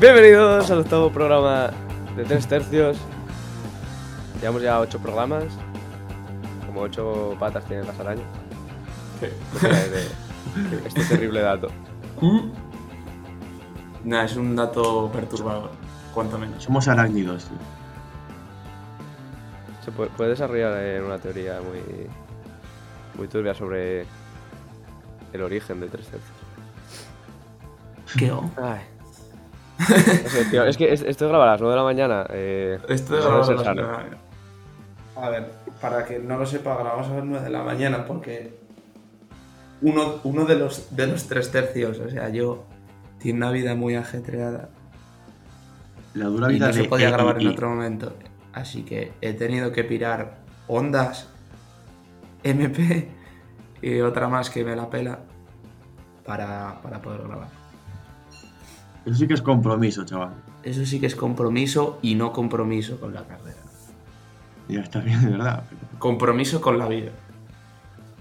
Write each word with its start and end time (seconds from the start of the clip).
Bienvenidos 0.00 0.70
al 0.70 0.78
octavo 0.80 1.10
programa 1.10 1.70
de 2.16 2.24
tres 2.24 2.46
tercios. 2.46 2.96
Llevamos 4.40 4.62
ya 4.62 4.78
ocho 4.80 4.98
programas. 5.00 5.44
Como 6.66 6.82
ocho 6.82 7.36
patas 7.38 7.64
tienen 7.64 7.86
las 7.86 7.98
arañas. 7.98 8.26
De- 9.20 9.28
de- 9.68 10.78
de 10.80 10.88
este 10.88 11.04
terrible 11.04 11.40
dato. 11.40 11.68
Nah, 14.04 14.24
es 14.24 14.36
un 14.36 14.54
dato 14.56 15.10
perturbador, 15.12 15.70
cuanto 16.14 16.38
menos. 16.38 16.62
Somos 16.62 16.86
arácnidos, 16.88 17.44
tío. 17.44 17.56
Se 19.84 19.90
puede, 19.92 20.10
puede 20.10 20.30
desarrollar 20.30 20.80
en 20.82 21.04
una 21.04 21.18
teoría 21.18 21.60
muy, 21.60 21.80
muy 23.16 23.28
turbia 23.28 23.54
sobre 23.54 24.06
el 25.32 25.42
origen 25.42 25.80
de 25.80 25.88
tres 25.88 26.06
tercios. 26.06 26.38
¿Qué? 28.16 28.32
Ay. 28.62 28.80
No 29.78 30.28
sé, 30.30 30.44
tío, 30.50 30.64
es 30.64 30.76
que 30.76 30.92
es- 30.92 31.02
esto 31.02 31.24
es 31.26 31.28
grabar 31.30 31.48
a 31.48 31.52
las 31.52 31.60
9 31.60 31.72
de 31.74 31.76
la 31.78 31.84
mañana. 31.84 32.26
Eh, 32.30 32.78
Esto 32.88 33.14
de 33.14 33.20
es 33.20 33.24
grabar 33.26 33.42
a 33.44 33.52
las 33.54 33.64
sano. 33.64 33.82
nueve. 33.82 34.16
A 35.16 35.28
ver, 35.30 35.50
para 35.80 36.04
que 36.04 36.18
no 36.18 36.36
lo 36.38 36.46
sepa, 36.46 36.74
grabamos 36.76 37.06
a 37.08 37.14
las 37.16 37.24
9 37.24 37.44
de 37.44 37.50
la 37.50 37.62
mañana 37.62 38.04
porque 38.04 38.58
uno, 39.82 40.16
uno 40.24 40.44
de, 40.44 40.56
los, 40.56 40.94
de 40.96 41.06
los 41.06 41.26
tres 41.28 41.50
tercios, 41.50 41.98
o 42.00 42.08
sea, 42.10 42.28
yo, 42.28 42.64
tiene 43.18 43.38
una 43.38 43.50
vida 43.50 43.74
muy 43.74 43.94
ajetreada 43.96 44.68
La 46.14 46.26
dura 46.26 46.50
y 46.50 46.54
vida 46.54 46.68
no 46.68 46.72
se 46.72 46.82
de 46.82 46.88
podía 46.88 47.10
grabar 47.10 47.40
y- 47.40 47.46
en 47.46 47.52
otro 47.52 47.68
momento. 47.70 48.12
Así 48.52 48.82
que 48.82 49.12
he 49.20 49.34
tenido 49.34 49.70
que 49.72 49.84
pirar 49.84 50.38
ondas, 50.66 51.28
MP 52.42 53.08
y 53.82 54.00
otra 54.00 54.28
más 54.28 54.50
que 54.50 54.64
me 54.64 54.74
la 54.74 54.88
pela 54.90 55.20
para, 56.24 56.80
para 56.82 57.00
poder 57.00 57.22
grabar. 57.22 57.48
Eso 59.08 59.16
sí 59.18 59.26
que 59.26 59.34
es 59.34 59.42
compromiso, 59.42 60.04
chaval. 60.04 60.30
Eso 60.62 60.84
sí 60.84 61.00
que 61.00 61.06
es 61.06 61.14
compromiso 61.16 61.98
y 62.02 62.14
no 62.14 62.32
compromiso 62.32 63.00
con 63.00 63.14
la 63.14 63.24
carrera. 63.24 63.56
Ya 64.68 64.80
está 64.82 65.00
bien, 65.00 65.24
de 65.24 65.30
verdad. 65.30 65.64
Compromiso 65.98 66.60
con 66.60 66.78
la 66.78 66.86
vida. 66.88 67.10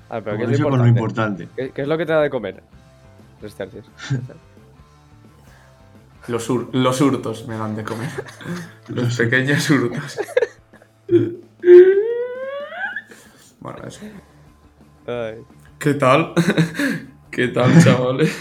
Ah, 0.10 0.22
pero 0.24 0.38
¿qué 0.38 0.44
es 0.46 0.60
lo 0.60 0.70
Compromiso 0.70 0.70
con 0.70 0.80
lo 0.80 0.88
importante? 0.88 1.50
¿Qué, 1.56 1.72
qué 1.72 1.82
es 1.82 1.88
lo 1.88 1.98
que 1.98 2.06
te 2.06 2.14
da 2.14 2.22
de 2.22 2.30
comer? 2.30 2.64
Tres 3.42 3.54
tercios. 3.56 3.86
Los, 6.28 6.50
hur- 6.50 6.68
los 6.74 7.00
hurtos 7.00 7.48
me 7.48 7.58
dan 7.58 7.76
de 7.78 7.84
comer. 7.86 8.10
Los 8.90 9.16
pequeños 9.18 9.70
hurtos. 9.70 10.20
bueno, 13.60 13.88
eso. 13.88 14.02
Ay. 15.08 15.36
¿Qué 15.80 15.94
tal? 15.94 16.34
¿Qué 17.32 17.48
tal, 17.50 17.82
chavales? 17.84 18.36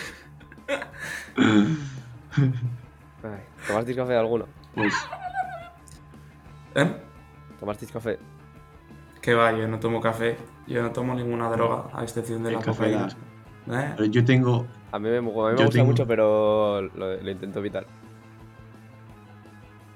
Ay. 2.37 3.41
¿Tomasteis 3.67 3.97
café 3.97 4.17
alguno? 4.17 4.47
Pues, 4.75 4.95
¿Eh? 6.75 6.97
¿Tomasteis 7.59 7.91
café? 7.91 8.19
Que 9.23 9.35
va, 9.35 9.53
yo 9.53 9.67
no 9.67 9.79
tomo 9.81 10.01
café. 10.01 10.37
Yo 10.67 10.83
no 10.83 10.91
tomo 10.91 11.15
ninguna 11.15 11.49
droga, 11.49 11.85
a 11.93 12.03
excepción 12.03 12.43
de 12.43 12.51
el 12.51 12.57
la 12.57 12.61
café 12.61 12.95
asco. 12.95 13.21
¿Eh? 13.71 14.09
Yo 14.11 14.25
tengo. 14.25 14.67
A 14.93 14.99
mí 14.99 15.09
me, 15.09 15.17
a 15.19 15.21
mí 15.21 15.27
me 15.27 15.33
gusta 15.33 15.69
tengo- 15.71 15.87
mucho, 15.87 16.07
pero 16.07 16.83
lo, 16.83 17.17
lo 17.23 17.31
intento 17.31 17.59
evitar. 17.61 17.87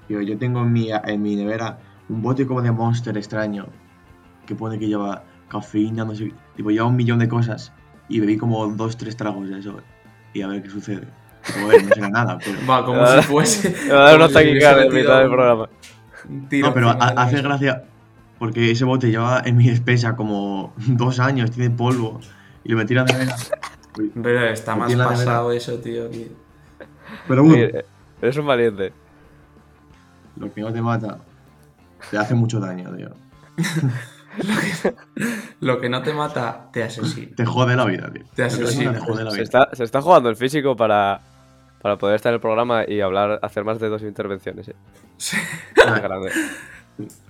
Yo, 0.09 0.21
yo 0.21 0.37
tengo 0.37 0.61
en 0.61 0.73
mi, 0.73 0.89
en 0.91 1.21
mi 1.21 1.35
nevera 1.35 1.77
un 2.09 2.21
bote 2.21 2.45
como 2.45 2.61
de 2.61 2.71
monster 2.71 3.17
extraño. 3.17 3.67
Que 4.45 4.55
pone 4.55 4.77
que 4.79 4.87
lleva 4.87 5.23
cafeína, 5.47 6.03
no 6.03 6.15
sé. 6.15 6.33
Tipo, 6.55 6.71
lleva 6.71 6.87
un 6.87 6.95
millón 6.95 7.19
de 7.19 7.29
cosas. 7.29 7.71
Y 8.09 8.19
bebí 8.19 8.37
como 8.37 8.67
dos, 8.67 8.97
tres 8.97 9.15
tragos 9.15 9.47
de 9.49 9.59
eso. 9.59 9.77
Y 10.33 10.41
a 10.41 10.47
ver 10.47 10.63
qué 10.63 10.69
sucede. 10.69 11.07
A 11.43 11.65
ver, 11.67 11.83
no 11.83 11.89
será 11.93 12.09
nada, 12.09 12.37
pero. 12.43 12.57
Va, 12.69 12.85
como 12.85 13.01
Ah, 13.01 13.21
si 13.21 13.27
fuese. 13.27 13.69
Me 13.87 13.93
va 13.93 14.01
a 14.01 14.05
dar 14.11 14.15
una 14.17 14.29
taquicardia 14.29 14.83
en 14.85 14.93
mitad 14.93 15.19
del 15.19 15.29
programa. 15.29 15.69
tiro 16.49 16.67
No, 16.67 16.73
pero 16.73 16.93
de 16.93 16.99
la 16.99 17.05
hace 17.05 17.41
gracia 17.41 17.83
porque 18.39 18.71
ese 18.71 18.85
bote 18.85 19.09
lleva 19.11 19.41
en 19.45 19.55
mi 19.57 19.67
despensa 19.69 20.15
como 20.15 20.73
dos 20.87 21.19
años, 21.19 21.51
tiene 21.51 21.69
polvo 21.75 22.19
y 22.63 22.71
lo 22.71 22.77
metí 22.77 22.93
en 22.93 22.99
la 22.99 23.05
nevera. 23.05 23.35
Uy, 23.99 24.11
Pero 24.21 24.45
está 24.47 24.75
más 24.75 24.93
pasado 24.95 25.51
eso, 25.51 25.77
tío. 25.79 26.09
que- 26.09 26.31
Pero 27.27 27.43
bueno, 27.43 27.63
Eh, 27.63 27.85
Eres 28.21 28.37
un 28.37 28.45
valiente. 28.45 28.93
lo 30.37 30.53
que 30.53 30.61
no 30.61 30.71
te 30.71 30.81
mata 30.81 31.17
te 32.09 32.17
hace 32.17 32.33
mucho 32.35 32.59
daño, 32.59 32.95
tío. 32.95 33.09
Lo 35.59 35.79
que 35.79 35.89
no 35.89 36.01
te 36.01 36.13
mata, 36.13 36.69
te 36.71 36.83
asesina. 36.83 37.35
Te 37.35 37.45
jode 37.45 37.75
la 37.75 37.85
vida, 37.85 38.09
tío. 38.11 38.23
Te 38.33 38.43
asesina. 38.43 38.93
Te 38.93 38.99
jode 38.99 39.23
la 39.23 39.31
Se 39.31 39.35
vida. 39.37 39.43
está, 39.43 39.69
se 39.73 39.83
está 39.83 40.01
jugando 40.01 40.29
el 40.29 40.35
físico 40.35 40.75
para, 40.75 41.21
para 41.81 41.97
poder 41.97 42.15
estar 42.15 42.29
en 42.31 42.35
el 42.35 42.41
programa 42.41 42.83
y 42.87 43.01
hablar, 43.01 43.39
hacer 43.41 43.63
más 43.63 43.79
de 43.79 43.89
dos 43.89 44.01
intervenciones. 44.03 44.67
eh. 44.69 44.75
Sí. 45.17 45.37
Grande. 45.75 46.31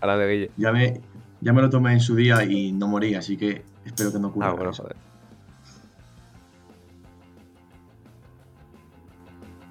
Grande, 0.02 0.28
Guille. 0.28 0.52
ya, 0.58 0.72
me, 0.72 1.02
ya 1.40 1.54
me 1.54 1.62
lo 1.62 1.70
tomé 1.70 1.94
en 1.94 2.00
su 2.02 2.16
día 2.16 2.44
y 2.44 2.72
no 2.72 2.88
morí, 2.88 3.16
así 3.16 3.38
que 3.38 3.64
espero 3.86 4.12
que 4.12 4.20
no 4.20 4.28
ocurra. 4.30 4.48
Ah, 4.50 4.52
bueno, 4.54 4.72
eso. 4.72 4.84
joder. 4.84 4.98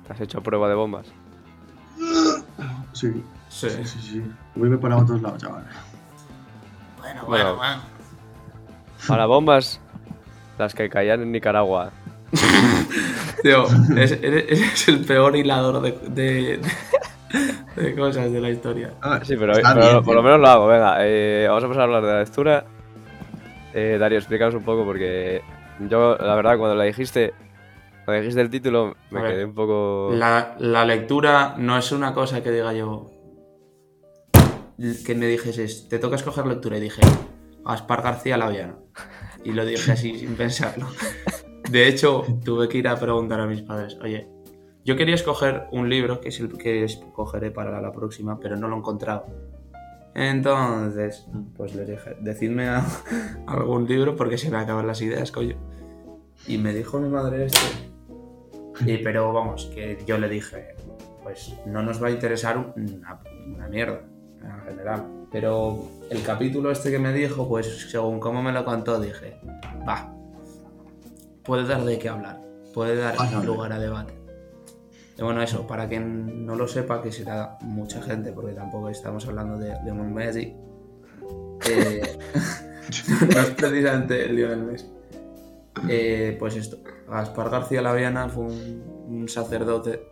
¿Te 0.06 0.12
has 0.12 0.20
hecho 0.20 0.42
prueba 0.42 0.68
de 0.68 0.74
bombas? 0.74 1.06
Sí, 2.92 3.12
Sí. 3.48 3.68
sí, 3.70 3.84
sí, 3.84 3.98
sí. 4.00 4.22
Voy 4.54 4.76
para 4.78 4.96
otros 4.96 5.20
lados, 5.22 5.40
chaval. 5.40 5.64
Bueno, 6.98 7.24
Bueno. 7.26 7.44
bueno, 7.44 7.56
bueno. 7.56 7.82
Para 9.08 9.26
bombas, 9.26 9.80
las 10.58 10.74
que 10.74 10.88
caían 10.88 11.22
en 11.22 11.32
Nicaragua. 11.32 11.90
Tío, 13.42 13.64
es- 13.96 14.12
eres, 14.12 14.44
eres 14.48 14.88
el 14.88 15.04
peor 15.04 15.36
hilador 15.36 15.80
de, 15.82 15.92
de, 16.08 16.60
de- 17.76 17.82
de 17.82 17.94
cosas 17.94 18.30
de 18.32 18.40
la 18.40 18.50
historia. 18.50 18.94
Ah, 19.02 19.20
Sí, 19.22 19.36
pero, 19.38 19.52
está 19.52 19.74
pero 19.74 19.86
bien, 19.92 20.04
por 20.04 20.14
lo 20.16 20.22
menos 20.22 20.40
lo 20.40 20.48
hago. 20.48 20.66
Venga, 20.66 20.96
eh, 21.00 21.46
vamos 21.48 21.64
a 21.64 21.68
pasar 21.68 21.80
a 21.82 21.84
hablar 21.84 22.02
de 22.04 22.12
la 22.12 22.18
lectura. 22.20 22.64
Eh, 23.72 23.96
Dario, 24.00 24.18
explícanos 24.18 24.54
un 24.54 24.64
poco 24.64 24.84
porque 24.84 25.42
yo, 25.88 26.16
la 26.18 26.34
verdad, 26.34 26.58
cuando 26.58 26.74
la 26.74 26.84
dijiste, 26.84 27.32
cuando 28.04 28.20
dijiste 28.22 28.40
el 28.40 28.50
título, 28.50 28.96
me 29.10 29.20
A 29.20 29.22
ver, 29.22 29.32
quedé 29.32 29.44
un 29.44 29.54
poco... 29.54 30.10
La, 30.12 30.56
la 30.58 30.84
lectura 30.84 31.54
no 31.56 31.78
es 31.78 31.92
una 31.92 32.12
cosa 32.12 32.42
que 32.42 32.50
diga 32.50 32.72
yo. 32.72 33.10
Que 35.06 35.14
me 35.14 35.26
dijeses, 35.26 35.88
te 35.88 35.98
toca 35.98 36.16
escoger 36.16 36.46
lectura. 36.46 36.78
Y 36.78 36.80
dije, 36.80 37.02
Aspar 37.64 38.02
García 38.02 38.36
Laviana. 38.38 38.74
Y 39.44 39.52
lo 39.52 39.64
dije 39.64 39.92
así 39.92 40.18
sin 40.18 40.34
pensarlo. 40.34 40.88
De 41.70 41.86
hecho, 41.86 42.24
tuve 42.44 42.68
que 42.68 42.78
ir 42.78 42.88
a 42.88 42.98
preguntar 42.98 43.38
a 43.40 43.46
mis 43.46 43.62
padres, 43.62 43.96
oye, 44.02 44.28
yo 44.84 44.96
quería 44.96 45.14
escoger 45.14 45.68
un 45.70 45.88
libro, 45.88 46.20
que 46.20 46.30
es 46.30 46.40
el 46.40 46.56
que 46.58 46.82
escogeré 46.82 47.52
para 47.52 47.80
la 47.80 47.92
próxima, 47.92 48.40
pero 48.40 48.56
no 48.56 48.66
lo 48.66 48.74
he 48.74 48.78
encontrado. 48.78 49.26
Entonces, 50.14 51.28
pues 51.56 51.76
les 51.76 51.86
dije, 51.86 52.16
decidme 52.20 52.68
algún 53.46 53.86
libro 53.86 54.16
porque 54.16 54.36
se 54.36 54.50
me 54.50 54.56
acaban 54.56 54.86
las 54.86 55.00
ideas, 55.00 55.30
coño. 55.30 55.56
Y 56.48 56.58
me 56.58 56.74
dijo 56.74 56.98
mi 56.98 57.08
madre 57.08 57.44
esto. 57.44 57.60
Y, 58.84 58.96
pero 58.98 59.32
vamos, 59.32 59.70
que 59.72 59.98
yo 60.06 60.18
le 60.18 60.28
dije, 60.28 60.74
pues 61.22 61.54
no 61.66 61.82
nos 61.82 62.02
va 62.02 62.08
a 62.08 62.10
interesar 62.10 62.58
una, 62.58 63.20
una 63.46 63.68
mierda 63.68 64.00
en 64.42 64.60
general. 64.62 65.06
Pero 65.30 65.84
el 66.10 66.22
capítulo 66.24 66.72
este 66.72 66.90
que 66.90 66.98
me 66.98 67.12
dijo, 67.12 67.46
pues 67.48 67.88
según 67.88 68.18
cómo 68.18 68.42
me 68.42 68.50
lo 68.50 68.64
contó, 68.64 68.98
dije, 68.98 69.38
va, 69.86 70.12
puede 71.50 71.66
dar 71.66 71.84
de 71.84 71.98
qué 71.98 72.08
hablar, 72.08 72.40
puede 72.72 72.94
dar 72.94 73.16
Pásame. 73.16 73.44
lugar 73.44 73.72
a 73.72 73.80
debate. 73.80 74.14
Y 75.18 75.22
bueno, 75.24 75.42
eso, 75.42 75.66
para 75.66 75.88
quien 75.88 76.46
no 76.46 76.54
lo 76.54 76.68
sepa, 76.68 77.02
que 77.02 77.10
será 77.10 77.58
mucha 77.62 78.00
gente, 78.00 78.30
porque 78.30 78.52
tampoco 78.52 78.88
estamos 78.88 79.26
hablando 79.26 79.58
de 79.58 79.74
Lionel 79.82 80.12
Messi. 80.12 80.54
eh, 81.68 82.18
no 83.34 83.40
es 83.40 83.50
precisamente 83.50 84.28
Lionel 84.28 84.62
Messi. 84.62 84.92
Eh, 85.88 86.36
pues 86.38 86.54
esto, 86.54 86.76
Gaspar 87.08 87.50
García 87.50 87.82
Laviana 87.82 88.28
fue 88.28 88.44
un, 88.44 88.84
un 89.08 89.28
sacerdote 89.28 90.06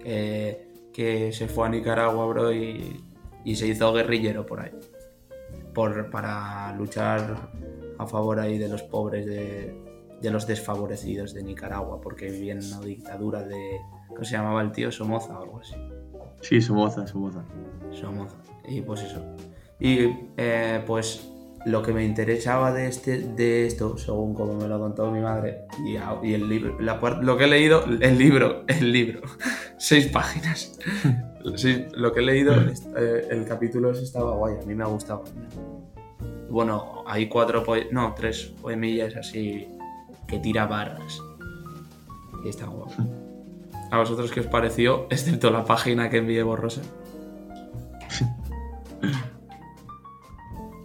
que, 0.00 0.72
que 0.92 1.30
se 1.30 1.46
fue 1.46 1.68
a 1.68 1.70
Nicaragua, 1.70 2.26
bro, 2.26 2.52
y, 2.52 3.00
y 3.44 3.54
se 3.54 3.68
hizo 3.68 3.92
guerrillero 3.92 4.44
por 4.44 4.58
ahí. 4.58 4.72
Por, 5.72 6.10
para 6.10 6.74
luchar 6.76 7.48
a 7.96 8.06
favor 8.08 8.40
ahí 8.40 8.58
de 8.58 8.68
los 8.68 8.82
pobres, 8.82 9.24
de, 9.24 9.83
de 10.24 10.30
los 10.30 10.46
desfavorecidos 10.46 11.34
de 11.34 11.42
Nicaragua, 11.42 12.00
porque 12.00 12.30
vivían 12.30 12.58
en 12.58 12.72
una 12.72 12.80
dictadura 12.80 13.42
de. 13.42 13.80
¿Cómo 14.08 14.24
se 14.24 14.32
llamaba 14.32 14.62
el 14.62 14.72
tío? 14.72 14.90
Somoza 14.90 15.38
o 15.38 15.42
algo 15.42 15.60
así. 15.60 15.74
Sí, 16.40 16.60
Somoza, 16.60 17.06
Somoza. 17.06 17.44
Somoza. 17.92 18.36
Y 18.66 18.80
pues 18.80 19.02
eso. 19.02 19.22
Y 19.78 20.08
eh, 20.36 20.82
pues 20.86 21.28
lo 21.66 21.82
que 21.82 21.92
me 21.92 22.04
interesaba 22.04 22.72
de 22.72 22.88
este 22.88 23.18
de 23.18 23.66
esto, 23.66 23.98
según 23.98 24.34
como 24.34 24.54
me 24.54 24.66
lo 24.66 24.78
contó 24.78 25.10
mi 25.10 25.20
madre, 25.20 25.66
y, 25.84 25.96
y 26.26 26.34
el 26.34 26.48
libro, 26.48 26.80
la 26.80 26.96
lo 27.20 27.36
que 27.36 27.44
he 27.44 27.48
leído, 27.48 27.84
el 27.84 28.18
libro, 28.18 28.64
el 28.66 28.92
libro, 28.92 29.20
seis 29.76 30.08
páginas. 30.08 30.78
Sí, 31.56 31.84
lo 31.94 32.10
que 32.10 32.20
he 32.20 32.22
leído, 32.22 32.54
eh, 32.54 33.28
el 33.30 33.44
capítulo 33.44 33.90
estaba 33.90 34.34
guay, 34.34 34.54
a 34.62 34.64
mí 34.64 34.74
me 34.74 34.82
ha 34.82 34.86
gustado. 34.86 35.24
Bueno, 36.48 37.04
hay 37.06 37.28
cuatro, 37.28 37.62
no, 37.90 38.14
tres 38.16 38.54
poemillas 38.62 39.14
así 39.14 39.68
que 40.26 40.38
tira 40.38 40.66
barras. 40.66 41.20
Y 42.44 42.48
está 42.48 42.66
guapo. 42.66 42.92
¿A 43.90 43.98
vosotros 43.98 44.30
qué 44.32 44.40
os 44.40 44.46
pareció? 44.46 45.06
Excepto 45.10 45.50
la 45.50 45.64
página 45.64 46.10
que 46.10 46.18
envié 46.18 46.42
borrosa. 46.42 46.82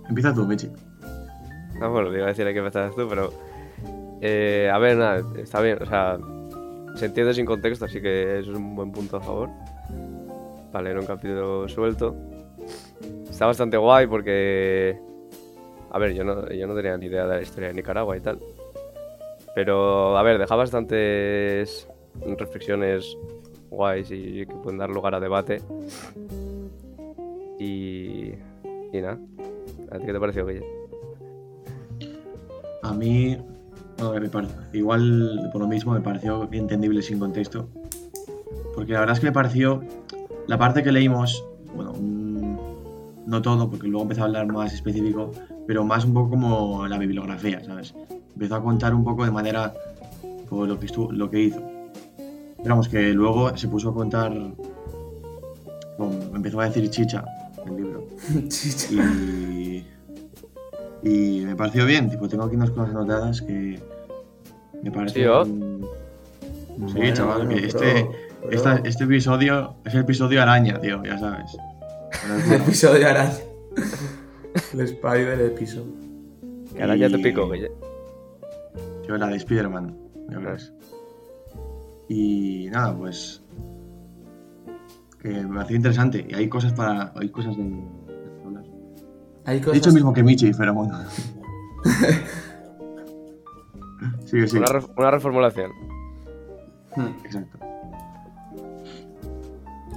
Empieza 0.10 0.34
tú, 0.34 0.46
Michi. 0.46 0.70
Ah, 1.82 1.88
bueno, 1.88 2.10
te 2.10 2.16
iba 2.18 2.26
a 2.26 2.30
decir 2.30 2.46
que 2.46 2.58
empezabas 2.58 2.96
tú, 2.96 3.08
pero. 3.08 3.32
eh, 4.22 4.70
a 4.72 4.78
ver, 4.80 4.98
nada, 4.98 5.24
está 5.38 5.62
bien. 5.62 5.78
O 5.82 5.86
sea, 5.86 6.18
se 6.96 7.06
entiende 7.06 7.34
sin 7.34 7.46
contexto, 7.46 7.86
así 7.86 8.02
que 8.02 8.40
eso 8.40 8.52
es 8.52 8.58
un 8.58 8.76
buen 8.76 8.92
punto 8.92 9.18
a 9.18 9.22
favor. 9.22 9.50
Vale, 10.72 10.90
era 10.92 11.00
un 11.00 11.06
capítulo 11.06 11.68
suelto. 11.70 12.16
Está 13.30 13.46
bastante 13.46 13.78
guay 13.78 14.08
porque. 14.08 15.00
A 15.92 15.98
ver, 16.00 16.14
yo 16.14 16.24
no, 16.24 16.48
yo 16.50 16.68
no 16.68 16.76
tenía 16.76 16.98
ni 16.98 17.08
idea 17.08 17.26
de 17.26 17.36
la 17.38 17.42
historia 17.42 17.70
de 17.70 17.76
Nicaragua 17.76 18.18
y 18.18 18.22
tal. 18.22 18.40
Pero, 19.60 20.18
a 20.18 20.24
ver, 20.24 20.38
deja 20.40 20.56
bastantes 20.56 21.86
reflexiones 22.38 23.18
guays 23.70 24.10
y 24.10 24.46
que 24.46 24.56
pueden 24.64 24.80
dar 24.80 24.90
lugar 24.90 25.16
a 25.16 25.20
debate. 25.20 25.62
Y. 27.60 28.32
Y 28.94 29.02
nada. 29.02 29.20
¿A 29.92 30.00
qué 30.00 30.14
te 30.14 30.18
pareció, 30.22 30.46
Guille? 30.46 30.64
A 32.84 32.94
mí, 32.94 33.38
igual 34.72 35.50
por 35.52 35.60
lo 35.64 35.68
mismo 35.68 35.92
me 35.92 36.00
pareció 36.00 36.48
entendible 36.54 37.02
sin 37.02 37.20
contexto. 37.20 37.68
Porque 38.74 38.94
la 38.94 39.02
verdad 39.02 39.16
es 39.16 39.20
que 39.20 39.26
me 39.26 39.34
pareció, 39.34 39.84
la 40.48 40.58
parte 40.58 40.84
que 40.84 40.94
leímos, 40.94 41.44
bueno, 41.76 41.92
un- 41.92 42.58
no 43.26 43.42
todo, 43.42 43.70
porque 43.70 43.90
luego 43.90 44.04
empezó 44.04 44.22
a 44.22 44.26
hablar 44.28 44.48
más 44.48 44.74
específico, 44.74 45.32
pero 45.70 45.84
más 45.84 46.04
un 46.04 46.16
poco 46.16 46.32
como 46.32 46.88
la 46.88 46.98
bibliografía, 46.98 47.64
¿sabes? 47.64 47.94
Empezó 48.34 48.56
a 48.56 48.64
contar 48.64 48.96
un 48.96 49.04
poco 49.04 49.24
de 49.24 49.30
manera 49.30 49.72
por 50.50 50.68
lo 50.68 50.80
que, 50.80 50.88
estuvo, 50.88 51.12
lo 51.12 51.30
que 51.30 51.42
hizo. 51.44 51.62
Vamos, 52.66 52.90
que 52.90 53.14
luego 53.14 53.56
se 53.56 53.68
puso 53.68 53.90
a 53.90 53.94
contar, 53.94 54.32
bueno, 56.00 56.16
empezó 56.34 56.60
a 56.60 56.66
decir 56.66 56.90
chicha 56.90 57.24
en 57.64 57.70
el 57.72 57.76
libro. 57.84 58.04
Y, 61.04 61.08
y 61.08 61.46
me 61.46 61.56
pareció 61.56 61.86
bien, 61.86 62.10
tipo, 62.10 62.28
tengo 62.28 62.46
aquí 62.46 62.56
unas 62.56 62.72
cosas 62.72 62.90
anotadas 62.90 63.44
que 63.44 63.80
me 64.82 64.90
parecen... 64.92 65.30
¿oh? 65.30 65.46
Sí, 65.46 65.52
Bueno, 66.78 67.14
chaval, 67.14 67.46
bueno, 67.46 67.62
que 67.62 67.68
este, 67.68 68.08
pero- 68.42 68.52
esta- 68.52 68.82
este 68.84 69.04
episodio 69.04 69.76
es 69.86 69.94
el 69.94 70.00
episodio 70.02 70.42
araña, 70.42 70.80
tío, 70.82 71.04
ya 71.04 71.20
sabes. 71.20 71.56
El 72.48 72.54
episodio 72.54 73.08
araña. 73.08 73.34
El 74.74 74.88
spy 74.88 75.22
del 75.24 75.42
episodio. 75.42 75.94
Que 76.76 76.82
ahora 76.82 76.96
ya 76.96 77.10
te 77.10 77.18
Y- 77.20 77.24
pico, 77.24 77.50
Guille. 77.50 77.72
Tío, 79.04 79.18
la 79.18 79.28
de 79.28 79.38
Spider-Man, 79.38 79.96
ya 80.30 80.38
verás. 80.40 80.72
Y 82.08 82.68
nada, 82.72 82.96
pues... 82.98 83.42
Que 85.22 85.30
me 85.30 85.56
pareció 85.56 85.76
interesante 85.76 86.26
y 86.30 86.34
hay 86.34 86.48
cosas 86.48 86.74
para... 86.74 87.12
Hay 87.16 87.30
cosas 87.30 87.58
de... 87.58 87.64
Hay 89.46 89.58
He 89.58 89.62
cosas... 89.62 89.74
dicho 89.74 89.90
lo 89.90 89.96
mismo 89.96 90.14
que 90.14 90.24
Michi, 90.24 90.52
pero 90.54 90.74
bueno. 90.74 90.98
Una, 94.32 94.66
ref- 94.68 94.90
una 94.96 95.12
reformulación. 95.12 95.72
Hmm, 96.96 97.08
Exacto. 97.26 97.58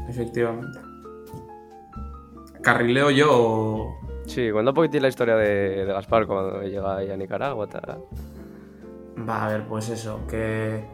efectivamente. 0.08 0.78
¿Carrileo 2.62 3.10
yo 3.10 3.28
o...? 3.30 4.01
Sí, 4.34 4.50
cuenta 4.50 4.70
un 4.70 4.74
poquitín 4.74 5.02
la 5.02 5.08
historia 5.08 5.36
de, 5.36 5.84
de 5.84 5.92
Gaspar 5.92 6.26
cuando 6.26 6.62
llega 6.62 6.96
ahí 6.96 7.10
a 7.10 7.16
Nicaragua. 7.16 7.66
tal. 7.68 7.98
Va 9.28 9.44
a 9.46 9.48
ver, 9.52 9.66
pues 9.68 9.88
eso, 9.90 10.20
que 10.26 10.84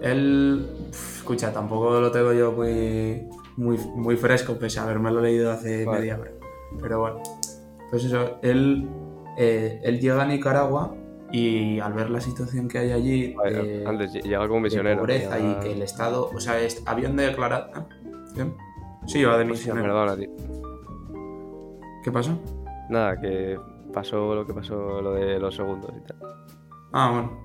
él, 0.00 0.66
escucha, 0.90 1.52
tampoco 1.52 2.00
lo 2.00 2.10
tengo 2.10 2.32
yo 2.32 2.52
muy, 2.52 3.28
muy, 3.56 3.76
muy 3.94 4.16
fresco, 4.16 4.54
pese 4.58 4.80
a 4.80 4.84
haberme 4.84 5.10
lo 5.10 5.20
leído 5.20 5.50
hace 5.52 5.84
Vale. 5.84 5.98
media 6.00 6.18
hora. 6.18 6.30
Pero 6.80 7.00
bueno, 7.00 7.22
pues 7.90 8.04
eso, 8.04 8.38
él, 8.42 8.88
eh, 9.36 9.80
él 9.84 10.00
llega 10.00 10.22
a 10.22 10.26
Nicaragua 10.26 10.94
y 11.30 11.78
al 11.78 11.92
ver 11.92 12.08
la 12.08 12.20
situación 12.22 12.68
que 12.68 12.78
hay 12.78 12.92
allí, 12.92 13.34
de, 13.44 13.84
Antes 13.86 14.14
ll- 14.14 14.22
llega 14.22 14.40
como 14.48 14.60
de 14.60 14.60
misionero. 14.62 14.98
pobreza 15.00 15.38
y 15.38 15.54
que 15.60 15.72
el 15.72 15.82
Estado, 15.82 16.30
o 16.34 16.40
sea, 16.40 16.54
habían 16.86 17.16
declarado... 17.16 17.70
¿ah? 17.74 17.86
¿Qué? 18.34 18.46
Sí, 19.06 19.22
va 19.24 19.36
de 19.36 19.44
misionero. 19.44 19.82
perdona, 19.88 20.16
tío. 20.16 20.30
¿Qué 22.02 22.10
pasó? 22.10 22.38
Nada, 22.92 23.18
que 23.18 23.58
pasó 23.90 24.34
lo 24.34 24.46
que 24.46 24.52
pasó 24.52 25.00
lo 25.00 25.14
de 25.14 25.38
los 25.38 25.56
segundos 25.56 25.90
y 25.96 26.06
tal. 26.06 26.18
Ah, 26.92 27.10
bueno. 27.10 27.40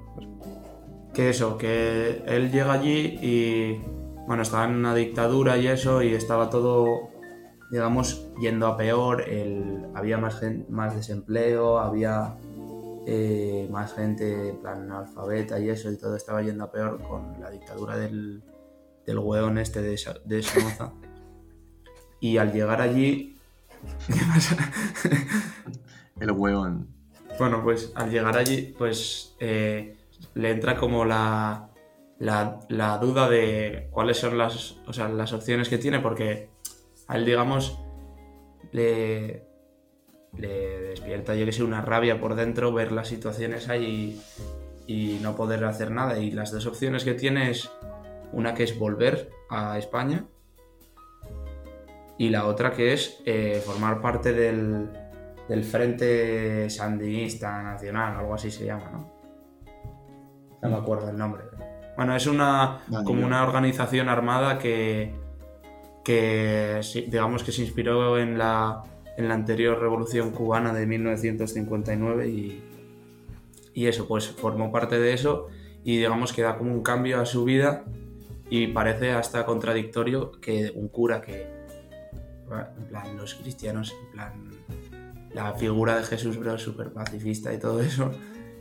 Que 1.14 1.30
eso, 1.30 1.58
que 1.58 2.22
él 2.28 2.52
llega 2.52 2.74
allí 2.74 3.18
y, 3.22 3.82
bueno, 4.28 4.44
estaba 4.44 4.66
en 4.66 4.76
una 4.76 4.94
dictadura 4.94 5.58
y 5.58 5.68
eso, 5.68 6.04
y 6.04 6.14
estaba 6.14 6.50
todo, 6.50 7.10
digamos, 7.72 8.30
yendo 8.42 8.68
a 8.68 8.76
peor. 8.76 9.22
El, 9.22 9.88
había 9.96 10.18
más, 10.18 10.38
gen- 10.38 10.66
más 10.70 10.94
desempleo, 10.94 11.80
había 11.80 12.36
eh, 13.06 13.70
más 13.72 13.94
gente 13.94 14.50
en 14.50 14.58
plan 14.58 14.92
analfabeta 14.92 15.62
y 15.62 15.70
eso, 15.70 15.90
y 15.90 15.98
todo 15.98 16.18
estaba 16.18 16.42
yendo 16.42 16.66
a 16.66 16.72
peor 16.74 17.02
con 17.02 17.40
la 17.40 17.50
dictadura 17.50 17.96
del, 17.96 18.44
del 19.06 19.18
hueón 19.18 19.58
este 19.60 19.82
de, 19.82 19.98
de 20.26 20.44
Somoza. 20.44 20.92
Y 22.20 22.36
al 22.36 22.52
llegar 22.52 22.82
allí... 22.82 23.37
¿Qué 24.08 24.14
pasa? 24.34 24.58
El 26.20 26.32
hueón. 26.32 26.88
Bueno, 27.38 27.64
pues 27.64 27.92
al 27.96 28.10
llegar 28.10 28.36
allí, 28.38 28.74
pues 28.78 29.36
eh, 29.40 29.96
le 30.34 30.52
entra 30.52 30.76
como 30.76 31.06
la, 31.06 31.70
la, 32.20 32.98
duda 33.00 33.30
de 33.30 33.90
cuáles 33.92 34.18
son 34.18 34.38
las, 34.38 34.78
o 34.88 34.94
sea, 34.94 35.08
las 35.10 35.34
opciones 35.34 35.70
que 35.70 35.78
tiene, 35.78 36.00
porque 36.00 36.50
a 37.08 37.16
él, 37.16 37.26
digamos, 37.26 37.80
le, 38.72 39.46
le 40.36 40.80
despierta, 40.82 41.36
yo 41.36 41.46
que 41.46 41.52
sé, 41.52 41.64
una 41.64 41.82
rabia 41.82 42.20
por 42.20 42.36
dentro 42.36 42.74
ver 42.74 42.92
las 42.92 43.08
situaciones 43.08 43.70
ahí 43.70 44.20
y, 44.88 45.16
y 45.16 45.20
no 45.22 45.36
poder 45.36 45.64
hacer 45.66 45.92
nada. 45.92 46.18
Y 46.18 46.32
las 46.32 46.52
dos 46.52 46.66
opciones 46.66 47.04
que 47.04 47.14
tiene 47.14 47.52
es 47.52 47.70
una 48.32 48.56
que 48.56 48.64
es 48.64 48.80
volver 48.80 49.30
a 49.50 49.78
España 49.78 50.26
y 52.18 52.30
la 52.30 52.46
otra 52.46 52.72
que 52.72 52.94
es 52.94 53.22
eh, 53.26 53.62
formar 53.64 54.02
parte 54.02 54.34
del, 54.34 54.90
del 55.48 55.64
Frente 55.64 56.70
Sandinista 56.70 57.62
Nacional, 57.62 58.18
algo 58.18 58.34
así 58.34 58.50
se 58.50 58.66
llama, 58.66 58.90
¿no? 58.92 59.18
No 60.62 60.70
me 60.70 60.76
acuerdo 60.76 61.10
el 61.10 61.18
nombre. 61.18 61.44
Bueno, 61.96 62.16
es 62.16 62.26
una 62.28 62.82
como 63.06 63.26
una 63.26 63.44
organización 63.44 64.10
armada 64.10 64.58
que, 64.58 65.14
que 66.04 66.82
digamos 67.08 67.44
que 67.44 67.52
se 67.52 67.62
inspiró 67.62 68.20
en 68.20 68.38
la, 68.38 68.84
en 69.18 69.28
la 69.28 69.34
anterior 69.34 69.80
revolución 69.80 70.32
cubana 70.32 70.74
de 70.74 70.86
1959 70.86 72.28
y, 72.28 72.64
y 73.74 73.88
eso, 73.88 74.08
pues 74.08 74.28
formó 74.30 74.72
parte 74.72 75.00
de 75.00 75.14
eso 75.14 75.48
y 75.84 75.98
digamos 75.98 76.34
que 76.34 76.42
da 76.42 76.58
como 76.58 76.72
un 76.72 76.84
cambio 76.84 77.22
a 77.22 77.26
su 77.26 77.46
vida 77.46 77.84
y 78.50 78.68
parece 78.68 79.12
hasta 79.12 79.46
contradictorio 79.46 80.32
que 80.40 80.72
un 80.76 80.88
cura 80.90 81.22
que, 81.22 81.57
en 82.78 82.86
plan, 82.86 83.18
los 83.18 83.36
cristianos, 83.36 83.94
en 84.06 84.12
plan, 84.12 84.34
la 85.34 85.54
figura 85.54 85.98
de 85.98 86.04
Jesús, 86.04 86.38
bro, 86.38 86.58
súper 86.58 86.92
pacifista 86.94 87.54
y 87.54 87.60
todo 87.60 87.82
eso, 87.82 88.12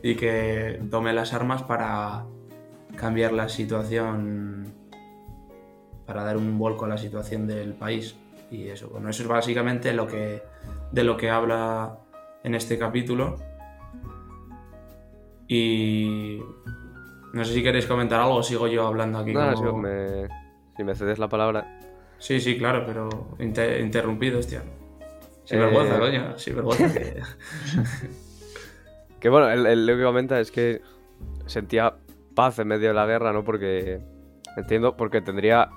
y 0.03 0.15
que 0.17 0.83
tome 0.91 1.13
las 1.13 1.33
armas 1.33 1.63
para 1.63 2.25
cambiar 2.97 3.33
la 3.33 3.49
situación, 3.49 4.73
para 6.07 6.25
dar 6.25 6.37
un 6.37 6.59
vuelco 6.59 6.85
a 6.85 6.89
la 6.89 6.99
situación 6.99 7.47
del 7.47 7.75
país. 7.75 8.17
Y 8.51 8.69
eso, 8.69 8.89
bueno, 8.89 9.09
eso 9.11 9.23
es 9.23 9.29
básicamente 9.29 9.93
lo 9.93 10.07
que, 10.07 10.43
de 10.93 11.05
lo 11.05 11.17
que 11.17 11.31
habla 11.31 11.99
en 12.45 12.55
este 12.55 12.79
capítulo. 12.79 13.37
Y 15.49 16.41
no 17.33 17.45
sé 17.45 17.55
si 17.55 17.63
queréis 17.63 17.87
comentar 17.87 18.21
algo 18.21 18.37
o 18.37 18.43
sigo 18.43 18.67
yo 18.67 18.87
hablando 18.87 19.19
aquí. 19.19 19.33
Como- 19.33 19.57
si, 19.57 19.83
me, 19.83 20.29
si 20.77 20.85
me 20.85 20.95
cedes 20.95 21.19
la 21.19 21.29
palabra. 21.29 21.79
Sí, 22.19 22.41
sí, 22.41 22.57
claro, 22.59 22.85
pero 22.87 23.37
inter- 23.39 23.81
interrumpido, 23.81 24.39
hostia. 24.39 24.63
Sin 25.45 25.59
Eh, 25.59 25.61
vergüenza, 25.65 25.99
coño, 25.99 26.39
sin 26.39 26.55
vergüenza. 26.57 26.93
que- 26.93 27.23
Que 29.21 29.29
bueno, 29.29 29.49
él, 29.51 29.67
él 29.67 29.87
lo 29.87 29.97
que 29.97 30.03
comenta 30.05 30.39
es 30.41 30.51
que 30.51 30.83
sentía 31.47 31.95
paz 32.35 32.59
en 32.59 32.69
medio 32.69 32.89
de 32.89 32.95
la 32.95 33.07
guerra, 33.07 33.33
¿no? 33.33 33.45
Porque 33.45 34.01
entiendo, 34.57 34.97
porque 34.97 35.21
tendría 35.21 35.71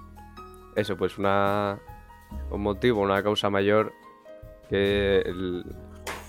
eso, 0.76 0.98
pues 0.98 1.18
una 1.18 1.80
un 2.52 2.62
motivo, 2.62 3.02
una 3.02 3.24
causa 3.24 3.50
mayor 3.50 3.92
que 4.70 5.20
el- 5.26 5.66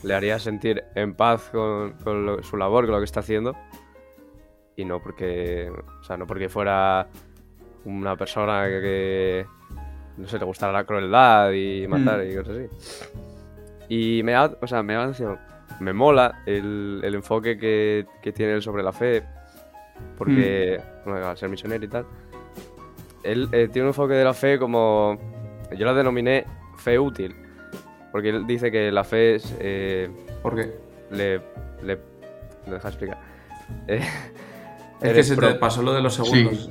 le 0.03 0.15
haría 0.15 0.39
sentir 0.39 0.85
en 0.95 1.15
paz 1.15 1.51
con, 1.53 1.93
con 2.05 2.25
lo- 2.25 2.43
su 2.43 2.57
labor, 2.57 2.85
con 2.87 2.93
lo 2.93 2.99
que 3.01 3.05
está 3.05 3.21
haciendo. 3.21 3.55
Y 4.77 4.85
no 4.87 5.03
porque, 5.03 5.71
o 6.01 6.03
sea, 6.05 6.17
no 6.17 6.27
porque 6.27 6.49
fuera 6.49 7.09
una 7.85 8.17
persona 8.17 8.65
que, 8.67 8.81
que, 8.81 9.47
no 10.21 10.29
sé, 10.29 10.39
le 10.39 10.45
gustara 10.45 10.73
la 10.73 10.85
crueldad 10.85 11.53
y 11.53 11.87
matar 11.89 12.25
y 12.27 12.37
cosas 12.37 12.57
así. 12.57 12.69
Y 13.89 14.23
me 14.23 14.35
ha, 14.35 14.51
o 14.61 14.67
sea, 14.67 14.83
me 14.83 14.95
ha 14.95 15.11
me 15.81 15.93
mola 15.93 16.43
el, 16.47 17.01
el 17.03 17.15
enfoque 17.15 17.59
que, 17.59 18.07
que 18.23 18.33
tiene 18.33 18.53
él 18.53 18.63
sobre 18.63 18.83
la 18.83 18.93
fe, 18.93 19.23
porque, 20.19 20.81
bueno, 21.05 21.27
al 21.29 21.37
ser 21.37 21.49
misionero 21.49 21.85
y 21.85 21.89
tal. 21.89 22.07
él 23.23 23.49
eh, 23.53 23.69
tiene 23.69 23.87
un 23.87 23.89
enfoque 23.89 24.15
de 24.15 24.25
la 24.25 24.35
fe 24.35 24.59
como. 24.59 25.19
Yo 25.77 25.87
la 25.87 25.95
denominé 25.95 26.45
fe 26.77 26.99
útil. 26.99 27.35
Porque 28.13 28.31
él 28.31 28.47
dice 28.47 28.71
que 28.71 28.91
la 28.91 29.05
fe 29.05 29.37
es. 29.37 29.55
eh, 29.61 30.11
¿Por 30.43 30.57
qué? 30.57 30.73
le, 31.11 31.41
le. 31.83 31.99
¿Me 32.67 32.75
deja 32.75 32.89
explicar? 32.89 33.19
Eh, 33.87 34.03
Es 35.01 35.13
que 35.15 35.23
se 35.23 35.37
te 35.37 35.55
pasó 35.55 35.83
lo 35.83 35.93
de 35.93 36.03
los 36.03 36.15
segundos. 36.15 36.69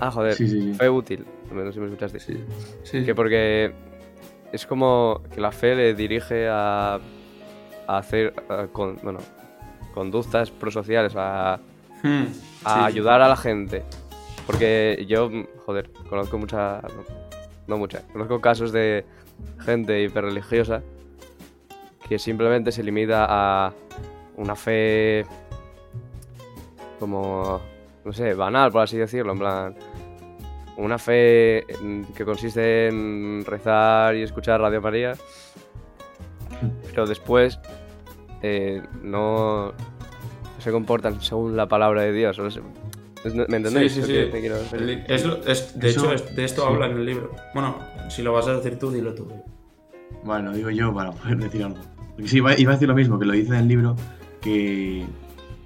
Ah, 0.00 0.10
joder. 0.10 0.34
Sí, 0.34 0.48
sí, 0.48 0.60
sí. 0.62 0.74
Fe 0.74 0.88
útil. 0.88 1.26
No 1.52 1.64
sé 1.66 1.72
si 1.72 1.80
me 1.80 1.86
escuchaste. 1.86 2.18
Sí. 2.20 2.42
sí. 2.84 3.04
Que 3.04 3.14
porque 3.14 3.72
es 4.52 4.66
como 4.66 5.22
que 5.34 5.40
la 5.40 5.52
fe 5.52 5.74
le 5.76 5.94
dirige 5.94 6.48
a, 6.48 6.98
a 7.86 7.98
hacer 7.98 8.32
a 8.48 8.66
con- 8.68 8.96
bueno, 9.02 9.18
conductas 9.94 10.50
prosociales, 10.50 11.12
a, 11.16 11.60
Hmm, 12.02 12.24
ayudar 12.64 13.20
a 13.20 13.28
la 13.28 13.36
gente. 13.36 13.82
Porque 14.46 15.04
yo, 15.06 15.30
joder, 15.66 15.90
conozco 16.08 16.38
mucha. 16.38 16.80
No, 16.80 17.04
no 17.68 17.76
mucha. 17.78 18.00
Conozco 18.12 18.40
casos 18.40 18.72
de 18.72 19.04
gente 19.58 20.02
hiperreligiosa 20.02 20.82
que 22.08 22.18
simplemente 22.18 22.72
se 22.72 22.82
limita 22.82 23.26
a 23.28 23.72
una 24.38 24.56
fe 24.56 25.26
como. 26.98 27.60
No 28.04 28.12
sé, 28.14 28.32
banal, 28.34 28.72
por 28.72 28.82
así 28.82 28.96
decirlo. 28.96 29.32
En 29.32 29.38
plan. 29.38 29.74
Una 30.80 30.98
fe 30.98 31.64
que 32.16 32.24
consiste 32.24 32.88
en 32.88 33.44
rezar 33.46 34.16
y 34.16 34.22
escuchar 34.22 34.60
Radio 34.60 34.80
María. 34.80 35.14
Pero 36.86 37.06
después 37.06 37.58
eh, 38.42 38.82
no 39.02 39.72
se 40.58 40.70
comportan 40.70 41.20
según 41.20 41.56
la 41.56 41.66
palabra 41.68 42.02
de 42.02 42.12
Dios. 42.12 42.38
no 42.38 42.50
sé. 42.50 42.60
Es- 43.24 43.34
¿Me 43.34 43.44
entendéis? 43.58 43.92
Sí, 43.92 44.00
sí, 44.00 44.06
sí. 44.06 44.12
que 44.14 44.24
te 44.26 44.40
quiero 44.40 44.56
referir? 44.58 45.04
El- 45.06 45.14
es 45.14 45.24
lo- 45.26 45.44
es- 45.46 45.78
de 45.78 45.88
Eso- 45.90 46.00
hecho, 46.00 46.12
es- 46.14 46.34
de 46.36 46.44
esto 46.44 46.62
sí. 46.62 46.68
habla 46.72 46.86
en 46.86 46.92
el 46.96 47.04
libro. 47.06 47.30
Bueno, 47.54 47.78
si 48.08 48.22
lo 48.22 48.32
vas 48.32 48.46
a 48.48 48.54
decir 48.56 48.78
tú, 48.78 48.90
dilo 48.90 49.14
tú. 49.14 49.28
Bueno, 50.24 50.50
lo 50.50 50.56
digo 50.56 50.70
yo 50.70 50.92
para 50.94 51.12
poder 51.12 51.36
decir 51.38 51.62
algo. 51.64 51.78
Porque 52.14 52.28
sí, 52.28 52.38
iba, 52.38 52.58
iba 52.58 52.72
a 52.72 52.74
decir 52.76 52.88
lo 52.88 52.94
mismo, 52.94 53.18
que 53.18 53.26
lo 53.26 53.32
dice 53.34 53.48
en 53.50 53.60
el 53.60 53.68
libro, 53.68 53.96
que, 54.40 55.04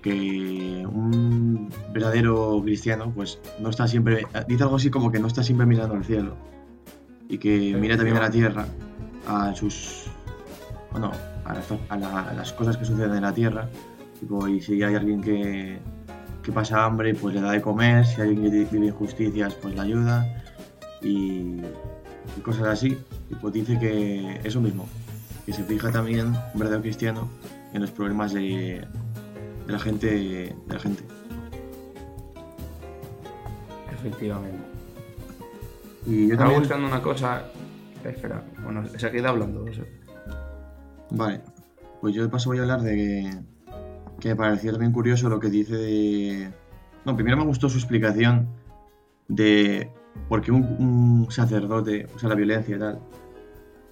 que 0.04 0.86
un 0.86 1.70
verdadero 1.94 2.60
cristiano, 2.62 3.10
pues 3.14 3.38
no 3.58 3.70
está 3.70 3.88
siempre. 3.88 4.26
Dice 4.46 4.62
algo 4.64 4.76
así 4.76 4.90
como 4.90 5.10
que 5.10 5.18
no 5.18 5.26
está 5.28 5.42
siempre 5.42 5.66
mirando 5.66 5.94
al 5.94 6.04
cielo. 6.04 6.36
Y 7.26 7.38
que 7.38 7.74
mira 7.80 7.96
también 7.96 8.18
a 8.18 8.20
la 8.20 8.30
tierra, 8.30 8.66
a 9.26 9.54
sus. 9.54 10.04
Bueno, 10.92 11.10
a 11.46 11.54
las, 11.54 11.64
a 11.88 11.96
la- 11.96 12.20
a 12.28 12.34
las 12.34 12.52
cosas 12.52 12.76
que 12.76 12.84
suceden 12.84 13.14
en 13.14 13.22
la 13.22 13.32
tierra. 13.32 13.66
Tipo, 14.20 14.46
y 14.46 14.60
si 14.60 14.82
hay 14.82 14.94
alguien 14.94 15.22
que, 15.22 15.78
que 16.42 16.52
pasa 16.52 16.84
hambre, 16.84 17.14
pues 17.14 17.34
le 17.34 17.40
da 17.40 17.52
de 17.52 17.62
comer. 17.62 18.04
Si 18.04 18.20
hay 18.20 18.28
alguien 18.28 18.50
que 18.52 18.64
vive 18.76 18.86
injusticias, 18.88 19.54
pues 19.54 19.74
le 19.74 19.80
ayuda. 19.80 20.44
Y, 21.00 21.62
y 22.36 22.40
cosas 22.42 22.66
así. 22.66 22.98
Y 23.30 23.34
pues 23.36 23.54
dice 23.54 23.78
que 23.78 24.38
eso 24.44 24.60
mismo, 24.60 24.86
que 25.46 25.54
se 25.54 25.64
fija 25.64 25.90
también, 25.90 26.26
un 26.26 26.60
verdadero 26.60 26.82
cristiano, 26.82 27.26
en 27.72 27.80
los 27.80 27.90
problemas 27.90 28.34
de, 28.34 28.86
de 29.66 29.72
la 29.72 29.78
gente. 29.78 30.06
De 30.06 30.74
la 30.74 30.78
gente. 30.78 31.02
Efectivamente. 33.92 34.58
Y 36.06 36.26
yo 36.28 36.32
Estaba 36.34 36.38
también. 36.50 36.60
buscando 36.60 36.86
una 36.88 37.02
cosa. 37.02 37.44
Espera, 38.04 38.44
bueno, 38.62 38.84
se 38.86 39.10
queda 39.10 39.30
hablando. 39.30 39.64
o 39.64 39.72
sea. 39.72 39.84
Vale, 41.10 41.40
pues 42.00 42.14
yo 42.14 42.22
de 42.22 42.28
paso 42.28 42.50
voy 42.50 42.58
a 42.58 42.62
hablar 42.62 42.82
de 42.82 42.94
que, 42.94 43.30
que 44.20 44.28
me 44.30 44.36
pareció 44.36 44.72
también 44.72 44.92
curioso 44.92 45.28
lo 45.28 45.40
que 45.40 45.48
dice 45.48 45.76
de... 45.76 46.50
No, 47.06 47.14
primero 47.14 47.36
me 47.36 47.44
gustó 47.44 47.68
su 47.68 47.78
explicación 47.78 48.48
de 49.28 49.90
por 50.28 50.42
qué 50.42 50.52
un, 50.52 50.64
un 50.78 51.26
sacerdote 51.30 52.06
usa 52.14 52.28
la 52.28 52.34
violencia 52.34 52.76
y 52.76 52.78
tal. 52.78 53.00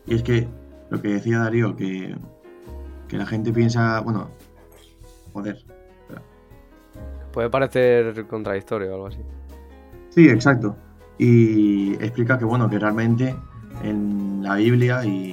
Y 0.06 0.14
es 0.14 0.22
que 0.22 0.48
lo 0.90 1.00
que 1.00 1.08
decía 1.08 1.38
Darío, 1.38 1.74
que, 1.76 2.14
que 3.08 3.16
la 3.16 3.24
gente 3.26 3.52
piensa, 3.52 4.00
bueno, 4.00 4.30
joder. 5.32 5.64
Puede 7.32 7.48
parecer 7.48 8.26
contradictorio 8.26 8.90
o 8.90 8.94
algo 8.94 9.06
así. 9.06 9.20
Sí, 10.10 10.28
exacto. 10.28 10.76
Y 11.18 11.94
explica 11.94 12.36
que, 12.38 12.44
bueno, 12.44 12.68
que 12.68 12.78
realmente 12.78 13.34
en 13.82 14.42
la 14.42 14.56
Biblia 14.56 15.02
y 15.04 15.32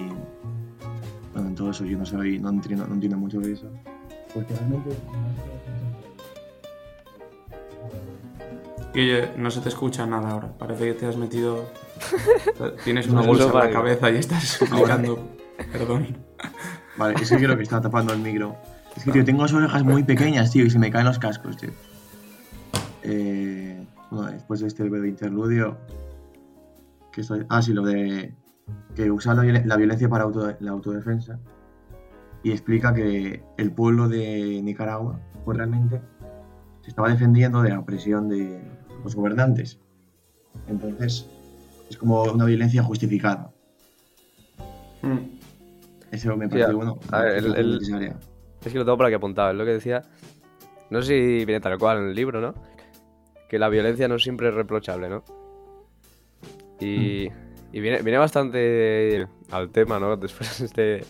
bueno, 1.34 1.50
en 1.50 1.56
todo 1.56 1.72
eso 1.72 1.84
yo 1.84 1.98
no 1.98 2.06
soy, 2.06 2.40
no 2.40 2.50
entiendo, 2.50 2.88
no 2.88 2.94
entiendo 2.94 3.18
mucho 3.18 3.40
de 3.42 3.52
eso. 3.54 3.68
Porque 4.34 4.54
realmente 4.56 4.92
Guille, 8.94 9.30
no 9.38 9.52
se 9.52 9.62
te 9.62 9.70
escucha 9.70 10.06
nada 10.06 10.32
ahora. 10.32 10.52
Parece 10.58 10.86
que 10.86 10.94
te 10.94 11.06
has 11.06 11.18
metido. 11.18 11.66
Tienes 12.84 13.08
No, 13.08 13.20
una 13.20 13.28
bolsa 13.28 13.44
en 13.44 13.50
eso 13.50 13.58
la 13.58 13.64
vale. 13.66 13.74
cabeza 13.74 14.10
y 14.12 14.16
estás 14.18 14.44
suplicando. 14.60 15.20
Perdón. 15.72 16.18
Vale, 16.98 17.16
es 17.22 17.30
que 17.30 17.38
creo 17.38 17.56
que 17.56 17.64
está 17.64 17.80
tapando 17.82 18.14
el 18.14 18.20
micro. 18.20 18.56
Es 19.00 19.06
que, 19.06 19.12
tío, 19.12 19.26
tengo 19.26 19.42
las 19.44 19.54
orejas 19.54 19.84
muy 19.84 20.04
pequeñas, 20.04 20.52
tío, 20.52 20.66
y 20.66 20.70
se 20.70 20.78
me 20.80 20.92
caen 20.92 21.06
los 21.06 21.20
cascos, 21.20 21.58
tío. 21.58 21.72
Eh, 23.04 23.86
bueno, 24.12 24.32
después 24.32 24.60
de 24.60 24.68
este 24.68 24.84
breve 24.88 25.08
interludio. 25.10 25.78
Que 27.12 27.22
estoy... 27.22 27.46
Ah, 27.50 27.62
sí, 27.62 27.74
lo 27.74 27.84
de. 27.84 28.34
Que 28.96 29.10
usa 29.10 29.34
la, 29.34 29.44
violen- 29.44 29.66
la 29.66 29.78
violencia 29.78 30.10
para 30.10 30.26
auto- 30.26 30.56
la 30.60 30.72
autodefensa. 30.72 31.40
Y 32.44 32.52
explica 32.52 32.94
que 32.94 33.42
el 33.58 33.72
pueblo 33.72 34.08
de 34.08 34.62
Nicaragua, 34.64 35.20
pues 35.44 35.58
realmente, 35.58 36.02
se 36.82 36.90
estaba 36.90 37.10
defendiendo 37.10 37.62
de 37.62 37.70
la 37.70 37.80
opresión 37.80 38.30
de 38.30 38.62
los 39.04 39.16
gobernantes. 39.16 39.80
Entonces, 40.68 41.26
es 41.90 41.98
como 41.98 42.24
una 42.24 42.46
violencia 42.46 42.84
justificada. 42.84 43.52
Hmm. 45.02 45.18
Eso 46.12 46.36
me 46.38 46.46
Sí, 46.46 46.52
parece, 46.52 46.72
a- 46.72 46.74
bueno, 46.76 47.00
a 47.12 47.22
ver, 47.22 47.38
el- 47.38 47.56
el-. 47.56 48.14
Es 48.64 48.72
que 48.72 48.78
lo 48.78 48.86
tengo 48.86 48.98
por 48.98 49.06
aquí 49.06 49.16
apuntado, 49.16 49.52
es 49.52 49.56
lo 49.58 49.66
que 49.66 49.72
decía. 49.72 50.04
No 50.90 51.02
sé 51.02 51.08
si 51.08 51.46
viene 51.46 51.60
tal 51.60 51.78
cual 51.78 52.00
en 52.00 52.04
el 52.10 52.16
libro, 52.16 52.42
¿no? 52.42 52.54
Que 53.48 53.60
la 53.60 53.70
violencia 53.70 54.08
no 54.08 54.20
siempre 54.20 54.50
es 54.50 54.54
reprochable, 54.54 55.10
¿no? 55.10 55.24
Y, 56.80 57.30
y 57.72 57.80
viene, 57.80 58.02
viene 58.02 58.18
bastante 58.18 59.28
al 59.52 59.70
tema, 59.70 60.00
¿no? 60.00 60.18
Después 60.18 60.60
de 60.60 60.66
este. 60.66 61.02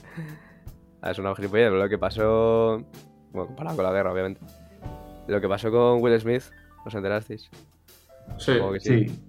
Ah, 1.02 1.12
Es 1.12 1.20
una 1.20 1.34
gilipollez, 1.36 1.68
pero 1.68 1.78
lo 1.78 1.90
que 1.90 1.98
pasó. 1.98 2.84
Bueno, 3.32 3.48
comparado 3.48 3.76
con 3.78 3.86
la 3.86 3.92
guerra, 3.92 4.12
obviamente. 4.12 4.42
Lo 5.28 5.40
que 5.40 5.48
pasó 5.48 5.72
con 5.72 6.02
Will 6.02 6.20
Smith, 6.20 6.44
¿os 6.86 6.94
enterasteis? 6.96 7.50
Sí, 8.38 8.54
Supongo 8.54 8.74
que 8.74 8.80
sí. 8.80 9.08
Sí, 9.08 9.20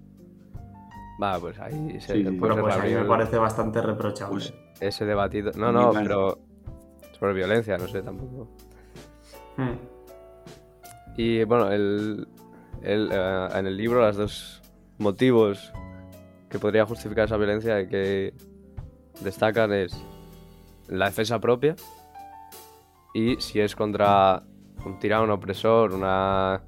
Va, 1.23 1.39
pues 1.39 1.59
ahí 1.59 2.01
se 2.01 2.15
Sí, 2.15 2.39
pero 2.41 2.59
pues 2.59 2.75
a 2.75 2.83
mí 2.83 2.95
me 2.95 3.05
parece 3.05 3.37
bastante 3.37 3.83
reprochable. 3.83 4.33
Pues- 4.35 4.55
ese 4.81 5.05
debatido. 5.05 5.53
No, 5.57 5.71
no, 5.71 5.93
pero. 5.93 6.39
Sobre 7.21 7.35
violencia, 7.35 7.77
no 7.77 7.87
sé 7.87 8.03
tampoco. 8.03 8.49
Hmm. 9.57 9.77
Y 11.17 11.45
bueno, 11.45 11.71
el, 11.71 12.27
el, 12.83 13.11
eh, 13.13 13.49
en 13.55 13.67
el 13.67 13.77
libro 13.77 14.01
los 14.01 14.17
dos 14.17 14.63
motivos 14.99 15.73
que 16.49 16.59
podría 16.59 16.87
justificar 16.87 17.27
esa 17.27 17.37
violencia 17.37 17.87
que 17.87 18.33
destacan 19.21 19.73
es 19.73 19.95
la 20.89 21.07
defensa 21.07 21.39
propia 21.39 21.77
y 23.13 23.37
si 23.37 23.61
es 23.61 23.77
contra 23.77 24.43
un 24.85 24.99
tirano, 24.99 25.25
un 25.25 25.31
opresor, 25.31 25.93
una 25.93 26.63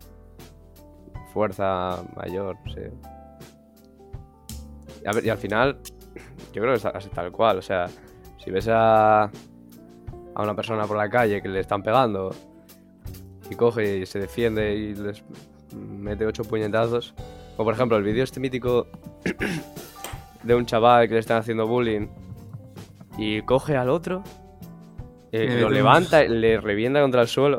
fuerza 1.33 2.05
mayor, 2.17 2.57
no 2.65 2.73
sé. 2.73 2.93
Y, 5.03 5.09
a 5.09 5.13
ver, 5.13 5.25
y 5.25 5.31
al 5.31 5.39
final, 5.39 5.81
yo 6.53 6.63
creo 6.63 6.73
que 6.73 6.79
es 6.79 6.85
así 6.85 7.09
tal 7.09 7.33
cual, 7.33 7.59
o 7.59 7.63
sea, 7.63 7.89
si 8.39 8.51
ves 8.51 8.69
a, 8.71 9.31
a 10.35 10.43
una 10.43 10.55
persona 10.55 10.87
por 10.87 10.97
la 10.97 11.09
calle 11.09 11.43
que 11.43 11.49
le 11.49 11.61
están 11.61 11.83
pegando 11.83 12.35
y 13.51 13.55
coge 13.55 13.99
y 13.99 14.07
se 14.07 14.19
defiende 14.19 14.75
y 14.75 14.95
les 14.95 15.23
mete 15.75 16.27
ocho 16.27 16.45
puñetazos. 16.45 17.15
O 17.57 17.65
por 17.65 17.75
ejemplo, 17.75 17.97
el 17.97 18.03
vídeo 18.03 18.25
este 18.25 18.41
mítico 18.41 18.87
de 20.43 20.55
un 20.55 20.67
chaval 20.67 21.09
que 21.09 21.15
le 21.15 21.21
están 21.21 21.39
haciendo 21.39 21.67
bullying 21.67 22.09
y 23.19 23.43
coge 23.43 23.77
al 23.77 23.91
otro, 23.91 24.23
eh, 25.33 25.59
lo 25.61 25.71
levanta, 25.71 26.23
le 26.25 26.61
revienta 26.61 27.01
contra 27.01 27.23
el 27.23 27.29
suelo. 27.29 27.59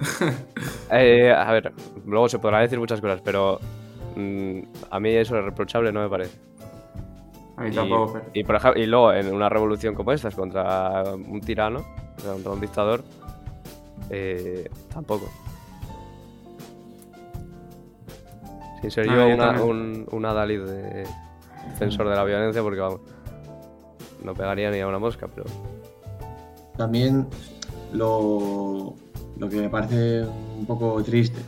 Eh, 0.94 1.32
a 1.32 1.50
ver, 1.50 1.72
luego 2.04 2.28
se 2.28 2.38
podrá 2.38 2.58
decir 2.58 2.78
muchas 2.78 3.00
cosas, 3.00 3.22
pero 3.24 3.58
mm, 4.14 4.60
a 4.90 5.00
mí 5.00 5.08
eso 5.08 5.38
es 5.38 5.42
reprochable, 5.42 5.90
no 5.90 6.02
me 6.02 6.08
parece. 6.10 6.38
A 7.62 7.64
mí 7.66 7.70
Y, 7.70 7.74
tampoco, 7.74 8.12
pero... 8.14 8.24
y, 8.34 8.44
por 8.44 8.56
ejemplo, 8.56 8.82
y 8.82 8.86
luego 8.86 9.12
en 9.12 9.32
una 9.32 9.48
revolución 9.48 9.94
como 9.94 10.10
esta, 10.12 10.30
contra 10.32 11.04
un 11.14 11.40
tirano, 11.40 11.84
o 12.18 12.20
sea, 12.20 12.32
contra 12.32 12.52
un 12.52 12.60
dictador, 12.60 13.04
eh, 14.10 14.68
tampoco. 14.92 15.28
Sin 18.80 18.90
ser 18.90 19.06
No, 19.06 19.14
yo, 19.14 19.28
yo 19.28 19.34
una- 19.34 19.62
un, 19.62 20.06
un 20.10 20.24
adalid 20.24 20.62
de 20.64 21.06
defensor 21.70 22.08
de 22.08 22.16
la 22.16 22.24
violencia, 22.24 22.62
porque 22.62 22.80
vamos, 22.80 23.00
no 24.24 24.34
pegaría 24.34 24.70
ni 24.70 24.80
a 24.80 24.88
una 24.88 24.98
mosca, 24.98 25.28
pero 25.32 25.44
También 26.76 27.28
lo, 27.92 28.94
lo 29.38 29.48
que 29.48 29.60
me 29.60 29.68
parece 29.68 30.22
un 30.58 30.66
poco 30.66 31.00
triste 31.04 31.40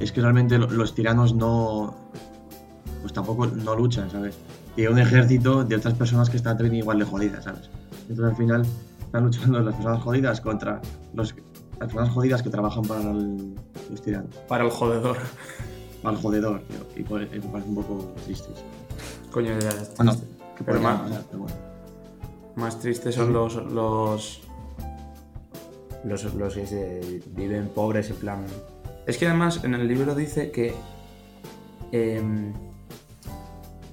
es 0.00 0.12
que 0.12 0.20
realmente 0.22 0.56
lo- 0.58 0.70
los 0.70 0.94
tiranos 0.94 1.34
no, 1.34 1.94
pues 3.02 3.12
tampoco 3.12 3.46
no 3.46 3.74
luchan, 3.76 4.10
¿sabes? 4.10 4.38
Y 4.76 4.86
un 4.86 4.98
ejército 4.98 5.64
de 5.64 5.76
otras 5.76 5.94
personas 5.94 6.30
que 6.30 6.36
están 6.38 6.56
también 6.56 6.76
igual 6.76 6.98
de 6.98 7.04
jodidas, 7.04 7.44
¿sabes? 7.44 7.68
Entonces 8.08 8.24
al 8.24 8.36
final 8.36 8.62
están 9.04 9.24
luchando 9.24 9.60
las 9.60 9.74
personas 9.74 10.02
jodidas 10.02 10.40
contra 10.40 10.80
los, 11.14 11.34
las 11.78 11.88
personas 11.88 12.10
jodidas 12.10 12.42
que 12.42 12.50
trabajan 12.50 12.82
para 12.84 13.00
el, 13.10 13.54
los 13.90 14.00
tiranos, 14.02 14.34
Para 14.48 14.64
el 14.64 14.70
jodedor. 14.70 15.16
para 16.02 16.16
el 16.16 16.22
jodedor, 16.22 16.62
tío. 16.62 16.78
Y 16.96 17.02
por- 17.02 17.20
me 17.20 17.26
parece 17.40 17.68
un 17.68 17.74
poco 17.74 18.12
triste. 18.24 18.48
eso. 18.52 18.62
Coño, 19.30 19.50
ya 19.58 19.68
es 19.68 19.92
Bueno, 19.96 20.14
que 20.56 20.64
Pero 20.64 20.80
más- 20.80 21.00
pasar, 21.02 21.22
pero 21.30 21.42
bueno. 21.42 21.56
Más 22.56 22.78
tristes 22.80 23.14
son 23.14 23.32
los. 23.32 23.54
los. 23.54 24.40
los, 26.04 26.34
los 26.34 26.54
que 26.54 26.66
se 26.66 27.22
viven 27.34 27.68
pobres, 27.68 28.10
en 28.10 28.16
plan. 28.16 28.44
Es 29.06 29.16
que 29.18 29.26
además 29.26 29.64
en 29.64 29.74
el 29.74 29.86
libro 29.88 30.14
dice 30.14 30.50
que. 30.50 30.74
em, 31.92 32.52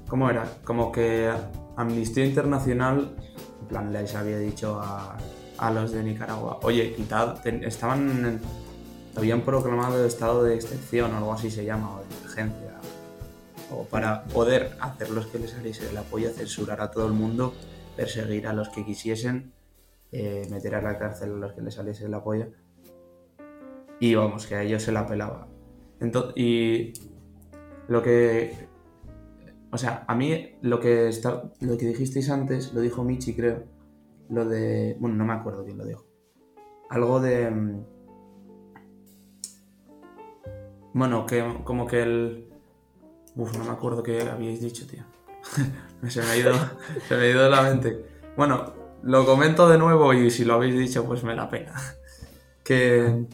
¿Cómo 0.09 0.29
era? 0.29 0.45
Como 0.63 0.91
que 0.91 1.31
Amnistía 1.77 2.25
Internacional, 2.25 3.15
en 3.61 3.67
plan, 3.67 3.93
les 3.93 4.15
había 4.15 4.37
dicho 4.39 4.79
a, 4.81 5.17
a 5.57 5.71
los 5.71 5.91
de 5.91 6.03
Nicaragua: 6.03 6.59
Oye, 6.63 6.93
quitad. 6.95 7.45
estaban. 7.47 8.41
habían 9.15 9.41
proclamado 9.41 10.05
estado 10.05 10.43
de 10.43 10.55
excepción 10.55 11.13
o 11.13 11.17
algo 11.17 11.33
así 11.33 11.49
se 11.51 11.63
llama, 11.65 11.95
o 11.95 11.99
de 11.99 12.05
emergencia. 12.17 12.75
O 13.71 13.83
para 13.83 14.23
poder 14.25 14.75
hacerlos 14.79 15.27
que 15.27 15.37
les 15.39 15.51
saliese 15.51 15.87
el 15.89 15.97
apoyo, 15.97 16.29
censurar 16.31 16.81
a 16.81 16.89
todo 16.91 17.05
el 17.05 17.13
mundo 17.13 17.53
perseguir 17.95 18.47
a 18.47 18.53
los 18.53 18.69
que 18.69 18.85
quisiesen, 18.85 19.51
eh, 20.13 20.47
meter 20.49 20.73
a 20.75 20.81
la 20.81 20.97
cárcel 20.97 21.33
a 21.33 21.35
los 21.35 21.51
que 21.53 21.61
les 21.61 21.73
saliese 21.75 22.07
la 22.09 22.23
polla. 22.23 22.47
Y 23.99 24.15
vamos, 24.15 24.47
que 24.47 24.55
a 24.55 24.63
ellos 24.63 24.81
se 24.81 24.91
la 24.93 25.05
pelaba. 25.05 25.47
Ento- 25.99 26.31
y 26.35 26.93
lo 27.89 28.01
que. 28.01 28.68
O 29.71 29.77
sea, 29.77 30.03
a 30.07 30.15
mí 30.15 30.57
lo 30.61 30.79
que, 30.79 31.07
está, 31.07 31.51
lo 31.61 31.77
que 31.77 31.85
dijisteis 31.87 32.29
antes, 32.29 32.73
lo 32.73 32.81
dijo 32.81 33.03
Michi, 33.03 33.35
creo. 33.35 33.63
Lo 34.29 34.45
de. 34.45 34.97
Bueno, 34.99 35.17
no 35.17 35.25
me 35.25 35.33
acuerdo 35.33 35.63
quién 35.63 35.77
lo 35.77 35.85
dijo. 35.85 36.05
Algo 36.89 37.19
de. 37.19 37.49
mm, 37.49 37.83
Bueno, 40.93 41.25
que 41.25 41.43
como 41.63 41.87
que 41.87 42.01
el. 42.01 42.49
Uf, 43.35 43.57
no 43.57 43.63
me 43.63 43.71
acuerdo 43.71 44.03
qué 44.03 44.21
habíais 44.21 44.61
dicho, 44.61 44.87
tío. 44.87 45.03
se, 46.09 46.21
me 46.21 46.27
ha 46.27 46.37
ido, 46.37 46.53
se 47.07 47.15
me 47.15 47.23
ha 47.23 47.29
ido 47.29 47.43
de 47.43 47.49
la 47.49 47.61
mente. 47.61 48.05
Bueno, 48.35 48.73
lo 49.03 49.25
comento 49.25 49.69
de 49.69 49.77
nuevo 49.77 50.13
y 50.13 50.31
si 50.31 50.45
lo 50.45 50.55
habéis 50.55 50.77
dicho, 50.77 51.05
pues 51.05 51.23
me 51.23 51.35
la 51.35 51.49
pena. 51.49 51.73
Que 52.63 53.25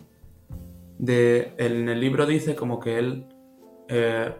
de, 0.97 1.53
en 1.57 1.89
el 1.89 1.99
libro 1.99 2.25
dice 2.25 2.55
como 2.55 2.79
que 2.79 2.99
él, 2.99 3.27
eh, 3.89 4.33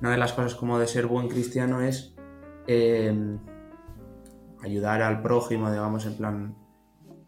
una 0.00 0.10
de 0.10 0.18
las 0.18 0.32
cosas 0.32 0.54
como 0.54 0.78
de 0.78 0.86
ser 0.86 1.06
buen 1.06 1.28
cristiano 1.28 1.80
es 1.80 2.14
eh, 2.66 3.38
ayudar 4.62 5.02
al 5.02 5.22
prójimo, 5.22 5.70
digamos, 5.70 6.06
en 6.06 6.16
plan... 6.16 6.56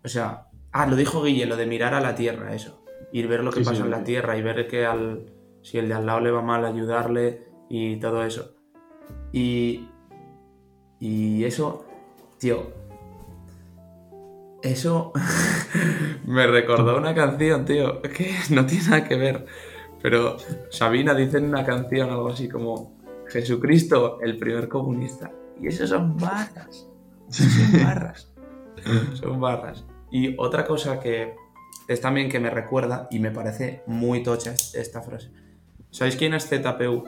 O 0.04 0.08
sea, 0.08 0.48
ah, 0.72 0.86
lo 0.86 0.96
dijo 0.96 1.22
Guille, 1.22 1.46
lo 1.46 1.56
de 1.56 1.66
mirar 1.66 1.94
a 1.94 2.00
la 2.00 2.14
tierra, 2.14 2.54
eso. 2.54 2.84
Ir 3.12 3.28
ver 3.28 3.42
lo 3.42 3.50
que 3.50 3.60
Sí, 3.60 3.64
sí, 3.64 3.70
pasa 3.70 3.84
en 3.84 3.90
la 3.90 4.04
tierra 4.04 4.36
y 4.36 4.42
ver 4.42 4.68
que 4.68 4.86
al, 4.86 5.32
si 5.62 5.78
el 5.78 5.88
de 5.88 5.94
al 5.94 6.06
lado 6.06 6.20
le 6.20 6.30
va 6.30 6.42
mal, 6.42 6.64
ayudarle 6.64 7.46
y 7.68 7.96
todo 7.98 8.24
eso. 8.24 8.54
Y, 9.32 9.88
y 11.00 11.44
eso, 11.44 11.86
tío, 12.38 12.72
eso 14.62 15.12
me 16.26 16.46
recordó 16.46 16.96
una 16.96 17.14
canción, 17.14 17.64
tío, 17.64 18.02
que 18.02 18.34
no 18.50 18.66
tiene 18.66 18.84
nada 18.84 19.04
que 19.04 19.16
ver. 19.16 19.46
Pero 20.02 20.36
Sabina 20.70 21.14
dice 21.14 21.38
en 21.38 21.46
una 21.46 21.64
canción 21.64 22.10
algo 22.10 22.28
así 22.28 22.48
como 22.48 22.96
Jesucristo, 23.28 24.20
el 24.20 24.38
primer 24.38 24.68
comunista. 24.68 25.30
Y 25.60 25.68
eso 25.68 25.86
son 25.86 26.16
barras. 26.16 26.86
Son 27.28 27.48
barras. 27.84 28.32
Son 29.14 29.40
barras. 29.40 29.84
Y 30.10 30.34
otra 30.38 30.64
cosa 30.64 31.00
que 31.00 31.34
es 31.88 32.00
también 32.00 32.28
que 32.30 32.38
me 32.40 32.50
recuerda 32.50 33.08
y 33.10 33.18
me 33.18 33.30
parece 33.30 33.82
muy 33.86 34.22
tocha 34.22 34.52
esta 34.52 35.02
frase. 35.02 35.30
¿Sabéis 35.90 36.16
quién 36.16 36.34
es 36.34 36.46
ZPU? 36.48 37.04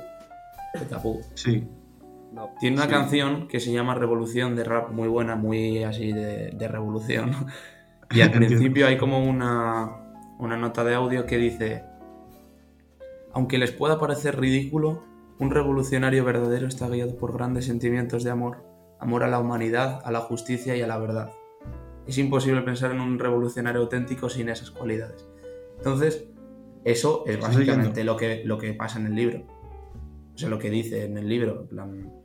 ZPU. 0.79 1.21
Sí, 1.35 1.67
No. 2.33 2.51
Tiene 2.61 2.77
una 2.77 2.87
Sí. 2.87 2.91
canción 2.93 3.49
que 3.49 3.59
se 3.61 3.73
llama 3.73 3.95
Revolución 3.95 4.55
de 4.57 4.65
rap 4.65 4.91
muy 4.93 5.09
buena, 5.09 5.35
muy 5.37 5.83
así 5.85 6.13
de, 6.13 6.51
de 6.51 6.69
revolución. 6.69 7.33
Y 8.13 8.23
al 8.23 8.33
principio 8.33 8.89
hay 8.89 8.99
como 8.99 9.23
una, 9.25 9.89
una 10.41 10.57
nota 10.57 10.83
de 10.83 10.95
audio 10.97 11.27
que 11.27 11.39
dice, 11.39 11.85
aunque 13.33 13.59
les 13.59 13.73
pueda 13.73 13.99
parecer 13.99 14.39
ridículo, 14.39 15.03
un 15.39 15.51
revolucionario 15.51 16.25
verdadero 16.25 16.67
está 16.67 16.89
guiado 16.89 17.17
por 17.17 17.33
grandes 17.33 17.67
sentimientos 17.67 18.25
de 18.25 18.31
amor, 18.31 18.65
amor 18.99 19.23
a 19.23 19.29
la 19.29 19.39
humanidad, 19.39 20.01
a 20.05 20.11
la 20.13 20.21
justicia 20.21 20.77
y 20.77 20.83
a 20.83 20.87
la 20.87 20.99
verdad. 20.99 21.33
Es 22.07 22.19
imposible 22.19 22.63
pensar 22.63 22.91
en 22.91 23.01
un 23.01 23.19
revolucionario 23.19 23.81
auténtico 23.81 24.29
sin 24.29 24.49
esas 24.49 24.71
cualidades. 24.71 25.29
Entonces, 25.79 26.27
eso 26.85 27.25
es 27.27 27.35
¿Estás 27.37 27.55
básicamente 27.55 28.05
lo 28.05 28.17
que, 28.17 28.43
lo 28.45 28.59
que 28.59 28.75
pasa 28.75 28.99
en 28.99 29.07
el 29.07 29.15
libro. 29.15 29.45
O 30.35 30.39
sea, 30.39 30.49
lo 30.49 30.59
que 30.59 30.71
dice 30.71 31.05
en 31.05 31.19
el 31.19 31.29
libro. 31.29 31.63
en 31.63 31.69
plan, 31.69 32.21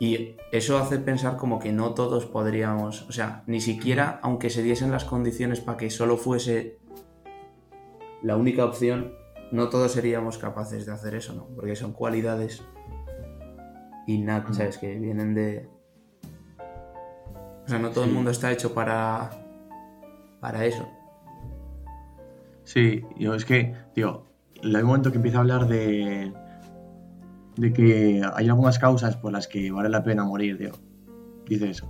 y 0.00 0.36
eso 0.52 0.78
hace 0.78 0.98
pensar 0.98 1.36
como 1.36 1.58
que 1.58 1.72
no 1.72 1.92
todos 1.94 2.24
podríamos, 2.24 3.02
o 3.08 3.12
sea, 3.12 3.42
ni 3.46 3.60
siquiera 3.60 4.20
aunque 4.22 4.48
se 4.48 4.62
diesen 4.62 4.92
las 4.92 5.04
condiciones 5.04 5.60
para 5.60 5.76
que 5.76 5.90
solo 5.90 6.16
fuese 6.16 6.78
la 8.22 8.36
única 8.36 8.64
opción, 8.64 9.14
no 9.52 9.68
todos 9.68 9.92
seríamos 9.92 10.38
capaces 10.38 10.86
de 10.86 10.92
hacer 10.92 11.14
eso, 11.14 11.32
¿no? 11.34 11.46
Porque 11.54 11.74
son 11.76 11.92
cualidades 11.92 12.62
innatas, 14.06 14.56
¿sabes? 14.56 14.78
Que 14.78 14.98
vienen 14.98 15.34
de... 15.34 15.68
O 17.64 17.68
sea, 17.68 17.78
no 17.78 17.90
todo 17.90 18.04
el 18.04 18.12
mundo 18.12 18.30
está 18.30 18.50
hecho 18.52 18.72
para... 18.72 19.30
para 20.40 20.64
eso. 20.64 20.88
sí, 22.64 23.04
yo 23.18 23.34
es 23.34 23.44
que, 23.44 23.74
tío, 23.94 24.24
en 24.62 24.74
el 24.74 24.84
momento 24.84 25.10
que 25.10 25.16
empieza 25.16 25.38
a 25.38 25.40
hablar 25.40 25.66
de, 25.68 26.32
de 27.56 27.72
que 27.72 28.22
hay 28.34 28.48
algunas 28.48 28.78
causas 28.78 29.16
por 29.16 29.32
las 29.32 29.46
que 29.48 29.70
vale 29.70 29.88
la 29.88 30.02
pena 30.02 30.24
morir, 30.24 30.56
tío, 30.58 30.72
dice 31.46 31.70
eso, 31.70 31.86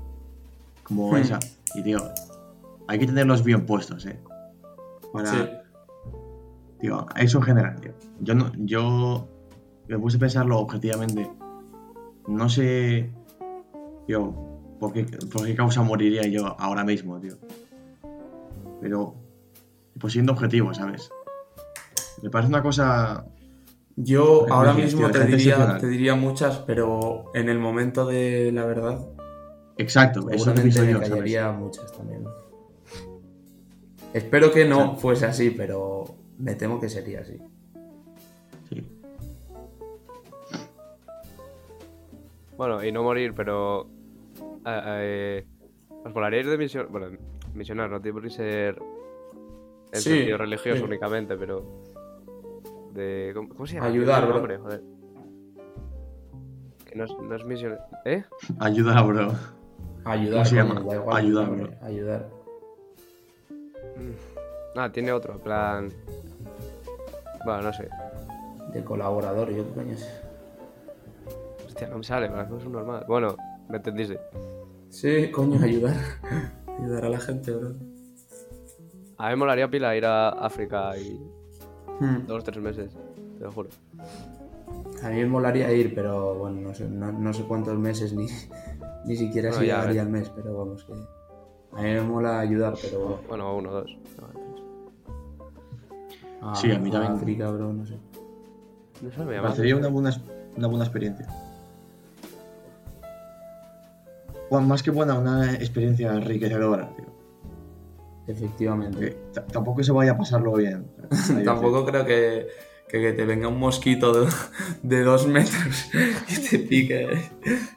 como 0.82 1.12
Hmm. 1.12 1.16
esa, 1.16 1.38
y 1.74 1.82
tío, 1.82 2.00
hay 2.88 2.98
que 2.98 3.06
tenerlos 3.06 3.44
bien 3.44 3.66
puestos, 3.66 4.06
eh, 4.06 4.18
para, 5.12 5.30
Sí. 5.30 5.48
Tío, 6.80 7.06
eso 7.16 7.38
en 7.38 7.44
general, 7.44 7.80
tío, 7.80 7.92
yo 8.20 8.34
no, 8.34 8.52
yo 8.56 9.28
me 9.88 9.98
puse 9.98 10.16
a 10.16 10.20
pensarlo 10.20 10.58
objetivamente, 10.58 11.30
no 12.26 12.48
sé, 12.48 13.10
tío, 14.06 14.34
por 14.78 14.92
qué, 14.92 15.04
por 15.32 15.44
qué 15.44 15.54
causa 15.54 15.82
moriría 15.82 16.26
yo 16.28 16.56
ahora 16.58 16.84
mismo, 16.84 17.18
tío, 17.20 17.36
pero, 18.80 19.14
pues 19.98 20.12
siendo 20.12 20.32
objetivo, 20.32 20.72
¿sabes? 20.74 21.10
Me 22.22 22.30
parece 22.30 22.48
una 22.48 22.62
cosa 22.62 23.26
Yo 23.96 24.46
ahora 24.50 24.72
mismo 24.74 25.08
te 25.10 25.24
diría, 25.24 25.78
te 25.78 25.88
diría 25.88 26.14
muchas, 26.14 26.58
pero 26.58 27.30
en 27.34 27.48
el 27.48 27.58
momento 27.58 28.06
de 28.06 28.50
la 28.52 28.64
verdad, 28.64 29.06
Exacto, 29.78 30.28
eso 30.30 30.52
me 30.54 30.70
yo, 30.70 31.52
muchas 31.52 31.92
también. 31.92 32.24
Espero 34.12 34.50
que 34.50 34.64
no 34.64 34.96
fuese 34.96 35.26
así, 35.26 35.50
pero 35.50 36.16
me 36.38 36.54
temo 36.54 36.80
que 36.80 36.88
sería 36.88 37.20
así. 37.20 37.38
Sí. 38.68 38.86
Bueno, 42.56 42.82
y 42.84 42.90
no 42.92 43.02
morir, 43.02 43.34
pero. 43.34 43.86
eh, 44.66 44.82
eh, 44.86 45.46
¿Os 46.04 46.12
volaríais 46.12 46.46
de 46.46 46.58
misión? 46.58 46.88
Bueno, 46.90 47.16
misionar, 47.54 47.90
no 47.90 48.00
tiene 48.00 48.14
por 48.14 48.22
qué 48.22 48.30
ser. 48.30 48.78
En 49.92 50.00
Sí, 50.00 50.10
sentido 50.10 50.38
religioso 50.38 50.78
sí. 50.78 50.84
únicamente, 50.84 51.36
pero. 51.36 51.82
De. 52.92 53.32
¿Cómo, 53.34 53.48
cómo 53.50 53.66
se 53.66 53.74
llama? 53.74 53.86
Ayudar, 53.86 54.24
bro. 54.26 54.34
nombre, 54.36 54.58
joder. 54.58 54.82
Que 56.84 56.96
no 56.96 57.04
es, 57.04 57.12
no 57.18 57.34
es 57.34 57.44
misión. 57.44 57.78
¿Eh? 58.04 58.24
Ayuda, 58.58 59.02
bro. 59.02 59.32
Ayudar, 60.04 60.32
¿Cómo 60.38 60.44
se 60.46 60.54
llama? 60.56 60.80
da 60.80 60.94
igual, 60.96 61.16
Ayudar, 61.16 61.50
bro. 61.50 61.70
ayudar. 61.82 62.28
Ah, 64.76 64.90
tiene 64.90 65.12
otro, 65.12 65.34
en 65.34 65.40
plan. 65.40 65.92
Bueno, 67.44 67.62
no 67.62 67.72
sé. 67.72 67.88
De 68.72 68.84
colaborador, 68.84 69.50
yo 69.50 69.64
qué 69.64 69.70
coño 69.80 69.96
sé. 69.96 70.10
Hostia, 71.66 71.88
no 71.88 71.98
me 71.98 72.04
sale, 72.04 72.28
pero 72.28 72.58
es 72.58 72.64
un 72.66 72.72
normal. 72.72 73.04
Bueno, 73.08 73.36
me 73.68 73.76
entendiste. 73.76 74.18
Sí, 74.90 75.30
coño, 75.30 75.62
ayudar. 75.62 75.94
ayudar 76.78 77.04
a 77.04 77.08
la 77.10 77.20
gente, 77.20 77.52
bro. 77.52 77.68
A 79.18 79.24
mí 79.24 79.30
me 79.30 79.36
molaría 79.36 79.68
pila 79.68 79.96
ir 79.96 80.04
a 80.06 80.28
África 80.30 80.96
y 80.96 81.20
Hmm. 82.00 82.26
dos, 82.28 82.44
tres 82.44 82.58
meses, 82.62 82.92
te 83.38 83.44
lo 83.44 83.50
juro. 83.50 83.70
A 85.02 85.08
mí 85.10 85.16
me 85.16 85.26
molaría 85.26 85.72
ir, 85.72 85.92
pero 85.96 86.36
bueno, 86.36 86.60
no 86.60 86.72
sé, 86.74 86.88
no, 86.88 87.10
no 87.10 87.32
sé 87.32 87.42
cuántos 87.42 87.76
meses 87.76 88.12
ni, 88.12 88.28
ni 89.04 89.16
siquiera 89.16 89.48
Bueno, 89.48 89.62
si 89.62 89.66
llegaría 89.66 90.02
al 90.02 90.08
mes, 90.08 90.30
pero 90.36 90.56
vamos 90.56 90.84
que. 90.84 90.92
A 91.72 91.82
mí 91.82 91.88
me 91.94 92.02
mola 92.02 92.38
ayudar, 92.38 92.74
pero 92.80 93.00
bueno. 93.00 93.18
Bueno, 93.28 93.56
uno, 93.56 93.70
dos. 93.72 93.96
No, 94.20 94.37
tres. 96.40 96.50
A, 96.50 96.54
Sí, 96.54 96.70
a 96.72 96.78
mí 96.78 96.90
también. 96.90 97.12
África, 97.12 97.50
bro, 97.50 97.72
no 97.72 97.86
sé. 97.86 97.94
No 99.02 99.10
sé, 99.12 99.24
me 99.24 99.40
parecería 99.40 99.76
una 99.76 99.88
buena, 99.88 100.10
una 100.56 100.66
buena 100.66 100.84
experiencia. 100.84 101.26
Bueno, 104.50 104.66
más 104.66 104.82
que 104.82 104.90
buena, 104.90 105.18
una 105.18 105.54
experiencia 105.54 106.12
enriquecedora, 106.14 106.88
tío. 106.96 107.06
Efectivamente. 108.26 109.16
Que 109.34 109.40
tampoco 109.52 109.82
se 109.82 109.92
vaya 109.92 110.12
a 110.12 110.16
pasarlo 110.18 110.54
bien. 110.54 110.86
Tampoco 111.44 111.84
creo 111.86 112.04
que, 112.04 112.46
que, 112.88 113.00
que 113.00 113.12
te 113.12 113.24
venga 113.24 113.48
un 113.48 113.58
mosquito 113.58 114.12
de, 114.24 114.30
de 114.82 115.02
dos 115.02 115.26
metros 115.26 115.90
y 116.28 116.48
te 116.48 116.58
pique 116.58 117.08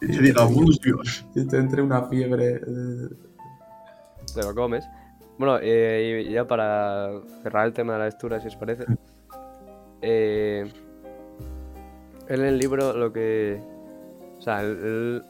Y 0.02 0.08
te 0.08 0.22
diga, 0.22 0.46
"Buenos 0.46 0.80
días". 0.82 1.26
y 1.36 1.46
te 1.46 1.58
entre 1.58 1.82
una 1.82 2.04
fiebre. 2.04 2.56
eh. 2.56 3.10
Te 4.34 4.42
lo 4.44 4.54
comes. 4.56 4.86
Bueno, 5.42 5.58
eh, 5.60 6.28
ya 6.30 6.46
para 6.46 7.10
cerrar 7.42 7.66
el 7.66 7.74
tema 7.74 7.94
de 7.94 7.98
la 8.00 8.06
lectura, 8.06 8.40
si 8.40 8.46
os 8.46 8.56
parece. 8.56 8.86
eh, 10.00 10.72
él 12.28 12.40
en 12.42 12.46
el 12.46 12.60
libro 12.60 12.94
lo 12.94 13.12
que. 13.12 13.60
O 14.38 14.40
sea, 14.40 14.62
él, 14.62 14.78
él, 14.84 15.24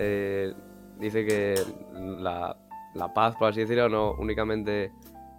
eh, 0.00 0.52
dice 0.98 1.24
que 1.24 1.54
la, 1.94 2.56
la 2.96 3.14
paz, 3.14 3.36
por 3.36 3.50
así 3.50 3.60
decirlo, 3.60 3.88
no 3.88 4.14
únicamente 4.14 4.90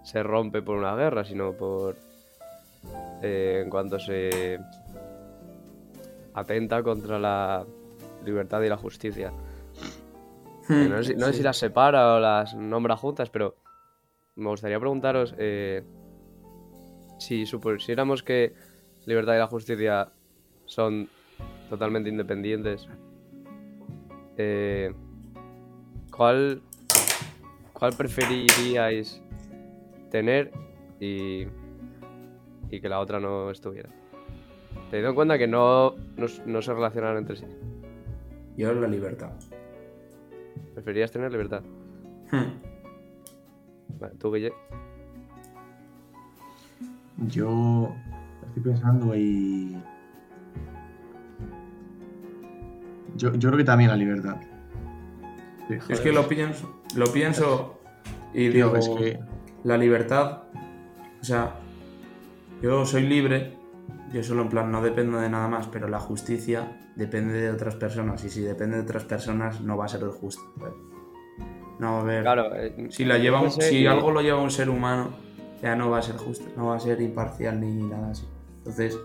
se 0.02 0.22
rompe 0.22 0.62
por 0.62 0.78
una 0.78 0.96
guerra, 0.96 1.22
sino 1.22 1.52
por. 1.52 1.94
eh, 3.20 3.60
en 3.64 3.68
cuanto 3.68 3.98
se 3.98 4.58
atenta 6.32 6.82
contra 6.82 7.18
la 7.18 7.66
libertad 8.24 8.62
y 8.62 8.70
la 8.70 8.78
justicia. 8.78 9.30
Eh, 10.70 10.88
No 10.88 11.02
sé, 11.02 11.14
si- 11.14 11.20
sé 11.32 11.42
las 11.42 11.56
separa 11.58 12.14
o 12.14 12.20
las 12.20 12.54
nombra 12.54 12.96
juntas, 12.96 13.30
pero 13.30 13.56
me 14.36 14.48
gustaría 14.48 14.78
preguntaros 14.80 15.34
eh, 15.38 15.82
si 17.18 17.46
supusiéramos 17.46 18.22
que 18.22 18.52
libertad 19.06 19.34
y 19.34 19.38
la 19.38 19.46
justicia 19.46 20.12
son 20.66 21.08
totalmente 21.68 22.10
independientes, 22.10 22.88
eh, 24.36 24.92
¿cuál, 26.10 26.62
¿cuál 27.72 27.92
preferiríais 27.96 29.22
tener 30.10 30.52
y, 31.00 31.46
y 32.70 32.80
que 32.80 32.88
la 32.88 33.00
otra 33.00 33.20
no 33.20 33.50
estuviera? 33.50 33.88
Teniendo 34.90 35.10
en 35.10 35.14
cuenta 35.14 35.38
que 35.38 35.46
no, 35.46 35.94
no, 36.16 36.26
no 36.44 36.62
se 36.62 36.74
relacionan 36.74 37.16
entre 37.16 37.36
sí. 37.36 37.46
Yo 38.56 38.72
la 38.72 38.86
libertad. 38.86 39.32
¿Preferirías 40.74 41.10
tener 41.10 41.30
libertad? 41.32 41.62
Hmm. 42.30 43.98
Vale, 43.98 44.14
tú, 44.16 44.32
Guille. 44.32 44.52
Yo 47.28 47.94
estoy 48.46 48.62
pensando 48.62 49.14
y. 49.14 49.76
Yo, 53.16 53.32
yo 53.34 53.48
creo 53.48 53.56
que 53.56 53.64
también 53.64 53.90
la 53.90 53.96
libertad. 53.96 54.36
Sí. 55.68 55.78
Es 55.88 56.00
que 56.00 56.12
lo 56.12 56.28
pienso, 56.28 56.82
lo 56.94 57.06
pienso 57.12 57.80
y 58.34 58.50
Tío, 58.50 58.66
digo, 58.66 58.76
es 58.76 58.88
que. 58.90 59.18
la 59.64 59.78
libertad, 59.78 60.42
o 61.20 61.24
sea, 61.24 61.56
yo 62.62 62.84
soy 62.84 63.06
libre, 63.06 63.54
yo 64.12 64.22
solo 64.22 64.42
en 64.42 64.50
plan 64.50 64.70
no 64.70 64.82
dependo 64.82 65.18
de 65.18 65.30
nada 65.30 65.48
más, 65.48 65.66
pero 65.68 65.88
la 65.88 65.98
justicia 65.98 66.85
depende 66.96 67.34
de 67.34 67.50
otras 67.50 67.76
personas 67.76 68.24
y 68.24 68.30
si 68.30 68.40
depende 68.42 68.76
de 68.76 68.82
otras 68.82 69.04
personas 69.04 69.60
no 69.60 69.76
va 69.76 69.84
a 69.84 69.88
ser 69.88 70.02
justo. 70.08 70.42
¿sabes? 70.58 70.74
No 71.78 71.98
a 71.98 72.00
haber... 72.00 72.22
Claro, 72.22 72.54
eh, 72.56 72.86
Si, 72.90 73.04
la 73.04 73.18
lleva 73.18 73.40
un- 73.40 73.50
si 73.52 73.78
y- 73.82 73.86
algo 73.86 74.10
lo 74.10 74.22
lleva 74.22 74.40
un 74.40 74.50
ser 74.50 74.68
humano, 74.70 75.10
ya 75.62 75.76
no 75.76 75.90
va 75.90 75.98
a 75.98 76.02
ser 76.02 76.16
justo, 76.16 76.44
no 76.56 76.68
va 76.68 76.76
a 76.76 76.80
ser 76.80 77.00
imparcial 77.00 77.60
ni 77.60 77.82
nada 77.84 78.10
así. 78.10 78.26
Entonces, 78.58 78.98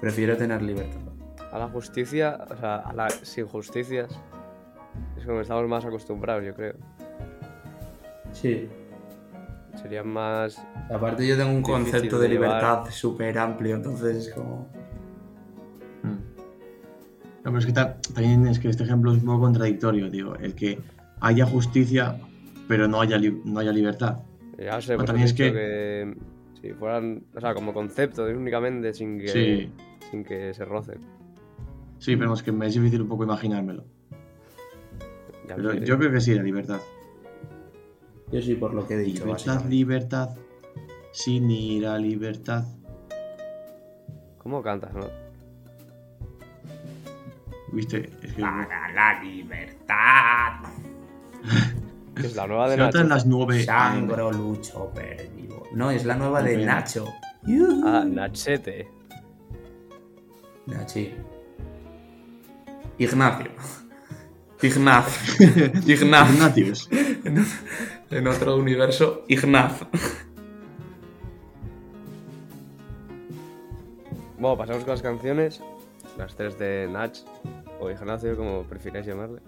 prefiero 0.00 0.36
tener 0.36 0.62
libertad. 0.62 1.00
A 1.52 1.58
la 1.58 1.68
justicia, 1.68 2.38
o 2.50 2.56
sea, 2.56 2.76
a 2.76 2.92
las 2.92 3.36
injusticias, 3.38 4.10
es 5.16 5.24
como 5.26 5.40
estamos 5.40 5.66
más 5.68 5.84
acostumbrados, 5.84 6.44
yo 6.44 6.54
creo. 6.54 6.74
Sí. 8.32 8.68
Sería 9.80 10.02
más. 10.02 10.60
Aparte 10.92 11.26
yo 11.26 11.36
tengo 11.36 11.50
un 11.50 11.62
concepto 11.62 12.16
de 12.18 12.28
de 12.28 12.34
libertad 12.34 12.84
súper 12.90 13.38
amplio, 13.38 13.76
entonces 13.76 14.28
es 14.28 14.34
como... 14.34 14.68
No, 17.48 17.52
pero 17.52 17.60
es 17.60 17.66
que 17.66 17.72
ta- 17.72 17.96
también 18.14 18.46
es 18.46 18.58
que 18.58 18.68
este 18.68 18.82
ejemplo 18.82 19.10
es 19.10 19.20
un 19.20 19.24
poco 19.24 19.40
contradictorio, 19.40 20.10
digo. 20.10 20.34
El 20.36 20.54
que 20.54 20.78
haya 21.20 21.46
justicia, 21.46 22.18
pero 22.68 22.86
no 22.86 23.00
haya, 23.00 23.16
li- 23.16 23.40
no 23.42 23.60
haya 23.60 23.72
libertad. 23.72 24.18
Ya 24.58 24.78
sé, 24.82 24.98
también 24.98 25.24
es 25.26 25.32
que- 25.32 25.50
que... 25.52 26.14
Si 26.60 26.74
fueran. 26.74 27.22
O 27.34 27.40
sea, 27.40 27.54
como 27.54 27.72
concepto, 27.72 28.24
únicamente 28.26 28.92
sin 28.92 29.18
que. 29.18 29.28
Sí, 29.28 29.72
Sin 30.10 30.24
que 30.24 30.52
se 30.52 30.64
rocen. 30.66 30.98
sí, 31.98 32.16
pero 32.16 32.34
es 32.34 32.42
que 32.42 32.52
me 32.52 32.66
es 32.66 32.74
difícil 32.74 33.00
un 33.00 33.08
poco 33.08 33.24
imaginármelo. 33.24 33.84
Ya 35.48 35.56
Pero 35.56 35.72
yo 35.72 35.96
creo 35.98 36.12
que 36.12 36.20
sí, 36.20 36.34
la 36.34 36.42
libertad. 36.42 36.80
Yo 38.30 38.42
sí 38.42 38.56
por 38.56 38.74
lo 38.74 38.86
que 38.86 38.94
he 38.94 38.98
dicho. 38.98 39.24
Libertad, 39.24 39.64
libertad, 39.66 40.36
sin 41.12 41.50
ir 41.50 41.86
a 41.86 41.96
libertad. 41.96 42.64
¿Cómo 44.36 44.60
cantas, 44.62 44.92
no? 44.94 45.06
¿Viste? 47.72 48.10
Es 48.22 48.32
que 48.34 48.40
Para 48.42 48.90
la 48.92 49.22
libertad. 49.22 50.52
Es 52.16 52.34
la 52.34 52.48
nueva 52.48 52.64
de 52.68 52.72
se 52.74 52.78
Nacho. 52.78 52.98
notan 52.98 53.08
las 53.10 53.26
nueve. 53.26 53.62
Sangro 53.64 54.32
lucho 54.32 54.90
perdido. 54.92 55.62
No, 55.72 55.92
es 55.92 56.04
la 56.04 56.16
nueva 56.16 56.42
de. 56.42 56.56
Nacho. 56.64 57.06
Ah, 57.84 58.04
Nachete. 58.04 58.88
Nachi. 60.66 61.14
Ignacio. 62.98 63.50
Ignaz. 64.60 65.38
Ignaz. 65.86 66.32
Ignatius. 66.34 66.88
En, 66.90 67.46
en 68.10 68.26
otro 68.26 68.56
universo, 68.56 69.24
Ignaz. 69.28 69.82
Bueno, 74.38 74.56
pasamos 74.56 74.82
con 74.82 74.90
las 74.94 75.02
canciones. 75.02 75.62
Las 76.18 76.34
tres 76.36 76.58
de 76.58 76.88
Nach 76.90 77.16
o 77.80 77.90
Ignacio, 77.90 78.36
como 78.36 78.62
prefiráis 78.64 79.06
llamarle. 79.06 79.40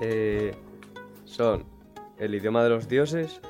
Eh, 0.00 0.52
son 1.24 1.64
El 2.18 2.34
idioma 2.34 2.62
de 2.64 2.70
los 2.70 2.88
dioses, 2.88 3.40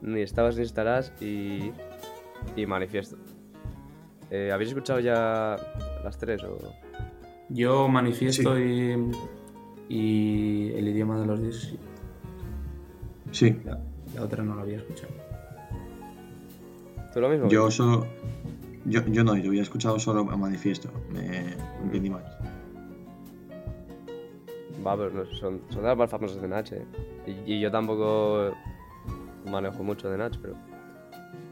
Ni 0.00 0.22
estabas 0.22 0.56
ni 0.56 0.62
estarás 0.62 1.12
y, 1.20 1.70
y 2.56 2.66
Manifiesto. 2.66 3.16
Eh, 4.30 4.50
¿Habéis 4.52 4.70
escuchado 4.70 4.98
ya 5.00 5.56
las 6.02 6.16
tres? 6.18 6.42
O... 6.42 6.58
Yo 7.50 7.86
manifiesto 7.88 8.58
y, 8.58 8.96
y 9.90 10.72
el 10.74 10.88
idioma 10.88 11.20
de 11.20 11.26
los 11.26 11.40
dioses. 11.42 11.68
sí. 11.70 11.78
Sí, 13.32 13.60
La, 13.64 13.78
la 14.14 14.22
otra 14.24 14.42
no 14.42 14.54
la 14.56 14.62
había 14.62 14.78
escuchado. 14.78 15.12
¿Tú 17.12 17.20
lo 17.20 17.28
mismo? 17.28 17.48
yo 17.48 17.70
solo. 17.70 18.06
Yo, 18.84 19.04
yo 19.06 19.22
no, 19.24 19.36
yo 19.36 19.50
había 19.50 19.62
escuchado 19.62 19.98
solo 19.98 20.28
a 20.30 20.36
manifiesto. 20.36 20.90
Me 21.12 21.54
entendí 21.82 22.10
mal. 22.10 22.24
Va, 24.84 24.96
pero 24.96 25.10
no, 25.10 25.24
son, 25.26 25.60
son 25.68 25.82
de 25.82 25.88
las 25.88 25.96
más 25.96 26.10
famosas 26.10 26.42
de 26.42 26.48
Nach, 26.48 26.72
eh. 26.72 26.84
Y, 27.26 27.54
y 27.54 27.60
yo 27.60 27.70
tampoco 27.70 28.52
manejo 29.48 29.82
mucho 29.82 30.10
de 30.10 30.18
Nach, 30.18 30.36
pero... 30.40 30.54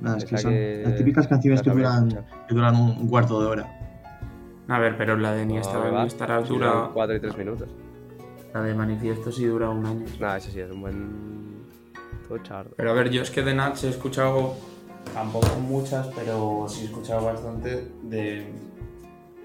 Nada, 0.01 0.17
es 0.17 0.25
que 0.25 0.39
son 0.39 0.51
que 0.51 0.83
las 0.85 0.97
típicas 0.97 1.29
canciones 1.29 1.63
que 1.63 1.71
duran, 1.71 2.09
que 2.49 2.55
duran 2.55 2.75
un, 2.75 3.07
cuarto 3.07 3.41
de 3.41 3.47
hora. 3.47 3.79
A 4.69 4.79
ver, 4.79 4.97
pero 4.97 5.17
la 5.17 5.33
de 5.33 5.47
Ni 5.47 5.55
No, 5.55 5.61
estaba 5.61 5.91
va, 5.91 6.03
ni 6.03 6.09
estarás 6.09 6.49
si 6.49 6.55
dura. 6.55 6.91
cuatro 6.93 7.15
y 7.17 7.21
tres 7.21 7.37
minutos. 7.37 7.69
La 8.55 8.63
de 8.63 8.75
manifiesto 8.75 9.31
sí 9.31 9.45
dura 9.45 9.69
un 9.71 9.85
año. 9.87 10.07
Nada, 10.19 10.39
ese 10.39 10.51
sí 10.51 10.61
es 10.61 10.71
un 10.71 10.81
buen... 10.81 11.31
Tochardo. 12.29 12.71
Pero 12.77 12.91
a 12.91 12.95
ver, 12.95 13.11
yo 13.11 13.23
es 13.23 13.31
que 13.31 13.43
de 13.43 13.55
Nach 13.55 13.83
he 13.83 13.89
escuchado 13.89 14.55
tampoco 15.15 15.49
muchas, 15.57 16.09
pero 16.09 16.67
sí 16.69 16.83
he 16.83 16.85
escuchado 16.85 17.25
bastante 17.27 17.89
de. 18.03 18.47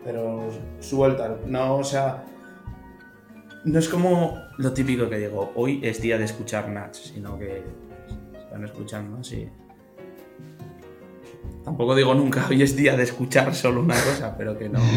Pero 0.04 0.50
suelta, 0.80 1.38
no, 1.46 1.78
o 1.78 1.84
sea. 1.84 2.24
No 3.64 3.80
es 3.80 3.90
como 3.90 4.38
lo 4.58 4.74
típico 4.74 5.10
que 5.10 5.18
digo, 5.18 5.52
hoy 5.56 5.80
es 5.84 6.00
día 6.00 6.20
de 6.20 6.26
escuchar 6.26 6.70
Nach, 6.70 6.94
sino 6.94 7.40
que 7.40 7.64
están 8.38 8.64
escuchando 8.64 9.18
así. 9.18 9.50
Tampoco 11.64 11.96
digo 11.96 12.14
nunca, 12.14 12.46
hoy 12.48 12.62
es 12.62 12.76
día 12.76 12.96
de 12.96 13.02
escuchar 13.02 13.56
solo 13.56 13.82
una 13.82 13.96
cosa, 13.96 14.36
pero 14.38 14.58
que 14.58 14.70
no. 14.70 14.80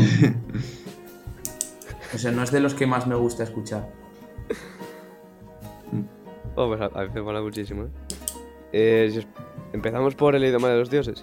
O 2.14 2.16
sea, 2.16 2.32
no 2.32 2.42
es 2.42 2.50
de 2.50 2.60
los 2.60 2.74
que 2.74 2.86
más 2.86 3.06
me 3.06 3.14
gusta 3.14 3.44
escuchar. 3.44 3.92
Oh, 6.54 6.66
pues 6.68 6.80
a, 6.80 6.86
a 6.86 7.04
mí 7.04 7.10
me 7.14 7.22
mola 7.22 7.42
muchísimo, 7.42 7.84
¿eh? 7.84 7.88
Eh, 8.72 9.24
Empezamos 9.72 10.14
por 10.14 10.34
el 10.34 10.44
idioma 10.44 10.68
de 10.70 10.78
los 10.78 10.90
dioses. 10.90 11.22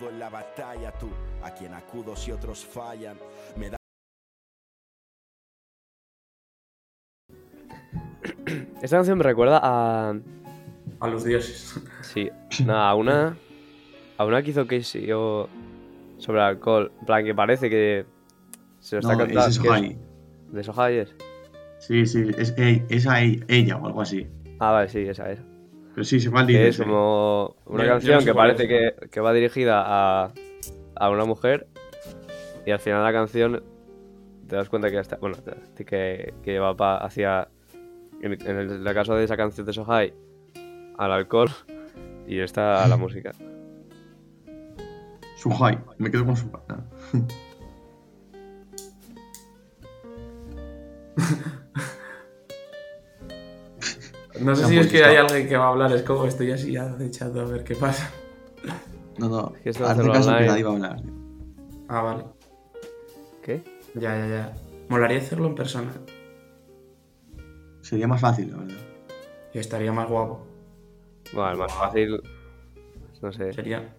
en 0.09 0.19
la 0.19 0.29
batalla. 0.29 0.91
Tú, 0.97 1.09
a 1.43 1.51
quien 1.51 1.73
acudo 1.73 2.15
si 2.15 2.31
otros 2.31 2.63
fallan, 2.65 3.17
me 3.57 3.69
da 3.69 3.77
Esta 8.81 8.97
canción 8.97 9.17
me 9.17 9.23
recuerda 9.23 9.59
a. 9.61 10.13
A 10.99 11.07
los 11.07 11.23
dioses. 11.23 11.79
Sí, 12.01 12.29
no, 12.65 12.75
a 12.75 12.93
una. 12.95 13.35
A 14.17 14.25
una 14.25 14.41
que 14.43 14.51
hizo 14.51 14.67
Casey 14.67 15.11
o. 15.11 15.47
Sobre 16.17 16.41
alcohol. 16.41 16.91
En 16.99 17.05
plan, 17.05 17.25
que 17.25 17.33
parece 17.33 17.69
que. 17.69 18.05
Se 18.79 18.95
lo 18.95 18.99
está 18.99 19.13
No, 19.13 19.19
cantando. 19.19 19.47
es 19.47 19.59
que 19.59 19.65
Sohai. 19.67 19.97
¿De 20.51 20.63
Sohai 20.63 20.97
es? 20.97 21.15
Sí, 21.79 22.05
sí, 22.05 22.29
es 22.37 22.53
e- 22.57 22.85
esa 22.89 23.23
e- 23.23 23.39
ella 23.47 23.77
o 23.77 23.87
algo 23.87 24.01
así. 24.01 24.27
Ah, 24.59 24.71
vale, 24.71 24.89
sí, 24.89 24.99
esa 24.99 25.31
es. 25.31 25.39
Pero 25.93 26.05
sí, 26.05 26.19
se 26.19 26.29
es 26.67 26.77
como 26.77 27.55
una 27.65 27.85
canción 27.85 28.19
no 28.19 28.25
que 28.25 28.33
parece 28.33 28.67
que, 28.67 28.95
que 29.09 29.19
va 29.19 29.33
dirigida 29.33 29.83
a, 29.85 30.31
a 30.95 31.09
una 31.09 31.25
mujer 31.25 31.67
y 32.65 32.71
al 32.71 32.79
final 32.79 33.03
la 33.03 33.11
canción 33.11 33.63
te 34.47 34.55
das 34.55 34.69
cuenta 34.69 34.87
que 34.89 34.95
ya 34.95 35.01
está, 35.01 35.17
bueno, 35.17 35.35
que, 35.85 36.33
que 36.43 36.59
va 36.59 36.75
pa- 36.75 36.97
hacia, 36.97 37.49
en, 38.21 38.33
en 38.33 38.57
el, 38.57 38.87
el 38.87 38.93
caso 38.93 39.15
de 39.15 39.25
esa 39.25 39.35
canción 39.35 39.65
de 39.65 39.73
Sohai, 39.73 40.13
al 40.97 41.11
alcohol 41.11 41.49
y 42.27 42.39
está 42.39 42.83
a 42.83 42.87
la 42.87 42.97
música. 43.03 43.31
Suhai. 45.37 45.77
Me 45.97 46.11
quedo 46.11 46.25
con 46.25 46.37
Suhai. 46.37 46.61
No 54.41 54.55
sé 54.55 54.65
si 54.65 54.77
es 54.77 54.87
que 54.87 55.03
hay 55.03 55.17
alguien 55.17 55.47
que 55.47 55.57
va 55.57 55.65
a 55.65 55.69
hablar, 55.69 55.91
es 55.91 56.03
como 56.03 56.25
estoy 56.25 56.51
así 56.51 56.71
ya 56.71 56.95
echando 56.99 57.41
a 57.41 57.45
ver 57.45 57.63
qué 57.63 57.75
pasa. 57.75 58.11
No, 59.17 59.29
no. 59.29 59.53
que 59.63 59.69
Hazte 59.69 59.83
hacerlo 59.83 60.13
caso 60.13 60.35
que 60.35 60.45
nadie 60.45 60.63
va 60.63 60.71
a 60.71 60.73
hablar. 60.73 61.01
Ah, 61.87 62.01
vale. 62.01 62.23
¿Qué? 63.43 63.63
Ya, 63.95 64.17
ya, 64.17 64.27
ya. 64.27 64.53
Molaría 64.89 65.19
hacerlo 65.19 65.47
en 65.47 65.55
persona. 65.55 65.91
Sería 67.81 68.07
más 68.07 68.21
fácil, 68.21 68.51
la 68.51 68.57
verdad. 68.57 68.77
Y 69.53 69.59
estaría 69.59 69.91
más 69.91 70.09
guapo. 70.09 70.45
Bueno, 71.33 71.57
más 71.57 71.73
fácil, 71.73 72.21
no 73.21 73.31
sé. 73.31 73.53
Sería, 73.53 73.93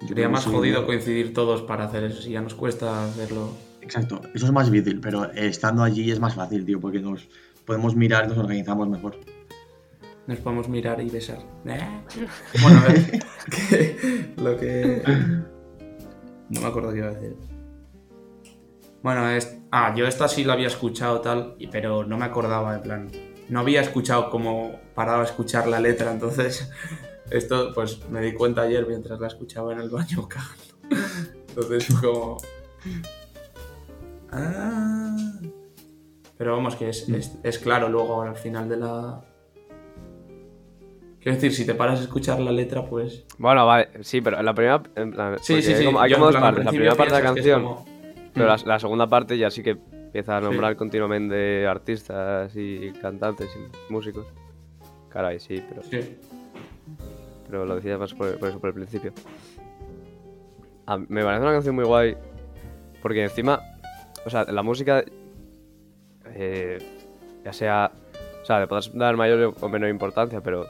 Yo 0.00 0.08
sería 0.08 0.24
que 0.24 0.32
más 0.32 0.46
jodido 0.46 0.86
coincidir 0.86 1.32
todos 1.32 1.62
para 1.62 1.84
hacer 1.84 2.04
eso. 2.04 2.22
Si 2.22 2.30
ya 2.30 2.40
nos 2.40 2.54
cuesta 2.54 3.04
hacerlo. 3.04 3.50
Exacto. 3.80 4.20
Eso 4.34 4.46
es 4.46 4.52
más 4.52 4.70
difícil, 4.70 5.00
pero 5.00 5.30
estando 5.32 5.82
allí 5.82 6.10
es 6.10 6.18
más 6.18 6.34
fácil, 6.34 6.64
tío, 6.64 6.80
porque 6.80 7.00
nos 7.00 7.28
podemos 7.66 7.94
mirar 7.96 8.24
y 8.24 8.28
nos 8.28 8.38
organizamos 8.38 8.88
mejor. 8.88 9.16
Nos 10.26 10.38
podemos 10.40 10.68
mirar 10.68 11.00
y 11.00 11.10
besar. 11.10 11.38
¿Eh? 11.66 12.00
Bueno, 12.62 12.78
a 12.80 12.84
ver. 12.86 13.10
que- 13.68 14.34
lo 14.36 14.56
que. 14.56 15.02
No 16.48 16.60
me 16.60 16.66
acuerdo 16.66 16.92
qué 16.92 16.98
iba 16.98 17.08
a 17.08 17.12
decir. 17.12 17.36
Bueno, 19.02 19.28
es. 19.30 19.58
Ah, 19.70 19.94
yo 19.96 20.06
esta 20.06 20.26
sí 20.28 20.44
la 20.44 20.54
había 20.54 20.66
escuchado 20.68 21.20
tal, 21.20 21.56
pero 21.70 22.04
no 22.04 22.16
me 22.16 22.24
acordaba, 22.24 22.74
en 22.76 22.82
plan. 22.82 23.10
No 23.48 23.60
había 23.60 23.80
escuchado 23.80 24.30
como 24.30 24.80
paraba 24.94 25.22
a 25.22 25.24
escuchar 25.26 25.68
la 25.68 25.78
letra, 25.80 26.10
entonces. 26.12 26.70
Esto, 27.30 27.72
pues 27.74 28.08
me 28.08 28.20
di 28.20 28.32
cuenta 28.34 28.62
ayer 28.62 28.86
mientras 28.86 29.18
la 29.20 29.26
escuchaba 29.26 29.72
en 29.72 29.80
el 29.80 29.90
baño 29.90 30.28
cagando. 30.28 30.64
Entonces, 31.48 31.88
como. 32.00 32.38
Ah. 34.30 35.16
Pero 36.38 36.52
vamos, 36.56 36.76
que 36.76 36.88
es, 36.90 37.08
es, 37.08 37.38
es 37.42 37.58
claro 37.58 37.88
luego 37.88 38.22
al 38.22 38.36
final 38.36 38.68
de 38.68 38.76
la, 38.76 39.22
Quiero 41.20 41.34
decir, 41.36 41.52
si 41.52 41.66
te 41.66 41.74
paras 41.74 41.98
a 42.00 42.02
escuchar 42.04 42.38
la 42.38 42.52
letra, 42.52 42.84
pues. 42.86 43.24
Bueno, 43.38 43.66
vale, 43.66 43.88
sí, 44.02 44.20
pero 44.20 44.40
la 44.42 44.54
primera. 44.54 44.80
Sí, 45.40 45.60
sí, 45.60 45.72
hay 45.72 45.78
sí. 45.80 45.84
como, 45.86 46.00
hay 46.00 46.12
como 46.12 46.26
dos 46.26 46.36
partes. 46.36 46.64
La 46.64 46.70
primera 46.70 46.94
parte 46.94 47.14
de 47.14 47.20
la 47.22 47.26
canción, 47.34 47.62
como- 47.64 47.84
pero 48.32 48.46
la, 48.46 48.56
la 48.64 48.78
segunda 48.78 49.08
parte 49.08 49.36
ya 49.36 49.50
sí 49.50 49.62
que 49.62 49.70
empieza 49.70 50.36
a 50.36 50.40
Sí. 50.40 50.44
nombrar 50.46 50.76
continuamente 50.76 51.66
artistas 51.66 52.52
y 52.54 52.92
cantantes 53.02 53.48
y 53.56 53.92
músicos. 53.92 54.26
Caray, 55.08 55.40
sí, 55.40 55.60
pero, 55.68 55.82
Sí. 55.82 56.16
pero 57.48 57.64
lo 57.66 57.74
decía 57.76 57.98
más 57.98 58.14
por, 58.14 58.38
por 58.38 58.48
eso, 58.50 58.60
por 58.60 58.68
el 58.68 58.74
principio. 58.74 59.12
Me 61.08 61.24
parece 61.24 61.42
una 61.42 61.52
canción 61.54 61.74
muy 61.74 61.84
guay 61.84 62.16
porque 63.02 63.24
encima, 63.24 63.60
o 64.24 64.30
sea, 64.30 64.44
la 64.44 64.62
música, 64.62 65.02
eh, 66.38 66.78
ya 67.44 67.52
sea, 67.52 67.90
o 68.42 68.44
sea, 68.44 68.60
le 68.60 68.66
podrás 68.66 68.92
dar 68.94 69.16
mayor 69.16 69.54
o 69.60 69.68
menor 69.68 69.88
importancia, 69.88 70.40
pero 70.42 70.66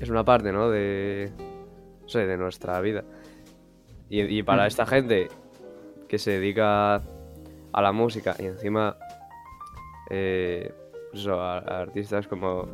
es 0.00 0.08
una 0.08 0.24
parte, 0.24 0.52
¿no? 0.52 0.70
De, 0.70 1.30
no 2.02 2.08
sé, 2.08 2.26
de 2.26 2.36
nuestra 2.36 2.80
vida. 2.80 3.04
Y, 4.08 4.20
y 4.22 4.42
para 4.42 4.64
Mm. 4.64 4.66
esta 4.66 4.86
gente 4.86 5.28
que 6.08 6.18
se 6.18 6.32
dedica 6.32 6.96
a 6.96 7.82
la 7.82 7.92
música 7.92 8.36
y 8.38 8.44
encima, 8.46 8.96
eh, 10.10 10.72
pues 11.10 11.22
eso, 11.22 11.40
a, 11.40 11.58
a 11.58 11.80
artistas 11.80 12.26
como 12.28 12.66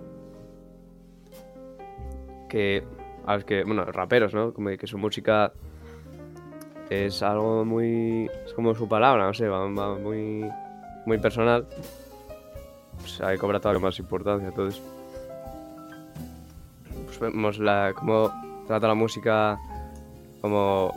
que 2.48 2.82
a 3.26 3.34
los 3.34 3.44
que, 3.44 3.62
bueno, 3.64 3.84
raperos, 3.84 4.34
¿no? 4.34 4.52
Como 4.52 4.70
que 4.76 4.86
su 4.86 4.98
música 4.98 5.52
es 6.88 7.22
algo 7.22 7.64
muy, 7.64 8.30
es 8.46 8.54
como 8.54 8.74
su 8.74 8.88
palabra, 8.88 9.26
no 9.26 9.34
sé, 9.34 9.46
va, 9.48 9.60
va 9.70 9.94
muy, 9.98 10.48
muy 11.08 11.18
personal. 11.18 11.66
Pues 13.00 13.20
ahí 13.22 13.36
cobra 13.38 13.58
todavía 13.58 13.80
más 13.82 13.98
importancia, 13.98 14.48
entonces. 14.48 14.80
Pues 17.06 17.18
vemos 17.18 17.58
la, 17.58 17.92
cómo 17.96 18.30
trata 18.66 18.86
la 18.88 18.94
música 18.94 19.58
como, 20.40 20.92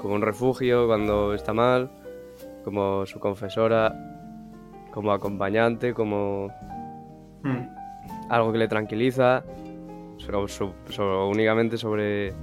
como 0.00 0.14
un 0.14 0.22
refugio 0.22 0.86
cuando 0.86 1.34
está 1.34 1.52
mal, 1.52 1.90
como 2.64 3.04
su 3.06 3.20
confesora, 3.20 3.94
como 4.92 5.12
acompañante, 5.12 5.94
como 5.94 6.48
Mm. 7.42 7.68
algo 8.28 8.52
que 8.52 8.58
le 8.58 8.68
tranquiliza, 8.68 9.42
so- 10.18 10.46
so- 10.48 10.74
so- 10.90 11.26
únicamente 11.28 11.78
sobre 11.78 12.34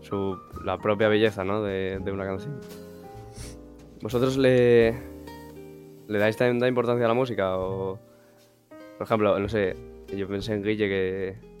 su, 0.00 0.38
la 0.64 0.78
propia 0.78 1.08
belleza 1.08 1.44
¿no? 1.44 1.62
de, 1.62 1.98
de 2.02 2.10
una 2.12 2.24
canción. 2.24 2.58
¿Vosotros 4.00 4.38
le, 4.38 4.94
le 6.08 6.18
dais 6.18 6.36
tanta 6.36 6.68
importancia 6.68 7.04
a 7.04 7.08
la 7.08 7.14
música? 7.14 7.56
O, 7.58 7.98
por 8.98 9.06
ejemplo, 9.06 9.38
no 9.38 9.48
sé, 9.48 9.76
yo 10.16 10.28
pensé 10.28 10.54
en 10.54 10.62
Guille 10.62 10.88
que 10.88 11.54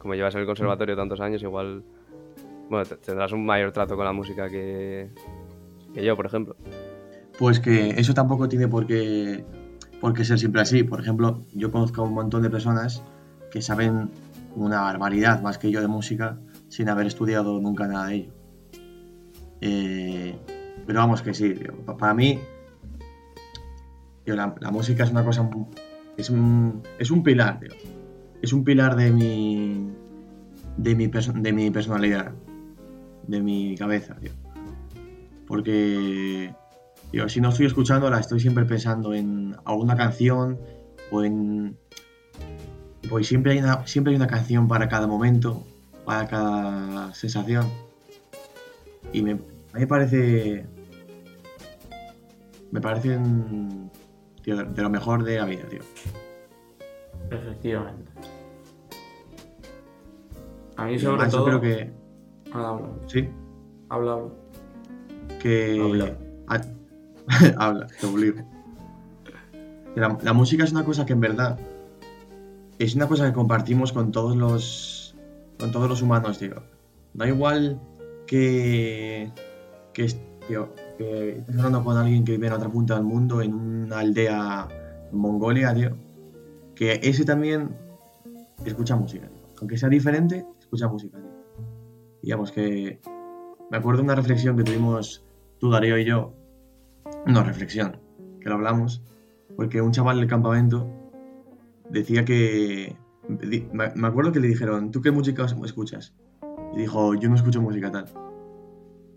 como 0.00 0.14
llevas 0.14 0.34
en 0.34 0.40
el 0.40 0.46
conservatorio 0.46 0.96
tantos 0.96 1.20
años, 1.20 1.42
igual 1.42 1.84
tendrás 3.04 3.32
un 3.32 3.44
mayor 3.44 3.72
trato 3.72 3.96
con 3.96 4.04
la 4.04 4.12
música 4.12 4.48
que, 4.48 5.10
yo, 5.94 6.16
por 6.16 6.26
ejemplo. 6.26 6.56
Pues 7.38 7.60
que 7.60 7.90
eso 7.90 8.14
tampoco 8.14 8.48
tiene 8.48 8.66
por 8.66 8.86
qué, 8.86 9.44
por 10.00 10.16
ser 10.24 10.38
siempre 10.38 10.62
así. 10.62 10.82
Por 10.82 11.00
ejemplo, 11.00 11.40
yo 11.54 11.70
conozco 11.70 12.02
a 12.02 12.04
un 12.04 12.14
montón 12.14 12.42
de 12.42 12.50
personas 12.50 13.02
que 13.50 13.60
saben 13.60 14.10
una 14.56 14.80
barbaridad 14.80 15.42
más 15.42 15.58
que 15.58 15.70
yo 15.70 15.80
de 15.80 15.88
música 15.88 16.38
sin 16.68 16.88
haber 16.88 17.06
estudiado 17.06 17.60
nunca 17.60 17.86
nada 17.86 18.06
de 18.06 18.14
ello. 18.14 18.32
Eh, 19.60 20.36
pero 20.86 21.00
vamos 21.00 21.22
que 21.22 21.34
sí, 21.34 21.54
para 21.98 22.14
mí 22.14 22.38
la, 24.34 24.54
música 24.70 25.04
es 25.04 25.10
una 25.10 25.24
cosa, 25.24 25.48
es 26.16 26.30
un, 26.30 26.82
es 26.98 27.10
un 27.10 27.22
pilar, 27.22 27.60
tío. 27.60 27.70
Es 28.42 28.52
un 28.52 28.64
pilar 28.64 28.96
de 28.96 29.10
mi, 29.10 29.90
de 30.76 30.94
mi, 30.94 31.06
de 31.06 31.52
mi 31.52 31.70
personalidad, 31.70 32.32
de 33.26 33.42
mi 33.42 33.76
cabeza, 33.76 34.16
tío. 34.16 34.32
Porque 35.46 36.54
Tío, 37.10 37.28
si 37.28 37.40
no 37.40 37.48
estoy 37.48 37.66
escuchándola, 37.66 38.20
estoy 38.20 38.38
siempre 38.38 38.64
pensando 38.64 39.14
en 39.14 39.56
alguna 39.64 39.96
canción 39.96 40.58
o 41.10 41.24
en. 41.24 41.76
Pues 43.08 43.26
siempre 43.26 43.52
hay 43.52 43.58
una, 43.58 43.84
siempre 43.86 44.12
hay 44.12 44.16
una 44.16 44.28
canción 44.28 44.68
para 44.68 44.88
cada 44.88 45.08
momento, 45.08 45.66
para 46.04 46.28
cada 46.28 47.12
sensación. 47.14 47.66
Y 49.12 49.22
me, 49.22 49.32
a 49.32 49.34
mí 49.34 49.40
me 49.80 49.86
parece. 49.88 50.66
Me 52.70 52.80
parecen. 52.80 53.90
Tío, 54.42 54.56
de, 54.56 54.82
lo 54.82 54.90
mejor 54.90 55.22
de 55.24 55.36
la 55.36 55.44
vida, 55.44 55.64
tío. 55.68 55.80
Efectivamente. 57.30 58.10
A 60.76 60.84
mí 60.86 60.98
sobre 60.98 61.28
todo... 61.28 61.46
Yo 61.50 61.58
creo 61.58 61.60
que. 61.60 61.92
Habla, 62.52 62.68
habla. 62.68 62.88
Sí, 63.06 63.28
Habla, 63.88 64.12
habla. 64.14 64.30
que... 65.40 65.80
Habla. 65.80 66.16
Ah, 66.48 66.60
habla, 67.58 67.86
te 68.00 68.06
obligo. 68.06 68.42
Que 69.94 70.00
La, 70.00 70.16
la 70.22 70.32
música 70.32 70.64
es 70.64 70.72
una 70.72 70.84
cosa 70.84 71.04
que 71.06 71.12
en 71.12 71.20
verdad 71.20 71.58
es 72.78 72.94
una 72.94 73.06
cosa 73.08 73.26
que 73.26 73.32
compartimos 73.34 73.92
con 73.92 74.10
todos 74.10 74.36
los 74.36 75.14
con 75.58 75.70
todos 75.70 75.88
los 75.88 76.00
humanos, 76.00 76.38
tío. 76.38 76.62
Da 77.12 77.28
igual 77.28 77.78
que 78.26 79.30
que, 79.92 80.04
es- 80.04 80.18
tío, 80.48 80.72
que 81.00 81.38
estés 81.38 81.56
hablando 81.56 81.82
con 81.82 81.96
alguien 81.96 82.24
que 82.24 82.32
vive 82.32 82.48
en 82.48 82.52
otra 82.52 82.68
punta 82.68 82.94
del 82.94 83.04
mundo, 83.04 83.40
en 83.40 83.54
una 83.54 84.00
aldea 84.00 84.68
Mongolia, 85.12 85.72
tío. 85.74 85.96
Que 86.74 87.00
ese 87.02 87.24
también 87.24 87.74
escucha 88.66 88.96
música, 88.96 89.26
tío. 89.26 89.46
Aunque 89.60 89.78
sea 89.78 89.88
diferente, 89.88 90.44
escucha 90.58 90.88
música, 90.88 91.18
tío. 91.18 91.30
Digamos 92.22 92.52
que 92.52 93.00
me 93.70 93.78
acuerdo 93.78 94.00
de 94.00 94.04
una 94.04 94.14
reflexión 94.14 94.58
que 94.58 94.62
tuvimos 94.62 95.24
tú, 95.58 95.70
Darío 95.70 95.96
y 95.96 96.04
yo. 96.04 96.34
No, 97.26 97.42
reflexión, 97.44 97.96
que 98.38 98.50
lo 98.50 98.56
hablamos. 98.56 99.02
Porque 99.56 99.80
un 99.80 99.92
chaval 99.92 100.18
del 100.18 100.28
campamento 100.28 100.86
decía 101.88 102.26
que. 102.26 102.94
me 103.72 104.06
acuerdo 104.06 104.32
que 104.32 104.40
le 104.40 104.48
dijeron, 104.48 104.90
¿tú 104.90 105.00
qué 105.00 105.10
música 105.10 105.46
escuchas? 105.64 106.14
Y 106.74 106.80
dijo, 106.80 107.14
yo 107.14 107.30
no 107.30 107.36
escucho 107.36 107.62
música 107.62 107.90
tal. 107.90 108.04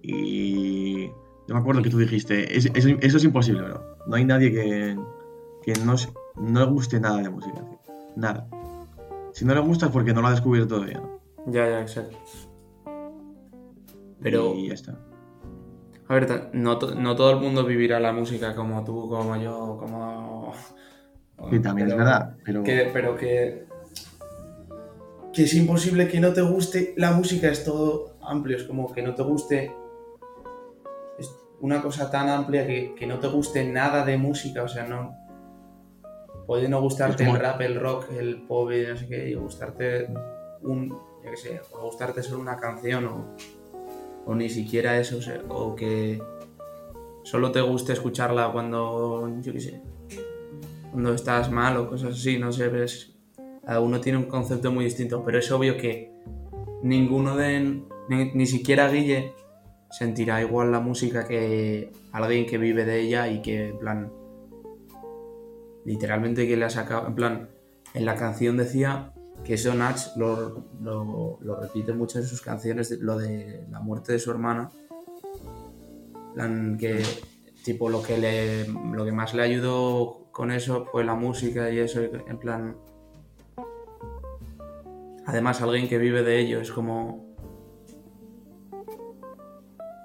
Y. 0.02 1.12
Yo 1.48 1.56
me 1.56 1.60
acuerdo 1.62 1.82
que 1.82 1.90
tú 1.90 1.98
dijiste, 1.98 2.56
"Es- 2.58 2.68
es- 2.74 2.86
eso 2.86 3.18
es 3.18 3.24
imposible, 3.24 3.62
bro. 3.64 3.98
No 4.08 4.16
hay 4.16 4.26
nadie 4.26 4.52
que, 4.52 4.98
que 5.64 5.74
no, 5.86 5.96
no 6.38 6.60
le 6.60 6.66
guste 6.68 7.00
nada 7.00 7.22
de 7.22 7.30
música, 7.30 7.56
tío. 7.56 7.80
Nada. 8.16 8.48
Si 9.34 9.44
no 9.46 9.54
le 9.54 9.60
gusta 9.62 9.88
es 9.88 9.92
porque 9.92 10.14
no 10.14 10.22
lo 10.22 10.28
ha 10.28 10.32
descubierto 10.32 10.76
todavía. 10.76 11.00
¿no? 11.02 11.20
Ya, 11.52 11.68
ya, 11.70 11.82
exacto. 11.82 12.18
Pero, 14.22 14.54
Y 14.56 14.68
ya 14.70 14.74
está. 14.74 14.98
a 16.08 16.14
ver, 16.14 16.50
no, 16.54 16.78
to- 16.78 16.96
no 16.96 17.16
todo 17.16 17.32
el 17.32 17.40
mundo 17.40 17.66
vivirá 17.66 18.00
la 18.00 18.14
música 18.14 18.56
como 18.56 18.84
tú, 18.84 19.10
como 19.10 19.36
yo, 19.38 19.78
como... 19.80 20.54
Que 21.50 21.60
también 21.60 21.90
es 21.90 21.98
verdad, 21.98 22.38
pero. 22.46 22.64
Que, 22.64 22.90
pero 22.94 23.18
que... 23.18 23.66
Que 25.34 25.44
es 25.44 25.54
imposible 25.56 26.08
que 26.08 26.20
no 26.22 26.32
te 26.32 26.42
guste 26.42 26.94
la 26.96 27.12
música, 27.12 27.50
es 27.50 27.66
todo 27.66 28.16
amplio, 28.22 28.56
es 28.56 28.64
como 28.64 28.94
que 28.94 29.02
no 29.02 29.14
te 29.14 29.24
guste... 29.24 29.76
Una 31.64 31.82
cosa 31.82 32.12
tan 32.12 32.28
amplia 32.28 32.68
que, 32.68 32.94
que 32.94 33.08
no 33.08 33.20
te 33.20 33.28
guste 33.28 33.64
nada 33.64 34.04
de 34.06 34.18
música, 34.18 34.64
o 34.64 34.68
sea, 34.68 34.86
no... 34.86 35.16
Puede 36.46 36.68
no 36.68 36.82
gustarte 36.82 37.24
como- 37.24 37.38
el 37.38 37.42
rap, 37.42 37.62
el 37.62 37.80
rock, 37.80 38.12
el 38.20 38.42
pop, 38.42 38.70
y 38.74 38.86
no 38.86 38.98
sé 38.98 39.08
qué, 39.08 39.30
y 39.30 39.36
gustarte 39.36 40.10
un... 40.62 40.90
Yo 41.24 41.32
qué 41.32 41.38
sé, 41.38 41.62
o 41.72 41.86
gustarte 41.86 42.22
solo 42.22 42.42
una 42.42 42.58
canción 42.58 43.06
o, 43.06 43.34
o 44.26 44.36
ni 44.36 44.50
siquiera 44.50 45.00
eso, 45.00 45.20
o, 45.20 45.22
sea, 45.22 45.42
o 45.48 45.74
que 45.74 46.22
solo 47.24 47.50
te 47.54 47.62
guste 47.62 47.94
escucharla 47.94 48.52
cuando, 48.52 49.32
yo 49.40 49.54
qué 49.54 49.60
sé, 49.62 49.82
cuando 50.92 51.14
estás 51.14 51.50
mal 51.50 51.78
o 51.78 51.88
cosas 51.90 52.16
así, 52.16 52.38
no 52.38 52.52
sé, 52.52 52.68
ves, 52.68 53.16
cada 53.66 53.80
uno 53.80 54.02
tiene 54.02 54.18
un 54.18 54.26
concepto 54.26 54.70
muy 54.70 54.84
distinto, 54.84 55.24
pero 55.24 55.40
es 55.40 55.50
obvio 55.50 55.78
que 55.78 56.12
ninguno 56.82 57.38
de, 57.38 57.84
ni, 58.10 58.34
ni 58.34 58.46
siquiera 58.46 58.90
Guille 58.90 59.34
sentirá 59.94 60.42
igual 60.42 60.72
la 60.72 60.80
música 60.80 61.28
que 61.28 61.92
alguien 62.12 62.48
que 62.48 62.58
vive 62.58 62.84
de 62.84 63.00
ella 63.00 63.28
y 63.28 63.44
que, 63.44 63.70
en 63.70 63.78
plan, 63.78 64.12
literalmente 65.86 66.48
que 66.48 66.58
le 66.58 66.66
ha 66.66 66.70
sacado, 66.72 67.08
en 67.08 67.14
plan, 67.14 67.50
en 67.94 68.06
la 68.06 68.16
canción 68.16 68.58
decía 68.58 69.14
que 69.46 69.54
eso 69.54 69.76
Nach 69.76 70.16
lo, 70.16 70.66
lo, 70.82 71.60
repite 71.62 71.94
mucho 71.94 72.18
en 72.18 72.26
sus 72.26 72.42
canciones, 72.42 72.90
lo 73.02 73.18
de 73.18 73.68
la 73.70 73.82
muerte 73.82 74.14
de 74.14 74.20
su 74.20 74.32
hermana. 74.32 74.72
Plan, 76.34 76.76
que 76.80 77.04
tipo 77.64 77.88
lo 77.88 78.02
que 78.02 78.18
le 78.18 78.68
lo 78.68 79.06
que 79.06 79.12
más 79.12 79.36
le 79.36 79.44
ayudó 79.44 80.26
con 80.32 80.52
eso 80.52 80.86
fue 80.92 81.04
la 81.04 81.14
música 81.14 81.70
y 81.70 81.78
eso, 81.78 82.02
en 82.02 82.40
plan. 82.40 82.78
Además, 85.28 85.62
alguien 85.62 85.88
que 85.88 86.00
vive 86.00 86.24
de 86.24 86.40
ello 86.40 86.62
es 86.62 86.72
como. 86.72 87.33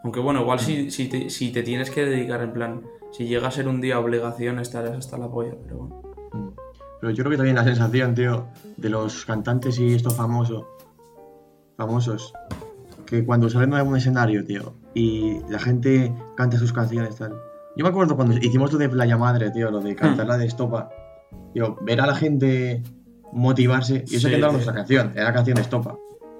Aunque 0.05 0.21
bueno, 0.21 0.43
igual 0.43 0.61
si, 0.61 0.91
si, 0.91 1.09
te, 1.09 1.31
si 1.31 1.51
te 1.53 1.63
tienes 1.63 1.91
que 1.91 2.05
dedicar 2.05 2.43
en 2.43 2.53
plan. 2.53 2.83
Si 3.11 3.27
llega 3.27 3.49
a 3.49 3.51
ser 3.51 3.69
un 3.69 3.81
día 3.81 3.99
obligación, 3.99 4.59
estarás 4.59 4.97
hasta 4.97 5.17
la 5.19 5.29
polla, 5.29 5.55
pero 5.63 5.79
bueno. 5.79 6.03
Pero 7.01 7.13
yo 7.13 7.23
creo 7.23 7.31
que 7.31 7.37
también 7.37 7.57
la 7.57 7.65
sensación, 7.65 8.15
tío, 8.15 8.47
de 8.77 8.89
los 8.91 9.25
cantantes 9.25 9.79
y 9.79 9.95
estos 9.95 10.15
famosos, 10.15 10.65
famosos, 11.77 12.33
que 13.07 13.25
cuando 13.25 13.49
salen 13.49 13.75
a 13.75 13.83
un 13.83 13.97
escenario, 13.97 14.45
tío, 14.45 14.75
y 14.95 15.41
la 15.49 15.59
gente 15.59 16.13
canta 16.37 16.59
sus 16.59 16.73
canciones, 16.73 17.17
tal. 17.17 17.33
Yo 17.77 17.85
me 17.85 17.91
acuerdo 17.91 18.17
cuando 18.17 18.37
hicimos 18.37 18.73
lo 18.73 18.79
de 18.79 18.89
Playa 18.89 19.17
Madre, 19.17 19.51
tío, 19.51 19.71
lo 19.71 19.81
de 19.81 19.95
cantar 19.95 20.27
la 20.27 20.37
de 20.37 20.47
Estopa. 20.47 20.91
Tío, 21.55 21.77
ver 21.83 22.01
a 22.01 22.07
la 22.07 22.17
gente 22.17 22.83
motivarse, 23.33 24.05
y 24.09 24.17
eso 24.17 24.27
Sí, 24.27 24.35
que 24.35 24.39
era 24.39 24.51
nuestra 24.51 24.75
canción, 24.75 25.13
era 25.15 25.25
la 25.25 25.33
canción 25.33 25.55
de 25.55 25.63
Estopa. 25.63 25.97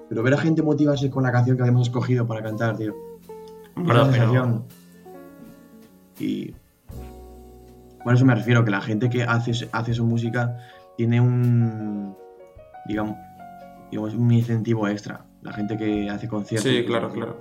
Pero 0.09 0.23
ver 0.23 0.33
a 0.33 0.37
gente 0.37 0.61
motivarse 0.61 1.09
con 1.09 1.23
la 1.23 1.31
canción 1.31 1.55
que 1.55 1.63
habíamos 1.63 1.87
escogido 1.87 2.27
para 2.27 2.43
cantar, 2.43 2.75
tío. 2.75 2.93
Pero- 3.75 4.01
Esa 4.01 4.11
pero- 4.11 4.13
sensación. 4.13 4.65
Y 6.19 6.53
por 8.03 8.13
eso 8.13 8.25
me 8.25 8.35
refiero 8.35 8.63
que 8.65 8.71
la 8.71 8.81
gente 8.81 9.09
que 9.09 9.23
hace, 9.23 9.51
hace 9.71 9.93
su 9.93 10.05
música 10.05 10.57
tiene 10.97 11.21
un 11.21 12.15
digamos, 12.87 13.15
digamos 13.91 14.13
un 14.15 14.31
incentivo 14.31 14.87
extra. 14.87 15.25
La 15.41 15.53
gente 15.53 15.77
que 15.77 16.09
hace 16.09 16.27
conciertos. 16.27 16.69
Sí, 16.69 16.83
claro, 16.85 17.09
claro. 17.11 17.39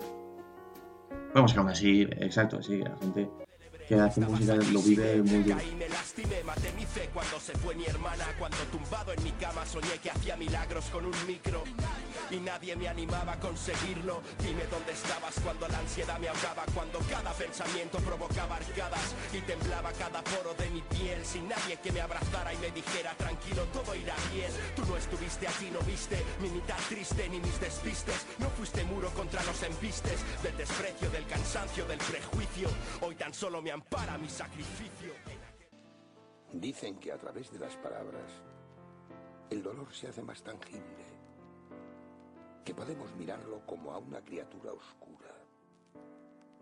Vamos 1.34 1.52
que 1.52 1.58
aún 1.58 1.68
así, 1.68 2.02
exacto, 2.02 2.62
sí, 2.62 2.78
la 2.78 2.96
gente 3.00 3.28
que 3.88 3.94
hace 3.94 4.20
música 4.20 4.54
lo 4.54 4.82
vive 4.82 5.22
muy 5.22 5.42
bien. 5.42 5.58
Y 12.30 12.36
nadie 12.40 12.76
me 12.76 12.88
animaba 12.88 13.32
a 13.32 13.40
conseguirlo. 13.40 14.20
Dime 14.42 14.64
dónde 14.70 14.92
estabas 14.92 15.34
cuando 15.42 15.66
la 15.68 15.78
ansiedad 15.78 16.18
me 16.18 16.28
ahogaba. 16.28 16.64
Cuando 16.74 16.98
cada 17.10 17.32
pensamiento 17.32 17.98
provocaba 17.98 18.56
arcadas. 18.56 19.14
Y 19.32 19.40
temblaba 19.40 19.90
cada 19.92 20.22
poro 20.22 20.52
de 20.54 20.68
mi 20.70 20.82
piel. 20.82 21.24
Sin 21.24 21.48
nadie 21.48 21.78
que 21.82 21.90
me 21.90 22.02
abrazara 22.02 22.52
y 22.52 22.58
me 22.58 22.70
dijera 22.70 23.14
tranquilo, 23.14 23.64
todo 23.72 23.94
irá 23.94 24.14
bien. 24.34 24.52
Tú 24.76 24.84
no 24.84 24.96
estuviste 24.98 25.48
allí, 25.48 25.70
no 25.72 25.80
viste 25.80 26.22
mi 26.42 26.50
mitad 26.50 26.76
triste 26.88 27.26
ni 27.30 27.40
mis 27.40 27.58
despistes. 27.60 28.26
No 28.38 28.50
fuiste 28.50 28.84
muro 28.84 29.08
contra 29.10 29.42
los 29.44 29.62
embistes. 29.62 30.20
Del 30.42 30.56
desprecio, 30.58 31.08
del 31.10 31.26
cansancio, 31.26 31.86
del 31.86 31.98
prejuicio. 31.98 32.68
Hoy 33.00 33.14
tan 33.14 33.32
solo 33.32 33.62
me 33.62 33.77
ampara 33.78 34.18
mi 34.18 34.28
sacrificio. 34.28 35.12
Dicen 36.52 36.98
que 36.98 37.12
a 37.12 37.18
través 37.18 37.52
de 37.52 37.58
las 37.60 37.76
palabras 37.76 38.42
el 39.50 39.62
dolor 39.62 39.92
se 39.92 40.08
hace 40.08 40.22
más 40.22 40.42
tangible, 40.42 41.04
que 42.64 42.74
podemos 42.74 43.14
mirarlo 43.14 43.64
como 43.66 43.92
a 43.92 43.98
una 43.98 44.20
criatura 44.20 44.72
oscura, 44.72 45.32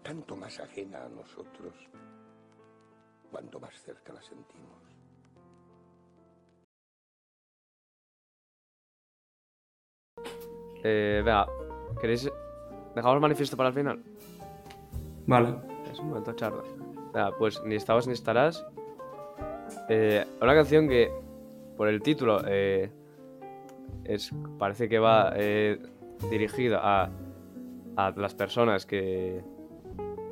tanto 0.03 0.37
más 0.37 0.61
ajena 0.61 1.05
a 1.05 1.09
nosotros, 1.09 1.75
cuanto 3.31 3.59
más 3.61 3.75
cerca 3.81 4.13
la 4.13 4.23
sentimos. 4.23 4.83
Eh, 10.85 11.23
venga, 11.25 11.47
¿queréis. 12.01 12.31
¿Dejamos 12.95 13.21
manifiesto 13.21 13.57
para 13.57 13.71
el 13.71 13.75
final? 13.75 14.05
Vale. 15.27 15.57
Es 15.91 15.99
un 15.99 16.09
momento 16.11 16.33
charla. 16.35 16.76
Venga, 17.17 17.35
pues 17.39 17.63
ni 17.65 17.77
estabas 17.77 18.07
ni 18.07 18.13
estarás. 18.13 18.63
Eh, 19.89 20.23
una 20.43 20.55
canción 20.55 20.87
que, 20.87 21.11
por 21.75 21.89
el 21.89 22.03
título, 22.03 22.43
eh, 22.47 22.91
es, 24.05 24.31
parece 24.59 24.87
que 24.87 24.99
va 24.99 25.33
eh, 25.35 25.79
dirigida 26.29 26.79
a, 26.83 27.11
a 27.97 28.11
las 28.11 28.35
personas 28.35 28.85
que, 28.85 29.43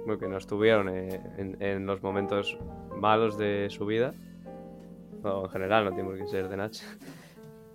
bueno, 0.04 0.18
que 0.18 0.28
no 0.28 0.36
estuvieron 0.36 0.90
en, 0.90 1.86
los 1.86 2.02
momentos 2.02 2.58
malos 2.94 3.38
de 3.38 3.68
su 3.70 3.86
vida. 3.86 4.12
En 5.24 5.48
general, 5.48 5.86
no 5.86 5.92
tiene 5.94 6.04
por 6.04 6.18
qué 6.18 6.26
ser 6.26 6.50
de 6.50 6.56
Nach. 6.58 6.76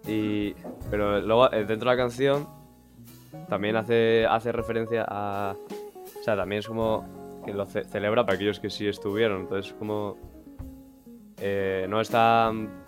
Y, 0.08 0.54
pero 0.92 1.20
luego, 1.20 1.50
dentro 1.50 1.78
de 1.78 1.86
la 1.86 1.98
canción, 1.98 2.48
también 3.48 3.76
hace, 3.76 4.28
hace 4.30 4.52
referencia 4.52 5.04
a. 5.08 5.56
O 6.20 6.24
sea, 6.24 6.36
también 6.36 6.60
es 6.60 6.68
como 6.68 7.19
que 7.52 7.58
lo 7.58 7.66
ce- 7.66 7.84
celebra 7.86 8.26
para 8.26 8.36
aquellos 8.36 8.60
que 8.60 8.70
sí 8.70 8.88
estuvieron. 8.88 9.42
Entonces, 9.42 9.74
como. 9.74 10.18
eh, 11.38 11.86
no 11.90 12.00
es 12.02 12.10
tan 12.10 12.84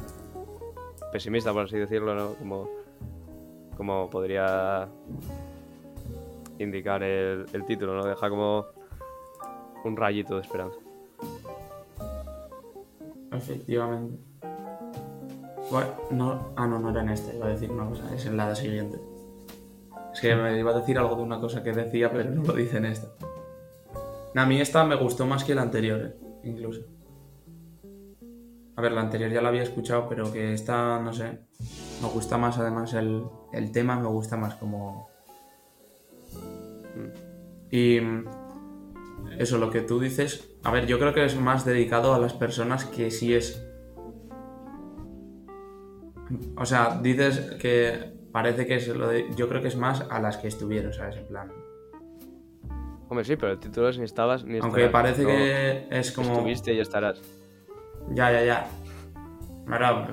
pesimista, 1.12 1.52
por 1.54 1.66
así 1.66 1.78
decirlo, 1.78 2.16
¿no? 2.16 2.34
Como, 2.36 2.70
como 3.76 4.10
podría 4.10 4.88
indicar 6.60 7.04
el, 7.04 7.46
título, 7.66 7.96
¿no? 7.96 8.06
Deja 8.06 8.30
como 8.30 8.66
un 9.84 9.98
rayito 9.98 10.36
de 10.36 10.42
esperanza. 10.42 10.78
Efectivamente. 13.32 14.18
Bueno, 15.72 15.90
no, 16.12 16.54
ah, 16.56 16.68
no, 16.68 16.80
no 16.80 16.90
era 16.90 17.02
en 17.02 17.10
esta, 17.10 17.34
iba 17.34 17.46
a 17.46 17.50
decir 17.50 17.72
una 17.72 17.86
cosa, 17.88 18.14
es 18.14 18.26
en 18.26 18.36
la 18.38 18.54
siguiente. 18.56 19.00
Es 20.14 20.20
que 20.20 20.36
me 20.36 20.60
iba 20.60 20.72
a 20.72 20.80
decir 20.80 20.98
algo 20.98 21.16
de 21.16 21.24
una 21.24 21.40
cosa 21.40 21.64
que 21.64 21.72
decía, 21.72 22.12
pero 22.12 22.30
no 22.30 22.44
lo 22.44 22.54
dice 22.54 22.78
en 22.78 22.86
esta. 22.86 23.08
A 24.36 24.46
mí 24.46 24.62
esta 24.62 24.84
me 24.86 24.96
gustó 24.96 25.26
más 25.26 25.44
que 25.44 25.56
la 25.56 25.62
anterior, 25.62 26.02
eh, 26.02 26.16
incluso. 26.44 26.82
A 28.76 28.82
ver, 28.82 28.94
la 28.94 29.02
anterior 29.02 29.30
ya 29.32 29.42
la 29.42 29.50
había 29.50 29.64
escuchado, 29.64 30.08
pero 30.08 30.32
que 30.32 30.54
esta, 30.54 31.00
no 31.00 31.14
sé, 31.14 31.40
me 32.02 32.08
gusta 32.08 32.38
más 32.38 32.58
además 32.58 32.94
el, 32.94 33.24
el 33.52 33.72
tema, 33.72 34.00
me 34.00 34.08
gusta 34.08 34.38
más 34.38 34.56
como... 34.56 35.10
Y 37.70 38.00
eso, 39.38 39.58
lo 39.58 39.70
que 39.70 39.82
tú 39.82 40.00
dices, 40.00 40.50
a 40.64 40.72
ver, 40.72 40.88
yo 40.88 41.00
creo 41.00 41.14
que 41.14 41.26
es 41.26 41.36
más 41.36 41.66
dedicado 41.66 42.14
a 42.14 42.20
las 42.20 42.34
personas 42.34 42.86
que 42.86 43.12
sí 43.12 43.34
es... 43.34 43.66
O 46.56 46.66
sea, 46.66 47.00
dices 47.02 47.56
que 47.60 48.14
parece 48.32 48.66
que 48.66 48.76
es 48.76 48.88
lo 48.88 49.08
de... 49.08 49.28
Yo 49.36 49.50
creo 49.50 49.62
que 49.62 49.68
es 49.68 49.76
más 49.76 50.06
a 50.10 50.20
las 50.20 50.38
que 50.38 50.48
estuvieron, 50.48 50.94
¿sabes? 50.94 51.18
En 51.18 51.28
plan... 51.28 51.61
Hombre, 53.12 53.26
sí, 53.26 53.36
pero 53.36 53.52
el 53.52 53.60
título 53.60 53.90
es 53.90 53.98
ni 53.98 54.06
estabas 54.06 54.46
ni 54.46 54.60
Aunque 54.60 54.86
estarás, 54.86 54.92
parece 54.92 55.24
no 55.24 55.28
que 55.28 55.88
es 55.90 56.14
como... 56.14 56.32
Estuviste 56.32 56.74
y 56.74 56.80
estarás. 56.80 57.22
Ya, 58.12 58.32
ya, 58.32 58.42
ya. 58.42 58.70
Ahora, 59.68 60.10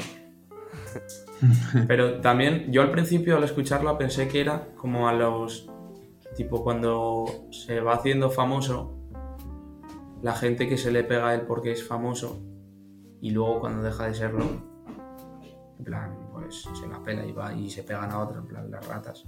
Pero 1.87 2.21
también, 2.21 2.73
yo 2.73 2.83
al 2.83 2.91
principio 2.91 3.37
al 3.37 3.45
escucharla 3.45 3.97
pensé 3.97 4.27
que 4.27 4.41
era 4.41 4.67
como 4.75 5.07
a 5.07 5.13
los. 5.13 5.71
Tipo, 6.35 6.65
cuando 6.65 7.27
se 7.53 7.81
va 7.81 7.95
haciendo 7.95 8.31
famoso, 8.31 8.99
la 10.21 10.35
gente 10.35 10.69
que 10.69 10.77
se 10.77 10.91
le 10.91 11.05
pega 11.05 11.29
a 11.29 11.35
él 11.35 11.43
porque 11.43 11.71
es 11.71 11.87
famoso, 11.87 12.43
y 13.21 13.31
luego 13.31 13.61
cuando 13.61 13.85
deja 13.85 14.07
de 14.09 14.15
serlo, 14.15 14.45
en 15.79 15.85
plan, 15.85 16.19
pues 16.33 16.69
se 16.75 16.89
la 16.89 17.01
pela 17.05 17.25
y 17.25 17.31
va 17.31 17.55
y 17.55 17.71
se 17.71 17.85
pegan 17.85 18.11
a 18.11 18.19
otra, 18.19 18.39
en 18.39 18.47
plan, 18.49 18.69
las 18.73 18.85
ratas. 18.89 19.25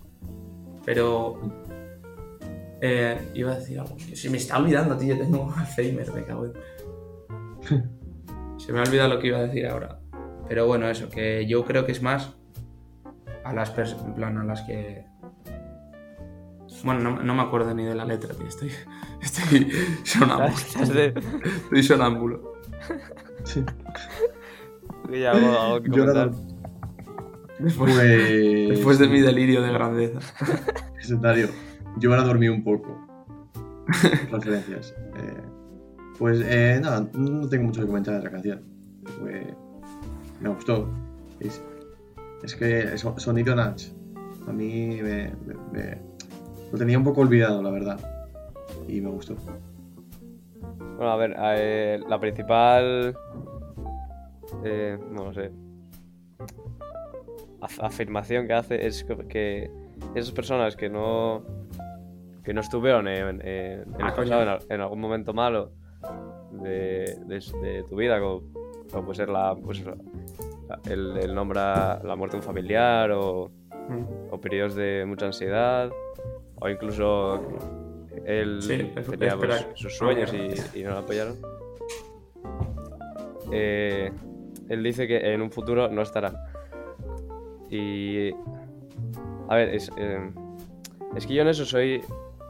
Pero. 0.85 1.39
Eh, 2.81 3.31
iba 3.35 3.53
a 3.53 3.57
decir 3.59 3.79
algo. 3.81 3.97
Se 4.15 4.31
me 4.31 4.37
está 4.39 4.59
olvidando, 4.59 4.97
tío. 4.97 5.17
Tengo 5.19 5.53
Alzheimer, 5.57 6.13
me 6.13 6.25
cago 6.25 6.47
en. 6.47 6.53
Se 8.59 8.73
me 8.73 8.81
ha 8.81 8.83
olvidado 8.83 9.15
lo 9.15 9.21
que 9.21 9.29
iba 9.29 9.39
a 9.39 9.43
decir 9.43 9.67
ahora. 9.67 9.99
Pero 10.49 10.67
bueno, 10.67 10.89
eso, 10.89 11.09
que 11.09 11.47
yo 11.47 11.65
creo 11.65 11.87
que 11.87 11.93
es 11.93 12.03
más 12.03 12.35
a 13.45 13.53
las 13.55 13.71
personas, 13.71 14.05
en 14.07 14.15
plan, 14.15 14.37
a 14.37 14.45
las 14.45 14.63
que... 14.63 15.07
Bueno, 16.85 17.01
no, 17.01 17.23
no 17.23 17.35
me 17.35 17.43
acuerdo 17.43 17.75
ni 17.75 17.85
de 17.85 17.95
la 17.95 18.05
letra, 18.05 18.35
tío. 18.35 18.47
Estoy, 18.47 18.71
estoy 19.23 19.71
sonámbulo. 20.05 20.49
Estás 20.55 20.93
de- 20.93 21.15
Estoy 21.65 21.83
sonámbulo. 21.83 22.55
Sí. 23.45 23.65
ya 25.11 25.31
algo, 25.33 25.59
algo 25.59 25.83
que. 25.83 25.91
Después, 27.61 27.95
Pues. 27.95 28.69
después 28.71 28.99
de 28.99 29.09
mi 29.09 29.21
delirio 29.21 29.63
de 29.63 29.73
grandeza. 29.73 30.21
Secretario, 31.01 31.49
yo 31.99 32.11
ahora 32.11 32.23
dormí 32.25 32.49
un 32.49 32.63
poco. 32.65 32.97
Referencias. 34.31 34.95
Eh, 35.17 35.43
pues 36.19 36.41
eh, 36.47 36.79
nada, 36.83 37.09
no 37.15 37.49
tengo 37.49 37.65
mucho 37.65 37.81
que 37.81 37.87
comentar 37.87 38.15
de 38.19 38.23
la 38.25 38.31
canción. 38.31 38.63
Me 40.41 40.49
gustó. 40.51 40.89
Es, 41.41 41.63
es 42.43 42.55
que 42.57 42.97
so- 42.99 43.19
sonido 43.19 43.55
Natch. 43.57 43.87
A 44.47 44.53
mí 44.53 45.01
me, 45.03 45.33
me- 45.47 45.55
me- 45.73 45.99
lo 46.71 46.79
tenía 46.79 46.97
un 46.99 47.05
poco 47.05 47.23
olvidado, 47.23 47.63
la 47.63 47.71
verdad. 47.71 47.99
Y 48.87 49.01
me 49.01 49.11
gustó. 49.11 49.35
Bueno, 50.97 51.11
a 51.11 51.17
ver, 51.17 51.35
eh, 51.39 52.01
la 52.09 52.21
principal. 52.21 53.17
eh, 54.65 54.99
no 55.11 55.25
lo 55.27 55.33
sé. 55.35 55.51
af- 57.61 57.81
afirmación 57.83 58.47
que 58.47 58.53
hace 58.55 58.87
es 58.87 59.05
que- 59.05 59.27
que 59.27 59.71
esas 60.15 60.33
personas 60.33 60.77
que 60.77 60.89
no. 60.89 61.43
Que 62.45 62.53
no 62.55 62.61
estuvieron 62.61 63.07
en, 63.09 63.41
en- 63.41 63.41
en 63.47 63.81
el 64.01 64.07
Ah, 64.07 64.15
pasado, 64.15 64.43
en, 64.43 64.49
al- 64.49 64.61
en 64.69 64.81
algún 64.81 65.01
momento 65.01 65.33
malo 65.33 65.73
de, 66.53 67.17
de- 67.27 67.59
de 67.63 67.83
tu 67.85 67.97
vida, 67.97 68.19
como, 68.21 68.43
como 68.91 69.05
puede 69.05 69.17
ser 69.17 69.29
la. 69.29 69.55
Pues, 69.55 69.83
el, 70.89 71.35
nombra 71.35 72.01
la 72.05 72.15
muerte 72.17 72.37
de 72.37 72.41
un 72.41 72.45
familiar 72.47 73.11
o 73.13 73.51
Mm. 73.89 74.05
o 74.33 74.41
periodos 74.41 74.77
de 74.77 75.05
mucha 75.05 75.27
ansiedad, 75.27 75.91
o 76.61 76.69
incluso 76.69 77.41
él 78.25 78.63
Sí, 78.63 78.93
tenía 79.11 79.37
pues, 79.37 79.67
sus 79.75 79.97
sueños 79.97 80.33
y, 80.33 80.79
y 80.79 80.85
no 80.85 80.91
lo 80.91 80.99
apoyaron. 80.99 81.35
Eh, 83.51 84.13
él 84.69 84.83
dice 84.85 85.09
que 85.09 85.33
en 85.35 85.43
un 85.43 85.51
futuro 85.51 85.89
no 85.89 86.03
estará. 86.03 86.33
Y. 87.69 88.31
A 89.49 89.57
ver, 89.57 89.75
es, 89.75 89.91
eh, 89.97 90.31
es 91.17 91.27
que 91.27 91.35
yo 91.35 91.43
en 91.43 91.49
eso 91.49 91.65
soy 91.65 92.01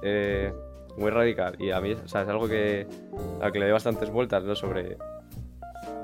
eh, 0.03 0.53
muy 0.97 1.11
radical 1.11 1.57
y 1.59 1.71
a 1.71 1.81
mí 1.81 1.93
o 1.93 2.09
sea, 2.09 2.23
es 2.23 2.29
algo 2.29 2.49
que, 2.49 2.87
a 3.41 3.51
que 3.51 3.59
le 3.59 3.67
doy 3.67 3.73
bastantes 3.73 4.11
vueltas, 4.11 4.45
¿no? 4.45 4.55
Sobre. 4.55 4.97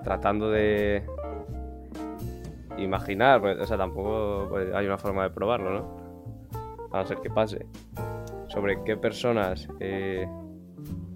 tratando 0.05 0.51
de 0.51 1.05
imaginar, 2.79 3.41
pues, 3.41 3.59
o 3.59 3.67
sea, 3.67 3.77
tampoco 3.77 4.47
pues, 4.51 4.73
hay 4.75 4.87
una 4.87 4.99
forma 4.99 5.25
de 5.25 5.31
probarlo, 5.31 5.71
¿no? 5.71 5.97
A 6.93 6.99
no 6.99 7.07
ser 7.07 7.19
que 7.19 7.31
pase. 7.31 7.67
Sobre 8.49 8.83
qué 8.85 8.97
personas 8.97 9.69
eh, 9.81 10.27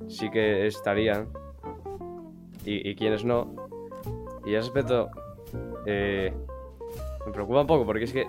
sí 0.08 0.30
que 0.30 0.66
estarían 0.66 1.28
y, 2.64 2.88
y 2.88 2.94
quiénes 2.94 3.24
no. 3.24 3.54
Y 4.44 4.54
ese 4.54 4.66
aspecto 4.66 5.10
eh, 5.86 6.32
me 7.26 7.32
preocupa 7.32 7.60
un 7.60 7.66
poco 7.66 7.86
porque 7.86 8.04
es 8.04 8.12
que 8.12 8.28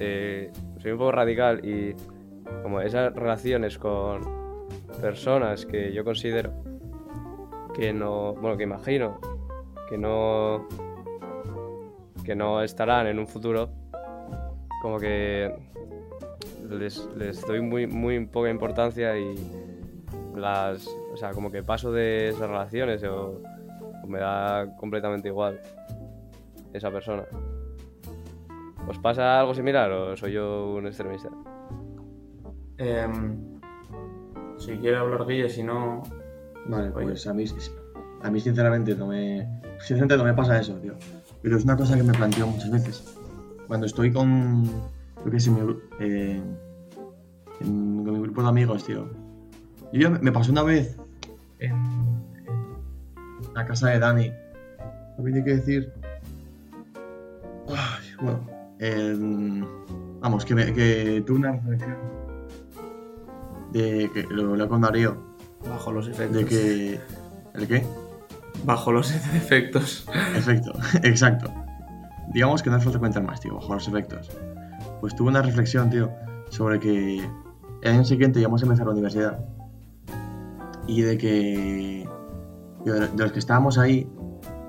eh, 0.00 0.50
soy 0.78 0.92
un 0.92 0.98
poco 0.98 1.12
radical 1.12 1.64
y 1.64 1.94
como 2.62 2.80
esas 2.80 3.14
relaciones 3.14 3.78
con 3.78 4.20
personas 5.00 5.66
que 5.66 5.92
yo 5.92 6.04
considero 6.04 6.52
que 7.74 7.92
no, 7.92 8.34
bueno, 8.34 8.56
que 8.56 8.62
imagino 8.64 9.20
que 9.88 9.98
no 9.98 10.66
que 12.24 12.34
no 12.34 12.60
estarán 12.60 13.06
en 13.06 13.20
un 13.20 13.26
futuro, 13.28 13.70
como 14.82 14.98
que 14.98 15.54
les, 16.68 17.08
doy 17.46 17.60
muy, 17.60 17.86
muy 17.86 18.26
poca 18.26 18.50
importancia 18.50 19.16
y 19.16 19.36
las, 20.34 20.88
o 21.12 21.16
sea, 21.16 21.30
como 21.30 21.52
que 21.52 21.62
paso 21.62 21.92
de 21.92 22.30
esas 22.30 22.48
relaciones 22.48 23.04
o, 23.04 23.40
o 24.02 24.06
me 24.08 24.18
da 24.18 24.76
completamente 24.76 25.28
igual 25.28 25.60
esa 26.72 26.90
persona. 26.90 27.24
¿Os 28.88 28.98
pasa 28.98 29.38
algo 29.38 29.54
similar 29.54 29.90
o 29.92 30.16
soy 30.16 30.32
yo 30.32 30.74
un 30.74 30.86
extremista? 30.86 31.30
Em, 32.78 33.36
si 34.58 34.72
quiere 34.78 34.96
hablar 34.96 35.26
Guille, 35.26 35.48
si 35.48 35.62
no... 35.62 36.02
Vale, 36.66 36.90
Oye. 36.94 37.06
pues 37.06 37.26
a 37.26 37.32
mí, 37.34 37.44
a 38.22 38.30
mí 38.30 38.40
sinceramente 38.40 38.94
no 38.96 39.06
me, 39.08 39.46
sinceramente 39.78 40.16
no 40.16 40.24
me 40.24 40.34
pasa 40.34 40.58
eso, 40.60 40.74
tío. 40.76 40.94
Pero 41.42 41.56
es 41.56 41.64
una 41.64 41.76
cosa 41.76 41.96
que 41.96 42.02
me 42.02 42.12
planteo 42.12 42.46
muchas 42.46 42.70
veces. 42.70 43.16
Cuando 43.66 43.86
estoy 43.86 44.12
con, 44.12 44.64
yo 44.64 45.30
qué 45.30 45.38
sé, 45.40 45.50
mi 45.50 45.60
eh, 46.00 46.42
en- 47.60 48.04
con 48.04 48.12
mi 48.14 48.20
grupo 48.20 48.42
de 48.42 48.48
amigos, 48.48 48.84
tío. 48.84 49.08
Yo 49.92 50.00
ya 50.00 50.10
me, 50.10 50.32
pasó 50.32 50.50
una 50.50 50.62
vez 50.64 50.96
en, 51.60 51.70
en 51.72 53.54
la 53.54 53.64
casa 53.64 53.90
de 53.90 53.98
Dani. 54.00 54.32
No 55.16 55.24
tiene 55.24 55.44
que 55.44 55.54
decir. 55.56 55.92
Ay, 57.68 58.06
bueno, 58.20 58.46
em, 58.80 59.64
vamos, 60.20 60.44
que, 60.44 60.54
me, 60.54 60.72
que 60.72 61.22
tuve 61.26 61.38
una 61.38 61.52
reflexión 61.52 61.96
de 63.76 64.10
que 64.12 64.22
lo 64.24 64.50
hablé 64.50 64.68
con 64.68 64.80
Darío 64.80 65.36
Bajo 65.68 65.92
los 65.92 66.08
efectos. 66.08 66.36
de 66.36 66.44
que. 66.44 67.00
¿El 67.54 67.68
qué? 67.68 67.86
Bajo 68.64 68.92
los 68.92 69.10
efectos. 69.34 70.06
Efecto, 70.34 70.72
exacto. 71.02 71.52
Digamos 72.32 72.62
que 72.62 72.70
no 72.70 72.76
hace 72.76 72.84
falta 72.84 72.98
comentar 72.98 73.22
más, 73.22 73.40
tío, 73.40 73.54
bajo 73.54 73.74
los 73.74 73.88
efectos. 73.88 74.30
Pues 75.00 75.14
tuve 75.14 75.28
una 75.28 75.42
reflexión, 75.42 75.90
tío, 75.90 76.10
sobre 76.50 76.80
que 76.80 77.28
el 77.82 77.92
año 77.92 78.04
siguiente 78.04 78.40
íbamos 78.40 78.62
a 78.62 78.66
empezar 78.66 78.86
la 78.86 78.92
universidad. 78.92 79.44
Y 80.86 81.02
de 81.02 81.18
que. 81.18 82.08
tío, 82.84 82.94
de, 82.94 83.08
los 83.16 83.32
que 83.32 83.38
estábamos 83.38 83.78
ahí, 83.78 84.08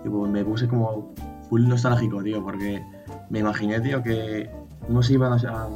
tipo, 0.03 0.27
me 0.27 0.43
puse 0.43 0.67
como 0.67 1.13
full 1.49 1.67
nostálgico, 1.67 2.23
tío, 2.23 2.43
porque 2.43 2.83
me 3.29 3.39
imaginé, 3.39 3.79
tío, 3.81 4.01
que 4.01 4.49
unos 4.87 5.09
iban 5.09 5.33
a, 5.33 5.67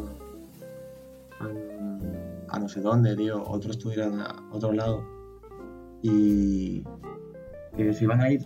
a, 2.52 2.60
no 2.60 2.68
sé 2.68 2.82
dónde, 2.82 3.16
tío, 3.16 3.44
otros 3.48 3.78
estuvieran 3.78 4.20
a 4.20 4.36
otro 4.52 4.74
lado. 4.74 5.04
Y 6.02 6.84
que 7.76 7.94
se 7.94 8.04
iban 8.04 8.22
a 8.22 8.32
ir. 8.32 8.46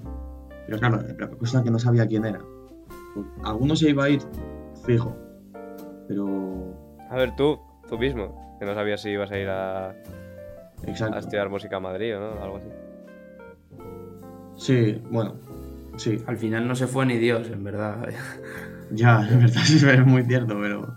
Pero 0.65 0.79
claro, 0.79 1.01
la 1.17 1.29
cosa 1.29 1.59
es 1.59 1.63
que 1.63 1.71
no 1.71 1.79
sabía 1.79 2.07
quién 2.07 2.25
era. 2.25 2.39
Pues, 3.13 3.25
alguno 3.43 3.75
se 3.75 3.89
iba 3.89 4.05
a 4.05 4.09
ir 4.09 4.21
fijo. 4.85 5.15
Pero. 6.07 6.75
A 7.09 7.15
ver, 7.15 7.35
tú, 7.35 7.59
tú 7.87 7.97
mismo, 7.97 8.57
que 8.59 8.65
no 8.65 8.73
sabías 8.73 9.01
si 9.01 9.09
ibas 9.09 9.31
a 9.31 9.37
ir 9.37 9.49
a, 9.49 9.95
estudiar 11.17 11.49
música 11.49 11.77
a 11.77 11.79
Madrid 11.79 12.17
o 12.17 12.19
no, 12.19 12.43
algo 12.43 12.57
así. 12.57 12.69
Sí, 14.55 15.01
bueno. 15.11 15.35
Sí, 15.97 16.21
Al 16.27 16.37
final 16.37 16.67
no 16.67 16.75
se 16.75 16.87
fue 16.87 17.05
ni 17.05 17.17
Dios, 17.17 17.49
en 17.49 17.63
verdad. 17.63 18.09
ya, 18.91 19.25
en 19.31 19.39
verdad 19.39 19.61
sí 19.63 19.75
es 19.87 20.05
muy 20.05 20.23
cierto, 20.23 20.57
pero. 20.59 20.93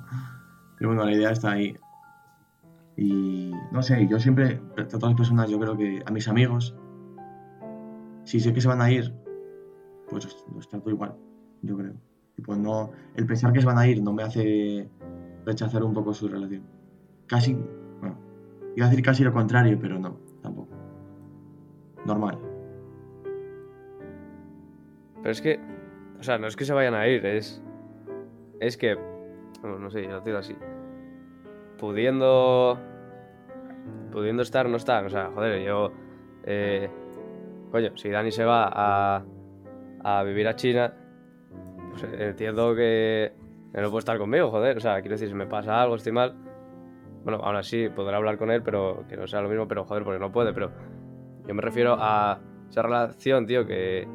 Pero 0.78 0.90
bueno, 0.90 1.04
la 1.04 1.12
idea 1.12 1.30
está 1.30 1.52
ahí. 1.52 1.76
Y 2.99 3.53
no 3.70 3.80
sé, 3.80 4.09
yo 4.09 4.18
siempre 4.18 4.61
trato 4.74 5.07
a 5.07 5.11
las 5.11 5.16
personas, 5.16 5.49
yo 5.49 5.61
creo 5.61 5.76
que 5.76 6.03
a 6.05 6.11
mis 6.11 6.26
amigos, 6.26 6.74
si 8.24 8.40
sé 8.40 8.53
que 8.53 8.61
se 8.61 8.66
van 8.66 8.82
a 8.82 8.90
ir, 8.90 9.14
pues 10.11 10.24
los, 10.24 10.44
los 10.53 10.68
trato 10.68 10.90
igual, 10.90 11.14
yo 11.62 11.76
creo. 11.76 11.94
Y 12.36 12.42
pues 12.42 12.59
no, 12.59 12.90
el 13.14 13.24
pensar 13.24 13.53
que 13.53 13.61
se 13.61 13.66
van 13.66 13.78
a 13.78 13.86
ir 13.86 14.03
no 14.03 14.12
me 14.12 14.24
hace 14.24 14.90
rechazar 15.46 15.84
un 15.84 15.94
poco 15.94 16.12
su 16.12 16.26
relación. 16.26 16.64
Casi, 17.28 17.57
bueno, 18.01 18.18
iba 18.74 18.86
a 18.86 18.90
decir 18.90 19.05
casi 19.05 19.22
lo 19.22 19.32
contrario, 19.32 19.78
pero 19.80 20.01
no, 20.01 20.18
tampoco. 20.42 20.74
Normal. 22.05 22.36
Pero 25.22 25.30
es 25.30 25.40
que, 25.40 25.61
o 26.18 26.22
sea, 26.24 26.36
no 26.38 26.49
es 26.49 26.57
que 26.57 26.64
se 26.64 26.72
vayan 26.72 26.94
a 26.94 27.07
ir, 27.07 27.24
es. 27.24 27.62
Es 28.59 28.76
que. 28.76 28.99
No, 29.62 29.78
no 29.78 29.88
sé, 29.88 30.03
yo 30.03 30.11
lo 30.11 30.20
digo 30.20 30.38
así. 30.38 30.57
Pudiendo. 31.78 32.88
Pudiendo 34.18 34.42
estar, 34.42 34.68
no 34.68 34.76
estar. 34.76 35.04
O 35.04 35.10
sea, 35.10 35.30
joder, 35.32 35.62
yo. 35.62 35.92
eh, 36.44 36.88
coño, 37.70 37.96
si 37.96 38.10
Dani 38.10 38.32
se 38.32 38.44
va 38.44 38.68
a. 38.72 39.24
a 40.02 40.22
vivir 40.24 40.48
a 40.48 40.56
China. 40.56 40.92
Pues 41.90 42.02
eh, 42.04 42.28
entiendo 42.30 42.74
que. 42.74 43.32
no 43.74 43.88
puede 43.90 43.98
estar 44.00 44.18
conmigo, 44.18 44.50
joder. 44.50 44.76
O 44.76 44.80
sea, 44.80 44.94
quiero 45.00 45.14
decir, 45.14 45.28
si 45.28 45.34
me 45.34 45.46
pasa 45.46 45.80
algo, 45.80 45.94
estoy 45.94 46.10
mal. 46.12 46.34
Bueno, 47.22 47.38
aún 47.44 47.56
así 47.56 47.88
podré 47.90 48.16
hablar 48.16 48.38
con 48.38 48.50
él, 48.50 48.62
pero 48.62 49.04
que 49.08 49.16
no 49.16 49.26
sea 49.28 49.40
lo 49.40 49.48
mismo, 49.48 49.68
pero 49.68 49.84
joder, 49.84 50.02
porque 50.02 50.18
no 50.18 50.32
puede. 50.32 50.52
Pero 50.52 50.72
yo 51.46 51.54
me 51.54 51.62
refiero 51.62 51.96
a 51.98 52.40
esa 52.68 52.82
relación, 52.82 53.46
tío, 53.46 53.66
que 53.66 54.06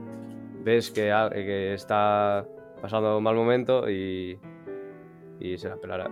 ves 0.63 0.91
que, 0.91 1.11
a- 1.11 1.29
que 1.29 1.73
está 1.73 2.45
pasando 2.81 3.17
un 3.17 3.23
mal 3.23 3.35
momento 3.35 3.89
y, 3.89 4.37
y 5.39 5.57
se 5.57 5.69
la 5.69 5.77
pelará. 5.77 6.07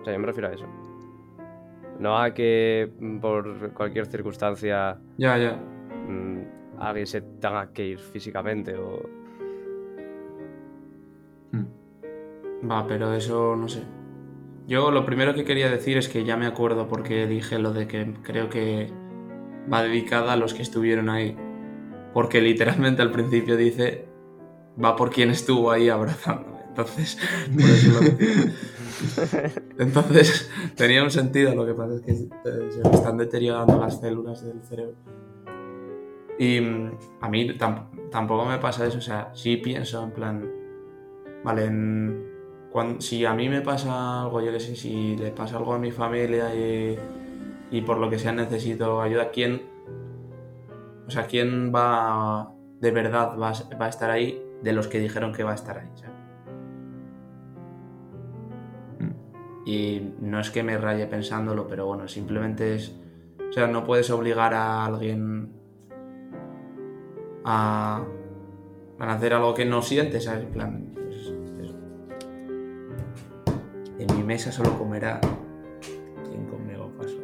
O 0.00 0.04
sea, 0.04 0.12
yo 0.14 0.18
me 0.18 0.26
refiero 0.26 0.48
a 0.48 0.52
eso. 0.52 0.66
No 2.00 2.18
a 2.18 2.32
que 2.34 2.90
mm, 2.98 3.18
por 3.18 3.72
cualquier 3.74 4.06
circunstancia 4.06 4.98
Ya, 5.18 5.36
ya. 5.38 5.52
mm, 6.08 6.78
alguien 6.78 7.06
se 7.06 7.20
tenga 7.20 7.72
que 7.72 7.86
ir 7.86 7.98
físicamente 7.98 8.74
o... 8.76 9.02
Mm. 11.52 12.68
Va, 12.70 12.86
pero 12.86 13.12
eso 13.14 13.54
no 13.54 13.68
sé. 13.68 13.82
Yo 14.66 14.90
lo 14.90 15.04
primero 15.04 15.34
que 15.34 15.44
quería 15.44 15.68
decir 15.70 15.98
es 15.98 16.08
que 16.08 16.24
ya 16.24 16.36
me 16.36 16.46
acuerdo 16.46 16.88
porque 16.88 17.26
dije 17.26 17.58
lo 17.58 17.72
de 17.72 17.86
que 17.86 18.14
creo 18.22 18.48
que 18.48 18.90
va 19.72 19.82
dedicada 19.82 20.32
a 20.32 20.36
los 20.36 20.54
que 20.54 20.62
estuvieron 20.62 21.08
ahí. 21.10 21.36
Porque 22.14 22.40
literalmente 22.40 23.02
al 23.02 23.10
principio 23.10 23.56
dice 23.56 24.06
va 24.82 24.96
por 24.96 25.10
quien 25.10 25.30
estuvo 25.30 25.70
ahí 25.70 25.88
abrazándome. 25.90 26.59
Entonces, 26.80 27.18
por 27.52 27.70
eso 27.70 28.00
lo. 28.00 28.00
Entonces, 29.78 30.50
tenía 30.76 31.02
un 31.02 31.10
sentido. 31.10 31.54
Lo 31.54 31.66
que 31.66 31.74
pasa 31.74 31.94
es 31.94 32.00
que 32.02 32.12
eh, 32.12 32.68
se 32.70 32.80
me 32.88 32.94
están 32.94 33.16
deteriorando 33.16 33.78
las 33.80 34.00
células 34.00 34.44
del 34.44 34.62
cerebro. 34.62 34.94
Y 36.38 36.60
mm, 36.60 36.90
a 37.20 37.28
mí 37.28 37.48
tam- 37.58 37.86
tampoco 38.10 38.44
me 38.46 38.58
pasa 38.58 38.86
eso. 38.86 38.98
O 38.98 39.02
sea, 39.02 39.30
sí 39.34 39.56
pienso 39.58 40.02
en 40.02 40.10
plan. 40.12 40.50
Vale, 41.44 41.64
en- 41.64 42.30
si 42.98 43.24
a 43.24 43.34
mí 43.34 43.48
me 43.48 43.62
pasa 43.62 44.22
algo, 44.22 44.40
yo 44.40 44.52
qué 44.52 44.60
sé, 44.60 44.76
si 44.76 45.16
le 45.16 45.30
pasa 45.32 45.56
algo 45.56 45.74
a 45.74 45.78
mi 45.78 45.90
familia 45.90 46.54
y, 46.54 46.96
y 47.72 47.80
por 47.82 47.98
lo 47.98 48.08
que 48.08 48.18
sea 48.18 48.30
necesito 48.32 49.02
ayuda, 49.02 49.30
¿quién, 49.32 49.62
o 51.06 51.10
sea, 51.10 51.26
quién 51.26 51.72
va 51.74 52.54
de 52.78 52.90
verdad 52.92 53.36
va, 53.38 53.50
a- 53.50 53.76
va 53.76 53.86
a 53.86 53.88
estar 53.88 54.08
ahí 54.10 54.40
de 54.62 54.72
los 54.72 54.86
que 54.86 55.00
dijeron 55.00 55.32
que 55.32 55.42
va 55.42 55.50
a 55.52 55.54
estar 55.56 55.78
ahí? 55.78 55.88
¿sabes? 55.96 56.09
Y 59.64 60.14
no 60.20 60.40
es 60.40 60.50
que 60.50 60.62
me 60.62 60.78
raye 60.78 61.06
pensándolo, 61.06 61.66
pero 61.66 61.86
bueno, 61.86 62.08
simplemente 62.08 62.74
es, 62.74 62.94
o 63.48 63.52
sea, 63.52 63.66
no 63.66 63.84
puedes 63.84 64.10
obligar 64.10 64.54
a 64.54 64.84
alguien 64.84 65.52
a, 67.44 68.02
a 68.98 69.14
hacer 69.14 69.34
algo 69.34 69.54
que 69.54 69.64
no 69.64 69.82
siente, 69.82 70.20
¿sabes? 70.20 70.44
En 70.44 70.50
plan, 70.50 70.90
pues, 70.94 71.34
eso. 71.60 71.76
En 73.98 74.16
mi 74.16 74.22
mesa 74.22 74.50
solo 74.50 74.76
comerá 74.78 75.20
quien 76.28 76.46
conmigo 76.46 76.90
pasó. 76.96 77.18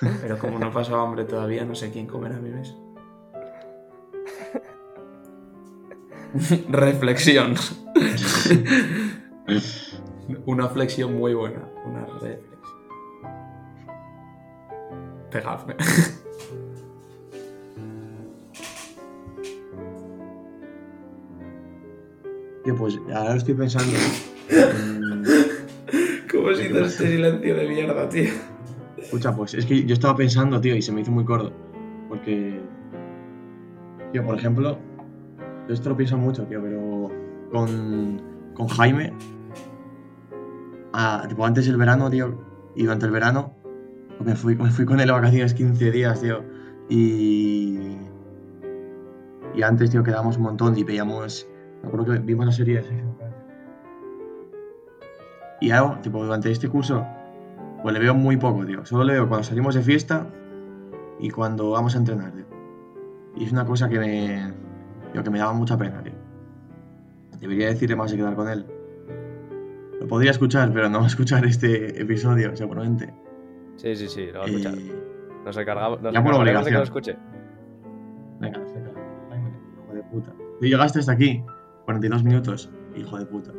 Pero 0.20 0.38
como 0.38 0.58
no 0.58 0.72
pasó 0.72 1.00
hambre 1.00 1.24
todavía, 1.24 1.64
no 1.64 1.74
sé 1.74 1.90
quién 1.90 2.06
comerá 2.06 2.36
en 2.36 2.44
mi 2.44 2.50
mesa. 2.50 2.74
Reflexión. 6.68 7.54
Una 10.46 10.68
flexión 10.68 11.16
muy 11.16 11.34
buena. 11.34 11.68
Una 11.86 12.06
reflexión. 12.06 12.52
Pegadme. 15.30 15.74
Tío, 22.64 22.76
pues 22.76 22.98
ahora 23.12 23.36
estoy 23.36 23.54
pensando. 23.54 23.92
¿Cómo 26.30 26.54
se 26.54 26.66
hizo 26.66 26.84
este 26.84 27.08
silencio 27.08 27.56
de 27.56 27.68
mierda, 27.68 28.08
tío? 28.08 28.30
Escucha, 28.96 29.34
pues 29.34 29.54
es 29.54 29.66
que 29.66 29.84
yo 29.84 29.94
estaba 29.94 30.16
pensando, 30.16 30.60
tío, 30.60 30.76
y 30.76 30.82
se 30.82 30.92
me 30.92 31.00
hizo 31.00 31.10
muy 31.10 31.24
corto. 31.24 31.52
Porque. 32.08 32.60
Tío, 34.12 34.24
por 34.24 34.38
ejemplo. 34.38 34.78
Yo 35.66 35.74
esto 35.74 35.90
lo 35.90 35.96
pienso 35.96 36.16
mucho, 36.16 36.44
tío, 36.44 36.62
pero. 36.62 37.10
Con. 37.50 38.22
Con 38.54 38.68
Jaime. 38.68 39.12
Ah, 40.92 41.24
tipo, 41.28 41.44
antes 41.44 41.66
del 41.66 41.76
verano, 41.76 42.10
tío. 42.10 42.38
Y 42.74 42.84
durante 42.84 43.06
el 43.06 43.12
verano. 43.12 43.54
pues 44.18 44.26
me 44.26 44.36
fui, 44.36 44.56
me 44.56 44.70
fui 44.70 44.84
con 44.84 45.00
él 45.00 45.10
a 45.10 45.14
vacaciones 45.14 45.54
15 45.54 45.90
días, 45.90 46.20
tío. 46.20 46.42
Y. 46.88 47.98
Y 49.54 49.62
antes, 49.62 49.90
tío, 49.90 50.02
quedábamos 50.02 50.36
un 50.36 50.44
montón 50.44 50.76
y 50.78 50.84
veíamos. 50.84 51.48
Me 51.82 51.88
acuerdo 51.88 52.12
que 52.12 52.18
vimos 52.18 52.46
la 52.46 52.52
serie 52.52 52.82
de. 52.82 53.04
Y 55.60 55.70
ahora, 55.70 56.00
tipo, 56.00 56.22
durante 56.24 56.50
este 56.50 56.68
curso. 56.68 57.06
Pues 57.82 57.94
le 57.94 58.00
veo 58.00 58.14
muy 58.14 58.36
poco, 58.36 58.64
tío. 58.64 58.86
Solo 58.86 59.04
le 59.04 59.14
veo 59.14 59.28
cuando 59.28 59.44
salimos 59.44 59.74
de 59.74 59.82
fiesta 59.82 60.28
y 61.18 61.30
cuando 61.30 61.70
vamos 61.70 61.94
a 61.94 61.98
entrenar, 61.98 62.32
tío. 62.32 62.44
Y 63.36 63.44
es 63.44 63.52
una 63.52 63.64
cosa 63.64 63.88
que 63.88 63.98
me. 63.98 64.52
Que 65.12 65.30
me 65.30 65.38
daba 65.38 65.52
mucha 65.52 65.76
pena, 65.76 66.02
tío. 66.02 66.14
Debería 67.38 67.66
decirle 67.66 67.96
más 67.96 68.10
de 68.10 68.16
quedar 68.16 68.34
con 68.34 68.48
él. 68.48 68.64
Lo 70.02 70.08
podría 70.08 70.32
escuchar, 70.32 70.72
pero 70.72 70.88
no 70.88 70.98
va 70.98 71.04
a 71.04 71.08
escuchar 71.08 71.44
este 71.46 72.00
episodio, 72.02 72.56
seguramente. 72.56 73.14
Sí, 73.76 73.94
sí, 73.94 74.08
sí, 74.08 74.26
lo 74.32 74.40
va 74.40 74.44
a 74.46 74.48
escuchar. 74.48 74.74
Y- 74.74 74.92
Nos 75.44 75.56
encargamos, 75.56 76.02
nos 76.02 76.12
Ya 76.12 76.22
por 76.22 76.32
encargaremos 76.34 76.64
de 76.64 76.70
que 76.70 76.76
lo 76.76 76.82
obligación. 76.82 76.82
escuche. 76.82 77.16
Venga, 78.40 78.58
venga. 78.58 78.90
Ay, 79.30 79.40
hijo 79.84 79.94
de 79.94 80.02
puta. 80.04 80.32
Tú 80.58 80.66
llegaste 80.66 80.98
hasta 80.98 81.12
aquí, 81.12 81.42
42 81.84 82.24
minutos, 82.24 82.70
hijo 82.96 83.16
de 83.18 83.26
puta. 83.26 83.52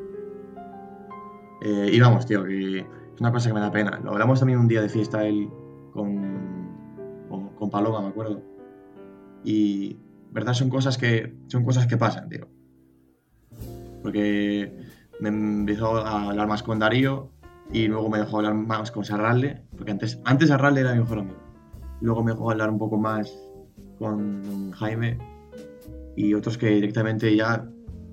Eh, 1.65 1.89
y 1.93 1.99
vamos, 2.01 2.25
tío, 2.25 2.43
que 2.43 2.79
es 2.79 2.85
una 3.21 3.31
cosa 3.31 3.49
que 3.49 3.53
me 3.53 3.59
da 3.61 3.71
pena. 3.71 3.99
Lo 4.03 4.11
hablamos 4.11 4.39
también 4.39 4.59
un 4.59 4.67
día 4.67 4.81
de 4.81 4.89
fiesta 4.89 5.25
él 5.25 5.49
con, 5.93 7.25
con, 7.29 7.49
con 7.55 7.69
Paloma, 7.69 8.01
me 8.01 8.07
acuerdo. 8.09 8.41
Y, 9.45 9.97
verdad, 10.31 10.53
son 10.53 10.69
cosas 10.69 10.97
que 10.97 11.35
son 11.47 11.63
cosas 11.63 11.87
que 11.87 11.95
pasan, 11.97 12.27
tío. 12.27 12.47
Porque 14.01 14.77
me 15.20 15.30
empezó 15.30 15.97
a 15.97 16.30
hablar 16.30 16.47
más 16.47 16.64
con 16.64 16.80
Darío 16.80 17.30
y 17.72 17.88
luego 17.88 18.09
me 18.09 18.20
dejó 18.20 18.38
hablar 18.38 18.53
más 18.53 18.91
con 18.91 19.05
Sarralde, 19.05 19.61
porque 19.76 19.91
antes, 19.91 20.20
antes 20.26 20.49
Sarralde 20.49 20.82
era 20.82 20.93
mi 20.93 20.99
mejor 20.99 21.20
amigo. 21.20 21.38
Luego 22.01 22.24
me 22.24 22.32
dejó 22.32 22.51
hablar 22.51 22.70
un 22.70 22.78
poco 22.78 22.97
más 22.97 23.34
con 23.97 24.72
Jaime 24.72 25.18
y 26.16 26.34
otros 26.34 26.57
que 26.57 26.68
directamente 26.68 27.36
ya 27.36 27.66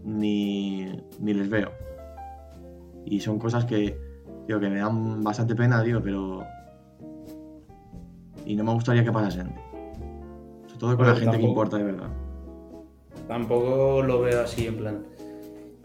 ni, 0.05 0.86
ni 1.18 1.34
les 1.34 1.48
veo. 1.48 1.70
Y 3.05 3.20
son 3.20 3.38
cosas 3.38 3.64
que, 3.64 3.98
tío, 4.46 4.61
que 4.61 4.68
me 4.68 4.78
dan 4.78 5.22
bastante 5.22 5.55
pena, 5.55 5.82
tío, 5.82 6.03
pero... 6.03 6.44
Y 8.44 8.57
no 8.57 8.64
me 8.64 8.72
gustaría 8.72 9.05
que 9.05 9.12
pasasen. 9.12 9.55
Sobre 10.66 10.78
todo 10.78 10.96
con 10.96 11.07
la 11.07 11.16
gente 11.16 11.38
que 11.38 11.44
importa 11.44 11.76
de 11.76 11.84
verdad. 11.84 12.11
Tampoco 13.28 14.03
lo 14.03 14.20
veo 14.22 14.42
así, 14.42 14.66
en 14.66 14.76
plan. 14.76 15.09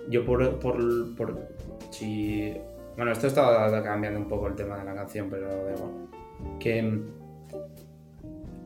Yo 0.09 0.25
por, 0.25 0.59
por, 0.59 1.15
por 1.15 1.47
si. 1.91 2.53
Bueno, 2.95 3.11
esto 3.11 3.27
está 3.27 3.83
cambiando 3.83 4.19
un 4.19 4.27
poco 4.27 4.47
el 4.47 4.55
tema 4.55 4.77
de 4.77 4.85
la 4.85 4.93
canción, 4.95 5.29
pero 5.29 5.47
da 5.47 5.73
igual. 5.73 5.91
Que. 6.59 7.01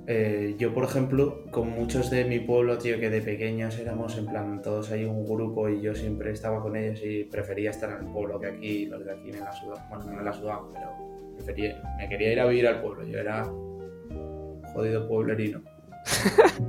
eh, 0.08 0.56
yo, 0.58 0.74
por 0.74 0.84
ejemplo, 0.84 1.46
con 1.52 1.70
muchos 1.70 2.10
de 2.10 2.26
mi 2.26 2.40
pueblo, 2.40 2.78
tío, 2.78 3.00
que 3.00 3.10
de 3.10 3.22
pequeños 3.22 3.78
éramos 3.80 4.18
en 4.18 4.26
plan 4.26 4.62
todos 4.62 4.92
ahí 4.92 5.06
un 5.06 5.26
grupo 5.26 5.70
y 5.70 5.82
yo 5.82 5.96
siempre 5.96 6.32
estaba 6.32 6.62
con 6.62 6.76
ellos 6.76 7.00
y 7.04 7.24
prefería 7.26 7.70
estar 7.72 7.90
en 7.92 8.08
el 8.08 8.12
pueblo 8.12 8.40
que 8.40 8.48
aquí, 8.48 8.86
los 8.88 9.06
de 9.06 9.12
aquí 9.12 9.32
me 9.32 9.40
la 9.40 9.52
sudaban. 9.52 9.88
Bueno, 9.90 10.06
no 10.06 10.14
me 10.14 10.24
la 10.24 10.34
sudaban, 10.34 10.74
pero 10.74 10.92
prefería, 11.36 11.82
me 11.98 12.10
quería 12.10 12.34
ir 12.34 12.40
a 12.40 12.46
vivir 12.48 12.68
al 12.68 12.82
pueblo. 12.82 13.06
Yo 13.06 13.20
era 13.20 13.46
un 13.46 14.62
jodido 14.74 15.08
pueblerino. 15.08 15.62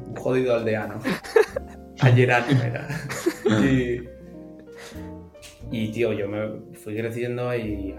un 0.06 0.16
jodido 0.16 0.54
aldeano. 0.54 0.98
Ayerano 2.00 2.62
era. 2.62 2.88
Y, 3.64 4.00
y, 5.70 5.92
tío, 5.92 6.12
yo 6.12 6.28
me 6.28 6.74
fui 6.74 6.96
creciendo 6.96 7.54
y 7.54 7.94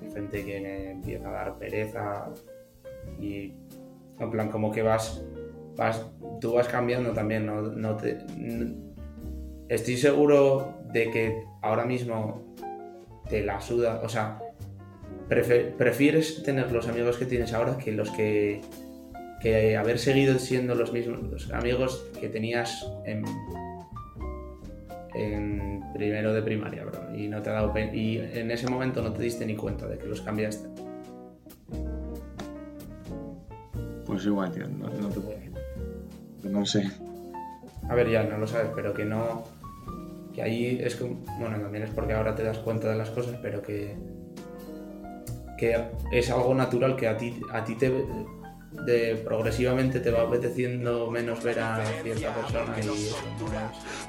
pues, 0.00 0.14
gente 0.14 0.44
que 0.44 0.60
me 0.60 0.90
empieza 0.92 1.28
a 1.28 1.32
dar 1.32 1.58
pereza 1.58 2.30
y 3.20 3.54
en 4.18 4.30
plan 4.30 4.50
como 4.50 4.70
que 4.70 4.82
vas, 4.82 5.24
vas 5.76 6.06
tú 6.40 6.54
vas 6.54 6.68
cambiando 6.68 7.12
también, 7.12 7.46
no, 7.46 7.62
no 7.62 7.96
te, 7.96 8.18
estoy 9.68 9.96
seguro 9.96 10.78
de 10.92 11.10
que 11.10 11.44
ahora 11.62 11.84
mismo 11.84 12.54
te 13.28 13.42
la 13.42 13.60
suda, 13.60 14.00
o 14.04 14.08
sea, 14.08 14.40
prefieres 15.28 16.42
tener 16.42 16.70
los 16.72 16.88
amigos 16.88 17.16
que 17.16 17.24
tienes 17.24 17.52
ahora 17.52 17.78
que 17.78 17.92
los 17.92 18.10
que 18.10 18.60
que 19.40 19.76
haber 19.76 19.98
seguido 19.98 20.38
siendo 20.38 20.74
los 20.76 20.92
mismos 20.92 21.20
los 21.22 21.50
amigos 21.52 22.06
que 22.20 22.28
tenías 22.28 22.86
en, 23.04 23.24
en 25.14 25.82
primero 25.92 26.32
de 26.32 26.42
primaria, 26.42 26.84
bro, 26.84 27.14
y 27.14 27.28
no 27.28 27.42
te 27.42 27.50
ha 27.50 27.54
dado 27.54 27.72
y 27.92 28.18
en 28.18 28.50
ese 28.50 28.68
momento 28.68 29.02
no 29.02 29.12
te 29.12 29.22
diste 29.22 29.46
ni 29.46 29.56
cuenta 29.56 29.86
de 29.86 29.98
que 29.98 30.06
los 30.06 30.20
cambiaste. 30.20 30.68
Pues 34.06 34.26
igual, 34.26 34.52
tío, 34.52 34.68
no, 34.68 34.88
no 34.88 35.08
te 35.08 35.20
puedo 35.20 35.36
decir. 35.36 35.52
No 36.44 36.66
sé. 36.66 36.90
A 37.88 37.94
ver, 37.94 38.10
ya 38.10 38.24
no 38.24 38.38
lo 38.38 38.46
sabes, 38.46 38.70
pero 38.74 38.92
que 38.92 39.04
no. 39.04 39.44
Que 40.34 40.42
ahí 40.42 40.78
es 40.82 40.96
como. 40.96 41.14
Bueno, 41.38 41.58
también 41.58 41.84
es 41.84 41.90
porque 41.90 42.12
ahora 42.12 42.34
te 42.34 42.42
das 42.42 42.58
cuenta 42.58 42.90
de 42.90 42.96
las 42.96 43.10
cosas, 43.10 43.38
pero 43.42 43.62
que. 43.62 43.96
Que 45.58 45.82
es 46.12 46.30
algo 46.30 46.54
natural 46.54 46.96
que 46.96 47.08
a 47.08 47.16
ti, 47.16 47.40
a 47.52 47.64
ti 47.64 47.74
te. 47.76 47.90
De, 48.72 49.16
progresivamente 49.16 50.00
te 50.00 50.10
va 50.10 50.22
apeteciendo 50.22 51.10
menos 51.10 51.42
ver 51.42 51.60
a 51.60 51.84
cierta 52.02 52.34
persona 52.34 52.74
y 52.78 53.06
eso, 53.06 53.16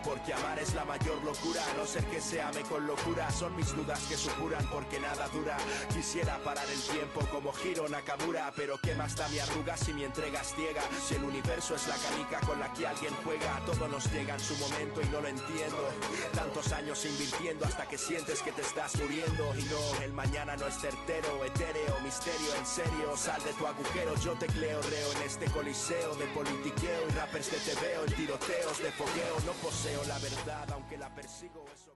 Porque 0.04 0.34
amar 0.34 0.58
es 0.58 0.74
la 0.74 0.86
mayor 0.86 1.22
locura, 1.24 1.62
no 1.78 1.86
ser 1.86 2.04
que 2.06 2.22
se 2.22 2.42
ame 2.42 2.62
con 2.62 2.88
locura. 2.88 3.30
Son 3.30 3.56
mis 3.56 3.76
dudas 3.76 4.00
que 4.08 4.16
supuran 4.16 4.66
porque 4.72 5.00
nada 5.00 5.28
dura. 5.34 5.58
Quisiera 5.94 6.38
parar 6.40 6.66
el 6.72 6.80
tiempo 6.80 7.20
como 7.32 7.52
Hiro 7.64 7.90
Nakamura, 7.90 8.52
pero 8.56 8.78
¿qué 8.82 8.96
más 8.96 9.16
da 9.18 9.28
mi 9.30 9.40
arruga 9.40 9.76
si 9.76 9.94
mi 9.94 10.06
entrega 10.06 10.42
es 10.42 10.56
ciega? 10.56 10.82
Si 11.06 11.16
el 11.16 11.24
universo 11.24 11.76
es 11.76 11.88
la 11.88 11.96
canica 11.96 12.40
con 12.48 12.60
la 12.60 12.72
que 12.74 12.88
alguien 12.88 13.14
juega, 13.24 13.62
todo 13.66 13.88
nos 13.90 14.12
llega 14.14 14.34
en 14.34 14.40
su 14.40 14.56
momento 14.56 15.02
y 15.02 15.10
no 15.10 15.22
lo 15.22 15.28
entiendo. 15.28 15.90
Tantos 16.34 16.72
años 16.72 17.06
invirtiendo 17.06 17.66
hasta 17.66 17.86
que 17.88 17.98
sientes 17.98 18.42
que 18.42 18.52
te 18.54 18.62
estás 18.62 18.96
muriendo 19.00 19.54
y 19.58 19.64
no, 19.64 20.04
el 20.04 20.14
mañana 20.14 20.56
no 20.56 20.68
es 20.68 20.76
certero, 20.80 21.44
etéreo, 21.46 22.00
misterio, 22.04 22.56
en 22.58 22.66
serio, 22.66 23.18
sal 23.18 23.44
de 23.44 23.54
tu 23.54 23.68
agujero, 23.68 24.16
yo 24.24 24.32
te 24.34 24.53
cleo, 24.56 24.80
reo 24.82 25.12
en 25.18 25.26
este 25.26 25.46
coliseo 25.52 26.16
de 26.16 26.26
politiqueo 26.34 27.02
y 27.10 27.12
rappers 27.16 27.50
que 27.50 27.58
te 27.58 27.74
veo 27.86 28.04
en 28.06 28.14
tiroteos 28.14 28.78
de 28.84 28.92
fogueo, 28.92 29.36
no 29.46 29.52
poseo 29.62 30.02
la 30.08 30.18
verdad 30.20 30.68
aunque 30.74 30.98
la 30.98 31.14
persigo. 31.14 31.66
Eso... 31.74 31.92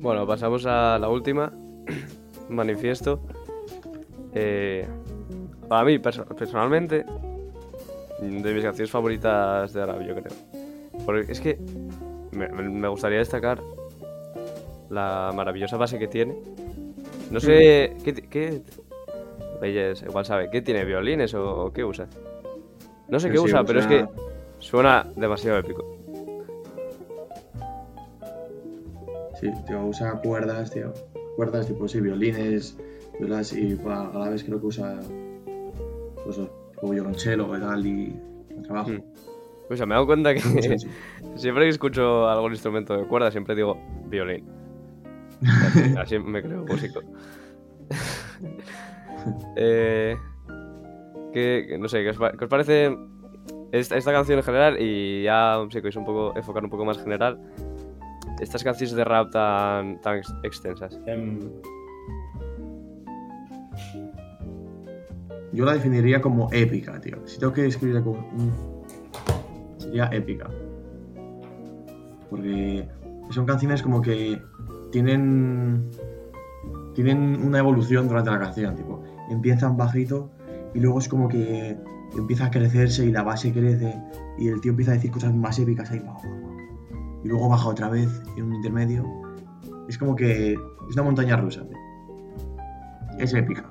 Bueno, 0.00 0.26
pasamos 0.26 0.64
a 0.66 0.98
la 0.98 1.08
última. 1.08 1.52
Manifiesto. 2.48 3.20
Eh, 4.34 4.86
para 5.68 5.84
mí, 5.84 5.98
perso- 5.98 6.24
personalmente, 6.34 7.04
de 8.20 8.54
mis 8.54 8.62
canciones 8.64 8.90
favoritas 8.90 9.72
de 9.72 9.82
Arab, 9.82 10.00
yo 10.02 10.14
creo. 10.14 10.32
Porque 11.04 11.32
es 11.32 11.40
que 11.40 11.58
me, 12.32 12.48
me 12.48 12.88
gustaría 12.88 13.18
destacar 13.18 13.60
la 14.90 15.30
maravillosa 15.34 15.76
base 15.76 15.98
que 15.98 16.08
tiene. 16.08 16.36
No 17.30 17.40
sé 17.40 17.96
qué. 18.04 18.14
qué 18.14 18.62
Reyes, 19.60 20.02
igual 20.02 20.24
sabe. 20.24 20.50
¿Qué 20.50 20.62
tiene? 20.62 20.84
¿Violines 20.84 21.34
o, 21.34 21.64
o 21.66 21.72
qué 21.72 21.84
usa? 21.84 22.06
No 23.08 23.18
sé 23.18 23.30
qué 23.30 23.38
sí, 23.38 23.44
usa, 23.44 23.64
pero 23.64 23.80
es 23.80 23.86
que 23.86 24.06
suena 24.58 25.06
demasiado 25.16 25.58
épico. 25.58 25.84
Sí, 29.40 29.50
tío, 29.66 29.86
usa 29.86 30.20
cuerdas, 30.20 30.70
tío. 30.70 30.92
Cuerdas 31.36 31.66
tipo, 31.66 31.86
sí, 31.88 32.00
violines, 32.00 32.76
violas 33.18 33.52
y 33.52 33.76
para 33.76 34.08
graves 34.10 34.44
creo 34.44 34.60
que 34.60 34.66
usa. 34.66 34.98
Pues 36.24 36.36
tipo 36.36 36.90
violonchelo 36.90 37.48
tal 37.58 37.86
y 37.86 38.14
trabajo. 38.64 38.90
Mm. 38.90 39.02
O 39.70 39.76
sea, 39.76 39.86
me 39.86 39.94
he 39.94 39.96
dado 39.96 40.06
cuenta 40.06 40.34
que 40.34 40.40
Sí, 40.40 40.78
sí. 40.78 40.88
siempre 41.36 41.64
que 41.64 41.70
escucho 41.70 42.28
algún 42.28 42.52
instrumento 42.52 42.96
de 42.96 43.04
cuerda, 43.04 43.30
siempre 43.30 43.54
digo 43.54 43.78
violín. 44.06 44.44
Así, 45.98 46.18
me 46.18 46.42
creo 46.42 46.64
músico. 46.64 47.00
eh, 49.56 50.16
no 51.78 51.88
sé, 51.88 52.02
¿qué 52.02 52.10
os, 52.10 52.48
parece 52.48 52.96
esta, 53.72 53.96
esta 53.96 54.12
canción 54.12 54.38
en 54.38 54.44
general? 54.44 54.76
Y 54.80 55.22
ya, 55.24 55.58
si 55.70 55.76
queréis 55.78 55.96
un 55.96 56.04
poco 56.04 56.36
enfocar 56.36 56.64
un 56.64 56.70
poco 56.70 56.84
más 56.84 56.98
general, 56.98 57.38
estas 58.40 58.64
canciones 58.64 58.94
de 58.94 59.04
rap 59.04 59.30
tan, 59.30 60.00
tan 60.00 60.18
ex- 60.18 60.34
extensas. 60.42 60.98
Em, 61.06 61.38
Yo 65.52 65.64
la 65.64 65.72
definiría 65.74 66.20
como 66.20 66.48
épica, 66.52 67.00
tío. 67.00 67.16
Si 67.26 67.38
tengo 67.38 67.52
que 67.52 67.62
describirla 67.62 68.02
como. 68.02 68.18
un- 68.18 68.52
Sería 69.78 70.06
épica. 70.12 70.48
Porque 72.28 72.86
son 73.30 73.46
canciones 73.46 73.82
como 73.82 74.02
que 74.02 74.40
tienen. 74.90 75.90
Tienen 76.94 77.40
una 77.44 77.58
evolución 77.58 78.08
durante 78.08 78.30
la 78.30 78.40
canción, 78.40 78.74
tipo. 78.74 79.02
Empiezan 79.30 79.76
bajito 79.76 80.30
y 80.74 80.80
luego 80.80 80.98
es 80.98 81.08
como 81.08 81.28
que 81.28 81.76
empieza 82.16 82.46
a 82.46 82.50
crecerse 82.50 83.04
y 83.04 83.10
la 83.10 83.22
base 83.22 83.52
crece 83.52 83.94
y 84.38 84.48
el 84.48 84.60
tío 84.60 84.70
empieza 84.70 84.92
a 84.92 84.94
decir 84.94 85.10
cosas 85.10 85.34
más 85.34 85.58
épicas 85.58 85.90
ahí. 85.90 86.02
Y 87.24 87.28
luego 87.28 87.48
baja 87.48 87.68
otra 87.68 87.88
vez 87.88 88.08
en 88.36 88.44
un 88.44 88.54
intermedio. 88.54 89.04
Es 89.88 89.98
como 89.98 90.14
que. 90.14 90.52
Es 90.52 90.94
una 90.94 91.02
montaña 91.02 91.36
rusa, 91.36 91.66
tío. 91.66 91.78
Es 93.18 93.34
épica. 93.34 93.70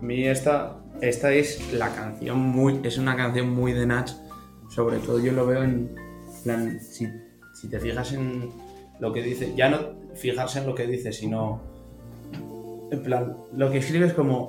A 0.00 0.04
mí 0.04 0.24
esta, 0.24 0.82
esta 1.00 1.32
es 1.32 1.72
la 1.72 1.94
canción 1.94 2.38
muy. 2.38 2.80
Es 2.82 2.98
una 2.98 3.16
canción 3.16 3.50
muy 3.50 3.72
de 3.72 3.86
Nach. 3.86 4.10
Sobre 4.68 4.98
todo 4.98 5.18
yo 5.18 5.32
lo 5.32 5.46
veo 5.46 5.62
en 5.62 5.94
si 7.62 7.68
te 7.68 7.78
fijas 7.78 8.12
en 8.12 8.50
lo 8.98 9.12
que 9.12 9.22
dice. 9.22 9.54
Ya 9.56 9.70
no 9.70 9.78
fijarse 10.14 10.58
en 10.58 10.66
lo 10.66 10.74
que 10.74 10.86
dice, 10.86 11.12
sino. 11.12 11.60
En 12.90 13.02
plan, 13.02 13.36
lo 13.54 13.70
que 13.70 13.78
escribe 13.78 14.06
es 14.06 14.12
como. 14.14 14.48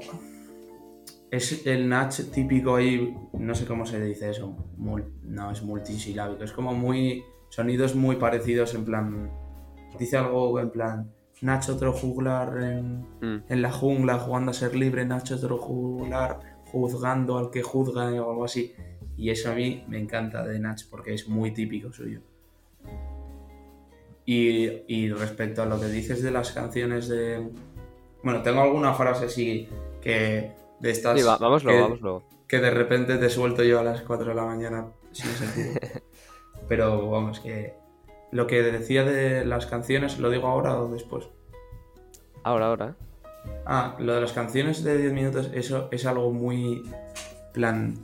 Es 1.32 1.66
el 1.66 1.88
Nach 1.90 2.14
típico 2.32 2.76
ahí. 2.76 3.16
No 3.34 3.54
sé 3.56 3.66
cómo 3.66 3.86
se 3.86 4.04
dice 4.04 4.30
eso. 4.32 4.56
mul- 4.78 5.12
no, 5.24 5.52
es 5.52 5.62
multisilábico. 5.64 6.44
Es 6.44 6.52
como 6.52 6.74
muy. 6.74 7.24
Sonidos 7.50 7.96
muy 7.96 8.16
parecidos 8.16 8.74
en 8.74 8.84
plan. 8.86 9.32
Dice 10.00 10.18
algo 10.18 10.60
en 10.60 10.72
plan. 10.72 11.12
Nach 11.42 11.68
otro 11.70 11.94
juglar 11.94 12.58
en, 12.64 13.02
Mm. 13.22 13.44
en 13.50 13.62
la 13.62 13.72
jungla 13.72 14.18
jugando 14.18 14.52
a 14.52 14.54
ser 14.54 14.76
libre, 14.76 15.06
Nacho 15.06 15.36
otro 15.36 15.58
juglar 15.58 16.40
juzgando 16.72 17.38
al 17.38 17.52
que 17.52 17.62
juzga 17.62 18.06
o 18.24 18.32
algo 18.32 18.46
así. 18.46 18.74
Y 19.18 19.30
eso 19.30 19.52
a 19.52 19.56
mí 19.56 19.84
me 19.88 20.00
encanta 20.00 20.44
de 20.44 20.60
Nach 20.60 20.82
porque 20.90 21.14
es 21.14 21.28
muy 21.30 21.52
típico 21.54 21.92
suyo. 21.94 22.22
Y, 24.26 24.84
y 24.88 25.10
respecto 25.12 25.62
a 25.64 25.66
lo 25.66 25.80
que 25.80 25.88
dices 25.88 26.22
de 26.24 26.32
las 26.32 26.52
canciones 26.52 27.08
de... 27.10 27.46
Bueno, 28.24 28.42
tengo 28.42 28.62
alguna 28.62 28.94
frase 28.94 29.26
así 29.26 29.68
que 30.02 30.52
de 30.80 30.92
estas... 30.92 31.20
Sí, 31.20 31.26
va- 31.26 31.38
vamos 31.38 31.64
luego, 31.64 31.78
que- 31.78 31.84
vamos 31.84 32.02
luego. 32.02 32.24
que 32.48 32.60
de 32.60 32.72
repente 32.72 33.18
te 33.18 33.30
suelto 33.30 33.64
yo 33.64 33.80
a 33.80 33.84
las 33.84 34.02
4 34.02 34.28
de 34.30 34.36
la 34.36 34.46
mañana 34.46 34.88
sin 35.12 35.30
sentido. 35.32 35.74
Pero 36.70 37.10
vamos, 37.10 37.40
que 37.42 37.74
lo 38.32 38.48
que 38.48 38.64
decía 38.64 39.04
de 39.04 39.44
las 39.46 39.66
canciones, 39.66 40.18
¿lo 40.20 40.30
digo 40.30 40.48
ahora 40.48 40.80
o 40.80 40.88
después? 40.88 41.26
Ahora, 42.44 42.68
ahora. 42.68 42.96
Ah, 43.66 43.96
lo 44.00 44.14
de 44.16 44.22
las 44.22 44.32
canciones 44.32 44.84
de 44.86 44.98
10 44.98 45.12
minutos, 45.14 45.50
eso 45.54 45.90
es 45.92 46.06
algo 46.06 46.32
muy 46.32 46.82
plan 47.54 47.98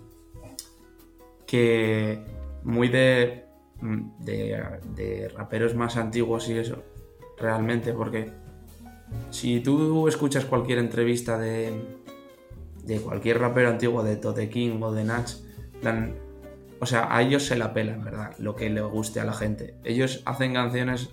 que 1.47 2.19
muy 2.63 2.89
de, 2.89 3.45
de, 3.81 4.61
de 4.95 5.29
raperos 5.29 5.75
más 5.75 5.97
antiguos 5.97 6.49
y 6.49 6.57
eso, 6.57 6.83
realmente, 7.37 7.93
porque 7.93 8.31
si 9.29 9.59
tú 9.59 10.07
escuchas 10.07 10.45
cualquier 10.45 10.79
entrevista 10.79 11.37
de, 11.37 11.71
de 12.83 12.99
cualquier 12.99 13.39
rapero 13.39 13.69
antiguo, 13.69 14.03
de 14.03 14.15
Tote 14.15 14.49
King 14.49 14.81
o 14.81 14.91
de 14.91 15.03
Nach, 15.03 15.29
plan, 15.81 16.15
o 16.79 16.85
sea, 16.85 17.13
a 17.13 17.21
ellos 17.21 17.45
se 17.45 17.55
la 17.55 17.73
pelan, 17.73 18.03
¿verdad? 18.03 18.35
Lo 18.39 18.55
que 18.55 18.69
le 18.69 18.81
guste 18.81 19.19
a 19.19 19.25
la 19.25 19.33
gente. 19.33 19.75
Ellos 19.83 20.21
hacen 20.25 20.53
canciones 20.53 21.09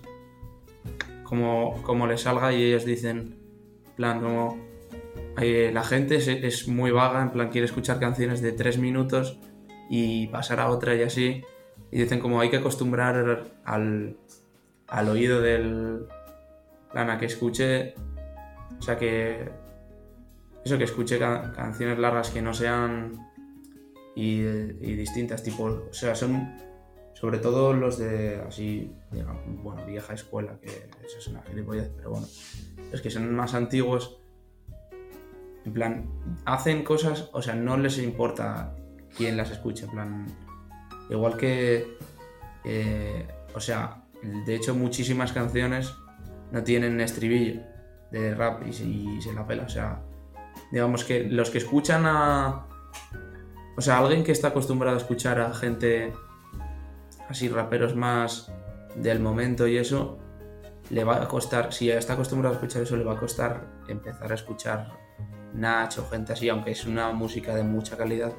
como, 1.23 1.81
como 1.83 2.07
les 2.07 2.21
salga 2.21 2.53
y 2.53 2.63
ellos 2.63 2.85
dicen, 2.85 3.37
plan, 3.95 4.21
como 4.21 4.57
eh, 5.39 5.71
la 5.73 5.83
gente 5.83 6.15
es, 6.15 6.27
es 6.27 6.67
muy 6.67 6.91
vaga, 6.91 7.21
en 7.21 7.31
plan, 7.31 7.49
quiere 7.49 7.65
escuchar 7.65 7.99
canciones 7.99 8.41
de 8.41 8.53
tres 8.53 8.77
minutos 8.77 9.39
y 9.89 10.27
pasar 10.27 10.59
a 10.59 10.69
otra 10.69 10.95
y 10.95 11.03
así. 11.03 11.43
Y 11.91 11.99
dicen 11.99 12.19
como 12.19 12.39
hay 12.41 12.49
que 12.49 12.57
acostumbrar 12.57 13.43
al, 13.63 14.17
al 14.87 15.09
oído 15.09 15.41
del 15.41 16.05
plan 16.91 17.09
a 17.09 17.17
que 17.17 17.25
escuche, 17.27 17.93
o 18.77 18.81
sea 18.81 18.97
que 18.97 19.49
eso 20.65 20.77
que 20.77 20.83
escuche 20.83 21.17
ca- 21.17 21.53
canciones 21.53 21.97
largas 21.97 22.29
que 22.29 22.41
no 22.41 22.53
sean 22.53 23.13
y, 24.15 24.41
distintas, 24.95 25.43
tipo, 25.43 25.63
o 25.89 25.93
sea, 25.93 26.15
son 26.15 26.57
sobre 27.13 27.37
todo 27.39 27.73
los 27.73 27.97
de 27.97 28.41
así, 28.47 28.91
bueno, 29.63 29.85
vieja 29.85 30.13
escuela, 30.13 30.59
que 30.61 30.67
eso 31.05 31.17
es 31.19 31.27
una 31.27 31.41
gilipollez, 31.43 31.89
pero 31.95 32.11
bueno, 32.11 32.27
los 32.91 33.01
que 33.01 33.09
son 33.09 33.33
más 33.33 33.53
antiguos, 33.53 34.19
en 35.65 35.73
plan, 35.73 36.09
hacen 36.45 36.83
cosas, 36.83 37.29
o 37.33 37.41
sea, 37.41 37.55
no 37.55 37.77
les 37.77 37.97
importa 37.99 38.75
quién 39.15 39.37
las 39.37 39.51
escuche, 39.51 39.85
en 39.85 39.91
plan, 39.91 40.25
igual 41.09 41.37
que, 41.37 41.97
eh, 42.63 43.27
o 43.55 43.59
sea, 43.59 44.03
de 44.45 44.55
hecho 44.55 44.75
muchísimas 44.75 45.31
canciones 45.31 45.93
no 46.51 46.63
tienen 46.63 46.99
estribillo 47.01 47.61
de 48.11 48.33
rap 48.33 48.65
y, 48.67 48.73
se- 48.73 49.33
la 49.33 49.45
pela, 49.45 49.63
o 49.63 49.69
sea, 49.69 50.01
digamos 50.71 51.03
que 51.03 51.23
los 51.25 51.49
que 51.49 51.57
escuchan 51.59 52.05
a, 52.05 52.65
o 53.75 53.81
sea, 53.81 53.99
alguien 53.99 54.23
que 54.23 54.31
está 54.31 54.49
acostumbrado 54.49 54.95
a 54.97 54.99
escuchar 54.99 55.39
a 55.39 55.53
gente 55.53 56.13
así, 57.29 57.49
raperos 57.49 57.95
más 57.95 58.51
del 58.95 59.19
momento 59.19 59.67
y 59.67 59.77
eso, 59.77 60.17
le 60.89 61.03
va 61.03 61.21
a 61.21 61.27
costar, 61.27 61.73
si 61.73 61.91
está 61.91 62.13
acostumbrado 62.13 62.55
a 62.55 62.57
escuchar 62.57 62.81
eso, 62.83 62.95
le 62.95 63.03
va 63.03 63.13
a 63.13 63.19
costar 63.19 63.67
empezar 63.89 64.31
a 64.31 64.35
escuchar 64.35 64.87
Nach 65.53 65.97
o 65.97 66.07
gente 66.09 66.33
así, 66.33 66.49
aunque 66.49 66.71
es 66.71 66.85
una 66.85 67.11
música 67.11 67.53
de 67.55 67.63
mucha 67.63 67.97
calidad, 67.97 68.31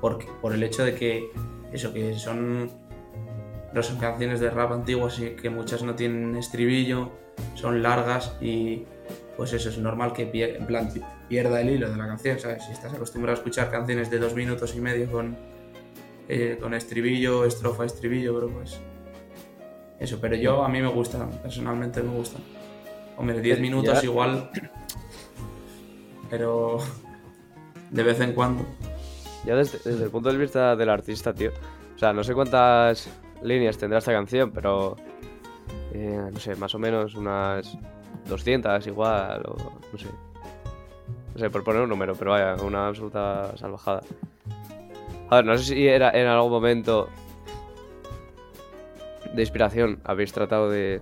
porque, 0.00 0.28
por 0.40 0.52
el 0.52 0.62
hecho 0.62 0.84
de 0.84 0.94
que 0.94 1.30
eso, 1.72 1.92
que 1.92 2.14
son, 2.14 2.70
son 3.82 3.98
canciones 3.98 4.40
de 4.40 4.50
rap 4.50 4.72
antiguas 4.72 5.18
y 5.20 5.30
que 5.30 5.50
muchas 5.50 5.82
no 5.82 5.94
tienen 5.94 6.36
estribillo, 6.36 7.10
son 7.54 7.82
largas 7.82 8.36
y 8.40 8.84
pues 9.36 9.52
eso 9.52 9.68
es 9.68 9.78
normal 9.78 10.12
que 10.12 10.30
pier- 10.30 10.56
en 10.56 10.66
plan, 10.66 10.92
pi- 10.92 11.02
pierda 11.28 11.60
el 11.60 11.70
hilo 11.70 11.88
de 11.90 11.96
la 11.96 12.06
canción, 12.08 12.38
¿sabes? 12.40 12.64
Si 12.64 12.72
estás 12.72 12.92
acostumbrado 12.94 13.36
a 13.36 13.38
escuchar 13.38 13.70
canciones 13.70 14.10
de 14.10 14.18
dos 14.18 14.34
minutos 14.34 14.74
y 14.74 14.80
medio 14.80 15.10
con, 15.12 15.36
eh, 16.28 16.58
con 16.60 16.74
estribillo, 16.74 17.44
estrofa, 17.44 17.84
estribillo, 17.84 18.34
pero 18.34 18.48
pues 18.52 18.80
eso, 20.00 20.18
pero 20.20 20.34
yo 20.36 20.64
a 20.64 20.68
mí 20.68 20.80
me 20.80 20.88
gusta, 20.88 21.28
personalmente 21.42 22.02
me 22.02 22.10
gusta. 22.14 22.38
Hombre, 23.16 23.40
10 23.40 23.58
Eh, 23.58 23.60
minutos 23.60 24.00
ya- 24.00 24.04
igual, 24.10 24.50
pero 26.30 26.78
de 27.90 28.02
vez 28.02 28.20
en 28.20 28.32
cuando. 28.32 28.64
Ya 29.48 29.56
desde, 29.56 29.78
desde 29.78 30.04
el 30.04 30.10
punto 30.10 30.30
de 30.30 30.36
vista 30.36 30.76
del 30.76 30.90
artista, 30.90 31.32
tío. 31.32 31.52
O 31.96 31.98
sea, 31.98 32.12
no 32.12 32.22
sé 32.22 32.34
cuántas 32.34 33.08
líneas 33.42 33.78
tendrá 33.78 33.98
esta 33.98 34.12
canción, 34.12 34.50
pero. 34.50 34.94
eh, 35.94 36.28
no 36.30 36.38
sé, 36.38 36.54
más 36.56 36.74
o 36.74 36.78
menos 36.78 37.14
unas 37.14 37.78
200 38.28 38.86
igual, 38.88 39.40
o 39.46 39.56
no 39.90 39.98
sé. 39.98 40.08
No 41.32 41.38
sé, 41.40 41.48
por 41.48 41.64
poner 41.64 41.80
un 41.80 41.88
número, 41.88 42.14
pero 42.14 42.32
vaya, 42.32 42.56
una 42.62 42.88
absoluta 42.88 43.56
salvajada. 43.56 44.02
A 45.30 45.36
ver, 45.36 45.46
no 45.46 45.56
sé 45.56 45.64
si 45.64 45.88
era 45.88 46.10
en 46.10 46.26
algún 46.26 46.50
momento 46.50 47.08
de 49.32 49.40
inspiración 49.40 49.98
habéis 50.04 50.30
tratado 50.30 50.68
de. 50.68 51.00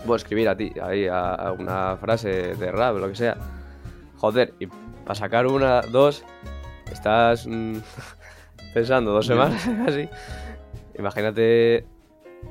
Bueno, 0.00 0.16
escribir 0.16 0.48
a 0.48 0.56
ti, 0.56 0.72
ahí, 0.82 1.06
a, 1.06 1.32
a 1.34 1.52
una 1.52 1.96
frase 1.96 2.56
de 2.56 2.72
rap, 2.72 2.96
lo 2.96 3.08
que 3.08 3.14
sea. 3.14 3.36
Joder, 4.16 4.52
y 4.58 4.66
para 4.66 5.14
sacar 5.14 5.46
una, 5.46 5.82
dos, 5.82 6.24
estás 6.92 7.46
mm, 7.46 7.76
pensando 8.74 9.12
dos 9.12 9.26
semanas 9.26 9.66
así. 9.86 10.08
Imagínate 10.98 11.84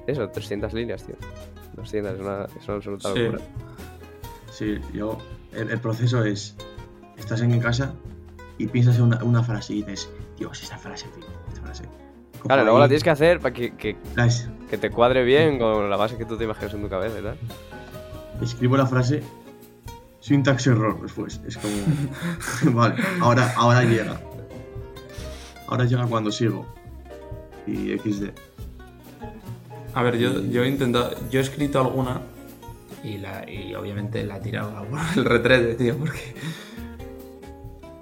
eso, 0.07 0.29
300 0.29 0.73
líneas, 0.73 1.03
tío. 1.03 1.15
200, 1.75 2.13
es 2.13 2.19
una, 2.19 2.45
es 2.45 2.67
una 2.67 2.75
absoluta 2.77 3.11
Sí. 3.13 3.19
locura. 3.19 3.41
Sí, 4.51 4.79
yo. 4.93 5.17
El, 5.53 5.69
el 5.71 5.79
proceso 5.79 6.23
es. 6.23 6.55
Estás 7.17 7.41
en 7.41 7.59
casa 7.59 7.93
y 8.57 8.67
piensas 8.67 8.97
en 8.97 9.03
una, 9.03 9.23
una 9.23 9.43
frase 9.43 9.73
y 9.73 9.81
dices, 9.83 10.09
Dios, 10.37 10.61
esta 10.61 10.77
frase, 10.77 11.07
tío, 11.15 11.25
esta 11.49 11.61
frase. 11.61 11.83
Claro, 12.45 12.63
luego 12.63 12.79
la 12.79 12.87
tienes 12.87 13.03
que 13.03 13.09
hacer 13.09 13.39
para 13.39 13.53
que, 13.53 13.75
que, 13.75 13.95
te 14.77 14.91
cuadre 14.91 15.23
bien 15.23 15.57
con 15.57 15.89
la 15.89 15.97
base 15.97 16.17
que 16.17 16.25
tú 16.25 16.37
te 16.37 16.43
imaginas 16.43 16.73
en 16.73 16.81
tu 16.81 16.89
cabeza 16.89 17.19
y 17.19 17.23
tal. 17.23 17.37
escribo 18.41 18.77
la 18.77 18.85
frase, 18.85 19.23
syntax 20.19 20.67
error 20.67 21.01
después. 21.01 21.41
Es 21.47 21.57
como. 21.57 21.73
vale, 22.75 22.95
ahora, 23.21 23.53
ahora 23.57 23.83
llega. 23.83 24.19
Ahora 25.67 25.85
llega 25.85 26.05
cuando 26.07 26.31
sigo. 26.31 26.65
Y 27.67 27.97
XD. 27.97 28.29
A 29.93 30.03
ver, 30.03 30.17
yo, 30.17 30.41
yo 30.43 30.63
he 30.63 30.67
intentado, 30.67 31.15
yo 31.29 31.39
he 31.39 31.43
escrito 31.43 31.79
alguna 31.79 32.21
y, 33.03 33.17
la, 33.17 33.49
y 33.49 33.73
obviamente 33.75 34.23
la 34.25 34.37
he 34.37 34.41
tirado 34.41 34.85
por 34.85 34.99
el 35.15 35.25
retrete, 35.25 35.75
tío, 35.75 35.97
porque... 35.97 36.35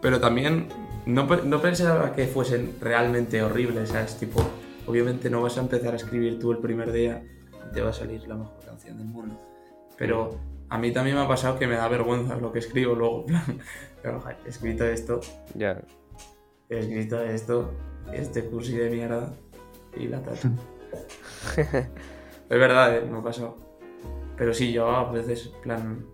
Pero 0.02 0.20
también 0.20 0.68
no, 1.06 1.26
no 1.26 1.62
pensaba 1.62 2.14
que 2.14 2.26
fuesen 2.26 2.76
realmente 2.82 3.42
horribles, 3.42 3.90
¿sabes? 3.90 4.18
Tipo, 4.18 4.44
obviamente 4.88 5.30
no 5.30 5.42
vas 5.42 5.58
a 5.58 5.62
empezar 5.62 5.94
a 5.94 5.98
escribir 5.98 6.40
tú 6.40 6.52
el 6.52 6.58
primer 6.58 6.92
día 6.92 7.24
y 7.70 7.74
te 7.74 7.82
va 7.82 7.92
a 7.92 7.94
salir 7.94 8.28
la 8.28 8.36
mejor 8.36 8.60
canción 8.66 8.98
del 8.98 9.08
mundo. 9.08 9.38
Pero 9.98 10.40
a 10.70 10.78
mí 10.78 10.92
también 10.92 11.16
me 11.16 11.24
ha 11.24 11.28
pasado 11.28 11.60
que 11.60 11.68
me 11.68 11.76
da 11.76 11.88
vergüenza 11.88 12.36
lo 12.38 12.52
que 12.52 12.60
escribo 12.60 12.96
luego, 12.96 13.26
en 13.28 13.34
plan, 14.02 14.24
he 14.46 14.50
escrito 14.50 14.86
esto, 14.86 15.22
Ya. 15.56 15.82
He 16.70 16.80
escrito 16.80 17.22
esto, 17.24 17.72
este 18.12 18.46
cursi 18.46 18.76
de 18.78 18.90
mierda 18.90 19.34
y 19.98 20.08
la 20.08 20.22
tata. 20.22 20.50
es 21.58 22.60
verdad, 22.60 22.98
eh, 22.98 23.06
me 23.10 23.20
ha 23.20 23.24
pasado. 23.24 23.58
Pero 24.38 24.54
sí, 24.54 24.72
yo 24.74 24.90
a 24.90 25.12
veces, 25.12 25.52
en 25.56 25.62
plan. 25.62 26.06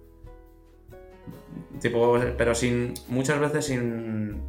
Tipo, 1.82 2.20
pero 2.38 2.54
sin. 2.56 2.94
Muchas 3.08 3.40
veces 3.40 3.66
sin. 3.66 4.42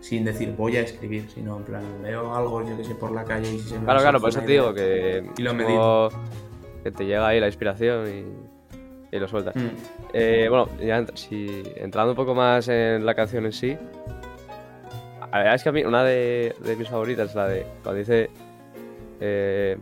Sin 0.00 0.24
decir 0.24 0.52
voy 0.56 0.76
a 0.76 0.80
escribir, 0.80 1.30
sino 1.30 1.58
en 1.58 1.62
plan, 1.62 1.84
veo 2.02 2.34
algo, 2.34 2.68
yo 2.68 2.76
que 2.76 2.82
sé, 2.84 2.92
por 2.96 3.12
la 3.12 3.24
calle 3.24 3.54
y 3.54 3.58
si 3.60 3.68
se 3.68 3.78
me 3.78 3.84
Claro, 3.84 4.00
claro, 4.00 4.20
por 4.20 4.30
eso 4.30 4.40
te 4.40 4.50
digo 4.52 4.74
que. 4.74 5.24
Y 5.38 5.42
lo 5.42 5.56
como 5.56 6.08
Que 6.82 6.90
te 6.90 7.06
llega 7.06 7.28
ahí 7.28 7.38
la 7.38 7.46
inspiración 7.46 8.08
y, 8.08 9.16
y 9.16 9.20
lo 9.20 9.28
sueltas. 9.28 9.54
Mm, 9.54 9.68
Eh, 10.12 10.46
bueno, 10.48 10.68
ya 10.80 10.98
ent- 11.00 11.14
si, 11.14 11.62
entrando 11.76 12.10
un 12.12 12.16
poco 12.16 12.34
más 12.34 12.66
en 12.66 13.06
la 13.06 13.14
canción 13.14 13.46
en 13.46 13.52
sí. 13.52 13.78
La 15.32 15.38
verdad 15.38 15.54
es 15.54 15.62
que 15.62 15.68
a 15.70 15.72
mí 15.72 15.82
una 15.82 16.04
de, 16.04 16.54
de 16.60 16.76
mis 16.76 16.88
favoritas 16.88 17.30
es 17.30 17.34
la 17.34 17.48
de 17.48 17.66
cuando 17.82 17.98
dice 17.98 18.28
eh, 19.18 19.78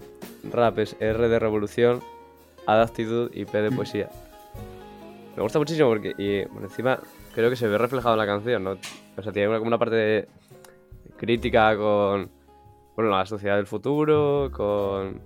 rap 0.53 0.79
es 0.79 0.97
R 1.01 1.29
de 1.29 1.39
revolución, 1.41 2.01
A 2.67 2.77
de 2.77 2.83
actitud 2.83 3.31
y 3.35 3.45
P 3.47 3.61
de 3.61 3.73
poesía. 3.73 4.09
Me 5.35 5.43
gusta 5.43 5.59
muchísimo 5.59 5.89
porque 5.89 6.15
y, 6.19 6.45
bueno, 6.45 6.69
encima 6.69 7.01
creo 7.35 7.51
que 7.51 7.57
se 7.57 7.67
ve 7.67 7.79
reflejado 7.79 8.15
en 8.15 8.19
la 8.19 8.27
canción, 8.27 8.63
¿no? 8.63 8.77
O 9.17 9.23
sea, 9.23 9.33
tiene 9.33 9.53
como 9.57 9.67
una 9.67 9.79
parte 9.79 9.97
de 9.97 10.29
crítica 11.17 11.77
con 11.77 12.31
bueno, 12.95 13.11
la 13.11 13.27
sociedad 13.27 13.57
del 13.57 13.67
futuro, 13.67 14.51
con 14.53 15.21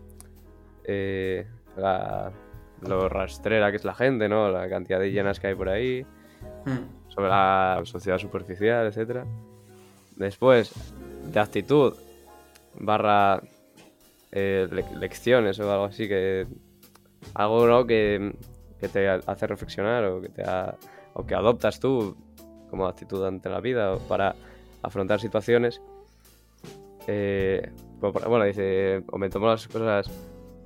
eh, 0.85 1.47
la, 1.77 2.33
lo 2.81 3.09
rastrera 3.11 3.71
que 3.71 3.77
es 3.77 3.85
la 3.85 3.95
gente, 3.95 4.29
¿no? 4.29 4.51
La 4.51 4.71
cantidad 4.71 5.01
de 5.01 5.11
llenas 5.13 5.39
que 5.39 5.49
hay 5.49 5.55
por 5.55 5.69
ahí, 5.69 6.07
mm, 6.65 7.11
sobre 7.11 7.29
la 7.29 7.81
sociedad 7.85 8.19
superficial, 8.19 8.87
etcétera. 8.87 9.27
Después, 10.17 10.73
de 11.33 11.41
actitud, 11.41 11.95
barra 12.79 13.43
eh, 14.33 14.69
le- 14.71 14.97
lecciones 14.99 15.59
o 15.61 15.71
algo 15.71 15.85
así, 15.85 16.09
que 16.09 16.47
algo 17.35 17.67
¿no? 17.67 17.87
que, 17.87 18.35
que 18.81 18.89
te 18.89 19.09
hace 19.09 19.47
reflexionar 19.47 20.05
o 20.05 20.21
que, 20.21 20.29
te 20.29 20.43
ha- 20.43 20.77
o 21.15 21.25
que 21.27 21.35
adoptas 21.35 21.81
tú 21.81 22.17
como 22.71 22.87
actitud 22.87 23.25
ante 23.25 23.49
la 23.49 23.61
vida 23.61 23.95
o 23.95 23.99
para 23.99 24.35
afrontar 24.83 25.21
situaciones. 25.21 25.81
Eh, 27.07 27.71
por- 28.01 28.29
bueno, 28.29 28.45
dice, 28.45 29.03
o 29.11 29.19
me 29.19 29.29
tomo 29.31 29.47
las 29.49 29.67
cosas, 29.69 30.09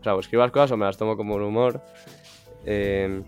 o 0.00 0.02
sea, 0.04 0.14
o 0.14 0.20
escribo 0.20 0.42
las 0.42 0.52
cosas 0.52 0.70
o 0.72 0.76
me 0.76 0.84
las 0.86 0.96
tomo 0.96 1.16
como 1.16 1.34
un 1.34 1.42
humor. 1.42 1.80
Eh, 2.64 3.22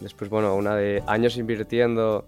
después, 0.00 0.30
bueno, 0.30 0.54
una 0.54 0.74
de 0.76 1.02
años 1.06 1.36
invirtiendo 1.36 2.26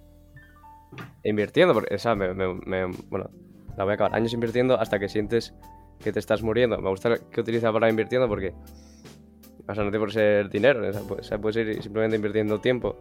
invirtiendo, 1.25 1.75
porque 1.75 1.95
esa 1.95 2.15
me, 2.15 2.33
me- 2.35 2.55
me- 2.55 2.87
bueno, 3.09 3.31
la 3.77 3.85
voy 3.85 3.93
a 3.93 3.95
acabar. 3.95 4.15
Años 4.15 4.33
invirtiendo 4.33 4.79
hasta 4.79 4.99
que 4.99 5.09
sientes 5.09 5.55
que 6.03 6.13
te 6.13 6.19
estás 6.19 6.43
muriendo. 6.43 6.79
Me 6.79 6.89
gusta 6.91 7.17
que 7.31 7.41
utiliza 7.41 7.73
para 7.73 7.89
invirtiendo 7.91 8.29
porque, 8.29 8.55
o 9.67 9.75
sea, 9.75 9.85
no 9.85 9.91
tiene 9.91 9.99
por 9.99 10.13
ser 10.13 10.49
dinero, 10.49 10.89
o 10.89 10.93
sea, 10.93 11.03
puede, 11.03 11.21
o 11.21 11.25
sea, 11.25 11.39
puede 11.39 11.53
ser 11.55 11.83
simplemente 11.83 12.17
invirtiendo 12.17 12.61
tiempo. 12.61 12.97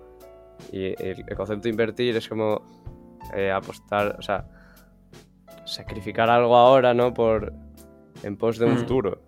Y 0.71 0.87
el, 1.01 1.23
el 1.27 1.35
concepto 1.35 1.63
de 1.63 1.69
invertir 1.69 2.15
es 2.17 2.27
como 2.27 2.61
eh, 3.35 3.51
apostar, 3.51 4.15
o 4.17 4.21
sea, 4.21 4.45
sacrificar 5.65 6.29
algo 6.29 6.55
ahora, 6.55 6.93
¿no? 6.93 7.13
Por, 7.13 7.53
en 8.23 8.35
pos 8.37 8.57
de 8.57 8.65
un 8.65 8.73
Mm. 8.73 8.77
futuro. 8.79 9.21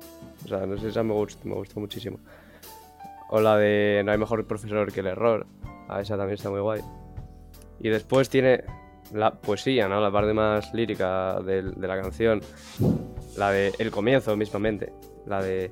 O 0.45 0.47
sea, 0.47 0.66
no 0.66 0.78
sé, 0.78 0.88
esa 0.88 1.03
me 1.03 1.14
gustó, 1.14 1.47
me 1.47 1.55
gustó 1.55 1.80
muchísimo. 1.80 2.20
O 3.30 3.39
la 3.41 3.57
de 3.57 4.01
no 4.05 4.12
hay 4.12 4.18
mejor 4.18 4.47
profesor 4.47 4.91
que 4.91 5.01
el 5.01 5.07
error. 5.07 5.45
Ah, 5.88 6.01
esa 6.01 6.18
también 6.18 6.36
está 6.36 6.49
muy 6.49 6.62
guay. 6.62 6.82
Y 7.82 7.90
después 7.90 8.30
tiene 8.30 8.64
la 9.14 9.32
poesía, 9.32 9.88
¿no? 9.88 10.00
La 10.02 10.12
parte 10.12 10.34
más 10.34 10.74
lírica 10.74 11.40
de, 11.42 11.64
la 11.64 12.02
canción. 12.02 12.42
La 13.38 13.52
de 13.52 13.74
el 13.80 13.90
comienzo 13.92 14.36
mismamente. 14.36 14.92
La 15.26 15.42
de... 15.42 15.72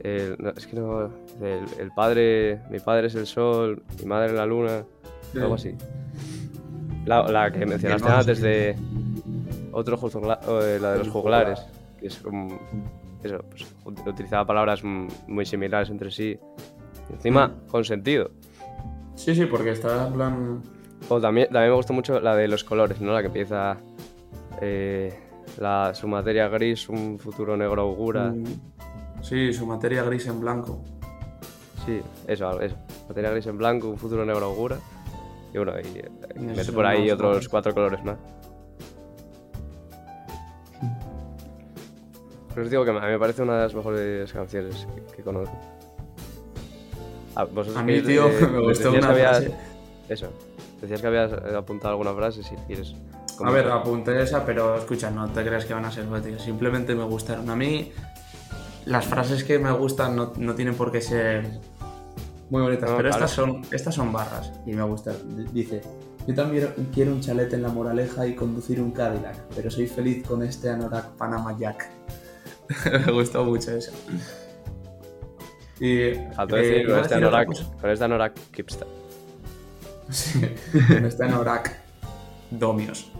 el- 0.00 0.36
no, 0.38 0.50
es 0.50 0.66
que 0.66 0.76
no... 0.76 1.04
El, 1.40 1.64
el 1.78 1.90
padre... 1.94 2.60
Mi 2.70 2.78
padre 2.78 3.08
es 3.08 3.14
el 3.14 3.26
sol, 3.26 3.82
mi 4.00 4.06
madre 4.06 4.32
la 4.32 4.46
luna. 4.46 4.84
Algo 5.34 5.54
así. 5.54 5.74
La, 7.06 7.22
la 7.30 7.50
que 7.50 7.66
mencionaste 7.66 8.08
antes 8.08 8.40
de... 8.40 8.76
Otro 9.72 9.96
jugla- 9.96 10.40
la 10.80 10.92
de 10.92 10.98
los 10.98 11.08
juglares. 11.08 11.60
que 12.00 12.08
es 12.08 12.16
como. 12.18 12.58
Eso, 13.22 13.38
pues 13.50 13.64
ut- 13.84 14.06
utilizaba 14.08 14.44
palabras 14.44 14.82
muy 14.82 15.46
similares 15.46 15.90
entre 15.90 16.10
sí. 16.10 16.38
Encima, 17.10 17.48
Mm. 17.48 17.68
con 17.68 17.84
sentido. 17.84 18.30
Sí, 19.14 19.34
sí, 19.34 19.46
porque 19.46 19.70
está 19.70 20.08
en 20.08 20.12
plan. 20.14 20.62
O 21.08 21.20
también, 21.20 21.46
también 21.48 21.70
me 21.70 21.76
gustó 21.76 21.92
mucho 21.92 22.20
la 22.20 22.36
de 22.36 22.46
los 22.48 22.62
colores, 22.64 23.00
¿no? 23.00 23.12
La 23.12 23.20
que 23.20 23.26
empieza. 23.28 23.76
eh, 24.60 25.18
la, 25.58 25.92
su 25.94 26.06
materia 26.06 26.48
gris, 26.48 26.88
un 26.88 27.18
futuro 27.18 27.56
negro 27.56 27.82
augura. 27.82 28.30
mm, 28.30 28.44
Sí, 29.22 29.52
su 29.52 29.66
materia 29.66 30.02
gris 30.04 30.26
en 30.26 30.40
blanco. 30.40 30.82
Sí, 31.84 32.00
eso, 32.26 32.60
eso. 32.60 32.76
Materia 33.08 33.30
gris 33.30 33.46
en 33.46 33.58
blanco, 33.58 33.88
un 33.88 33.98
futuro 33.98 34.24
negro 34.24 34.46
augura. 34.46 34.78
Y 35.52 35.56
bueno, 35.58 35.72
y, 35.80 35.98
eh, 35.98 36.08
Y 36.36 36.38
mete 36.40 36.72
por 36.72 36.86
ahí 36.86 37.10
otros 37.10 37.18
colores. 37.28 37.48
cuatro 37.48 37.74
colores 37.74 38.04
más. 38.04 38.16
Pero 42.54 42.62
os 42.64 42.70
digo 42.70 42.84
que 42.84 42.90
a 42.90 42.94
mí 42.94 43.00
me 43.00 43.18
parece 43.18 43.42
una 43.42 43.56
de 43.56 43.62
las 43.64 43.74
mejores 43.74 44.32
canciones 44.32 44.86
que, 45.08 45.16
que 45.16 45.22
conozco. 45.22 45.56
Ah, 47.34 47.44
vosotros 47.44 47.76
A 47.76 47.82
mí, 47.82 47.94
que- 47.94 48.02
tío, 48.02 48.28
me 48.52 48.60
gustó 48.60 48.90
una. 48.92 49.12
Eso. 50.08 50.28
Decías 50.80 51.00
que 51.00 51.06
habías 51.06 51.32
eh, 51.32 51.56
apuntado 51.56 51.90
alguna 51.92 52.14
frase, 52.14 52.42
si 52.42 52.54
quieres. 52.66 52.94
A 53.44 53.50
ver, 53.50 53.70
apunté 53.70 54.22
esa, 54.22 54.44
pero 54.44 54.76
escucha, 54.76 55.10
no 55.10 55.28
te 55.28 55.44
creas 55.44 55.64
que 55.64 55.74
van 55.74 55.84
a 55.84 55.90
ser 55.90 56.04
poéticas. 56.04 56.42
Simplemente 56.42 56.94
me 56.94 57.04
gustaron. 57.04 57.48
A 57.50 57.56
mí, 57.56 57.92
las 58.86 59.06
frases 59.06 59.44
que 59.44 59.58
me 59.58 59.72
gustan 59.72 60.16
no, 60.16 60.32
no 60.36 60.54
tienen 60.54 60.74
por 60.74 60.92
qué 60.92 61.00
ser 61.00 61.60
muy 62.50 62.62
bonitas, 62.62 62.90
No, 62.90 62.96
pero 62.96 63.10
claro. 63.10 63.24
estas 63.24 63.30
son, 63.30 63.62
estas 63.70 63.94
son 63.94 64.12
barras 64.12 64.52
y 64.66 64.72
me 64.72 64.82
gustan. 64.82 65.14
Dice: 65.52 65.82
Yo 66.26 66.34
también 66.34 66.68
quiero 66.92 67.12
un 67.12 67.20
chalet 67.20 67.52
en 67.52 67.62
la 67.62 67.68
Moraleja 67.68 68.26
y 68.26 68.34
conducir 68.34 68.80
un 68.80 68.90
Cadillac, 68.90 69.36
pero 69.54 69.70
soy 69.70 69.86
feliz 69.86 70.26
con 70.26 70.42
este 70.42 70.70
Anorak 70.70 71.10
Panama 71.16 71.56
Jack. 71.58 71.88
me 73.06 73.12
gustó 73.12 73.44
mucho 73.44 73.72
eso. 73.72 73.92
Y. 75.78 76.14
Faltó 76.34 76.56
eh, 76.56 76.62
decir 76.62 76.88
con 76.88 76.98
este 76.98 77.14
Anorak, 77.14 77.48
con 77.80 77.90
este 77.90 78.04
Anorak 78.04 78.34
Kipster. 78.50 78.99
Sí, 80.12 80.40
en 80.72 81.22
Anorak 81.22 81.76
Domios. 82.50 83.12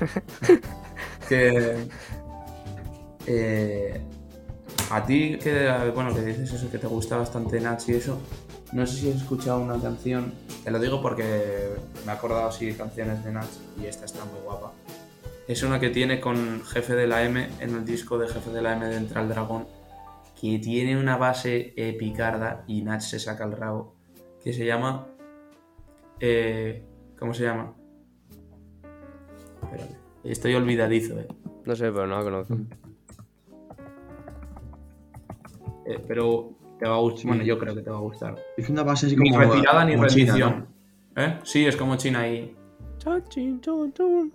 que. 1.28 1.88
eh, 3.26 4.00
a 4.90 5.04
ti, 5.04 5.38
que 5.42 5.90
bueno, 5.94 6.14
que 6.14 6.22
dices 6.22 6.52
eso, 6.52 6.70
que 6.70 6.78
te 6.78 6.86
gusta 6.86 7.16
bastante 7.16 7.60
Nach 7.60 7.82
y 7.88 7.92
eso. 7.92 8.18
No 8.72 8.86
sé 8.86 8.96
si 8.96 9.10
has 9.10 9.16
escuchado 9.16 9.60
una 9.60 9.80
canción. 9.80 10.32
Te 10.62 10.70
lo 10.70 10.78
digo 10.78 11.00
porque 11.00 11.70
me 12.04 12.12
he 12.12 12.14
acordado 12.14 12.48
así 12.48 12.66
de 12.66 12.76
canciones 12.76 13.24
de 13.24 13.32
Nach 13.32 13.48
y 13.80 13.86
esta 13.86 14.04
está 14.04 14.24
muy 14.24 14.40
guapa. 14.44 14.72
Es 15.48 15.62
una 15.62 15.80
que 15.80 15.90
tiene 15.90 16.20
con 16.20 16.64
Jefe 16.64 16.94
de 16.94 17.06
la 17.06 17.22
M 17.22 17.48
en 17.60 17.74
el 17.74 17.84
disco 17.84 18.18
de 18.18 18.28
Jefe 18.28 18.50
de 18.50 18.62
la 18.62 18.74
M 18.74 18.86
de 18.86 18.96
Entra 18.96 19.22
el 19.22 19.28
Dragón. 19.28 19.66
Que 20.40 20.58
tiene 20.58 20.98
una 20.98 21.16
base 21.16 21.72
epicarda 21.76 22.64
y 22.66 22.82
Nach 22.82 23.00
se 23.00 23.18
saca 23.18 23.44
el 23.44 23.52
rabo. 23.52 23.94
Que 24.42 24.52
se 24.52 24.66
llama 24.66 25.06
eh, 26.20 26.84
¿Cómo 27.18 27.34
se 27.34 27.44
llama? 27.44 27.74
Espérate. 29.62 29.96
Estoy 30.24 30.54
olvidadizo, 30.54 31.18
eh. 31.20 31.28
No 31.64 31.74
sé, 31.76 31.90
pero 31.92 32.06
no 32.06 32.18
la 32.18 32.24
conozco. 32.24 32.56
Eh, 35.86 36.02
pero 36.06 36.50
te 36.78 36.88
va 36.88 36.96
a 36.96 36.98
gustar. 36.98 37.20
Sí. 37.20 37.28
Bueno, 37.28 37.44
yo 37.44 37.58
creo 37.58 37.74
que 37.74 37.82
te 37.82 37.90
va 37.90 37.96
a 37.96 38.00
gustar. 38.00 38.34
Es 38.56 38.68
una 38.68 38.82
base 38.82 39.06
así 39.06 39.16
Ni 39.16 39.30
como. 39.30 39.42
retirada 39.42 39.84
ni 39.84 39.94
como 39.94 40.06
China, 40.08 40.32
rendición. 40.32 40.68
¿Eh? 41.16 41.38
Sí, 41.44 41.66
es 41.66 41.76
como 41.76 41.96
China 41.96 42.20
chun. 43.92 44.32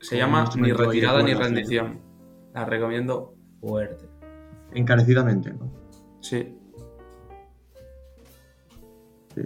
Se 0.00 0.16
Como 0.16 0.18
llama 0.18 0.44
Ni 0.56 0.66
ahí 0.66 0.72
retirada 0.72 1.22
ni 1.22 1.34
rendición. 1.34 2.00
La 2.54 2.64
recomiendo 2.64 3.34
fuerte. 3.60 4.06
Encarecidamente, 4.74 5.52
¿no? 5.52 5.70
Sí. 6.20 6.54
Sí. 9.34 9.42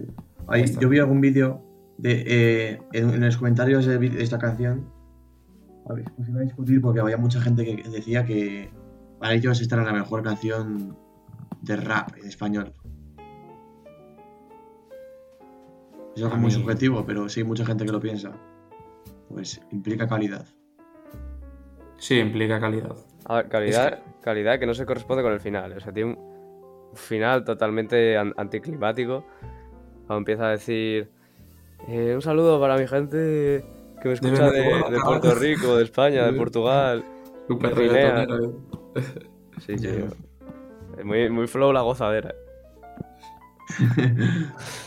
Ahí, 0.48 0.64
yo 0.80 0.88
vi 0.88 0.98
algún 0.98 1.20
vídeo 1.20 1.62
de, 1.98 2.24
eh, 2.26 2.82
en, 2.92 3.10
en 3.10 3.24
los 3.24 3.36
comentarios 3.36 3.86
de, 3.86 4.22
esta 4.22 4.38
canción. 4.38 4.90
A 5.88 5.94
ver, 5.94 6.04
pues 6.16 6.28
iba 6.28 6.40
a 6.40 6.44
discutir 6.44 6.80
porque 6.80 7.00
había 7.00 7.16
mucha 7.16 7.40
gente 7.40 7.64
que 7.64 7.88
decía 7.88 8.24
que 8.24 8.70
para 9.18 9.34
ellos 9.34 9.60
esta 9.60 9.76
era 9.76 9.84
la 9.84 9.92
mejor 9.92 10.22
canción 10.22 10.96
de 11.62 11.76
rap 11.76 12.16
en 12.18 12.26
español. 12.26 12.72
Es 16.14 16.22
algo 16.22 16.34
A 16.36 16.38
muy 16.38 16.50
subjetivo, 16.50 17.04
pero 17.04 17.28
sí 17.28 17.40
hay 17.40 17.46
mucha 17.46 17.64
gente 17.64 17.84
que 17.84 17.92
lo 17.92 18.00
piensa. 18.00 18.32
Pues 19.28 19.60
implica 19.70 20.06
calidad. 20.08 20.46
Sí, 21.98 22.18
implica 22.18 22.58
calidad. 22.60 22.96
A 23.26 23.36
ver, 23.36 23.48
calidad, 23.48 24.02
calidad 24.22 24.58
que 24.58 24.66
no 24.66 24.74
se 24.74 24.86
corresponde 24.86 25.22
con 25.22 25.32
el 25.32 25.40
final. 25.40 25.72
O 25.72 25.80
sea, 25.80 25.92
tiene 25.92 26.14
un 26.14 26.96
final 26.96 27.44
totalmente 27.44 28.16
an- 28.16 28.32
anticlimático. 28.36 29.24
Empieza 30.08 30.46
a 30.46 30.50
decir 30.50 31.10
eh, 31.88 32.12
un 32.14 32.22
saludo 32.22 32.60
para 32.60 32.76
mi 32.76 32.86
gente 32.86 33.64
que 34.00 34.08
me 34.08 34.14
escucha 34.14 34.50
de, 34.50 34.98
Puerto 35.04 35.34
Rico, 35.34 35.76
de 35.76 35.84
España, 35.84 36.24
de. 36.24 36.32
Portugal. 36.38 37.04
Super 37.48 37.74
de 37.74 37.82
Guinea. 37.82 38.26
Sí, 39.64 39.78
sí. 39.78 39.88
Es 40.98 41.04
muy, 41.04 41.30
muy 41.30 41.46
flow 41.46 41.72
la 41.72 41.80
gozadera. 41.80 42.34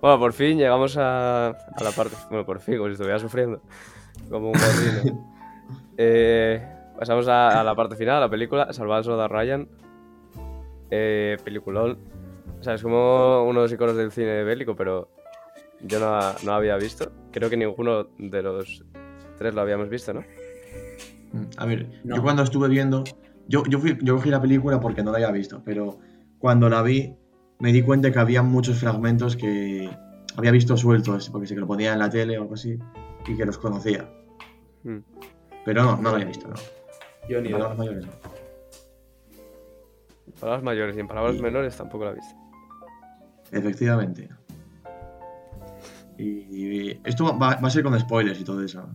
Bueno, 0.00 0.20
por 0.20 0.32
fin 0.32 0.58
llegamos 0.58 0.96
a, 0.96 1.48
a 1.48 1.82
la 1.82 1.90
parte. 1.90 2.14
Bueno, 2.30 2.44
por 2.46 2.60
fin, 2.60 2.76
como 2.76 2.88
si 2.88 2.92
estuviera 2.92 3.18
sufriendo. 3.18 3.60
Como 4.30 4.52
un 4.52 4.52
gorrino. 4.52 5.37
Eh, 5.98 6.62
pasamos 6.98 7.28
a, 7.28 7.60
a 7.60 7.64
la 7.64 7.74
parte 7.74 7.96
final, 7.96 8.20
la 8.20 8.30
película, 8.30 8.72
Salvar 8.72 8.98
al 8.98 9.04
Soldado 9.04 9.28
Ryan. 9.28 9.68
Eh, 10.90 11.36
peliculón. 11.44 11.98
O 12.58 12.62
sea, 12.62 12.74
es 12.74 12.82
como 12.82 13.42
uno 13.44 13.60
de 13.60 13.64
los 13.66 13.72
iconos 13.72 13.96
del 13.96 14.10
cine 14.10 14.42
bélico, 14.44 14.74
pero 14.74 15.10
yo 15.82 16.00
no, 16.00 16.18
no 16.44 16.52
había 16.52 16.76
visto. 16.76 17.12
Creo 17.30 17.50
que 17.50 17.56
ninguno 17.56 18.04
de 18.18 18.42
los 18.42 18.84
tres 19.36 19.54
lo 19.54 19.60
habíamos 19.60 19.88
visto, 19.88 20.14
¿no? 20.14 20.24
A 21.58 21.66
ver, 21.66 22.00
No. 22.04 22.16
yo 22.16 22.22
cuando 22.22 22.42
estuve 22.42 22.68
viendo, 22.68 23.04
yo, 23.48 23.62
yo, 23.68 23.78
fui- 23.78 23.98
yo 24.00 24.16
cogí 24.16 24.30
la 24.30 24.40
película 24.40 24.80
porque 24.80 25.02
no 25.02 25.10
la 25.12 25.18
había 25.18 25.30
visto, 25.30 25.62
pero 25.64 25.98
cuando 26.38 26.68
la 26.70 26.82
vi 26.82 27.14
me 27.60 27.72
di 27.72 27.82
cuenta 27.82 28.10
que 28.10 28.18
había 28.18 28.42
muchos 28.42 28.78
fragmentos 28.80 29.36
que 29.36 29.90
había 30.36 30.50
visto 30.52 30.76
sueltos, 30.76 31.28
porque 31.28 31.46
sé 31.46 31.54
que 31.54 31.60
lo 31.60 31.66
ponía 31.66 31.92
en 31.92 31.98
la 31.98 32.08
tele 32.08 32.38
o 32.38 32.42
algo 32.42 32.54
así, 32.54 32.78
y 33.26 33.36
que 33.36 33.44
los 33.44 33.58
conocía. 33.58 34.08
Mm. 34.84 34.98
Pero 35.68 35.82
no, 35.82 35.96
no 35.98 36.02
lo 36.08 36.14
había 36.16 36.24
visto, 36.28 36.48
no. 36.48 36.54
Yo 37.28 37.42
ni 37.42 37.48
idea. 37.50 37.58
Palabras 37.58 37.76
mayores, 37.78 38.06
no. 38.06 38.12
Palabras 40.40 40.62
mayores 40.62 40.96
y 40.96 41.00
en 41.00 41.06
palabras 41.08 41.36
Y- 41.36 41.42
menores 41.42 41.76
tampoco 41.76 42.06
la 42.06 42.12
he 42.12 42.14
visto. 42.14 42.34
Efectivamente. 43.52 44.30
Y, 46.16 46.24
y 46.24 47.00
esto 47.04 47.24
va, 47.38 47.56
va 47.56 47.68
a 47.68 47.70
ser 47.70 47.82
con 47.82 48.00
spoilers 48.00 48.40
y 48.40 48.44
todo 48.44 48.64
eso. 48.64 48.88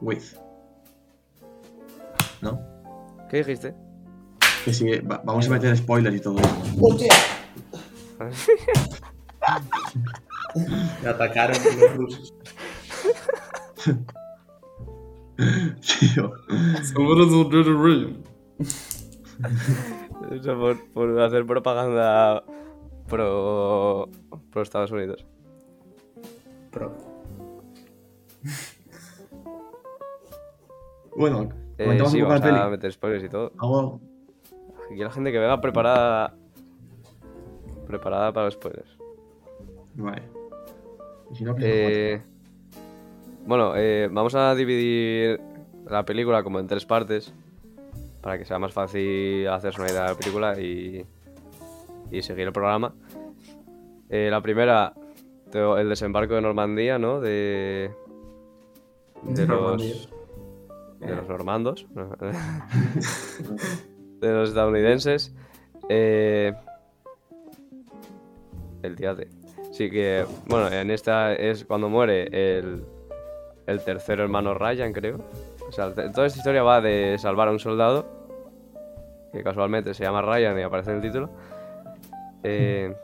With. 0.00 0.24
¿No? 2.42 2.60
¿Qué 3.30 3.36
dijiste? 3.44 3.76
Que 4.64 4.74
sí, 4.74 4.90
va- 5.02 5.22
vamos 5.24 5.46
a 5.46 5.50
meter 5.50 5.76
spoilers 5.76 6.16
y 6.16 6.20
todo 6.20 6.40
eso. 6.40 6.56
Me 11.02 11.08
atacaron 11.10 11.56
los 11.78 11.96
rusos. 11.96 12.34
Tío. 16.00 16.32
Eso 20.30 20.58
por, 20.58 20.76
por 20.92 21.20
hacer 21.20 21.46
propaganda 21.46 22.42
pro, 23.08 24.08
pro 24.50 24.62
Estados 24.62 24.90
Unidos. 24.90 25.24
Pro. 26.70 26.92
Bueno, 31.16 31.48
Eh, 31.78 31.84
sí, 32.06 32.16
un 32.22 32.28
poco 32.28 32.34
la 32.34 32.40
vamos 32.40 32.40
a 32.40 32.44
peli. 32.64 32.70
meter 32.70 32.92
spoilers 32.92 33.24
y 33.24 33.28
todo. 33.28 33.52
Algo. 33.58 34.00
Aquí 34.90 35.00
la 35.00 35.10
gente 35.10 35.32
que 35.32 35.38
venga 35.38 35.60
preparada. 35.60 36.34
Preparada 37.86 38.32
para 38.32 38.46
los 38.46 38.54
spoilers. 38.54 38.98
Vale. 39.94 40.22
Y 41.30 41.34
si 41.36 41.44
no, 41.44 41.54
Eh, 41.60 42.22
bueno, 43.46 43.72
eh, 43.76 44.08
vamos 44.12 44.34
a 44.34 44.54
dividir 44.54 45.40
la 45.88 46.04
película 46.04 46.42
como 46.42 46.60
en 46.60 46.66
tres 46.66 46.84
partes 46.84 47.32
para 48.20 48.38
que 48.38 48.44
sea 48.44 48.58
más 48.58 48.72
fácil 48.72 49.46
hacerse 49.48 49.80
una 49.80 49.90
idea 49.90 50.02
de 50.02 50.08
la 50.08 50.14
película 50.16 50.60
y, 50.60 51.06
y 52.10 52.22
seguir 52.22 52.48
el 52.48 52.52
programa. 52.52 52.94
Eh, 54.08 54.28
la 54.30 54.40
primera, 54.40 54.94
el 55.52 55.88
desembarco 55.88 56.34
de 56.34 56.40
Normandía, 56.40 56.98
¿no? 56.98 57.20
De, 57.20 57.90
de, 59.22 59.46
Normandía. 59.46 59.94
los, 59.94 60.10
de 61.00 61.16
los 61.16 61.28
normandos, 61.28 61.86
¿no? 61.94 62.16
de 64.20 64.32
los 64.32 64.48
estadounidenses. 64.48 65.34
Eh, 65.88 66.52
el 68.82 68.96
día 68.96 69.14
de. 69.14 69.28
Sí 69.72 69.90
que, 69.90 70.24
bueno, 70.46 70.68
en 70.68 70.90
esta 70.90 71.34
es 71.34 71.64
cuando 71.64 71.88
muere 71.88 72.58
el, 72.58 72.84
el 73.66 73.84
tercer 73.84 74.20
hermano 74.20 74.54
Ryan, 74.54 74.92
creo. 74.92 75.18
Toda 75.76 76.26
esta 76.26 76.38
historia 76.38 76.62
va 76.62 76.80
de 76.80 77.16
salvar 77.18 77.48
a 77.48 77.50
un 77.50 77.58
soldado, 77.58 78.06
que 79.32 79.42
casualmente 79.42 79.92
se 79.92 80.04
llama 80.04 80.22
Ryan 80.22 80.58
y 80.58 80.62
aparece 80.62 80.90
en 80.90 80.96
el 80.96 81.02
título. 81.02 81.30
Eh, 82.42 82.94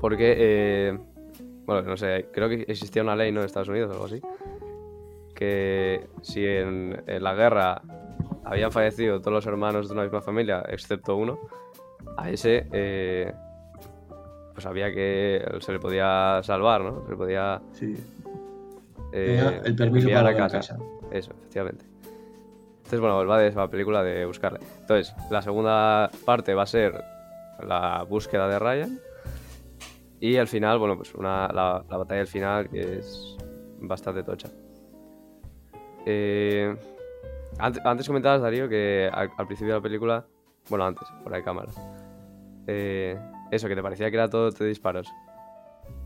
porque, 0.00 0.34
eh, 0.36 0.98
bueno, 1.64 1.82
no 1.82 1.96
sé, 1.96 2.26
creo 2.32 2.48
que 2.48 2.64
existía 2.68 3.02
una 3.02 3.16
ley, 3.16 3.32
¿no? 3.32 3.40
En 3.40 3.46
Estados 3.46 3.68
Unidos 3.68 3.90
o 3.90 3.92
algo 3.92 4.04
así. 4.04 4.20
Que 5.34 6.08
si 6.20 6.44
en, 6.44 7.02
la 7.06 7.34
guerra 7.34 7.80
habían 8.44 8.70
fallecido 8.70 9.20
todos 9.20 9.32
los 9.32 9.46
hermanos 9.46 9.88
de 9.88 9.94
una 9.94 10.02
misma 10.02 10.20
familia, 10.20 10.62
excepto 10.68 11.16
uno, 11.16 11.38
a 12.18 12.28
ese, 12.28 12.66
eh, 12.72 13.32
pues 14.52 14.66
había 14.66 14.92
que. 14.92 15.42
se 15.60 15.72
le 15.72 15.78
podía 15.78 16.40
salvar, 16.42 16.82
¿no? 16.82 17.04
Se 17.04 17.10
le 17.10 17.16
podía. 17.16 17.62
Eh, 19.12 19.60
el 19.64 19.76
permiso 19.76 20.08
para 20.10 20.30
a 20.30 20.36
casa. 20.36 20.58
casa. 20.58 20.78
Eso, 21.10 21.32
efectivamente. 21.32 21.84
Entonces, 22.78 23.00
bueno, 23.00 23.26
va 23.26 23.38
de 23.38 23.48
esa 23.48 23.68
película 23.68 24.02
de 24.02 24.26
buscarle. 24.26 24.60
Entonces, 24.80 25.14
la 25.30 25.40
segunda 25.42 26.10
parte 26.24 26.54
va 26.54 26.62
a 26.62 26.66
ser 26.66 27.02
la 27.66 28.04
búsqueda 28.08 28.48
de 28.48 28.58
Ryan. 28.58 29.00
Y 30.20 30.36
al 30.36 30.46
final, 30.46 30.78
bueno, 30.78 30.96
pues 30.96 31.14
una, 31.14 31.48
la, 31.48 31.84
la 31.88 31.96
batalla 31.96 32.18
del 32.18 32.26
final 32.28 32.68
que 32.68 32.98
es 32.98 33.36
bastante 33.80 34.22
tocha. 34.22 34.48
Eh, 36.06 36.76
antes, 37.58 37.84
antes 37.84 38.06
comentabas, 38.06 38.42
Darío, 38.42 38.68
que 38.68 39.10
al, 39.12 39.30
al 39.36 39.46
principio 39.46 39.74
de 39.74 39.80
la 39.80 39.82
película, 39.82 40.26
bueno, 40.68 40.84
antes, 40.84 41.08
por 41.22 41.34
ahí 41.34 41.42
cámara, 41.42 41.70
eh, 42.66 43.18
eso, 43.50 43.68
que 43.68 43.74
te 43.74 43.82
parecía 43.82 44.10
que 44.10 44.16
era 44.16 44.30
todo 44.30 44.50
de 44.50 44.66
disparos. 44.66 45.08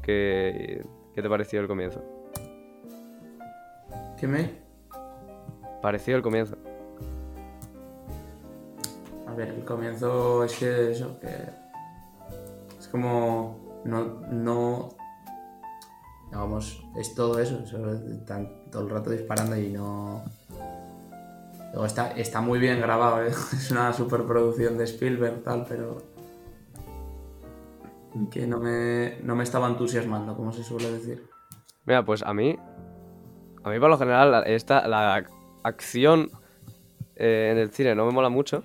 ¿Qué, 0.03 0.83
¿Qué 1.15 1.23
te 1.23 1.29
pareció 1.29 1.61
el 1.61 1.69
comienzo? 1.69 2.03
¿Qué 4.19 4.27
me? 4.27 4.51
Pareció 5.83 6.17
el 6.17 6.23
comienzo. 6.23 6.57
A 9.27 9.35
ver, 9.35 9.49
el 9.49 9.65
comienzo 9.65 10.45
es 10.45 10.57
que 10.59 10.93
eso, 10.93 11.21
que 11.21 11.29
es 12.79 12.89
como 12.89 13.83
no, 13.85 14.21
no, 14.31 14.89
digamos, 16.31 16.83
es 16.97 17.15
todo 17.15 17.39
eso, 17.39 17.61
eso, 17.65 17.93
están 17.93 18.71
todo 18.71 18.83
el 18.83 18.91
rato 18.91 19.11
disparando 19.11 19.57
y 19.57 19.71
no... 19.71 20.25
Luego 21.73 21.87
está, 21.87 22.13
está 22.13 22.41
muy 22.41 22.59
bien 22.59 22.81
grabado, 22.81 23.23
¿eh? 23.23 23.29
es 23.53 23.71
una 23.71 23.93
superproducción 23.93 24.79
de 24.79 24.85
Spielberg, 24.85 25.43
tal, 25.43 25.67
pero 25.69 25.99
que 28.31 28.47
no 28.47 28.59
me, 28.59 29.19
no 29.23 29.37
me 29.37 29.45
estaba 29.45 29.69
entusiasmando, 29.69 30.35
como 30.35 30.53
se 30.53 30.65
suele 30.65 30.91
decir. 30.91 31.29
Mira, 31.85 32.05
pues 32.05 32.23
a 32.23 32.33
mí, 32.33 32.59
a 33.67 33.71
mí 33.71 33.81
por 33.81 33.91
lo 33.91 33.99
general, 33.99 34.31
la- 34.31 34.43
esta, 34.43 34.87
la 34.87 35.25
acción 35.65 36.31
eh, 37.17 37.51
en 37.53 37.59
el 37.59 37.71
cine 37.71 37.95
no 37.95 38.07
me 38.07 38.13
mola 38.13 38.29
mucho 38.29 38.63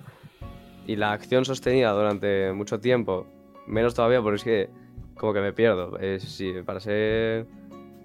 y 0.86 0.94
la 0.96 1.12
acción 1.12 1.44
sostenida 1.44 1.90
durante 1.92 2.52
mucho 2.52 2.78
tiempo, 2.80 3.26
menos 3.66 3.94
todavía 3.94 4.22
porque 4.22 4.36
es 4.36 4.44
que 4.44 4.70
como 5.16 5.32
que 5.32 5.40
me 5.40 5.52
pierdo. 5.52 5.98
Eh, 6.00 6.20
sí, 6.20 6.52
para 6.64 6.80
ser 6.80 7.46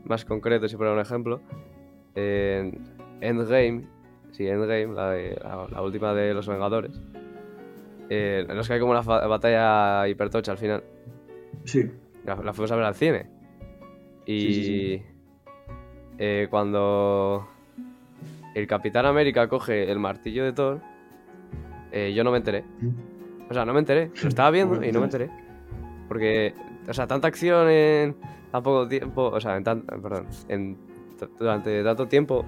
más 0.06 0.26
concreto, 0.26 0.68
si 0.68 0.76
poner 0.76 0.94
un 0.94 1.00
ejemplo, 1.00 1.40
en 2.16 2.80
Endgame, 3.22 3.88
sí, 4.32 4.48
Endgame, 4.48 4.88
la, 4.94 5.12
de- 5.12 5.40
la, 5.44 5.68
la 5.70 5.82
última 5.82 6.14
de 6.14 6.34
los 6.34 6.48
Vengadores, 6.48 7.00
eh, 8.10 8.46
no 8.48 8.62
es 8.62 8.68
que 8.68 8.74
hay 8.74 8.80
como 8.80 8.92
una 8.94 9.02
batalla 9.02 10.08
hipertocha 10.08 10.52
al 10.52 10.58
final. 10.58 10.84
Sí. 11.66 11.92
La, 12.26 12.36
la 12.38 12.54
fuimos 12.54 12.72
a 12.72 12.76
ver 12.76 12.86
al 12.86 12.96
cine. 12.96 13.30
Y 14.26 14.40
Sí, 14.40 14.54
sí, 14.54 14.64
sí. 14.64 15.04
Eh, 16.18 16.48
cuando 16.50 17.48
el 18.56 18.68
Capitán 18.68 19.06
América 19.06 19.48
coge 19.48 19.92
el 19.92 20.00
martillo 20.00 20.44
de 20.44 20.54
Thor, 20.54 20.82
eh, 21.92 22.14
yo 22.16 22.24
no 22.24 22.32
me 22.32 22.38
enteré. 22.38 22.64
O 23.50 23.54
sea, 23.54 23.66
no 23.66 23.74
me 23.74 23.80
enteré. 23.80 24.12
Lo 24.22 24.30
estaba 24.30 24.52
viendo 24.52 24.84
y 24.84 24.92
no 24.92 25.00
me 25.00 25.06
enteré. 25.06 25.30
Porque, 26.08 26.54
o 26.88 26.94
sea, 26.94 27.08
tanta 27.08 27.28
acción 27.28 27.70
en 27.70 28.16
tan 28.52 28.64
poco 28.64 28.88
tiempo, 28.88 29.28
o 29.28 29.40
sea, 29.40 29.58
en 29.58 29.64
tan, 29.64 29.82
perdón, 29.82 30.28
en, 30.48 30.78
durante 31.38 31.84
tanto 31.84 32.08
tiempo 32.08 32.46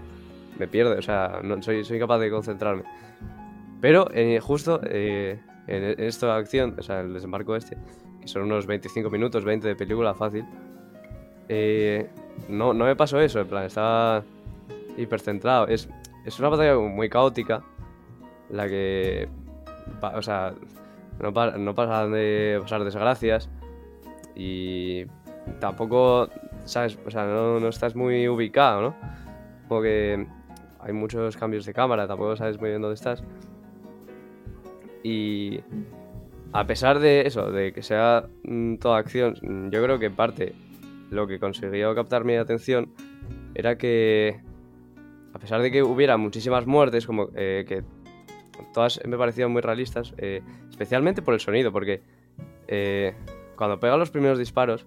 me 0.58 0.68
pierde, 0.68 0.98
o 0.98 1.02
sea, 1.02 1.42
no 1.44 1.62
soy, 1.62 1.84
soy 1.84 1.98
incapaz 1.98 2.20
de 2.20 2.30
concentrarme. 2.30 2.84
Pero 3.82 4.10
eh, 4.14 4.40
justo 4.42 4.82
eh, 4.84 5.40
en, 5.68 5.84
en 5.84 6.00
esta 6.00 6.36
acción, 6.36 6.76
o 6.78 6.82
sea, 6.82 7.02
el 7.02 7.14
desembarco 7.14 7.56
este, 7.56 7.78
que 8.22 8.28
son 8.28 8.44
unos 8.44 8.66
25 8.66 9.10
minutos, 9.10 9.44
20 9.44 9.68
de 9.68 9.76
película 9.76 10.14
fácil, 10.14 10.46
eh, 11.48 12.10
no, 12.48 12.74
no 12.74 12.86
me 12.86 12.96
pasó 12.96 13.20
eso, 13.20 13.40
en 13.42 13.48
plan, 13.48 13.66
estaba 13.66 14.24
hipercentrado. 14.98 15.68
Es, 15.68 15.90
es 16.26 16.40
una 16.40 16.50
batalla 16.50 16.76
muy 16.78 17.10
caótica, 17.10 17.64
la 18.50 18.68
que, 18.68 19.28
o 20.02 20.22
sea, 20.22 20.54
no, 21.22 21.34
pa- 21.34 21.58
no 21.58 21.76
pasan 21.76 22.12
de 22.12 22.60
pasar 22.62 22.84
desgracias 22.84 23.50
y 24.36 25.06
tampoco, 25.60 26.30
¿sabes? 26.66 26.98
O 27.06 27.12
sea, 27.12 27.26
no, 27.26 27.60
no 27.60 27.68
estás 27.68 27.96
muy 27.96 28.28
ubicado, 28.28 28.82
¿no? 28.82 28.96
Como 29.68 29.82
que 29.82 30.26
hay 30.80 30.94
muchos 30.94 31.36
cambios 31.38 31.66
de 31.66 31.74
cámara, 31.74 32.08
tampoco 32.08 32.36
sabes 32.36 32.60
muy 32.60 32.70
bien 32.70 32.82
dónde 32.82 32.96
estás. 32.96 33.24
Y 35.04 35.60
a 36.52 36.66
pesar 36.66 37.00
de 37.00 37.22
eso, 37.28 37.52
de 37.52 37.72
que 37.74 37.82
sea 37.84 38.26
mm, 38.44 38.76
toda 38.76 38.98
acción, 38.98 39.36
yo 39.72 39.84
creo 39.84 40.00
que 40.00 40.10
parte 40.10 40.54
lo 41.10 41.28
que 41.28 41.40
consiguió 41.40 41.94
captar 41.96 42.24
mi 42.26 42.36
atención 42.36 42.94
era 43.56 43.78
que, 43.78 44.40
a 45.34 45.40
pesar 45.40 45.62
de 45.62 45.72
que 45.72 45.84
hubiera 45.84 46.18
muchísimas 46.18 46.66
muertes, 46.66 47.06
como 47.06 47.30
eh, 47.36 47.66
que 47.68 47.84
todas 48.74 49.02
me 49.06 49.18
parecían 49.18 49.52
muy 49.52 49.62
realistas, 49.62 50.14
eh, 50.18 50.42
especialmente 50.70 51.22
por 51.22 51.34
el 51.34 51.40
sonido, 51.40 51.72
porque 51.72 52.02
eh, 52.68 53.16
cuando 53.56 53.80
pega 53.80 53.98
los 53.98 54.12
primeros 54.12 54.38
disparos, 54.38 54.86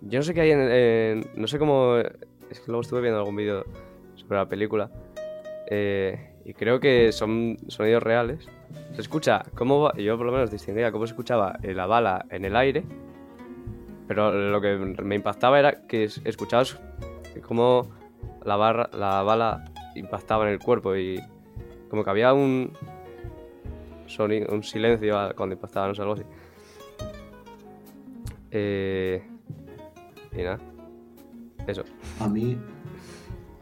yo 0.00 0.18
no 0.18 0.22
sé 0.22 0.34
qué 0.34 0.40
hay 0.42 0.50
en, 0.52 1.30
no 1.34 1.46
sé 1.46 1.58
cómo, 1.58 1.96
es 1.96 2.60
que 2.60 2.66
luego 2.66 2.82
estuve 2.82 3.00
viendo 3.00 3.18
algún 3.18 3.36
vídeo 3.36 3.64
sobre 4.14 4.36
la 4.36 4.48
película, 4.48 4.90
eh, 5.70 6.34
y 6.44 6.54
creo 6.54 6.80
que 6.80 7.12
son 7.12 7.58
sonidos 7.68 8.02
reales. 8.02 8.48
Se 8.94 9.00
escucha 9.02 9.44
cómo 9.54 9.80
va, 9.80 9.94
yo 9.96 10.16
por 10.16 10.26
lo 10.26 10.32
menos 10.32 10.50
distinguía 10.50 10.90
cómo 10.90 11.06
se 11.06 11.12
escuchaba 11.12 11.58
la 11.62 11.86
bala 11.86 12.24
en 12.30 12.44
el 12.44 12.56
aire, 12.56 12.84
pero 14.08 14.32
lo 14.32 14.60
que 14.60 14.76
me 14.76 15.14
impactaba 15.14 15.58
era 15.58 15.86
que 15.86 16.04
es- 16.04 16.20
escuchabas 16.24 16.78
cómo 17.46 17.88
la, 18.44 18.56
barra, 18.56 18.90
la 18.92 19.22
bala 19.22 19.64
impactaba 19.94 20.46
en 20.46 20.52
el 20.54 20.58
cuerpo 20.58 20.96
y 20.96 21.20
como 21.90 22.02
que 22.02 22.10
había 22.10 22.32
un 22.32 22.72
sonido, 24.06 24.52
un 24.52 24.62
silencio 24.64 25.14
cuando 25.36 25.54
impactaba, 25.54 25.86
no 25.88 25.94
sé, 25.94 26.02
algo 26.02 26.14
así. 26.14 26.24
Eh, 28.50 29.22
y 30.32 30.42
nada, 30.42 30.58
eso. 31.66 31.84
A 32.20 32.28
mí, 32.28 32.56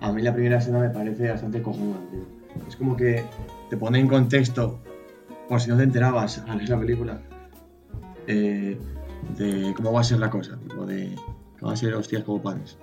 a 0.01 0.12
mí 0.12 0.22
la 0.22 0.32
primera 0.32 0.59
escena 0.59 0.78
me 0.78 0.90
parece 0.90 1.28
bastante 1.30 1.61
cojonuda. 1.62 1.99
Es 2.68 2.76
como 2.76 2.97
que 2.97 3.24
te 3.68 3.76
pone 3.76 3.99
en 3.99 4.09
contexto, 4.09 4.78
por 5.49 5.61
si 5.61 5.70
no 5.70 5.76
te 5.76 5.82
enterabas 5.82 6.38
al 6.49 6.59
ver 6.59 6.68
la 6.68 6.78
película, 6.78 7.20
eh, 8.26 8.78
de 9.36 9.74
cómo 9.74 9.92
va 9.92 10.00
a 10.00 10.04
ser 10.04 10.18
la 10.18 10.30
cosa, 10.30 10.56
tipo 10.58 10.86
de 10.86 11.14
que 11.56 11.64
van 11.64 11.74
a 11.74 11.76
ser 11.76 11.94
hostias 11.94 12.24
como 12.24 12.42
panes. 12.42 12.78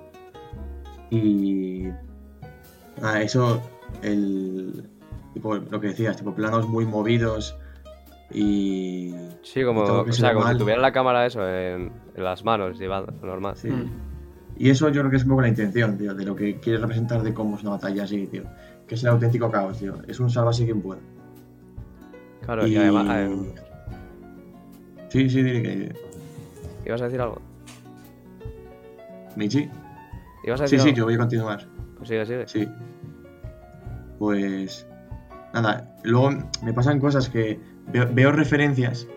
Y 1.10 1.88
nada, 3.02 3.22
eso, 3.22 3.62
el, 4.02 4.90
tipo, 5.34 5.56
lo 5.56 5.80
que 5.80 5.88
decías, 5.88 6.18
tipo 6.18 6.34
planos 6.34 6.68
muy 6.68 6.86
movidos 6.86 7.56
y 8.32 9.14
Sí, 9.44 9.64
como, 9.64 9.84
Y 10.06 10.10
o 10.10 10.14
sea 10.14 10.34
como 10.34 10.48
si 10.48 10.58
tuviera 10.58 10.82
la 10.82 10.92
cámara 10.92 11.26
eso 11.26 11.48
en, 11.48 11.92
en 12.16 12.24
las 12.24 12.44
manos, 12.44 12.80
llevando, 12.80 13.12
normal. 13.22 13.56
Sí. 13.56 13.70
Mm. 13.70 13.92
Y 14.58 14.70
eso 14.70 14.90
yo 14.90 15.02
creo 15.02 15.12
que 15.12 15.18
es 15.18 15.24
un 15.24 15.30
poco 15.30 15.42
la 15.42 15.50
intención, 15.50 15.98
tío, 15.98 16.14
de 16.14 16.26
lo 16.26 16.36
que 16.36 16.60
quieres 16.60 16.82
representar 16.82 17.24
de 17.24 17.34
cómo 17.34 17.58
es 17.58 17.64
una 17.64 17.72
batalla 17.72 18.04
así, 18.04 18.28
tío. 18.28 18.44
Que 18.88 18.96
es 18.96 19.04
el 19.04 19.10
auténtico 19.10 19.52
caos, 19.52 19.80
tío. 19.80 19.96
Es 20.08 20.20
un 20.20 20.30
sálvase 20.30 20.64
quien 20.66 20.82
pueda. 20.82 21.02
Claro, 22.42 22.68
y, 22.68 22.76
además, 22.76 23.08
eh, 23.10 23.54
Sí, 25.10 25.30
sí, 25.30 25.44
diré 25.44 25.62
que... 25.62 25.96
¿ibas 26.86 27.02
a 27.02 27.06
decir 27.06 27.22
algo? 27.22 27.42
Michi. 29.36 29.70
¿Ibas 30.44 30.62
a 30.62 30.68
Sí, 30.68 30.76
decir 30.76 30.80
sí, 30.82 30.90
algo? 30.90 30.98
yo 30.98 31.06
voy 31.06 31.14
a 31.16 31.18
continuar. 31.18 31.68
Pues 31.98 32.10
sigue, 32.10 32.26
sigue. 32.26 32.48
Sí. 32.48 32.68
Pues... 34.20 34.88
Nada, 35.54 35.96
luego 36.04 36.32
me 36.64 36.74
pasan 36.74 37.00
cosas 37.00 37.30
que 37.30 37.60
veo, 37.92 38.08
veo 38.12 38.32
referencias, 38.32 39.08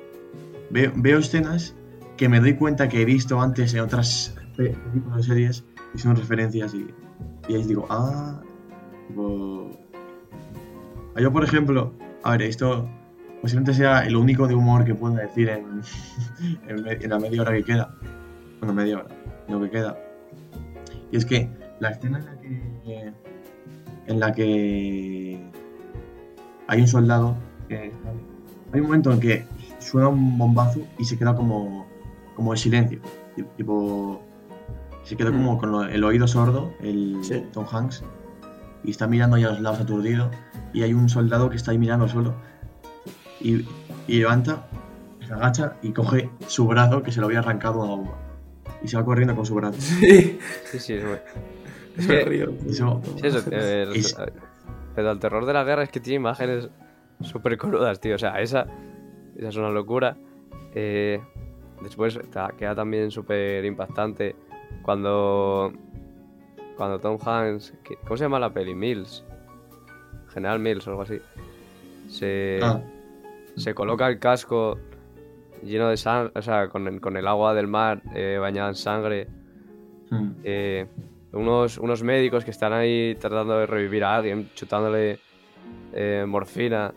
veo, 0.70 0.92
veo 0.94 1.18
escenas 1.18 1.74
que 2.18 2.28
me 2.28 2.40
doy 2.40 2.54
cuenta 2.54 2.88
que 2.90 3.00
he 3.00 3.04
visto 3.06 3.40
antes 3.40 3.72
en 3.72 3.80
otras 3.80 4.36
pe- 4.56 4.70
películas 4.70 5.20
o 5.20 5.22
series 5.22 5.64
y 5.94 5.98
son 5.98 6.14
referencias 6.16 6.74
y, 6.74 6.86
y 7.48 7.54
ahí 7.54 7.62
digo, 7.62 7.86
ah, 7.88 8.38
tipo... 9.08 9.70
Yo, 11.18 11.32
por 11.32 11.42
ejemplo, 11.42 11.94
a 12.22 12.32
ver, 12.32 12.42
esto 12.42 12.86
posiblemente 13.46 13.74
sea 13.74 14.00
el 14.04 14.16
único 14.16 14.48
de 14.48 14.56
humor 14.56 14.84
que 14.84 14.92
puedo 14.94 15.14
decir 15.14 15.48
en, 15.48 15.80
en, 16.68 16.82
me- 16.82 16.92
en 16.94 17.10
la 17.10 17.18
media 17.20 17.42
hora 17.42 17.52
que 17.52 17.62
queda. 17.62 17.94
Bueno, 18.58 18.74
media 18.74 18.96
hora, 18.98 19.06
lo 19.48 19.60
que 19.60 19.70
queda. 19.70 19.96
Y 21.12 21.16
es 21.16 21.24
que 21.24 21.48
la 21.78 21.90
escena 21.90 22.18
en 22.18 22.24
la 22.26 22.36
que. 22.40 23.12
en 24.08 24.20
la 24.20 24.32
que. 24.32 25.50
hay 26.66 26.80
un 26.80 26.88
soldado. 26.88 27.36
que- 27.68 27.92
hay 28.72 28.80
un 28.80 28.86
momento 28.86 29.12
en 29.12 29.20
que 29.20 29.44
suena 29.78 30.08
un 30.08 30.36
bombazo 30.36 30.80
y 30.98 31.04
se 31.04 31.16
queda 31.16 31.36
como. 31.36 31.86
como 32.34 32.52
en 32.52 32.58
silencio. 32.58 33.00
ti- 33.36 33.44
Tipo. 33.56 34.22
Se 35.04 35.16
queda 35.16 35.30
como 35.30 35.56
con 35.56 35.70
lo- 35.70 35.84
el 35.84 36.02
oído 36.02 36.26
sordo, 36.26 36.74
el 36.80 37.18
Sí. 37.22 37.44
Tom 37.52 37.64
Hanks. 37.70 38.02
Y 38.82 38.90
está 38.90 39.06
mirando 39.06 39.36
ahí 39.36 39.44
a 39.44 39.50
los 39.50 39.60
lados 39.60 39.80
aturdido. 39.80 40.32
Y 40.72 40.82
hay 40.82 40.94
un 40.94 41.08
soldado 41.08 41.48
que 41.48 41.54
está 41.56 41.70
ahí 41.70 41.78
mirando 41.78 42.08
solo. 42.08 42.34
Y, 43.40 43.64
y 44.08 44.18
levanta, 44.20 44.66
se 45.26 45.32
agacha 45.32 45.76
y 45.82 45.92
coge 45.92 46.30
su 46.46 46.66
brazo 46.66 47.02
que 47.02 47.12
se 47.12 47.20
lo 47.20 47.26
había 47.26 47.40
arrancado 47.40 47.82
a 47.82 47.86
bomba. 47.86 48.18
Y 48.82 48.88
se 48.88 48.96
va 48.96 49.04
corriendo 49.04 49.34
con 49.34 49.44
su 49.46 49.54
brazo. 49.54 49.80
Sí. 49.80 50.38
Sí, 50.64 50.78
sí, 50.78 50.92
es 50.94 51.04
muy- 51.04 51.18
Es 51.96 52.06
Me 52.08 52.18
que- 52.18 52.24
río. 52.26 52.50
Eso, 52.68 53.00
Sí, 53.20 53.26
eso, 53.26 53.42
eh, 53.50 53.86
Es- 53.94 54.16
Pero 54.94 55.10
el 55.12 55.18
terror 55.18 55.46
de 55.46 55.52
la 55.54 55.64
guerra 55.64 55.82
es 55.82 55.88
que 55.90 56.00
tiene 56.00 56.16
imágenes 56.16 56.68
súper 57.22 57.56
crudas, 57.56 58.00
tío. 58.00 58.14
O 58.14 58.18
sea, 58.18 58.40
esa, 58.40 58.66
esa 59.36 59.48
es 59.48 59.56
una 59.56 59.70
locura. 59.70 60.16
Eh, 60.74 61.20
después 61.82 62.18
queda 62.58 62.74
también 62.74 63.10
súper 63.10 63.64
impactante 63.64 64.36
cuando, 64.82 65.72
cuando 66.76 66.98
Tom 67.00 67.18
Hanks... 67.24 67.72
¿Cómo 68.04 68.16
se 68.18 68.24
llama 68.24 68.38
la 68.38 68.52
peli? 68.52 68.74
Mills. 68.74 69.24
General 70.34 70.58
Mills 70.58 70.86
o 70.86 70.90
algo 70.90 71.02
así. 71.02 71.18
Se, 72.08 72.60
ah, 72.62 72.80
se 73.56 73.74
coloca 73.74 74.06
el 74.08 74.18
casco 74.18 74.78
lleno 75.62 75.88
de 75.88 75.96
sangre, 75.96 76.32
o 76.34 76.42
sea, 76.42 76.68
con 76.68 76.86
el, 76.86 77.00
con 77.00 77.16
el 77.16 77.26
agua 77.26 77.54
del 77.54 77.66
mar 77.66 78.02
eh, 78.14 78.38
bañada 78.40 78.68
en 78.68 78.74
sangre. 78.74 79.28
mm, 80.10 80.30
eh, 80.44 80.86
unos, 81.32 81.78
unos 81.78 82.02
médicos 82.02 82.44
que 82.44 82.50
están 82.50 82.72
ahí 82.72 83.14
tratando 83.18 83.58
de 83.58 83.66
revivir 83.66 84.04
a 84.04 84.16
alguien, 84.16 84.48
chutándole 84.54 85.18
eh, 85.92 86.24
morfina 86.26 86.94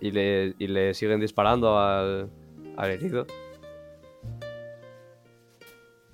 y 0.00 0.10
le, 0.10 0.54
y 0.58 0.68
le 0.68 0.94
siguen 0.94 1.20
disparando 1.20 1.78
al, 1.78 2.30
al 2.76 2.90
herido. 2.90 3.26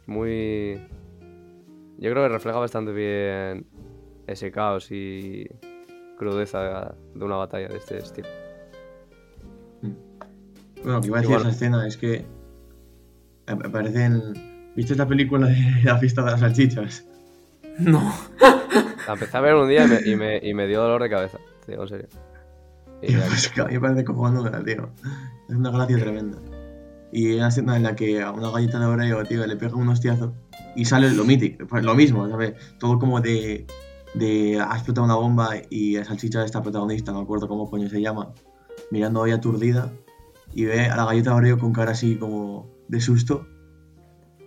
Muy... 0.07 0.81
Yo 1.99 2.11
creo 2.11 2.23
que 2.25 2.29
refleja 2.29 2.59
bastante 2.59 2.93
bien 2.93 3.67
ese 4.27 4.51
caos 4.51 4.91
y 4.91 5.47
crudeza 6.17 6.95
de 7.15 7.25
una 7.25 7.37
batalla 7.37 7.69
de 7.69 7.77
este 7.77 7.99
estilo. 7.99 8.29
Bueno, 10.83 11.01
que 11.01 11.09
iba 11.09 11.19
a 11.19 11.21
decir 11.21 11.37
Igual. 11.37 11.49
esa 11.49 11.57
escena 11.57 11.87
es 11.87 11.97
que 11.97 12.25
me 13.47 13.55
me 13.57 13.69
parecen. 13.69 14.73
¿Viste 14.77 14.95
la 14.95 15.07
película 15.07 15.47
de 15.49 15.57
la 15.85 15.99
fiesta 15.99 16.23
de 16.23 16.31
las 16.31 16.41
salchichas? 16.41 17.05
No. 17.79 18.15
La 19.07 19.15
empecé 19.15 19.37
a 19.37 19.41
ver 19.41 19.55
un 19.55 19.69
día 19.69 19.85
y 19.85 19.89
me, 19.89 20.01
y 20.11 20.17
me, 20.17 20.39
y 20.39 20.55
me 20.55 20.67
dio 20.67 20.81
dolor 20.83 21.03
de 21.03 21.11
cabeza, 21.11 21.39
te 21.65 21.73
digo 21.73 21.85
en 21.85 21.89
serio. 21.89 22.09
Y 23.03 23.15
Pues 23.15 23.49
que 23.49 23.61
a 23.63 23.65
mí 23.65 23.75
me 23.75 23.81
parece 23.81 24.05
cojonada, 24.05 24.63
tío. 24.63 24.91
Es 25.49 25.57
una 25.57 25.71
gracia 25.71 25.99
tremenda. 25.99 26.39
Y 27.13 27.31
hay 27.31 27.37
una 27.39 27.49
escena 27.49 27.77
en 27.77 27.83
la 27.83 27.97
que 27.97 28.23
a 28.23 28.31
una 28.31 28.51
galleta 28.51 28.79
de 28.79 28.87
Oreo, 28.87 29.25
tío, 29.25 29.47
le 29.47 29.57
pega 29.57 29.75
un 29.75 29.89
hostiazo 29.89 30.35
y 30.77 30.85
sale 30.85 31.11
lo 31.11 31.25
mítico, 31.25 31.67
pues 31.67 31.83
lo 31.83 31.95
mismo, 31.95 32.29
¿sabes? 32.29 32.55
Todo 32.79 32.99
como 32.99 33.21
de. 33.21 33.67
de. 34.15 34.61
ha 34.61 34.75
explotado 34.75 35.07
una 35.07 35.17
bomba 35.17 35.51
y 35.71 35.97
la 35.97 36.05
salchicha 36.05 36.41
de 36.41 36.47
esta 36.47 36.63
protagonista, 36.63 37.11
no 37.11 37.19
me 37.19 37.25
acuerdo 37.25 37.49
cómo 37.49 37.69
coño 37.69 37.89
se 37.89 38.01
llama, 38.01 38.33
mirando 38.91 39.23
ahí 39.25 39.33
aturdida 39.33 39.91
y 40.55 40.65
ve 40.65 40.87
a 40.87 40.97
la 40.97 41.05
galleta 41.05 41.31
de 41.31 41.37
Oreo 41.37 41.59
con 41.59 41.73
cara 41.73 41.93
así 41.93 42.17
como 42.17 42.69
de 42.89 43.01
susto 43.01 43.47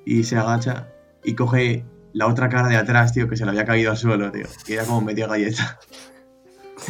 y 0.06 0.24
se 0.24 0.38
agacha 0.38 0.90
y 1.24 1.36
coge 1.36 1.86
la 2.14 2.28
otra 2.28 2.50
cara 2.50 2.68
de 2.68 2.76
atrás, 2.76 3.14
tío, 3.14 3.30
que 3.30 3.38
se 3.38 3.46
le 3.46 3.52
había 3.52 3.66
caído 3.66 3.92
al 3.92 3.98
suelo, 3.98 4.32
tío. 4.32 4.46
Y 4.68 4.74
era 4.74 4.86
como 4.86 5.02
media 5.02 5.28
galleta. 5.28 5.80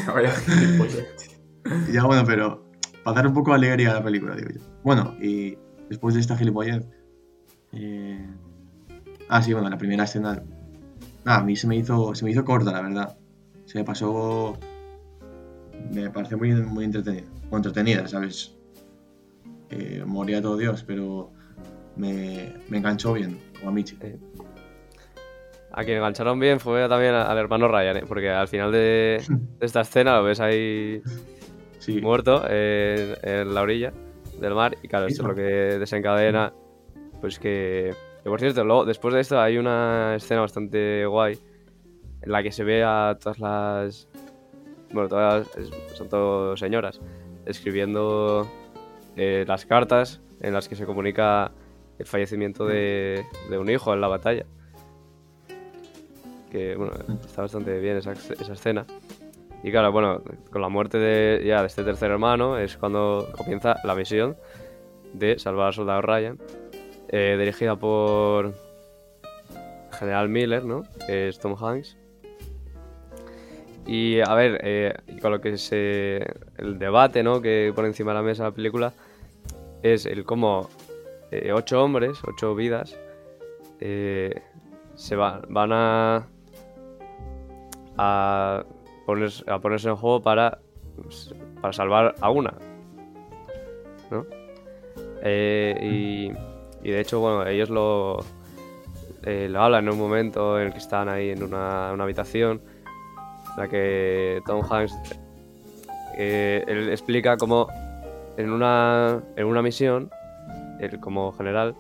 Y 1.90 1.94
ya 1.94 2.04
bueno, 2.04 2.24
pero 2.26 2.66
para 3.04 3.16
dar 3.18 3.28
un 3.28 3.34
poco 3.34 3.52
de 3.52 3.58
alegría 3.58 3.92
a 3.92 3.96
la 3.96 4.04
película, 4.04 4.36
digo 4.36 4.50
yo. 4.50 4.62
Bueno, 4.84 5.16
y 5.22 5.58
después 5.90 6.16
de 6.16 6.22
esta 6.22 6.38
gilipollez. 6.38 6.86
eh, 7.74 8.28
Ah, 9.30 9.42
sí, 9.42 9.54
bueno, 9.54 9.70
la 9.70 9.78
primera 9.78 10.04
escena. 10.04 10.44
Ah, 11.26 11.38
a 11.38 11.44
mí 11.44 11.56
se 11.56 11.68
me 11.68 11.78
hizo. 11.78 12.14
se 12.16 12.26
me 12.26 12.32
hizo 12.32 12.44
corta, 12.44 12.72
la 12.72 12.82
verdad. 12.82 13.18
Se 13.66 13.78
me 13.78 13.86
pasó. 13.86 14.58
Me 15.92 16.10
pareció 16.10 16.38
muy, 16.38 16.54
muy 16.54 16.86
entretenida. 16.86 17.26
O 17.50 17.58
entretenida, 17.58 18.08
¿sabes? 18.08 18.56
Eh, 19.76 20.04
moría 20.06 20.42
todo 20.42 20.58
Dios, 20.58 20.84
pero 20.86 21.32
me, 21.96 22.54
me 22.70 22.78
enganchó 22.78 23.14
bien, 23.14 23.40
como 23.58 23.70
a 23.70 23.74
Michi. 23.74 23.98
A 25.72 25.84
quien 25.84 25.98
engancharon 25.98 26.40
bien 26.40 26.60
fue 26.60 26.88
también 26.88 27.16
al 27.16 27.38
hermano 27.38 27.68
Ryan, 27.68 27.98
¿eh? 27.98 28.04
porque 28.08 28.30
al 28.30 28.48
final 28.48 28.72
de, 28.72 29.24
de 29.60 29.66
esta 29.66 29.82
escena 29.82 30.18
lo 30.18 30.24
ves 30.26 30.40
ahí 30.40 31.02
Sí, 31.84 32.00
muerto 32.00 32.50
en, 32.50 33.18
en 33.24 33.54
la 33.54 33.62
orilla 33.62 33.92
del 34.40 34.56
mar 34.56 34.78
y 34.82 34.88
claro, 34.88 35.08
esto 35.08 35.24
es 35.24 35.28
lo 35.28 35.36
que 35.36 35.42
desencadena, 35.42 36.54
pues 37.20 37.40
que, 37.40 37.94
que, 38.24 38.30
por 38.30 38.40
cierto, 38.40 38.64
luego 38.64 38.86
después 38.86 39.14
de 39.14 39.20
esto 39.20 39.38
hay 39.38 39.58
una 39.58 40.16
escena 40.16 40.40
bastante 40.40 41.06
guay 41.06 41.38
en 42.22 42.32
la 42.32 42.42
que 42.42 42.54
se 42.54 42.64
ve 42.64 42.86
a 42.86 43.18
todas 43.20 43.38
las, 43.40 44.08
bueno, 44.94 45.10
todas 45.10 45.50
son 45.94 46.08
todas 46.08 46.58
señoras 46.58 47.02
escribiendo 47.46 48.48
eh, 49.16 49.46
las 49.48 49.66
cartas 49.66 50.22
en 50.42 50.54
las 50.54 50.68
que 50.68 50.76
se 50.76 50.86
comunica 50.86 51.52
el 52.00 52.06
fallecimiento 52.06 52.66
de, 52.66 53.24
de 53.50 53.58
un 53.58 53.70
hijo 53.70 53.94
en 53.94 54.02
la 54.02 54.08
batalla. 54.08 54.46
Que 56.52 56.76
bueno, 56.76 56.94
está 57.26 57.44
bastante 57.44 57.80
bien 57.80 57.98
esa, 57.98 58.12
esa 58.12 58.54
escena. 58.54 58.86
Y 59.64 59.72
claro, 59.72 59.92
bueno, 59.92 60.22
con 60.52 60.62
la 60.62 60.70
muerte 60.70 60.98
de, 60.98 61.44
ya 61.46 61.62
de 61.62 61.68
este 61.68 61.84
tercer 61.84 62.12
hermano 62.12 62.58
es 62.58 62.76
cuando 62.76 63.32
comienza 63.38 63.78
la 63.86 63.96
misión 63.96 64.36
de 65.14 65.40
salvar 65.40 65.68
al 65.68 65.74
soldado 65.74 66.02
Ryan, 66.02 66.38
eh, 67.08 67.38
dirigida 67.40 67.76
por 67.78 68.54
General 69.98 70.28
Miller, 70.28 70.66
¿no? 70.66 70.84
Es 71.08 71.40
Tom 71.40 71.56
Hanks. 71.56 71.98
Y 73.86 74.22
a 74.22 74.34
ver, 74.34 74.60
eh, 74.64 74.94
con 75.22 75.32
lo 75.32 75.42
que 75.42 75.58
se. 75.58 76.26
El 76.58 76.80
debate, 76.80 77.22
¿no? 77.24 77.42
Que 77.42 77.72
pone 77.76 77.90
encima 77.90 78.12
de 78.12 78.16
la 78.16 78.24
mesa 78.24 78.44
la 78.44 78.52
película 78.52 78.94
es 79.82 80.06
el 80.06 80.24
cómo 80.24 80.70
eh, 81.32 81.52
ocho 81.52 81.84
hombres, 81.84 82.18
ocho 82.26 82.56
vidas, 82.56 82.98
eh, 83.82 84.42
se 84.96 85.16
va- 85.18 85.42
van 85.50 85.72
a. 85.74 86.28
a, 87.98 88.64
ponerse, 89.06 89.44
a 89.48 89.60
ponerse 89.60 89.90
en 89.90 89.96
juego 89.98 90.22
para, 90.22 90.60
para 91.62 91.74
salvar 91.74 92.16
a 92.22 92.30
una. 92.30 92.54
¿No? 94.10 94.26
Eh, 95.24 95.78
y, 95.82 96.88
y 96.88 96.92
de 96.92 97.00
hecho, 97.02 97.20
bueno, 97.20 97.46
ellos 97.48 97.70
lo, 97.70 98.20
lo 99.24 99.62
hablan 99.62 99.86
en 99.86 99.92
un 99.94 100.00
momento 100.00 100.60
en 100.60 100.68
el 100.68 100.72
que 100.74 100.80
están 100.80 101.10
ahí 101.10 101.30
en 101.32 101.44
una, 101.44 101.92
una 101.94 102.04
habitación, 102.04 102.62
la 103.58 103.68
que 103.68 104.42
Tom 104.46 104.64
Hanks 104.70 104.94
eh, 106.18 106.64
él 106.68 106.90
explica 106.90 107.38
cómo 107.38 107.68
en 108.38 108.52
una, 108.52 109.22
en 109.36 109.46
una 109.46 109.62
misión, 109.62 110.10
él 110.80 111.00
como 111.00 111.32
general, 111.34 111.76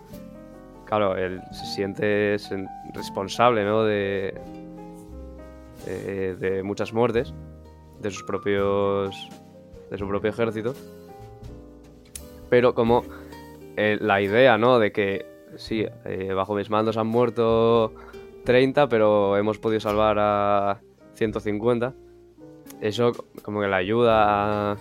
claro, 0.85 1.15
él 1.15 1.41
se 1.51 1.65
siente 1.65 2.37
responsable 2.93 3.65
¿no? 3.65 3.83
de, 3.83 4.39
de, 5.85 6.35
de 6.35 6.63
muchas 6.63 6.93
muertes 6.93 7.33
de 8.01 8.11
sus 8.11 8.23
propios 8.23 9.29
de 9.89 9.97
su 9.97 10.07
propio 10.07 10.29
ejército 10.29 10.73
pero 12.49 12.75
como 12.75 13.03
eh, 13.77 13.97
la 13.99 14.21
idea 14.21 14.57
no 14.57 14.77
de 14.77 14.91
que 14.91 15.25
sí 15.55 15.85
eh, 16.05 16.33
bajo 16.33 16.53
mis 16.53 16.69
mandos 16.69 16.97
han 16.97 17.07
muerto 17.07 17.93
30 18.43 18.87
pero 18.89 19.37
hemos 19.37 19.57
podido 19.57 19.79
salvar 19.79 20.17
a 20.19 20.81
150 21.15 21.93
eso 22.81 23.11
como 23.41 23.61
que 23.61 23.67
le 23.67 23.75
ayuda 23.75 24.71
a, 24.73 24.77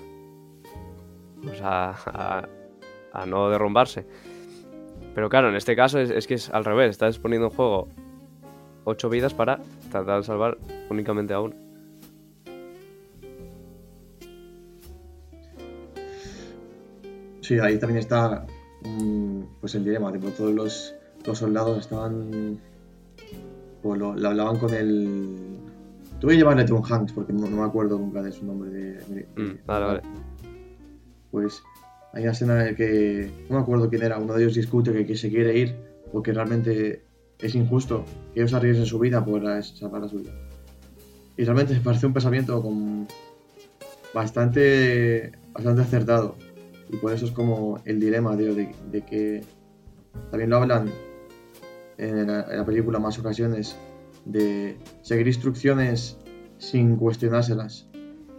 pues 1.43 1.61
a, 1.63 1.91
a- 2.07 2.49
a 3.13 3.27
no 3.27 3.51
derrumbarse. 3.51 4.07
Pero 5.15 5.29
claro 5.29 5.51
en 5.51 5.57
este 5.57 5.77
caso 5.77 5.99
es, 6.01 6.27
que 6.27 6.35
es 6.35 6.49
al 6.51 6.65
revés. 6.65 6.91
Estás 6.91 7.19
poniendo 7.19 7.49
en 7.49 7.53
juego 7.55 7.89
8 8.85 9.11
vidas 9.11 9.35
para 9.35 9.61
tratar 9.91 10.19
de 10.19 10.23
salvar 10.25 10.57
únicamente 10.89 11.35
a 11.35 11.41
una 11.41 11.55
Sí, 17.41 17.59
ahí 17.59 17.79
también 17.79 17.99
está 17.99 18.47
mm, 18.85 19.41
pues 19.61 19.75
el 19.75 19.85
dilema, 19.85 20.13
tipo, 20.13 20.29
todos 20.29 20.53
los, 20.55 20.95
los 21.27 21.39
soldados 21.39 21.79
estaban 21.79 22.59
o 23.83 23.97
lo, 23.97 24.15
lo 24.15 24.29
hablaban 24.29 24.59
con 24.59 24.73
el 24.73 25.59
tuve 26.23 26.35
que 26.35 26.39
llamarle 26.39 26.65
Tom 26.65 26.83
Hanks 26.89 27.13
porque 27.13 27.33
no, 27.33 27.49
no 27.51 27.57
me 27.57 27.65
acuerdo 27.65 27.99
nunca 27.99 28.23
de 28.23 28.31
su 28.31 28.47
nombre 28.47 28.71
de, 28.71 28.93
de- 28.93 29.27
Mm, 29.37 29.59
vale, 29.67 29.85
vale. 29.87 30.03
pues 31.33 31.63
hay 32.13 32.23
una 32.23 32.31
escena 32.33 32.61
en 32.61 32.67
la 32.69 32.75
que, 32.77 33.29
no 33.51 33.57
me 33.57 33.63
acuerdo 33.63 33.89
quién 33.91 34.03
era, 34.05 34.19
uno 34.19 34.35
de 34.35 34.43
ellos 34.45 34.55
discute 34.55 34.93
que, 34.93 35.05
que 35.05 35.17
se 35.17 35.29
quiere 35.31 35.59
ir 35.59 35.75
porque 36.13 36.33
realmente 36.33 37.03
es 37.41 37.55
injusto 37.57 38.05
que 38.33 38.41
ellos 38.41 38.55
arriesguen 38.55 38.87
su 38.87 38.99
vida 39.01 39.25
por 39.25 39.43
salvar 39.65 40.03
la 40.03 40.09
suya. 40.09 40.31
Y 41.37 41.45
realmente 41.45 41.75
me 41.75 41.81
parece 41.81 42.07
un 42.07 42.13
pensamiento 42.13 42.63
como 42.63 43.09
bastante, 44.15 45.33
bastante 45.55 45.83
acertado. 45.83 46.37
Y 46.91 46.97
por 46.99 47.13
eso 47.13 47.25
es 47.25 47.33
como 47.33 47.81
el 47.85 47.99
dilema, 47.99 48.37
de, 48.37 48.73
de 48.93 49.01
que 49.03 49.43
también 50.31 50.51
lo 50.51 50.57
hablan 50.59 50.91
en 51.99 52.27
la, 52.27 52.43
en 52.43 52.57
la 52.59 52.65
película 52.67 52.99
más 52.99 53.19
ocasiones 53.19 53.75
de 54.25 54.79
seguir 55.03 55.27
instrucciones 55.27 56.19
sin 56.59 56.97
cuestionárselas, 56.97 57.89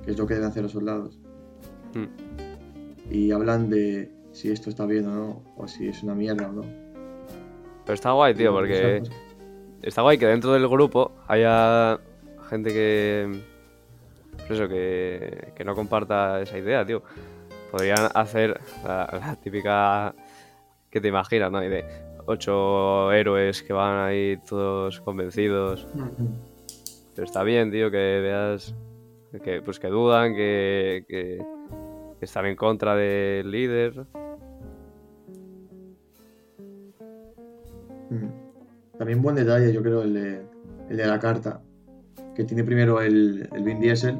que 0.04 0.12
es 0.12 0.18
lo 0.18 0.26
que 0.26 0.36
deben 0.36 0.50
hacer 0.50 0.64
los 0.64 0.72
soldados. 0.72 1.20
Hmm. 1.94 2.08
Y 3.12 3.32
hablan 3.32 3.70
de 3.70 4.12
si 4.32 4.52
esto 4.52 4.70
está 4.70 4.86
bien 4.86 5.08
o 5.08 5.16
no, 5.16 5.44
o 5.58 5.68
si 5.68 5.88
es 5.88 6.04
una 6.04 6.16
mierda 6.16 6.50
o 6.50 6.54
no. 6.54 6.62
Pero 7.86 7.94
está 7.94 8.12
guay, 8.12 8.34
tío, 8.34 8.54
porque 8.54 9.04
está 9.82 10.02
guay 10.02 10.18
que 10.18 10.28
dentro 10.28 10.54
del 10.54 10.68
grupo 10.68 11.12
haya 11.28 12.00
gente 12.50 12.72
que. 12.72 13.42
Pues 14.48 14.60
eso, 14.60 14.68
que, 14.68 15.54
que 15.56 15.64
no 15.64 15.76
comparta 15.76 16.42
esa 16.42 16.58
idea, 16.58 16.86
tío. 16.86 17.04
Podrían 17.72 18.10
hacer 18.14 18.60
la, 18.84 19.08
la 19.12 19.36
típica 19.36 20.16
que 20.90 21.02
te 21.02 21.08
imaginas, 21.08 21.52
¿no? 21.52 21.64
Y 21.64 21.70
de 21.70 21.86
ocho 22.26 23.12
héroes 23.12 23.64
que 23.64 23.74
van 23.74 23.98
ahí 24.00 24.38
todos 24.48 25.02
convencidos. 25.02 25.88
Pero 27.16 27.26
está 27.26 27.44
bien, 27.44 27.72
tío, 27.72 27.92
que 27.92 27.98
veas 27.98 28.76
que, 29.44 29.62
pues 29.62 29.80
que 29.80 29.88
dudan, 29.88 30.36
que, 30.36 31.06
que, 31.08 31.46
que 32.20 32.26
están 32.26 32.46
en 32.46 32.56
contra 32.56 32.96
del 32.96 33.50
líder. 33.52 34.06
También 38.98 39.22
buen 39.22 39.36
detalle, 39.36 39.74
yo 39.74 39.82
creo, 39.82 40.04
el 40.04 40.14
de, 40.14 40.46
el 40.90 40.98
de 40.98 41.06
la 41.06 41.20
carta. 41.20 41.62
Que 42.36 42.44
tiene 42.44 42.64
primero 42.64 43.02
el, 43.02 43.50
el 43.52 43.64
Vin 43.64 43.80
Diesel, 43.80 44.18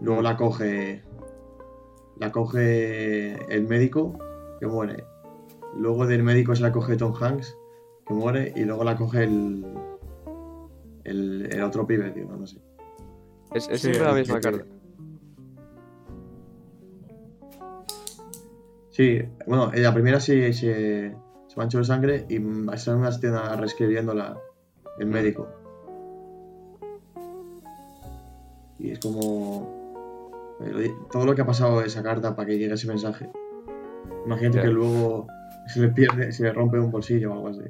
luego 0.00 0.22
la 0.22 0.36
coge. 0.36 1.02
La 2.18 2.30
coge 2.30 3.34
el 3.54 3.66
médico, 3.66 4.18
que 4.60 4.66
muere. 4.66 5.04
Luego 5.76 6.06
del 6.06 6.22
médico 6.22 6.54
se 6.54 6.62
la 6.62 6.72
coge 6.72 6.96
Tom 6.96 7.14
Hanks, 7.18 7.56
que 8.06 8.14
muere, 8.14 8.52
y 8.56 8.64
luego 8.64 8.84
la 8.84 8.96
coge 8.96 9.24
el. 9.24 9.64
El, 11.04 11.48
el 11.52 11.62
otro 11.62 11.86
pibe, 11.86 12.10
tío, 12.10 12.26
no 12.26 12.46
sé. 12.46 12.58
Es, 13.54 13.68
es 13.68 13.80
Sí, 13.80 13.88
siempre 13.88 14.04
la 14.06 14.14
misma 14.14 14.40
carta. 14.40 14.64
Sí, 18.90 19.22
bueno, 19.46 19.70
en 19.72 19.82
la 19.82 19.92
primera 19.94 20.20
sí 20.20 20.52
se, 20.52 21.14
se 21.48 21.56
manchó 21.56 21.78
de 21.78 21.84
sangre 21.84 22.26
y 22.28 22.38
mm, 22.38 22.70
está 22.72 22.92
en 22.92 22.98
una 22.98 23.08
escena 23.08 23.56
reescribiéndola 23.56 24.38
el 24.98 25.06
médico. 25.06 25.48
Y 28.78 28.90
es 28.90 28.98
como. 28.98 30.56
eh, 30.60 30.94
Todo 31.10 31.24
lo 31.24 31.34
que 31.34 31.42
ha 31.42 31.46
pasado 31.46 31.80
de 31.80 31.86
esa 31.86 32.02
carta 32.02 32.36
para 32.36 32.46
que 32.46 32.58
llegue 32.58 32.74
ese 32.74 32.86
mensaje. 32.86 33.30
Imagínate 34.26 34.60
que 34.62 34.68
luego 34.68 35.26
se 35.66 35.80
le 35.80 35.88
pierde, 35.88 36.32
se 36.32 36.44
le 36.44 36.52
rompe 36.52 36.78
un 36.78 36.90
bolsillo 36.90 37.30
o 37.30 37.34
algo 37.34 37.48
así. 37.48 37.60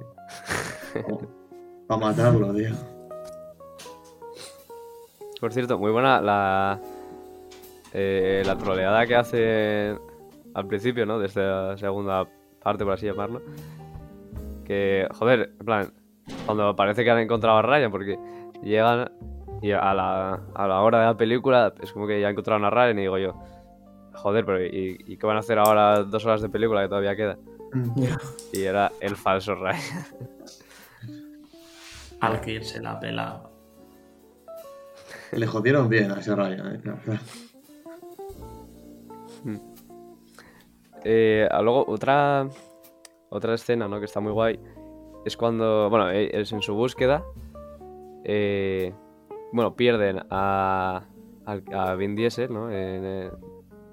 para 1.86 2.00
matarlo, 2.00 2.54
tío. 2.54 2.70
Por 5.40 5.52
cierto, 5.52 5.78
muy 5.78 5.90
buena 5.90 6.20
la, 6.20 6.80
eh, 7.92 8.42
la 8.46 8.56
troleada 8.56 9.06
que 9.06 9.16
hace 9.16 9.98
al 10.54 10.66
principio, 10.66 11.04
¿no? 11.04 11.18
De 11.18 11.26
esta 11.26 11.76
segunda 11.76 12.26
parte, 12.62 12.84
por 12.84 12.94
así 12.94 13.06
llamarlo. 13.06 13.42
Que, 14.64 15.08
joder, 15.12 15.52
en 15.58 15.66
plan, 15.66 15.92
cuando 16.46 16.76
parece 16.76 17.04
que 17.04 17.10
han 17.10 17.18
encontrado 17.18 17.58
a 17.58 17.62
Ryan, 17.62 17.90
porque 17.90 18.18
llegan 18.62 19.10
y 19.60 19.72
a 19.72 19.94
la, 19.94 20.40
a 20.54 20.68
la 20.68 20.80
hora 20.80 21.00
de 21.00 21.06
la 21.06 21.16
película 21.16 21.72
es 21.80 21.92
como 21.92 22.06
que 22.06 22.20
ya 22.20 22.30
encontraron 22.30 22.64
a 22.64 22.70
Ryan 22.70 22.98
y 22.98 23.02
digo 23.02 23.18
yo, 23.18 23.34
joder, 24.14 24.44
pero 24.44 24.64
¿y, 24.64 24.98
y 25.06 25.16
qué 25.16 25.26
van 25.26 25.36
a 25.36 25.40
hacer 25.40 25.58
ahora 25.58 26.02
dos 26.02 26.24
horas 26.24 26.40
de 26.42 26.48
película 26.48 26.82
que 26.82 26.88
todavía 26.88 27.16
queda? 27.16 27.38
Mm. 27.72 28.04
Y 28.52 28.62
era 28.62 28.92
el 29.00 29.16
falso 29.16 29.54
Ryan. 29.54 29.80
Al 32.20 32.40
que 32.40 32.52
irse 32.52 32.80
la 32.80 33.00
pela. 33.00 33.42
Le 35.32 35.46
jodieron 35.46 35.88
bien 35.88 36.12
a 36.12 36.20
ese 36.20 36.36
Ryan, 36.36 36.76
eh. 36.76 36.80
Eh, 41.04 41.48
ah, 41.50 41.62
luego, 41.62 41.84
otra, 41.88 42.48
otra 43.30 43.54
escena, 43.54 43.88
¿no? 43.88 43.98
Que 43.98 44.04
está 44.04 44.20
muy 44.20 44.32
guay. 44.32 44.60
Es 45.24 45.36
cuando, 45.36 45.88
bueno, 45.90 46.10
eh, 46.10 46.30
es 46.32 46.52
en 46.52 46.62
su 46.62 46.74
búsqueda. 46.74 47.24
eh, 48.24 48.92
bueno, 49.52 49.74
pierden 49.76 50.20
a, 50.30 51.04
a 51.44 51.94
Vin 51.94 52.14
Diesel, 52.14 52.52
¿no? 52.52 52.70
En, 52.70 53.04
eh, 53.04 53.30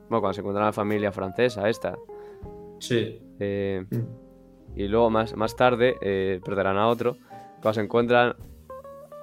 bueno, 0.10 0.22
cuando 0.22 0.34
se 0.34 0.42
encuentran 0.42 0.66
la 0.68 0.74
familia 0.74 1.12
francesa, 1.12 1.68
esta. 1.68 1.98
Sí. 2.80 3.22
Eh, 3.40 3.86
Mm. 3.90 4.78
y 4.80 4.88
luego 4.88 5.10
más, 5.10 5.36
más 5.36 5.56
tarde 5.56 5.96
eh, 6.02 6.40
perderán 6.44 6.78
a 6.78 6.88
otro. 6.88 7.16
Cuando 7.62 7.74
se 7.74 7.82
encuentran, 7.82 8.36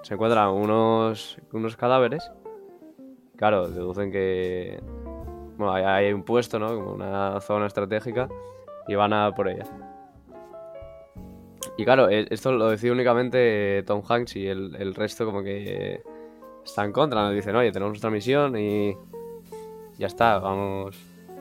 se 0.02 0.14
encuentran 0.14 0.50
unos, 0.50 1.38
unos 1.52 1.76
cadáveres. 1.76 2.30
Claro, 3.36 3.68
deducen 3.68 4.10
que 4.12 4.80
bueno, 5.56 5.72
hay, 5.72 5.84
hay 5.84 6.12
un 6.12 6.22
puesto, 6.22 6.58
¿no? 6.58 6.74
Como 6.74 6.92
una 6.92 7.40
zona 7.40 7.66
estratégica 7.66 8.28
y 8.88 8.94
van 8.94 9.12
a 9.12 9.32
por 9.34 9.48
ella. 9.48 9.64
Y 11.78 11.84
claro, 11.84 12.08
e- 12.08 12.26
esto 12.30 12.52
lo 12.52 12.70
decide 12.70 12.92
únicamente 12.92 13.82
Tom 13.86 14.02
Hanks 14.06 14.36
y 14.36 14.46
el, 14.48 14.74
el 14.76 14.94
resto 14.94 15.24
como 15.26 15.42
que 15.42 16.02
está 16.64 16.84
en 16.84 16.92
contra. 16.92 17.22
Nos 17.24 17.34
dicen, 17.34 17.54
oye, 17.56 17.72
tenemos 17.72 17.90
nuestra 17.92 18.10
misión 18.10 18.56
y 18.58 18.96
ya 19.98 20.06
está, 20.06 20.38
vamos, 20.38 20.96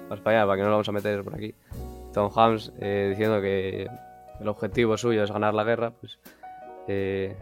vamos 0.09 0.19
para 0.21 0.39
allá, 0.39 0.47
para 0.47 0.55
que 0.57 0.61
no 0.63 0.67
lo 0.69 0.73
vamos 0.75 0.89
a 0.89 0.91
meter 0.91 1.23
por 1.23 1.35
aquí. 1.35 1.53
Tom 2.15 2.31
Hanks 2.33 2.71
eh, 2.79 3.07
diciendo 3.09 3.41
que 3.41 3.89
el 4.39 4.47
objetivo 4.47 4.95
suyo 4.95 5.21
es 5.21 5.31
ganar 5.31 5.53
la 5.53 5.65
guerra, 5.65 5.91
pues 5.91 6.17
eh, 6.87 7.37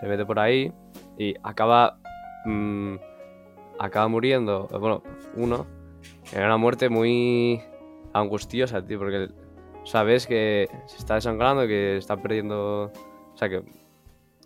se 0.00 0.08
mete 0.08 0.26
por 0.26 0.40
ahí 0.40 0.72
y 1.16 1.36
acaba 1.44 1.96
mm, 2.46 2.96
acaba 3.78 4.08
muriendo, 4.08 4.68
eh, 4.72 4.78
bueno, 4.78 5.04
uno, 5.36 5.66
en 6.32 6.44
una 6.44 6.56
muerte 6.56 6.88
muy 6.88 7.62
angustiosa, 8.12 8.84
tío, 8.84 8.98
porque 8.98 9.28
sabes 9.84 10.26
que 10.26 10.68
se 10.86 10.96
está 10.96 11.14
desangrando, 11.14 11.68
que 11.68 11.96
está 11.96 12.16
perdiendo, 12.16 12.90
o 13.34 13.36
sea, 13.36 13.48
que 13.48 13.62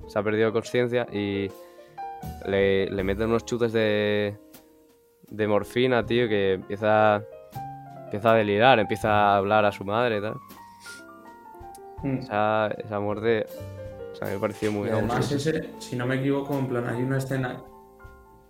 se 0.07 0.19
ha 0.19 0.23
perdido 0.23 0.53
conciencia 0.53 1.07
y 1.11 1.51
le, 2.47 2.91
le 2.91 3.05
meten 3.05 3.31
unos 3.31 3.47
chutes 3.47 3.73
de, 3.73 4.37
de 5.29 5.49
morfina, 5.49 6.05
tío, 6.05 6.29
que 6.29 6.53
empieza, 6.55 7.25
empieza 8.11 8.33
a 8.33 8.35
delirar, 8.35 8.79
empieza 8.81 9.09
a 9.13 9.37
hablar 9.37 9.65
a 9.65 9.71
su 9.71 9.85
madre 9.85 10.19
y 10.19 10.21
tal. 10.21 10.35
Mm. 12.03 12.19
Esa, 12.19 12.67
esa 12.69 12.99
muerte, 12.99 13.47
o 14.13 14.17
sea, 14.17 14.29
me 14.29 14.39
pareció 14.39 14.73
muy 14.73 14.89
Y 14.89 14.91
además 14.91 15.31
ese, 15.31 15.71
si 15.79 15.95
no 15.97 16.07
me 16.07 16.17
equivoco, 16.17 16.59
en 16.59 16.67
plan, 16.67 16.89
hay 16.89 17.03
una 17.03 17.19
escena 17.19 17.63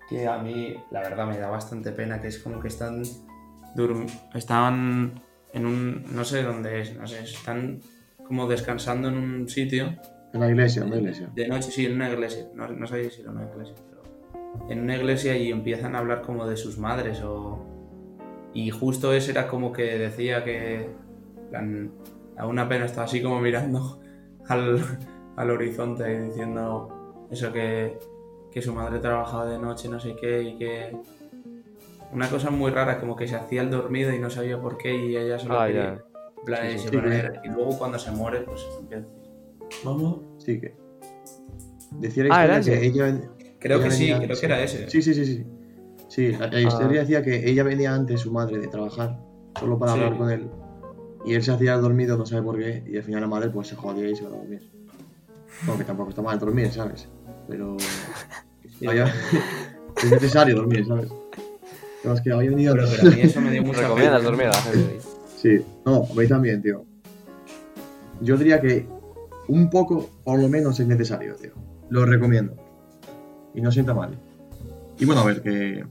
que 0.08 0.26
a 0.26 0.38
mí, 0.38 0.74
la 0.90 1.00
verdad, 1.02 1.26
me 1.26 1.38
da 1.38 1.50
bastante 1.50 1.92
pena, 1.92 2.20
que 2.22 2.28
es 2.28 2.38
como 2.38 2.58
que 2.58 2.68
están 2.68 3.02
durm- 3.76 4.10
están 4.34 5.20
en 5.52 5.66
un, 5.66 6.04
no 6.14 6.24
sé 6.24 6.42
dónde 6.42 6.80
es, 6.80 6.96
no 6.96 7.06
sé, 7.06 7.22
están 7.22 7.80
como 8.26 8.46
descansando 8.48 9.08
en 9.08 9.16
un 9.18 9.48
sitio 9.48 9.94
En 10.32 10.40
la 10.40 10.48
iglesia, 10.48 10.82
en 10.84 10.90
la 10.90 10.96
iglesia. 10.96 11.28
de 11.34 11.48
noche, 11.48 11.70
sí, 11.70 11.84
en 11.86 11.94
una 11.96 12.08
iglesia, 12.08 12.46
no, 12.54 12.66
no 12.68 12.86
sé 12.86 13.10
si 13.10 13.20
era 13.20 13.30
una 13.30 13.44
iglesia, 13.44 13.74
pero 13.90 14.70
en 14.70 14.80
una 14.80 14.96
iglesia 14.96 15.36
y 15.36 15.50
empiezan 15.50 15.94
a 15.96 15.98
hablar 15.98 16.22
como 16.22 16.46
de 16.46 16.56
sus 16.56 16.78
madres 16.78 17.20
o... 17.22 17.66
Y 18.52 18.70
justo 18.70 19.12
ese 19.12 19.30
era 19.32 19.46
como 19.48 19.72
que 19.72 19.98
decía 19.98 20.42
que, 20.44 20.88
plan, 21.50 21.92
a 22.36 22.46
una 22.46 22.68
pena 22.68 22.84
estaba 22.86 23.04
así 23.04 23.22
como 23.22 23.40
mirando 23.40 24.00
al, 24.48 24.80
al 25.36 25.50
horizonte 25.50 26.12
y 26.12 26.18
diciendo 26.28 27.26
eso 27.30 27.52
que, 27.52 27.98
que 28.50 28.60
su 28.62 28.72
madre 28.74 28.98
trabajaba 28.98 29.46
de 29.46 29.58
noche, 29.58 29.88
no 29.88 30.00
sé 30.00 30.16
qué, 30.20 30.42
y 30.42 30.56
que... 30.58 30.96
Una 32.12 32.28
cosa 32.28 32.50
muy 32.50 32.72
rara, 32.72 32.98
como 32.98 33.14
que 33.14 33.28
se 33.28 33.36
hacía 33.36 33.62
el 33.62 33.70
dormido 33.70 34.12
y 34.12 34.18
no 34.18 34.30
sabía 34.30 34.60
por 34.60 34.76
qué 34.78 34.92
y 34.96 35.16
ella 35.16 35.38
solo 35.38 35.60
Ah, 35.60 35.66
quería... 35.68 36.04
plan, 36.44 36.62
Sí, 36.70 36.74
y 36.74 36.78
sí. 36.80 36.88
Sí, 36.88 37.48
luego 37.54 37.78
cuando 37.78 38.00
se 38.00 38.10
muere, 38.10 38.40
pues 38.40 38.66
empieza 38.80 39.06
Vamos. 39.84 40.18
Sí 40.38 40.60
que. 40.60 40.74
Decía 41.92 42.24
la 42.24 42.36
Ah, 42.36 42.44
¿era 42.46 42.58
historia 42.58 42.80
que 42.80 42.86
ese? 42.88 42.98
ella. 42.98 43.30
Creo 43.60 43.76
ella 43.78 43.84
que 43.84 43.90
sí, 43.92 44.12
creo 44.12 44.40
que 44.40 44.46
era 44.46 44.60
ese. 44.60 44.90
Sí, 44.90 45.00
sí, 45.02 45.14
sí, 45.14 45.24
sí. 45.24 45.46
Sí, 46.20 46.32
la, 46.32 46.44
Ah. 46.46 46.48
la 46.52 46.60
historia 46.60 47.00
decía 47.00 47.22
que 47.22 47.48
ella 47.48 47.62
venía 47.62 47.94
antes 47.94 48.20
su 48.20 48.30
madre 48.30 48.58
de 48.58 48.68
trabajar, 48.68 49.18
solo 49.58 49.78
para 49.78 49.94
Sí. 49.94 49.98
hablar 50.00 50.18
con 50.18 50.30
él. 50.30 50.48
Y 51.24 51.32
él 51.34 51.42
se 51.42 51.50
hacía 51.52 51.74
el 51.74 51.80
dormido, 51.80 52.16
no 52.18 52.26
sabe 52.26 52.42
por 52.42 52.58
qué, 52.58 52.82
y 52.86 52.96
al 52.98 53.02
final 53.02 53.22
la 53.22 53.26
madre 53.26 53.48
pues 53.50 53.68
se 53.68 53.76
jodía 53.76 54.06
y 54.08 54.14
se 54.14 54.22
iba 54.24 54.32
a 54.34 54.36
dormir. 54.36 54.70
No, 55.66 55.78
que 55.78 55.84
tampoco 55.84 56.10
está 56.10 56.20
mal 56.22 56.38
dormir, 56.38 56.70
¿sabes? 56.70 57.08
Pero. 57.48 57.76
Vaya, 58.82 59.12
es 60.02 60.10
necesario 60.10 60.56
dormir, 60.56 60.86
¿sabes? 60.86 61.08
No, 62.04 62.12
es 62.14 62.20
que 62.20 62.32
hoy 62.32 62.46
he 62.46 62.50
venido. 62.50 62.74
Pero, 62.74 62.86
pero 62.90 63.12
a 63.12 63.14
mí 63.14 63.20
eso 63.22 63.40
me 63.40 63.50
dio 63.50 63.62
mucha 63.64 63.80
Recomiendas 63.82 64.22
dormir 64.22 64.46
a 64.46 64.50
la 64.50 64.62
gente 64.62 64.78
ahí. 64.92 64.98
Sí, 65.36 65.64
no, 65.86 66.04
a 66.10 66.14
mí 66.14 66.26
también, 66.26 66.60
tío. 66.62 66.84
Yo 68.20 68.36
diría 68.36 68.60
que 68.60 68.86
un 69.48 69.70
poco, 69.70 70.08
por 70.24 70.38
lo 70.38 70.48
menos, 70.48 70.78
es 70.80 70.86
necesario, 70.86 71.34
tío. 71.36 71.52
Lo 71.88 72.04
recomiendo. 72.04 72.54
Y 73.54 73.60
no 73.62 73.72
sienta 73.72 73.94
mal. 73.94 74.18
Y 74.98 75.04
bueno, 75.06 75.22
a 75.22 75.24
ver, 75.24 75.42
que. 75.42 75.84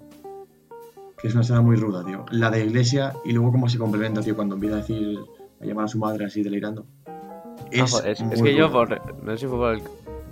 Que 1.21 1.27
es 1.27 1.33
una 1.33 1.41
escena 1.41 1.61
muy 1.61 1.75
ruda, 1.75 2.03
tío. 2.05 2.25
La 2.31 2.49
de 2.49 2.63
iglesia 2.65 3.13
y 3.25 3.33
luego 3.33 3.51
cómo 3.51 3.67
se 3.67 3.77
complementa, 3.77 4.21
tío, 4.21 4.35
cuando 4.35 4.55
empieza 4.55 4.75
a 4.75 4.79
decir. 4.79 5.17
a 5.61 5.65
llamar 5.65 5.85
a 5.85 5.87
su 5.89 5.99
madre 5.99 6.25
así 6.25 6.41
delirando. 6.43 6.85
Es, 7.71 7.93
es, 8.05 8.41
que 8.41 8.55
yo, 8.55 8.71
por, 8.71 8.89
no 9.23 9.31
sé 9.33 9.37
si 9.39 9.47
fue 9.47 9.57
por 9.57 9.73
el, 9.75 9.81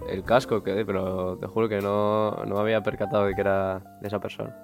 el 0.10 0.24
casco 0.24 0.64
que 0.64 0.86
pero 0.86 1.38
te 1.38 1.46
juro 1.48 1.68
que 1.68 1.80
no, 1.82 2.32
no 2.46 2.56
me 2.56 2.62
había 2.62 2.82
percatado 2.82 3.26
de 3.26 3.36
que 3.36 3.42
era 3.42 3.80
de 4.02 4.08
esa 4.08 4.20
persona. 4.20 4.56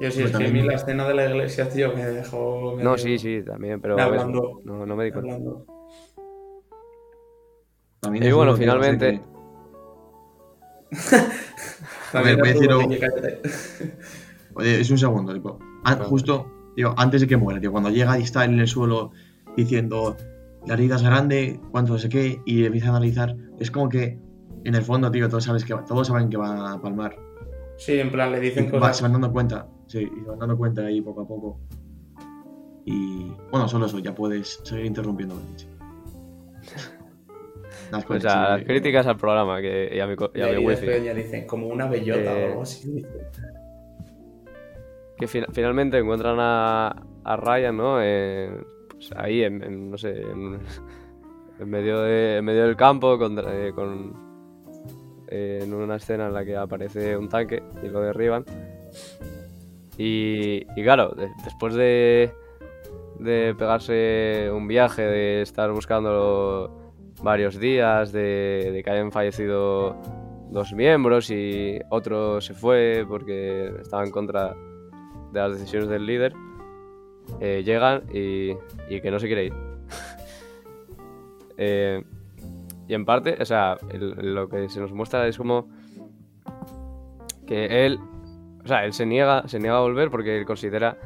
Yo 0.00 0.10
sí, 0.10 0.20
Pues 0.22 0.30
es 0.30 0.30
que 0.30 0.36
a 0.36 0.38
mí 0.40 0.44
también- 0.46 0.66
la 0.66 0.74
escena 0.74 1.06
de 1.06 1.14
la 1.14 1.28
iglesia, 1.28 1.68
tío, 1.68 1.92
me 1.94 2.06
dejó. 2.06 2.76
No, 2.82 2.96
sí, 2.96 3.18
sí, 3.18 3.42
también, 3.44 3.80
pero 3.82 3.96
Me 3.96 4.02
hablando. 4.02 4.60
no, 4.64 4.86
no 4.86 4.96
me 4.96 5.04
di 5.04 5.12
cuenta. 5.12 5.34
hablando. 5.34 5.66
También 8.00 8.24
Y 8.24 8.32
bueno, 8.32 8.56
finalmente- 8.56 9.20
que- 10.90 10.96
También 12.12 12.38
voy 12.38 12.48
a 12.48 12.52
era 12.52 12.76
decir 12.78 13.98
Oye, 14.54 14.80
es 14.80 14.90
un 14.90 14.98
segundo, 14.98 15.32
tipo. 15.34 15.58
an- 15.84 15.98
Vale. 15.98 16.04
justo, 16.10 16.46
tío, 16.76 16.94
antes 16.96 17.20
de 17.22 17.26
que 17.26 17.36
muera, 17.36 17.60
tío, 17.60 17.72
cuando 17.72 17.90
llega 17.90 18.18
y 18.18 18.22
está 18.22 18.44
en 18.44 18.58
el 18.58 18.66
suelo 18.68 19.12
diciendo 19.56 20.16
la 20.66 20.74
herida 20.74 20.96
es 20.96 21.02
grande, 21.02 21.58
cuánto 21.70 21.94
no 21.94 21.98
sé 21.98 22.08
qué, 22.08 22.40
y 22.44 22.64
empieza 22.64 22.88
a 22.88 22.90
analizar, 22.90 23.34
es 23.58 23.70
como 23.70 23.88
que 23.88 24.18
en 24.64 24.74
el 24.74 24.82
fondo, 24.82 25.10
tío, 25.10 25.28
todos, 25.28 25.44
sabes 25.44 25.64
que 25.64 25.72
va- 25.74 25.84
todos 25.84 26.06
saben 26.08 26.28
que 26.28 26.36
va 26.36 26.72
a 26.72 26.80
palmar. 26.82 27.16
Sí, 27.78 27.98
en 27.98 28.10
plan, 28.10 28.30
le 28.32 28.38
Y 28.38 28.40
dicen 28.42 28.66
va- 28.66 28.78
cosas. 28.80 28.96
se 28.98 29.02
van 29.04 29.12
dando 29.12 29.32
cuenta, 29.32 29.66
sí, 29.86 30.00
y 30.14 30.20
se 30.20 30.26
van 30.28 30.38
dando 30.38 30.56
cuenta 30.58 30.82
ahí 30.82 31.00
poco 31.00 31.22
a 31.22 31.26
poco. 31.26 31.58
Y 32.84 33.32
bueno, 33.50 33.68
solo 33.68 33.86
eso, 33.86 33.98
ya 34.00 34.14
puedes 34.14 34.60
seguir 34.64 34.84
interrumpiendo. 34.86 35.36
Vinci. 35.36 35.66
Las 37.90 38.04
O 38.04 38.06
cosas, 38.08 38.22
sea, 38.22 38.32
sí, 38.32 38.50
las 38.58 38.62
críticas 38.64 39.06
al 39.06 39.16
programa 39.16 39.60
que, 39.60 39.90
y 39.94 39.98
a 40.00 40.06
mi, 40.06 40.14
co- 40.14 40.30
y 40.34 40.38
Y 40.38 40.42
a 40.42 40.46
mi 40.46 40.52
ahí 40.56 40.66
wifi. 40.66 40.86
ya 41.04 41.14
dicen, 41.14 41.46
como 41.46 41.66
una 41.68 41.86
bellota 41.88 42.38
Eh, 42.38 42.44
o 42.44 42.48
algo 42.50 42.62
así. 42.62 43.04
Que 45.20 45.28
fin- 45.28 45.46
finalmente 45.52 45.98
encuentran 45.98 46.36
a, 46.40 46.88
a 47.24 47.36
Ryan, 47.36 47.76
¿no? 47.76 48.02
En- 48.02 48.66
pues 48.90 49.12
ahí, 49.16 49.42
en, 49.44 49.90
no 49.90 49.96
sé, 49.98 50.20
en, 50.22 50.58
medio, 51.66 52.00
de, 52.00 52.38
en 52.38 52.44
medio 52.44 52.64
del 52.66 52.76
campo, 52.76 53.14
eh, 53.22 53.72
con, 53.74 54.14
eh, 55.28 55.60
en 55.62 55.72
una 55.74 55.96
escena 55.96 56.26
en 56.26 56.34
la 56.34 56.44
que 56.44 56.56
aparece 56.56 57.16
un 57.16 57.28
tanque 57.28 57.62
y 57.82 57.88
lo 57.88 58.00
derriban. 58.00 58.44
Y, 59.96 60.66
y 60.76 60.82
claro, 60.82 61.10
de- 61.10 61.30
después 61.44 61.74
de, 61.74 62.32
de 63.18 63.54
pegarse 63.58 64.50
un 64.52 64.66
viaje, 64.66 65.02
de 65.02 65.42
estar 65.42 65.70
buscando 65.72 66.92
varios 67.22 67.58
días, 67.58 68.12
de, 68.12 68.70
de 68.72 68.82
que 68.82 68.90
hayan 68.90 69.12
fallecido 69.12 69.96
dos 70.50 70.72
miembros 70.72 71.30
y 71.30 71.78
otro 71.90 72.40
se 72.40 72.54
fue 72.54 73.04
porque 73.08 73.72
estaba 73.80 74.04
en 74.04 74.10
contra 74.10 74.56
de 75.32 75.40
las 75.40 75.52
decisiones 75.52 75.88
del 75.88 76.06
líder, 76.06 76.32
eh, 77.40 77.62
llegan 77.64 78.02
y, 78.12 78.52
y 78.88 79.00
que 79.00 79.10
no 79.10 79.18
se 79.18 79.26
quiere 79.26 79.46
ir. 79.46 79.52
Eh, 81.62 82.02
y 82.88 82.94
en 82.94 83.04
parte, 83.04 83.36
o 83.38 83.44
sea, 83.44 83.76
lo 83.92 84.48
que 84.48 84.70
se 84.70 84.80
nos 84.80 84.92
muestra 84.92 85.28
es 85.28 85.36
como 85.36 85.68
que 87.46 87.84
él, 87.84 88.00
o 88.64 88.66
sea, 88.66 88.86
él 88.86 88.94
se 88.94 89.04
niega, 89.04 89.46
se 89.46 89.58
niega 89.60 89.76
a 89.76 89.80
volver 89.80 90.10
porque 90.10 90.38
él 90.38 90.46
considera, 90.46 90.96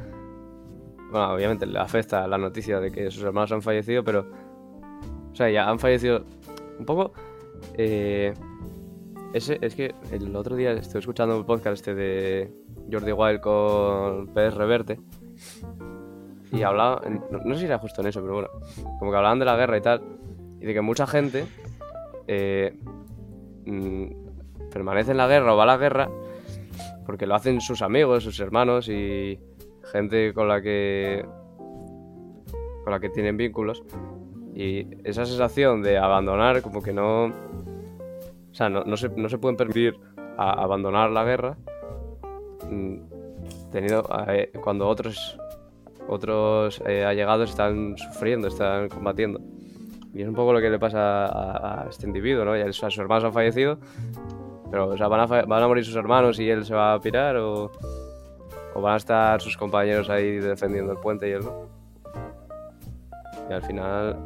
bueno, 1.11 1.35
obviamente 1.35 1.67
le 1.67 1.77
afecta 1.81 2.29
la 2.29 2.39
noticia 2.39 2.79
de 2.79 2.93
que 2.93 3.11
sus 3.11 3.25
hermanos 3.25 3.51
han 3.51 3.63
fallecido, 3.63 4.05
pero, 4.05 4.31
o 5.33 5.35
sea, 5.35 5.51
ya 5.51 5.69
han 5.69 5.81
fallecido 5.81 6.25
un 6.79 6.87
poco. 6.87 7.13
eh, 7.77 8.33
ese, 9.35 9.59
es 9.61 9.74
que 9.74 9.94
el 10.11 10.35
otro 10.36 10.56
día 10.56 10.73
estoy 10.73 11.01
escuchando 11.01 11.36
un 11.36 11.44
podcast 11.44 11.74
este 11.74 11.94
de 11.94 12.52
Jordi 12.90 13.12
Wild 13.12 13.40
con 13.40 14.28
Pérez 14.28 14.55
Reverte. 14.55 15.01
Y 16.52 16.62
hablaba, 16.62 17.02
no, 17.31 17.55
sé 17.55 17.61
si 17.61 17.66
era 17.66 17.78
justo 17.78 18.01
en 18.01 18.06
eso, 18.06 18.20
pero 18.23 18.35
bueno, 18.35 18.48
como 19.01 19.11
que 19.11 19.16
hablaban 19.16 19.40
de 19.40 19.44
la 19.44 19.56
guerra 19.56 19.77
y 19.77 19.81
tal. 19.81 20.02
Y 20.61 20.66
de 20.66 20.73
que 20.73 20.81
mucha 20.81 21.06
gente 21.06 21.47
eh, 22.28 22.78
mm, 23.66 24.70
permanece 24.73 25.11
en 25.11 25.16
la 25.16 25.27
guerra 25.27 25.52
o 25.52 25.56
va 25.56 25.65
a 25.65 25.66
la 25.66 25.77
guerra 25.77 26.09
porque 27.05 27.27
lo 27.27 27.35
hacen 27.35 27.61
sus 27.61 27.82
amigos, 27.82 28.24
sus 28.24 28.39
hermanos 28.40 28.89
y 28.89 29.39
gente 29.93 30.32
con 30.32 30.48
la 30.48 30.62
que 30.62 31.27
con 32.85 32.93
la 32.93 33.01
que 33.01 33.09
tienen 33.09 33.36
vínculos. 33.36 33.82
Y 34.55 34.86
esa 35.02 35.27
sensación 35.27 35.82
de 35.82 35.98
abandonar, 35.98 36.62
como 36.62 36.82
que 36.82 36.93
no. 36.93 37.32
O 38.55 38.57
sea, 38.57 38.69
no, 38.69 38.97
se, 38.97 39.09
no 39.09 39.29
se 39.29 39.39
pueden 39.39 39.57
permitir 39.57 39.99
abandonar 40.37 41.11
la 41.11 41.25
guerra. 41.25 41.57
mm, 42.71 42.99
Tenido, 43.73 44.09
eh, 44.29 44.53
cuando 44.63 44.87
otros 44.87 45.37
otros 46.07 46.81
eh, 46.87 47.05
allegados 47.05 47.51
están 47.51 47.99
sufriendo, 47.99 48.47
están 48.47 48.89
combatiendo. 48.89 49.41
Y 50.15 50.23
es 50.23 50.29
un 50.29 50.35
poco 50.35 50.53
lo 50.53 50.61
que 50.61 50.71
le 50.71 50.79
pasa 50.79 51.27
a, 51.27 51.89
este 51.91 52.07
individuo, 52.07 52.45
¿no? 52.45 52.57
Ya 52.57 52.73
sus 52.73 52.97
hermanos 52.97 53.25
han 53.25 53.33
fallecido, 53.33 53.79
pero 54.71 54.91
o 54.91 54.97
sea, 54.97 55.09
¿van, 55.09 55.21
a, 55.21 55.27
van 55.27 55.63
a 55.63 55.67
morir 55.67 55.85
sus 55.85 55.97
hermanos 55.97 56.39
y 56.39 56.49
él 56.49 56.65
se 56.65 56.75
va 56.75 56.95
a 56.95 57.01
pirar 57.01 57.37
o, 57.39 57.73
o 58.75 58.81
van 58.81 58.95
a 58.95 58.97
estar 58.99 59.41
sus 59.41 59.57
compañeros 59.57 60.09
ahí 60.11 60.39
defendiendo 60.39 60.93
el 60.93 60.99
puente 60.99 61.29
y 61.29 61.33
él 61.33 61.45
no. 61.45 61.67
Y 63.51 63.53
al 63.53 63.63
final, 63.63 64.17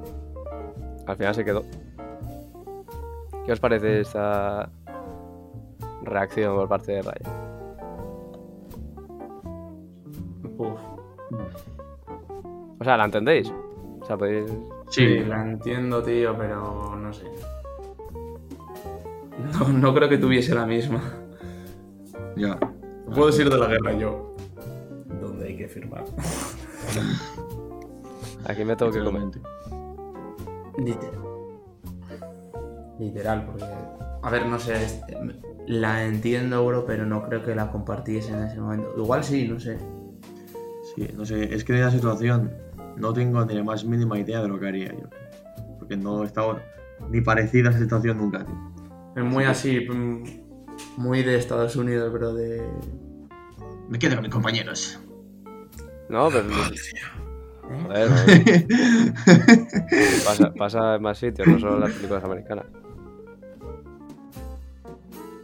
al 1.07 1.17
final 1.17 1.35
se 1.35 1.45
quedó. 1.47 1.65
¿Qué 3.49 3.53
os 3.53 3.61
parece 3.61 4.01
esta 4.03 4.69
reacción 6.03 6.55
por 6.55 6.69
parte 6.69 6.93
de 6.93 7.01
Raya? 7.01 7.31
Uf. 10.59 10.79
O 12.79 12.85
sea, 12.85 12.99
¿la 12.99 13.07
entendéis? 13.07 13.51
O 14.01 14.05
sea, 14.05 14.19
podéis... 14.19 14.53
Sí, 14.91 15.20
la 15.20 15.41
entiendo, 15.41 16.03
tío, 16.03 16.37
pero 16.37 16.95
no 16.95 17.11
sé. 17.11 17.25
No, 19.59 19.69
no 19.70 19.95
creo 19.95 20.11
que 20.11 20.19
tuviese 20.19 20.55
la 20.55 20.66
misma. 20.66 21.01
Ya. 22.37 22.59
Puedo 23.15 23.31
ir 23.31 23.49
de 23.49 23.57
la 23.57 23.69
guerra 23.69 23.95
yo. 23.95 24.37
¿Dónde 25.23 25.47
hay 25.47 25.57
que 25.57 25.69
firmar? 25.69 26.05
Aquí 28.45 28.62
me 28.66 28.77
tengo 28.77 28.93
que. 28.93 28.99
Literalmente. 28.99 29.41
Literal. 30.77 31.28
Literal, 32.99 33.47
porque. 33.47 33.65
A 34.23 34.31
ver, 34.31 34.47
no 34.47 34.59
sé. 34.59 34.75
La 35.66 36.05
entiendo, 36.05 36.66
bro, 36.66 36.87
pero 36.87 37.07
no 37.07 37.27
creo 37.29 37.45
que 37.45 37.55
la 37.55 37.70
compartiese 37.70 38.33
en 38.33 38.45
ese 38.45 38.61
momento. 38.61 38.93
Igual 38.97 39.23
sí, 39.23 39.47
no 39.47 39.61
sé. 39.61 39.79
Sí, 40.95 41.09
no 41.15 41.25
sé, 41.25 41.55
es 41.55 41.65
que 41.65 41.75
de 41.75 41.81
la 41.81 41.91
situación 41.91 42.53
no 42.97 43.12
tengo 43.12 43.45
ni 43.45 43.55
la 43.55 43.62
más 43.62 43.85
mínima 43.85 44.19
idea 44.19 44.43
de 44.43 44.49
lo 44.49 44.59
que 44.59 44.69
haría 44.69 44.93
yo. 44.93 45.09
Porque 45.79 45.97
no 45.97 46.23
he 46.23 46.27
estado 46.27 46.61
ni 47.11 47.20
parecida 47.20 47.69
a 47.69 47.70
esa 47.70 47.81
situación 47.81 48.19
nunca, 48.19 48.45
tío. 48.45 48.55
Es 49.16 49.25
muy 49.25 49.45
así. 49.45 49.87
Muy 50.97 51.23
de 51.23 51.37
Estados 51.37 51.77
Unidos, 51.77 52.12
bro, 52.12 52.35
de. 52.35 52.62
Me 53.89 53.99
quedo 53.99 54.16
con 54.16 54.25
mis 54.25 54.33
compañeros. 54.33 55.01
No, 56.09 56.29
pero... 56.29 56.47
¿Eh? 57.95 58.09
Joder, 58.09 58.11
no. 58.11 58.16
pasa, 60.25 60.53
pasa 60.55 60.95
en 60.97 61.03
más 61.03 61.19
sitios, 61.19 61.47
no 61.47 61.59
solo 61.59 61.75
en 61.75 61.81
las 61.81 61.93
películas 61.93 62.25
americanas. 62.25 62.65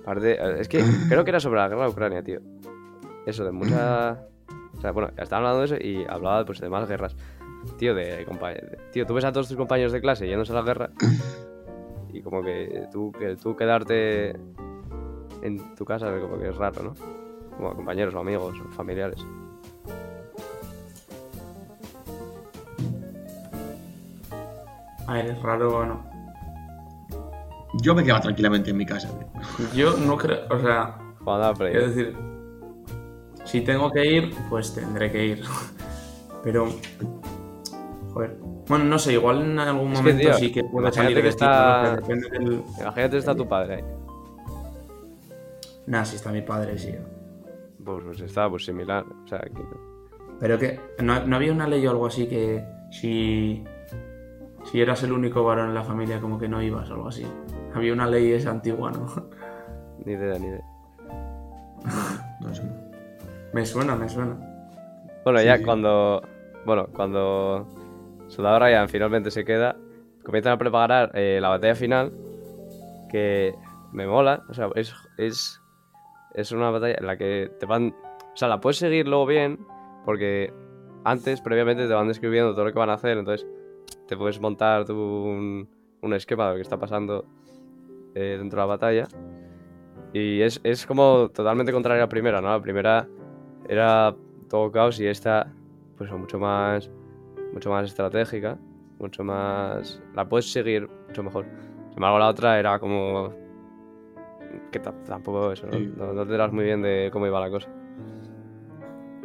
Aparte, 0.04 0.60
es 0.60 0.68
que 0.68 0.84
creo 1.08 1.24
que 1.24 1.30
era 1.30 1.40
sobre 1.40 1.60
la 1.60 1.68
guerra 1.68 1.84
de 1.84 1.90
Ucrania, 1.90 2.22
tío. 2.22 2.40
Eso, 3.26 3.44
de 3.44 3.52
mucha... 3.52 4.26
O 4.76 4.80
sea, 4.80 4.92
bueno, 4.92 5.10
estaba 5.16 5.38
hablando 5.38 5.60
de 5.60 5.64
eso 5.64 5.76
y 5.76 6.04
hablaba 6.08 6.44
pues, 6.44 6.60
de 6.60 6.68
más 6.68 6.86
guerras. 6.88 7.16
Tío, 7.78 7.94
de 7.94 8.24
compañeros. 8.26 8.70
Tío, 8.92 9.06
tú 9.06 9.14
ves 9.14 9.24
a 9.24 9.32
todos 9.32 9.48
tus 9.48 9.56
compañeros 9.56 9.92
de 9.92 10.00
clase 10.00 10.28
yéndose 10.28 10.52
a 10.52 10.56
la 10.56 10.62
guerra 10.62 10.90
y 12.14 12.22
como 12.22 12.42
que 12.42 12.86
tú, 12.92 13.10
que 13.18 13.34
tú 13.36 13.56
quedarte 13.56 14.36
en 15.42 15.74
tu 15.74 15.84
casa 15.84 16.16
como 16.20 16.38
que 16.38 16.48
es 16.48 16.56
raro, 16.56 16.82
¿no? 16.82 16.94
Como 17.56 17.74
compañeros 17.74 18.14
o 18.14 18.20
amigos 18.20 18.56
o 18.60 18.72
familiares. 18.72 19.24
A 25.06 25.14
ver, 25.14 25.26
es 25.26 25.42
raro 25.42 25.78
o 25.78 25.84
no. 25.84 26.13
Yo 27.82 27.94
me 27.94 28.02
quedaba 28.04 28.20
tranquilamente 28.20 28.70
en 28.70 28.76
mi 28.76 28.86
casa, 28.86 29.08
tío. 29.18 29.66
Yo 29.74 29.96
no 29.96 30.16
creo. 30.16 30.40
O 30.50 30.58
sea, 30.60 30.98
quiero 31.56 31.88
decir. 31.88 32.16
Si 33.44 33.60
tengo 33.60 33.90
que 33.90 34.06
ir, 34.06 34.34
pues 34.48 34.74
tendré 34.74 35.10
que 35.10 35.26
ir. 35.26 35.42
Pero. 36.42 36.68
Joder. 38.12 38.36
Bueno, 38.68 38.84
no 38.86 38.98
sé, 38.98 39.12
igual 39.12 39.42
en 39.42 39.58
algún 39.58 39.92
Es 39.92 39.98
que, 39.98 40.02
momento 40.04 40.28
tío, 40.28 40.34
sí 40.38 40.52
que 40.52 40.64
puedo 40.64 40.90
salir 40.90 41.16
que 41.16 41.22
de 41.22 41.28
está- 41.28 41.84
está... 41.84 41.96
Depende 41.96 42.28
del. 42.30 42.62
Imagínate 42.80 43.18
está 43.18 43.34
tu 43.34 43.46
padre 43.46 43.74
ahí. 43.76 43.84
Nah, 45.86 46.04
si 46.04 46.16
está 46.16 46.32
mi 46.32 46.40
padre, 46.40 46.78
sí. 46.78 46.94
Pues, 47.84 48.02
pues 48.04 48.20
está 48.20 48.48
pues 48.48 48.64
similar. 48.64 49.04
O 49.24 49.28
sea, 49.28 49.40
que... 49.40 49.62
Pero 50.40 50.58
que 50.58 50.80
¿no, 51.02 51.26
no 51.26 51.36
había 51.36 51.52
una 51.52 51.68
ley 51.68 51.86
o 51.86 51.90
algo 51.90 52.06
así 52.06 52.26
que 52.26 52.64
si, 52.90 53.62
si 54.64 54.80
eras 54.80 55.02
el 55.02 55.12
único 55.12 55.44
varón 55.44 55.68
en 55.68 55.74
la 55.74 55.84
familia 55.84 56.20
como 56.20 56.38
que 56.38 56.48
no 56.48 56.62
ibas 56.62 56.90
o 56.90 56.94
algo 56.94 57.08
así. 57.08 57.26
Había 57.74 57.92
una 57.92 58.06
ley 58.06 58.32
esa 58.32 58.50
antigua, 58.50 58.90
¿no? 58.92 59.06
Ni 60.04 60.12
idea, 60.12 60.38
ni 60.38 60.46
idea. 60.46 60.64
No 62.40 62.52
sé. 62.54 62.62
me 63.52 63.64
suena, 63.64 63.94
me 63.94 64.08
suena. 64.08 64.36
Bueno, 65.24 65.38
Sí, 65.38 65.44
ya 65.46 65.56
sí. 65.58 65.64
cuando. 65.64 66.22
Bueno, 66.66 66.88
cuando. 66.94 67.66
Soldado 68.28 68.58
Ryan 68.58 68.88
finalmente 68.88 69.30
se 69.30 69.44
queda. 69.44 69.76
Comienzan 70.24 70.52
a 70.54 70.58
preparar 70.58 71.10
eh, 71.14 71.38
la 71.40 71.48
batalla 71.48 71.74
final. 71.74 72.12
Que 73.10 73.54
me 73.92 74.06
mola. 74.06 74.42
O 74.48 74.54
sea, 74.54 74.68
es, 74.74 74.94
es. 75.18 75.60
Es 76.34 76.52
una 76.52 76.70
batalla 76.70 76.96
en 76.98 77.06
la 77.06 77.16
que 77.16 77.50
te 77.60 77.66
van. 77.66 77.94
O 78.32 78.36
sea, 78.36 78.48
la 78.48 78.60
puedes 78.60 78.78
seguir 78.78 79.06
luego 79.08 79.26
bien. 79.26 79.58
Porque 80.04 80.52
antes, 81.04 81.40
previamente, 81.40 81.86
te 81.86 81.94
van 81.94 82.08
describiendo 82.08 82.52
todo 82.52 82.64
lo 82.66 82.72
que 82.72 82.78
van 82.78 82.90
a 82.90 82.94
hacer. 82.94 83.16
Entonces, 83.16 83.46
te 84.06 84.16
puedes 84.16 84.40
montar 84.40 84.84
tú 84.84 84.94
un, 84.94 85.68
un 86.02 86.12
esquema 86.14 86.44
de 86.46 86.50
lo 86.50 86.56
que 86.56 86.62
está 86.62 86.78
pasando 86.78 87.24
eh, 88.14 88.36
dentro 88.38 88.58
de 88.58 88.62
la 88.62 88.66
batalla. 88.66 89.08
Y 90.12 90.40
es, 90.42 90.60
es 90.62 90.86
como 90.86 91.28
totalmente 91.30 91.72
contrario 91.72 92.02
a 92.02 92.06
la 92.06 92.08
primera, 92.08 92.40
¿no? 92.40 92.48
La 92.48 92.60
primera 92.62 93.08
era 93.68 94.14
todo 94.48 94.70
caos 94.70 95.00
y 95.00 95.06
esta, 95.06 95.52
pues 95.96 96.10
mucho 96.12 96.38
más, 96.38 96.88
mucho 97.52 97.70
más 97.70 97.86
estratégica, 97.86 98.56
mucho 99.00 99.24
más, 99.24 100.00
la 100.14 100.28
puedes 100.28 100.52
seguir 100.52 100.88
mucho 101.08 101.22
mejor. 101.24 101.44
Sin 101.88 101.94
embargo, 101.98 102.18
la 102.20 102.28
otra 102.28 102.58
era 102.60 102.78
como 102.78 103.32
que 104.70 104.78
ta- 104.78 104.94
tampoco 105.04 105.50
eso, 105.52 105.66
¿no? 105.66 105.72
Sí. 105.78 105.90
No, 105.96 106.06
no 106.12 106.14
te 106.14 106.22
enteras 106.22 106.52
muy 106.52 106.64
bien 106.64 106.82
de 106.82 107.10
cómo 107.12 107.26
iba 107.26 107.40
la 107.40 107.50
cosa. 107.50 107.68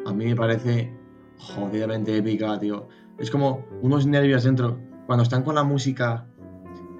A 0.06 0.14
mí 0.14 0.26
me 0.26 0.36
parece 0.36 0.92
jodidamente 1.38 2.18
épica, 2.18 2.58
tío. 2.60 2.88
Es 3.20 3.30
como 3.30 3.66
unos 3.82 4.08
nervios 4.08 4.44
dentro. 4.44 4.80
Cuando 5.06 5.24
están 5.24 5.44
con 5.44 5.56
la 5.56 5.64
música 5.64 6.26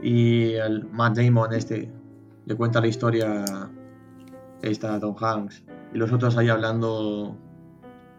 y 0.02 0.54
el 0.54 0.86
Matt 0.92 1.18
Damon 1.18 1.54
este 1.54 1.92
le 2.46 2.56
cuenta 2.56 2.80
la 2.82 2.88
historia 2.88 3.44
esta 4.62 4.96
a 4.96 5.00
Tom 5.00 5.16
Hanks 5.20 5.64
y 5.94 5.98
los 5.98 6.12
otros 6.12 6.38
ahí 6.38 6.50
hablando, 6.50 7.36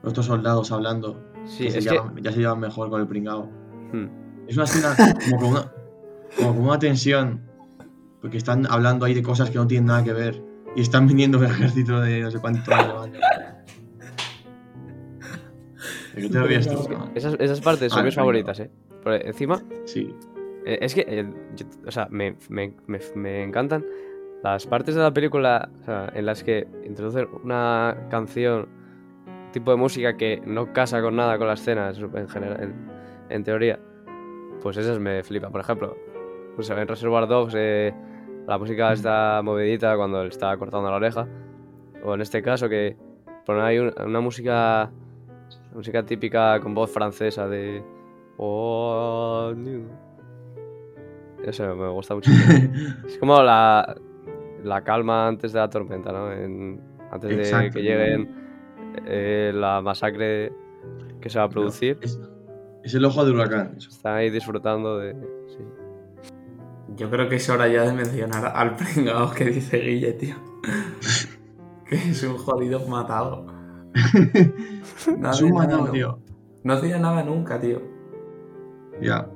los 0.03 0.11
otros 0.13 0.27
soldados 0.27 0.71
hablando, 0.73 1.19
Sí, 1.47 1.65
que 1.65 1.71
se 1.73 1.81
ya 2.23 2.33
se 2.33 2.39
llevan 2.39 2.61
mejor 2.61 2.91
con 2.91 3.01
el 3.01 3.07
pringao. 3.07 3.49
hmm, 3.93 4.07
Es 4.47 4.57
una 4.57 4.65
escena 4.65 4.95
como 5.25 5.37
con 5.41 5.51
una, 5.51 5.73
como 6.37 6.55
con 6.55 6.65
una 6.65 6.79
tensión, 6.79 7.41
porque 8.21 8.37
están 8.37 8.67
hablando 8.71 9.07
ahí 9.07 9.15
de 9.15 9.23
cosas 9.23 9.51
que 9.51 9.57
no 9.57 9.67
tienen 9.67 9.87
nada 9.87 10.05
que 10.05 10.13
ver 10.13 10.43
y 10.77 10.83
están 10.83 11.07
viniendo 11.09 11.39
un 11.39 11.45
ejército 11.47 12.01
de 12.01 12.21
no 12.21 12.31
sé 12.31 12.39
cuántos 12.41 12.69
años. 12.75 13.19
¿De 16.15 16.23
qué 16.23 16.29
te 16.29 16.43
ríes 16.43 16.69
tú? 16.69 16.89
no? 16.91 17.11
esas, 17.15 17.35
esas 17.39 17.61
partes 17.61 17.93
son 17.93 18.01
Ah, 18.01 18.05
mis 18.05 18.15
favoritas, 18.15 18.59
¿eh? 18.61 18.71
Pero 19.03 19.17
encima, 19.25 19.63
Sí, 19.87 20.15
Eh, 20.65 20.79
Es 20.83 20.95
que, 20.95 21.05
eh, 21.09 21.27
yo- 21.57 21.67
o 21.87 21.91
sea, 21.91 22.07
me, 22.11 22.37
me- 22.49 22.75
me- 22.87 23.01
me 23.15 23.43
encantan 23.43 23.85
las 24.43 24.67
partes 24.67 24.95
de 24.95 25.03
la 25.03 25.13
película 25.13 25.69
o 25.81 25.85
sea, 25.85 26.11
en 26.15 26.27
las 26.27 26.43
que 26.43 26.67
introducen 26.85 27.29
una 27.45 28.07
canción, 28.11 28.69
tipo 29.53 29.71
de 29.71 29.77
música 29.77 30.17
que 30.17 30.41
no 30.47 30.73
casa 30.73 31.03
con 31.03 31.17
nada 31.17 31.37
con 31.39 31.47
la 31.47 31.55
escena 31.55 31.91
en 31.91 32.29
general, 32.29 32.63
en, 32.63 32.75
en 33.31 33.45
teoría. 33.45 33.79
Pues 34.63 34.77
esas 34.77 34.99
me 34.99 35.23
flipan. 35.23 35.51
Por 35.53 35.61
ejemplo, 35.61 35.97
pues 36.57 36.69
en 36.71 36.87
Reservoir 36.87 37.27
Dogs 37.27 37.55
eh, 37.57 37.93
la 38.47 38.59
música 38.59 38.93
está 38.93 39.41
movidita 39.43 39.97
cuando 39.97 40.23
le 40.23 40.29
está 40.29 40.57
cortando 40.57 40.89
la 40.91 40.97
oreja. 40.97 41.27
O 42.05 42.15
en 42.15 42.21
este 42.21 42.43
caso 42.43 42.69
que 42.69 42.97
ponen 43.47 43.63
ahí 43.63 43.79
un- 43.79 43.93
una 44.07 44.21
música, 44.21 44.91
música 45.75 46.05
típica 46.05 46.61
con 46.61 46.75
voz 46.75 46.91
francesa 46.93 47.49
de... 47.49 47.83
Oh, 48.39 49.53
new". 49.57 49.83
Eso 51.45 51.75
me 51.75 51.89
gusta 51.89 52.15
mucho. 52.15 52.31
es 53.07 53.19
como 53.19 53.43
la, 53.43 53.97
la 54.63 54.83
calma 54.83 55.27
antes 55.29 55.53
de 55.53 55.59
la 55.61 55.71
tormenta, 55.71 56.13
¿no? 56.13 56.33
En- 56.33 56.81
antes 57.11 57.51
de 57.51 57.71
que 57.71 57.83
lleguen 57.83 58.31
eh, 59.07 59.53
la 59.55 59.81
masacre 59.81 60.53
que 61.21 61.29
se 61.29 61.39
va 61.39 61.47
a 61.47 61.49
producir. 61.49 61.99
es, 62.03 62.21
es 62.85 62.95
el 62.95 63.05
ojo 63.05 63.25
del 63.25 63.35
huracán. 63.35 63.75
eso. 63.77 63.89
Están 63.91 64.15
ahí 64.17 64.31
disfrutando 64.31 64.99
de... 64.99 65.15
sí. 65.49 65.65
Yo 66.97 67.09
creo 67.11 67.29
que 67.29 67.37
es 67.37 67.49
hora 67.49 67.69
ya 67.69 67.83
de 67.83 67.93
mencionar 67.93 68.53
al 68.55 68.75
pringao 68.77 69.31
que 69.33 69.45
dice 69.47 69.79
Guille, 69.79 70.13
tío. 70.15 70.35
que 71.87 71.95
es 71.97 72.23
un 72.23 72.37
jodido 72.37 72.81
matado. 72.87 73.47
No 75.19 75.31
es 75.31 75.41
un 75.43 75.53
matado, 75.53 75.87
no. 75.87 75.91
tío. 75.93 76.19
No 76.63 76.75
hacía 76.75 76.99
nada 76.99 77.23
nunca, 77.25 77.59
tío. 77.59 77.81
Ya. 79.01 79.27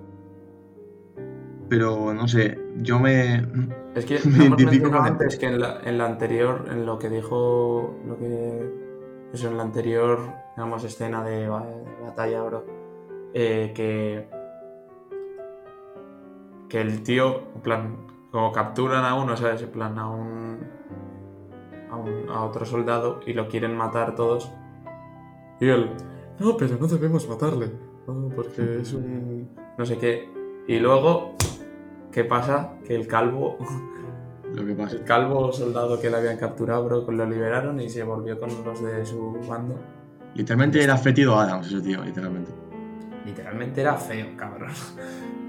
Pero 1.77 2.15
no 2.15 2.29
sé, 2.29 2.57
yo 2.77 3.01
me. 3.01 3.45
Es 3.97 4.05
que 4.07 4.21
Me 4.29 4.45
identifico 4.45 4.91
con 4.93 5.05
antes 5.05 5.37
que 5.37 5.47
en 5.47 5.61
la, 5.61 5.81
en 5.85 5.99
la 5.99 6.07
anterior, 6.07 6.67
en 6.71 6.87
lo 6.87 7.01
que 7.01 7.09
dijo, 7.11 7.97
lo 8.07 8.17
que 8.17 8.71
eso 9.33 9.49
en 9.49 9.57
la 9.57 9.65
anterior, 9.65 10.21
digamos, 10.57 10.85
escena 10.85 11.25
de 11.25 11.49
batalla, 11.49 12.43
bro, 12.43 12.65
eh, 13.35 13.73
que 13.75 14.29
que 16.69 16.81
el 16.81 17.03
tío, 17.03 17.41
en 17.57 17.61
plan, 17.61 17.97
como 18.31 18.53
capturan 18.53 19.05
a 19.05 19.15
uno, 19.17 19.37
¿sabes? 19.37 19.63
En 19.63 19.71
plan, 19.71 19.99
a 19.99 20.09
un 20.09 20.59
a, 21.91 21.97
un- 21.97 22.29
a 22.31 22.45
otro 22.45 22.65
soldado 22.65 23.19
y 23.27 23.33
lo 23.33 23.49
quieren 23.49 23.77
matar 23.77 24.15
todos. 24.15 24.49
Y 25.61 25.69
él, 25.69 25.91
no, 26.39 26.57
pero 26.57 26.77
no 26.81 26.87
debemos 26.87 27.29
matarle, 27.29 27.71
no, 28.07 28.29
porque 28.35 28.81
es 28.81 28.93
un 28.93 29.49
no 29.77 29.85
sé 29.85 29.99
qué. 29.99 30.33
Y 30.67 30.79
luego, 30.79 31.35
¿qué 32.15 32.25
pasa? 32.25 32.75
Que 32.87 32.95
el 32.95 33.07
calvo 33.09 33.59
Lo 34.55 34.65
que 34.65 34.75
pasa. 34.75 34.97
el 34.97 35.03
calvo 35.05 35.53
soldado 35.53 36.01
que 36.01 36.09
le 36.09 36.17
habían 36.17 36.39
capturado, 36.39 36.85
bro, 36.85 37.11
lo 37.11 37.27
liberaron 37.27 37.81
y 37.81 37.89
se 37.89 38.05
volvió 38.05 38.39
con 38.39 38.51
los 38.65 38.83
de 38.83 39.05
su 39.05 39.33
bando. 39.49 39.75
Literalmente 40.35 40.83
era 40.83 40.97
fétido 40.97 41.39
Adams, 41.39 41.67
ese 41.67 41.81
tío, 41.81 42.03
literalmente. 42.05 42.53
Literalmente 43.27 43.81
era 43.81 43.97
feo, 43.97 44.29
cabrón. 44.37 44.71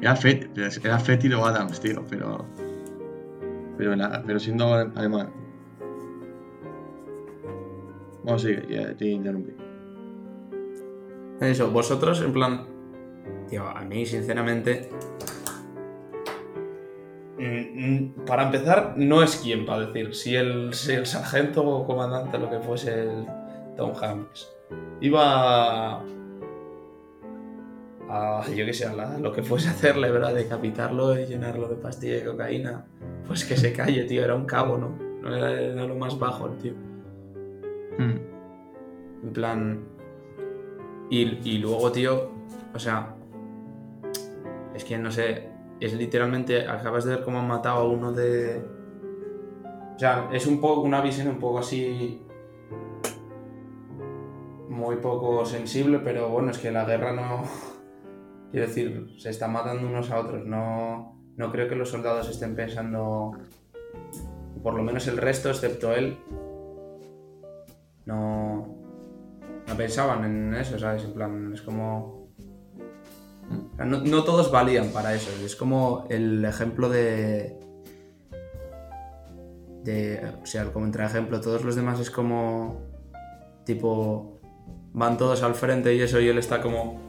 Era, 0.01 0.15
fet, 0.15 0.49
era 0.57 0.99
fétido 0.99 1.45
Adams, 1.45 1.79
tío, 1.79 2.03
pero. 2.09 2.45
Pero, 3.77 3.95
nada, 3.95 4.23
pero 4.25 4.39
siendo 4.39 4.73
alemán. 4.73 5.29
Vamos, 8.23 8.41
sigue, 8.41 8.65
ya 8.69 8.95
te 8.95 9.07
interrumpí. 9.07 9.53
Eso, 11.39 11.71
vosotros, 11.71 12.21
en 12.21 12.33
plan. 12.33 12.65
Tío, 13.49 13.67
a 13.67 13.81
mí, 13.81 14.05
sinceramente. 14.05 14.89
Mm, 17.37 17.85
mm, 18.21 18.25
Para 18.25 18.43
empezar, 18.43 18.93
no 18.97 19.21
es 19.23 19.35
quien 19.37 19.65
para 19.65 19.85
decir 19.87 20.13
si 20.15 20.35
el, 20.35 20.73
si 20.73 20.93
el 20.93 21.05
sargento 21.05 21.63
o 21.65 21.85
comandante, 21.85 22.37
lo 22.37 22.49
que 22.49 22.59
fuese 22.59 23.03
el 23.03 23.25
Tom 23.75 23.93
Hanks, 24.01 24.49
iba 25.01 25.21
a. 25.97 26.01
a, 28.09 28.45
yo 28.49 28.65
qué 28.65 28.73
sé, 28.73 28.85
a 28.85 28.93
la- 28.93 29.17
lo 29.17 29.31
que 29.31 29.43
fuese 29.43 29.69
hacerle, 29.69 30.11
¿verdad? 30.11 30.33
Decapitarlo 30.33 31.19
y 31.19 31.25
llenarlo 31.25 31.67
de 31.67 31.75
pastilla 31.75 32.15
de 32.15 32.25
cocaína. 32.25 32.85
Pues 33.27 33.43
que 33.45 33.57
se 33.57 33.73
calle, 33.73 34.03
tío, 34.05 34.23
era 34.23 34.35
un 34.35 34.45
cabo, 34.45 34.77
¿no? 34.77 34.89
No 35.21 35.35
era, 35.35 35.51
era 35.59 35.85
lo 35.87 35.95
más 35.95 36.17
bajo 36.19 36.47
el 36.47 36.57
tío. 36.57 36.73
Hmm. 37.97 38.17
En 39.23 39.33
plan. 39.33 39.79
Y, 41.09 41.21
y 41.49 41.57
luego, 41.57 41.91
tío, 41.91 42.29
o 42.73 42.79
sea. 42.79 43.15
Es 44.75 44.83
que 44.83 44.97
no 44.97 45.11
sé. 45.11 45.49
Es 45.79 45.93
literalmente. 45.93 46.67
Acabas 46.67 47.05
de 47.05 47.15
ver 47.15 47.23
cómo 47.23 47.39
han 47.39 47.47
matado 47.47 47.81
a 47.81 47.87
uno 47.89 48.11
de. 48.11 48.63
O 49.95 49.99
sea, 49.99 50.29
es 50.31 50.47
un 50.47 50.59
poco 50.59 50.81
una 50.81 51.01
visión 51.01 51.27
un 51.27 51.39
poco 51.39 51.59
así. 51.59 52.21
Muy 54.69 54.97
poco 54.97 55.45
sensible, 55.45 55.99
pero 55.99 56.29
bueno, 56.29 56.51
es 56.51 56.57
que 56.57 56.71
la 56.71 56.85
guerra 56.85 57.13
no. 57.13 57.43
Quiero 58.51 58.67
decir, 58.67 59.15
se 59.17 59.29
están 59.29 59.51
matando 59.53 59.87
unos 59.87 60.11
a 60.11 60.19
otros. 60.19 60.45
No, 60.45 61.21
no 61.35 61.51
creo 61.51 61.67
que 61.67 61.75
los 61.75 61.89
soldados 61.89 62.29
estén 62.29 62.55
pensando. 62.55 63.31
Por 64.63 64.73
lo 64.73 64.83
menos 64.83 65.07
el 65.07 65.17
resto, 65.17 65.49
excepto 65.49 65.93
él. 65.93 66.17
No. 68.05 68.75
No 69.67 69.75
pensaban 69.75 70.23
en 70.25 70.53
eso, 70.53 70.77
¿sabes? 70.77 71.03
En 71.03 71.13
plan, 71.13 71.53
es 71.53 71.61
como. 71.61 72.24
No, 73.77 73.99
no 73.99 74.23
todos 74.23 74.51
valían 74.51 74.89
para 74.89 75.13
eso. 75.13 75.31
Es 75.43 75.55
como 75.55 76.05
el 76.09 76.45
ejemplo 76.45 76.89
de. 76.89 77.59
De. 79.83 80.33
O 80.41 80.45
sea, 80.45 80.65
como 80.71 80.85
entre 80.85 81.05
ejemplo, 81.05 81.41
todos 81.41 81.63
los 81.63 81.75
demás 81.75 81.99
es 81.99 82.09
como. 82.09 82.81
Tipo. 83.65 84.39
Van 84.93 85.17
todos 85.17 85.43
al 85.43 85.55
frente 85.55 85.93
y 85.93 86.01
eso, 86.01 86.21
y 86.21 86.29
él 86.29 86.37
está 86.37 86.61
como. 86.61 87.01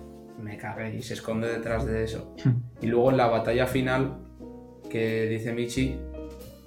Me 0.43 0.57
cagué 0.59 0.97
y 0.97 1.03
se 1.03 1.15
esconde 1.15 1.49
detrás 1.49 1.87
de 1.87 2.05
eso. 2.05 2.35
Y 2.83 2.89
luego 2.89 3.11
en 3.11 3.17
la 3.17 3.29
batalla 3.29 3.67
final, 3.67 4.19
que 4.91 5.27
dice 5.29 5.53
Michi, 5.53 5.99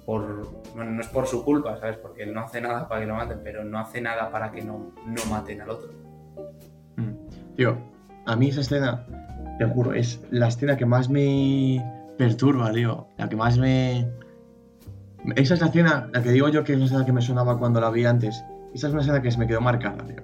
por. 0.06 0.60
Bueno, 0.74 0.92
no 0.92 1.00
es 1.00 1.08
por 1.08 1.26
su 1.26 1.44
culpa, 1.44 1.76
¿sabes? 1.78 1.98
Porque 1.98 2.22
él 2.22 2.32
no 2.32 2.40
hace 2.40 2.60
nada 2.60 2.88
para 2.88 3.02
que 3.02 3.06
lo 3.06 3.16
maten, 3.16 3.40
pero 3.42 3.64
no 3.64 3.78
hace 3.78 4.00
nada 4.00 4.30
para 4.30 4.50
que 4.50 4.62
no, 4.62 4.92
no 5.04 5.24
maten 5.28 5.60
al 5.60 5.70
otro. 5.70 5.90
Mm. 6.96 7.54
Tío, 7.56 7.76
a 8.24 8.36
mí 8.36 8.48
esa 8.48 8.60
escena, 8.60 9.04
te 9.60 9.66
juro, 9.66 9.92
es 9.92 10.18
la 10.30 10.48
escena 10.48 10.74
que 10.78 10.86
más 10.86 11.10
me 11.10 11.84
perturba, 12.16 12.72
tío. 12.72 13.06
La 13.18 13.28
que 13.28 13.36
más 13.36 13.58
me. 13.58 14.08
Esa 15.36 15.52
es 15.52 15.60
la 15.60 15.66
escena, 15.66 16.08
la 16.14 16.22
que 16.22 16.30
digo 16.32 16.48
yo 16.48 16.64
que 16.64 16.72
es 16.72 16.78
la 16.78 16.86
escena 16.86 17.04
que 17.04 17.12
me 17.12 17.20
sonaba 17.20 17.58
cuando 17.58 17.78
la 17.78 17.90
vi 17.90 18.06
antes. 18.06 18.42
Esa 18.72 18.86
es 18.88 18.92
una 18.94 19.02
escena 19.02 19.20
que 19.20 19.30
se 19.30 19.36
me 19.38 19.46
quedó 19.46 19.60
marcada, 19.60 20.02
tío. 20.06 20.22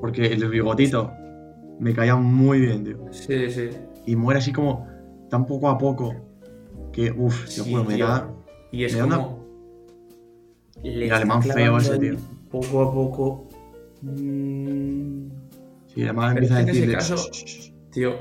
Porque 0.00 0.26
el 0.26 0.48
bigotito 0.48 1.10
me 1.80 1.92
caía 1.94 2.14
muy 2.14 2.60
bien, 2.60 2.84
tío. 2.84 2.98
Sí, 3.10 3.50
sí. 3.50 3.70
Y 4.06 4.14
muere 4.14 4.38
así 4.38 4.52
como 4.52 4.86
tan 5.30 5.46
poco 5.46 5.68
a 5.68 5.76
poco 5.76 6.14
que, 6.92 7.10
uff, 7.10 7.46
te 7.46 7.50
Sí, 7.50 7.72
juro, 7.72 7.82
me 7.82 7.96
tío. 7.96 8.06
da. 8.06 8.30
Y 8.70 8.84
es 8.84 8.92
me 8.92 9.00
da 9.00 9.06
una- 9.06 9.16
como. 9.18 9.44
Le 10.84 11.06
El 11.06 11.12
alemán 11.12 11.42
feo 11.42 11.76
ese, 11.78 11.98
tío. 11.98 12.14
Poco 12.52 12.82
a 12.82 12.92
poco. 12.94 13.48
Mm, 14.02 15.28
Sí, 15.92 16.02
además 16.02 16.34
Pero 16.34 16.46
empieza 16.46 16.56
a 16.56 16.60
en 16.60 16.68
ese 16.68 16.72
decirle. 16.78 16.94
caso- 16.94 17.16
"Shh, 17.16 17.32
shh, 17.32 17.46
shh". 17.46 17.73
Tío, 17.94 18.12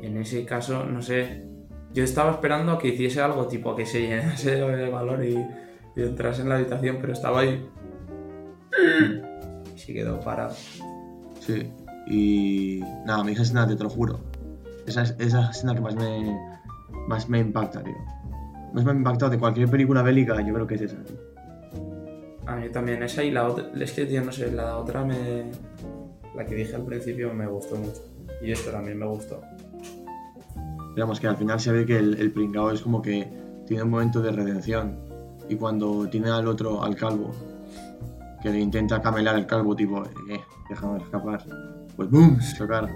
en 0.00 0.16
ese 0.16 0.44
caso, 0.44 0.84
no 0.84 1.02
sé. 1.02 1.42
Yo 1.92 2.04
estaba 2.04 2.30
esperando 2.30 2.72
a 2.72 2.78
que 2.78 2.88
hiciese 2.88 3.20
algo, 3.20 3.48
tipo 3.48 3.74
que 3.74 3.84
se 3.84 4.02
llenase 4.02 4.52
de 4.52 4.88
valor 4.88 5.24
y, 5.24 5.34
y 5.96 6.02
entrase 6.02 6.42
en 6.42 6.50
la 6.50 6.54
habitación, 6.54 6.98
pero 7.00 7.12
estaba 7.12 7.40
ahí. 7.40 7.68
Y 9.74 9.78
se 9.78 9.92
quedó 9.92 10.20
parado. 10.20 10.54
Sí. 11.40 11.72
Y. 12.06 12.80
Nada, 13.04 13.24
mi 13.24 13.32
esa 13.32 13.42
escena, 13.42 13.66
te, 13.66 13.74
te 13.74 13.82
lo 13.82 13.90
juro. 13.90 14.20
Esa 14.86 15.02
es 15.02 15.16
esa 15.18 15.50
escena 15.50 15.74
que 15.74 15.80
más 15.80 15.96
me. 15.96 16.38
Más 17.08 17.28
me 17.28 17.40
impacta, 17.40 17.82
tío. 17.82 17.96
Más 18.72 18.84
me 18.84 18.92
ha 18.92 18.94
impactado 18.94 19.32
de 19.32 19.38
cualquier 19.38 19.68
película 19.68 20.02
bélica, 20.02 20.40
yo 20.46 20.54
creo 20.54 20.66
que 20.66 20.76
es 20.76 20.82
esa, 20.82 21.02
tío. 21.02 21.16
A 22.46 22.54
mí 22.54 22.68
también 22.68 23.02
esa 23.02 23.24
y 23.24 23.32
la 23.32 23.48
otra. 23.48 23.68
Es 23.80 23.92
que, 23.92 24.06
tío, 24.06 24.22
no 24.22 24.30
sé, 24.30 24.52
la 24.52 24.76
otra 24.76 25.04
me. 25.04 25.50
La 26.36 26.44
que 26.44 26.54
dije 26.54 26.76
al 26.76 26.84
principio 26.84 27.34
me 27.34 27.48
gustó 27.48 27.74
mucho. 27.74 28.15
Y 28.42 28.52
esto 28.52 28.70
también 28.70 28.98
me 28.98 29.06
gustó. 29.06 29.40
Digamos 30.94 31.20
que 31.20 31.26
al 31.26 31.36
final 31.36 31.60
se 31.60 31.72
ve 31.72 31.84
que 31.86 31.96
el, 31.98 32.14
el 32.20 32.32
pringao 32.32 32.70
es 32.70 32.80
como 32.82 33.02
que 33.02 33.28
tiene 33.66 33.82
un 33.82 33.90
momento 33.90 34.20
de 34.22 34.32
redención. 34.32 34.98
Y 35.48 35.56
cuando 35.56 36.08
tiene 36.08 36.30
al 36.30 36.46
otro, 36.48 36.82
al 36.82 36.96
calvo, 36.96 37.30
que 38.42 38.50
le 38.50 38.58
intenta 38.60 39.00
camelar 39.00 39.36
el 39.36 39.46
calvo, 39.46 39.76
tipo, 39.76 40.02
eh, 40.04 40.40
déjame 40.68 40.98
escapar. 41.02 41.42
Pues 41.96 42.10
¡boom! 42.10 42.38
Chocar. 42.56 42.88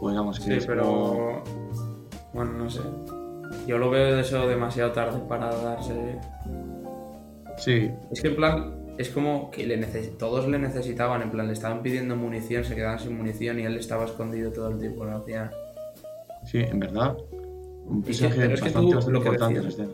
Pues 0.00 0.16
vamos, 0.16 0.38
que 0.40 0.44
Sí, 0.46 0.52
es 0.54 0.66
como- 0.66 1.42
pero. 1.42 1.44
Bueno, 2.32 2.52
no 2.52 2.70
sé. 2.70 2.80
Yo 3.66 3.78
lo 3.78 3.90
veo 3.90 4.14
de 4.14 4.20
eso 4.22 4.46
demasiado 4.48 4.92
tarde 4.92 5.18
para 5.28 5.54
darse. 5.54 6.18
Sí, 7.58 7.90
Es 8.10 8.22
que 8.22 8.28
en 8.28 8.36
plan, 8.36 8.74
es 9.00 9.08
como 9.10 9.50
que 9.50 9.66
le 9.66 9.78
neces- 9.80 10.16
todos 10.18 10.46
le 10.46 10.58
necesitaban, 10.58 11.22
en 11.22 11.30
plan, 11.30 11.46
le 11.46 11.52
estaban 11.54 11.82
pidiendo 11.82 12.16
munición, 12.16 12.64
se 12.64 12.74
quedaban 12.74 12.98
sin 12.98 13.16
munición 13.16 13.58
y 13.58 13.62
él 13.64 13.76
estaba 13.76 14.04
escondido 14.04 14.52
todo 14.52 14.68
el 14.68 14.78
tiempo, 14.78 15.04
no 15.04 15.16
hacía. 15.16 15.50
sí, 16.44 16.58
en 16.58 16.78
verdad. 16.80 17.16
Un 17.86 18.02
que- 18.02 18.06
personaje 18.08 18.52
es 18.52 18.60
que 18.60 18.64
bastante, 18.70 18.90
tú, 18.90 18.94
bastante 18.96 19.12
lo 19.12 19.20
que 19.22 19.28
importante 19.28 19.60
esa 19.60 19.68
escena. 19.68 19.90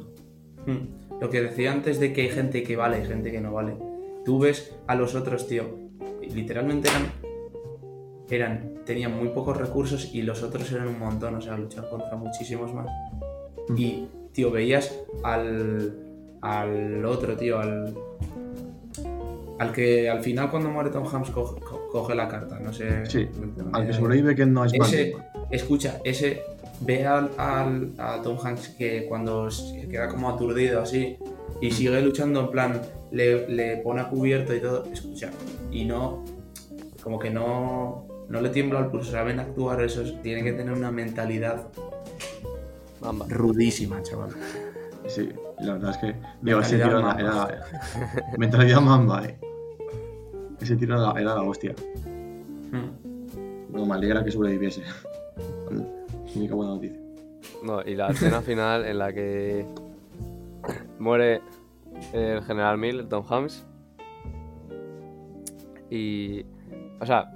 Hmm. 0.66 1.20
Lo 1.20 1.30
que 1.30 1.42
decía 1.42 1.72
antes 1.72 1.98
de 2.00 2.12
que 2.12 2.22
hay 2.22 2.28
gente 2.30 2.62
que 2.62 2.76
vale 2.76 3.00
y 3.00 3.04
gente 3.06 3.30
que 3.30 3.40
no 3.40 3.52
vale. 3.52 3.74
Tú 4.24 4.38
ves 4.40 4.74
a 4.86 4.94
los 4.96 5.14
otros, 5.14 5.46
tío, 5.46 5.64
literalmente 6.34 6.88
eran. 6.88 7.06
eran 8.28 8.74
tenían 8.84 9.16
muy 9.16 9.28
pocos 9.28 9.56
recursos 9.56 10.12
y 10.14 10.22
los 10.22 10.42
otros 10.42 10.70
eran 10.72 10.88
un 10.88 10.98
montón, 10.98 11.36
o 11.36 11.40
sea, 11.40 11.56
luchaban 11.56 11.88
contra 11.90 12.16
muchísimos 12.16 12.72
más. 12.74 12.86
Mm. 13.68 13.78
Y, 13.78 14.08
tío, 14.32 14.50
veías 14.50 14.94
al. 15.22 15.96
al 16.42 17.04
otro, 17.04 17.36
tío, 17.36 17.58
al. 17.60 17.94
Al 19.58 19.72
que 19.72 20.10
al 20.10 20.22
final 20.22 20.50
cuando 20.50 20.68
muere 20.70 20.90
Tom 20.90 21.06
Hanks 21.10 21.30
coge, 21.30 21.60
co- 21.60 21.88
coge 21.90 22.14
la 22.14 22.28
carta, 22.28 22.58
no 22.60 22.72
sé. 22.72 23.06
Sí, 23.06 23.26
al 23.72 23.86
que 23.86 23.92
sobrevive 23.94 24.34
que 24.34 24.44
no 24.46 24.64
es 24.64 24.72
ese, 24.74 25.16
escucha, 25.50 25.98
ese 26.04 26.42
ve 26.80 27.06
al, 27.06 27.30
al- 27.38 27.92
a 27.96 28.20
Tom 28.22 28.36
Hanks 28.42 28.68
que 28.76 29.06
cuando 29.08 29.50
se 29.50 29.88
queda 29.88 30.08
como 30.08 30.28
aturdido 30.28 30.82
así 30.82 31.16
y 31.62 31.70
sigue 31.70 32.02
luchando 32.02 32.40
en 32.40 32.50
plan, 32.50 32.82
le, 33.12 33.48
le 33.48 33.78
pone 33.78 34.02
a 34.02 34.08
cubierto 34.10 34.54
y 34.54 34.60
todo, 34.60 34.84
escucha, 34.92 35.30
y 35.70 35.86
no, 35.86 36.22
como 37.02 37.18
que 37.18 37.30
no, 37.30 38.06
no 38.28 38.40
le 38.42 38.50
tiembla 38.50 38.80
el 38.80 38.86
pulso, 38.88 39.10
saben 39.12 39.40
actuar 39.40 39.80
esos, 39.80 40.20
tienen 40.20 40.44
que 40.44 40.52
tener 40.52 40.74
una 40.74 40.90
mentalidad 40.90 41.68
Mamba. 43.00 43.24
rudísima, 43.30 44.02
chaval. 44.02 44.30
Sí, 45.08 45.28
la 45.60 45.74
verdad 45.74 45.90
es 45.90 45.96
que. 45.98 46.14
Digo, 46.42 46.60
ese 46.60 46.76
tiro 46.76 46.98
era. 46.98 47.00
mamba. 47.14 47.20
era- 47.20 48.36
mentalidad 48.38 48.80
mamba, 48.80 49.24
eh. 49.24 49.38
Ese 50.60 50.76
tiro 50.76 50.96
era, 51.00 51.20
era 51.20 51.34
la 51.34 51.42
hostia. 51.42 51.74
Hmm. 52.72 53.70
Bueno, 53.70 53.86
me 53.86 53.94
alegra 53.94 54.24
que 54.24 54.30
sobreviviese. 54.32 54.82
Única 56.34 56.54
buena 56.54 56.72
noticia. 56.74 56.98
No, 57.62 57.82
y 57.82 57.94
la 57.94 58.08
escena 58.08 58.40
final 58.42 58.84
en 58.84 58.98
la 58.98 59.12
que 59.12 59.66
muere 60.98 61.40
el 62.12 62.42
general 62.42 62.78
Miller, 62.78 63.08
Tom 63.08 63.24
Hanks. 63.28 63.64
Y. 65.90 66.44
O 67.00 67.06
sea, 67.06 67.30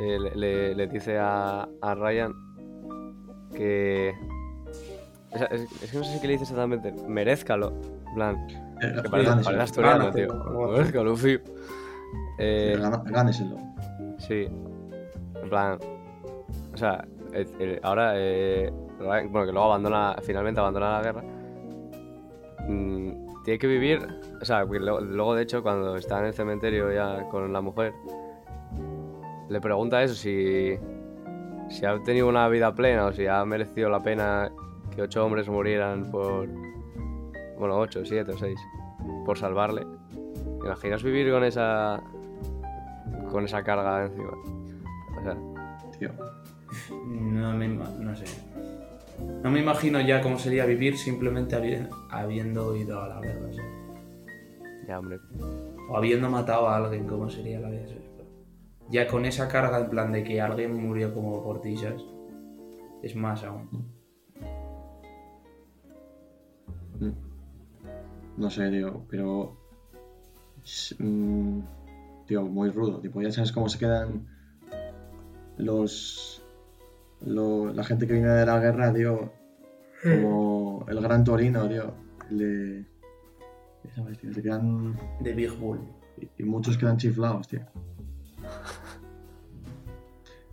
eh, 0.00 0.18
le, 0.18 0.34
le- 0.34 0.74
le 0.74 0.86
dice 0.88 1.18
a, 1.18 1.68
a 1.80 1.94
Ryan 1.94 2.32
que. 3.54 4.14
O 5.34 5.38
sea, 5.38 5.46
es, 5.48 5.62
es 5.82 5.90
que 5.90 5.98
no 5.98 6.04
sé 6.04 6.12
si 6.14 6.20
que 6.20 6.26
le 6.28 6.32
dice 6.34 6.44
exactamente. 6.44 6.92
Merezcalo. 7.08 7.72
En 8.08 8.14
plan, 8.14 8.46
Eh, 8.80 8.92
que 9.02 9.08
parece, 9.10 9.28
gáneselo, 9.30 9.44
parece 9.44 9.60
asturiano, 9.62 10.10
tío. 10.12 10.68
Merezcalo, 10.72 11.16
sí. 11.16 11.38
Eh, 12.38 12.78
Gáneselo. 13.06 13.56
Sí. 14.18 14.48
En 15.42 15.48
plan. 15.50 15.78
O 16.72 16.76
sea, 16.76 17.04
el- 17.32 17.48
el- 17.60 17.80
ahora. 17.82 18.12
eh, 18.16 18.72
bueno, 18.98 19.46
que 19.46 19.52
luego 19.52 19.64
abandona. 19.64 20.16
Finalmente 20.22 20.60
abandona 20.60 20.98
la 20.98 21.02
guerra. 21.02 21.22
mm, 22.68 23.42
tiene 23.44 23.58
que 23.58 23.66
vivir. 23.66 24.06
O 24.40 24.44
sea, 24.44 24.64
luego, 24.64 25.34
de 25.34 25.42
hecho, 25.42 25.62
cuando 25.62 25.96
está 25.96 26.18
en 26.20 26.26
el 26.26 26.32
cementerio 26.34 26.92
ya 26.92 27.28
con 27.28 27.52
la 27.52 27.60
mujer. 27.60 27.92
Le 29.48 29.60
pregunta 29.60 30.02
eso, 30.02 30.14
si. 30.14 30.78
Si 31.70 31.84
ha 31.86 31.98
tenido 32.02 32.28
una 32.28 32.46
vida 32.48 32.74
plena 32.74 33.06
o 33.06 33.12
si 33.12 33.26
ha 33.26 33.42
merecido 33.44 33.88
la 33.88 34.00
pena 34.02 34.50
que 34.94 35.02
ocho 35.02 35.24
hombres 35.24 35.48
murieran 35.48 36.10
por. 36.10 36.48
Bueno, 37.58 37.78
ocho, 37.78 38.04
siete 38.04 38.32
o 38.32 38.38
seis. 38.38 38.58
Por 39.24 39.38
salvarle. 39.38 39.86
¿Te 40.60 40.66
imaginas 40.66 41.02
vivir 41.02 41.30
con 41.32 41.44
esa. 41.44 42.02
con 43.30 43.44
esa 43.44 43.62
carga 43.62 44.06
encima? 44.06 44.30
O 45.18 45.22
sea, 45.22 45.36
Tío. 45.98 46.10
No 47.06 47.52
me 47.54 47.68
no 47.68 48.16
sé. 48.16 48.24
No 49.42 49.50
me 49.50 49.60
imagino 49.60 50.00
ya 50.00 50.20
cómo 50.20 50.38
sería 50.38 50.66
vivir 50.66 50.96
simplemente 50.98 51.56
habi- 51.56 51.88
habiendo 52.10 52.74
ido 52.76 53.00
a 53.00 53.08
la 53.08 53.20
guerra. 53.20 53.52
¿sí? 53.52 53.60
ya, 54.88 54.98
hombre. 54.98 55.18
O 55.88 55.96
habiendo 55.96 56.28
matado 56.28 56.68
a 56.68 56.76
alguien, 56.76 57.06
cómo 57.06 57.30
sería 57.30 57.60
la 57.60 57.70
vida. 57.70 57.86
¿sí? 57.86 57.96
Ya 58.90 59.06
con 59.06 59.24
esa 59.24 59.48
carga 59.48 59.78
en 59.80 59.88
plan 59.90 60.12
de 60.12 60.24
que 60.24 60.40
alguien 60.40 60.74
murió 60.76 61.14
como 61.14 61.42
por 61.44 61.60
ti, 61.60 61.76
¿sabes? 61.76 62.02
Es 63.02 63.14
más 63.14 63.44
aún. 63.44 63.93
No 68.36 68.50
sé, 68.50 68.70
tío, 68.70 69.04
pero. 69.08 69.56
mm, 70.98 71.60
tío, 72.26 72.42
muy 72.42 72.70
rudo. 72.70 73.00
Tipo, 73.00 73.20
ya 73.22 73.30
sabes 73.30 73.52
cómo 73.52 73.68
se 73.68 73.78
quedan 73.78 74.26
los. 75.56 76.42
lo- 77.24 77.72
la 77.72 77.84
gente 77.84 78.06
que 78.06 78.14
viene 78.14 78.28
de 78.28 78.46
la 78.46 78.58
guerra, 78.60 78.92
tío. 78.92 79.32
Como 80.02 80.84
el 80.88 81.00
gran 81.00 81.24
Torino, 81.24 81.66
tío. 81.68 81.94
Ya 82.30 83.94
¿Sabes, 83.94 84.18
tío? 84.18 84.32
Se 84.34 84.42
quedan. 84.42 84.96
De 85.20 85.32
Big 85.32 85.52
Bull. 85.58 85.80
Y, 86.20 86.42
y 86.42 86.44
muchos 86.44 86.76
quedan 86.78 86.96
chiflados, 86.96 87.48
tío. 87.48 87.60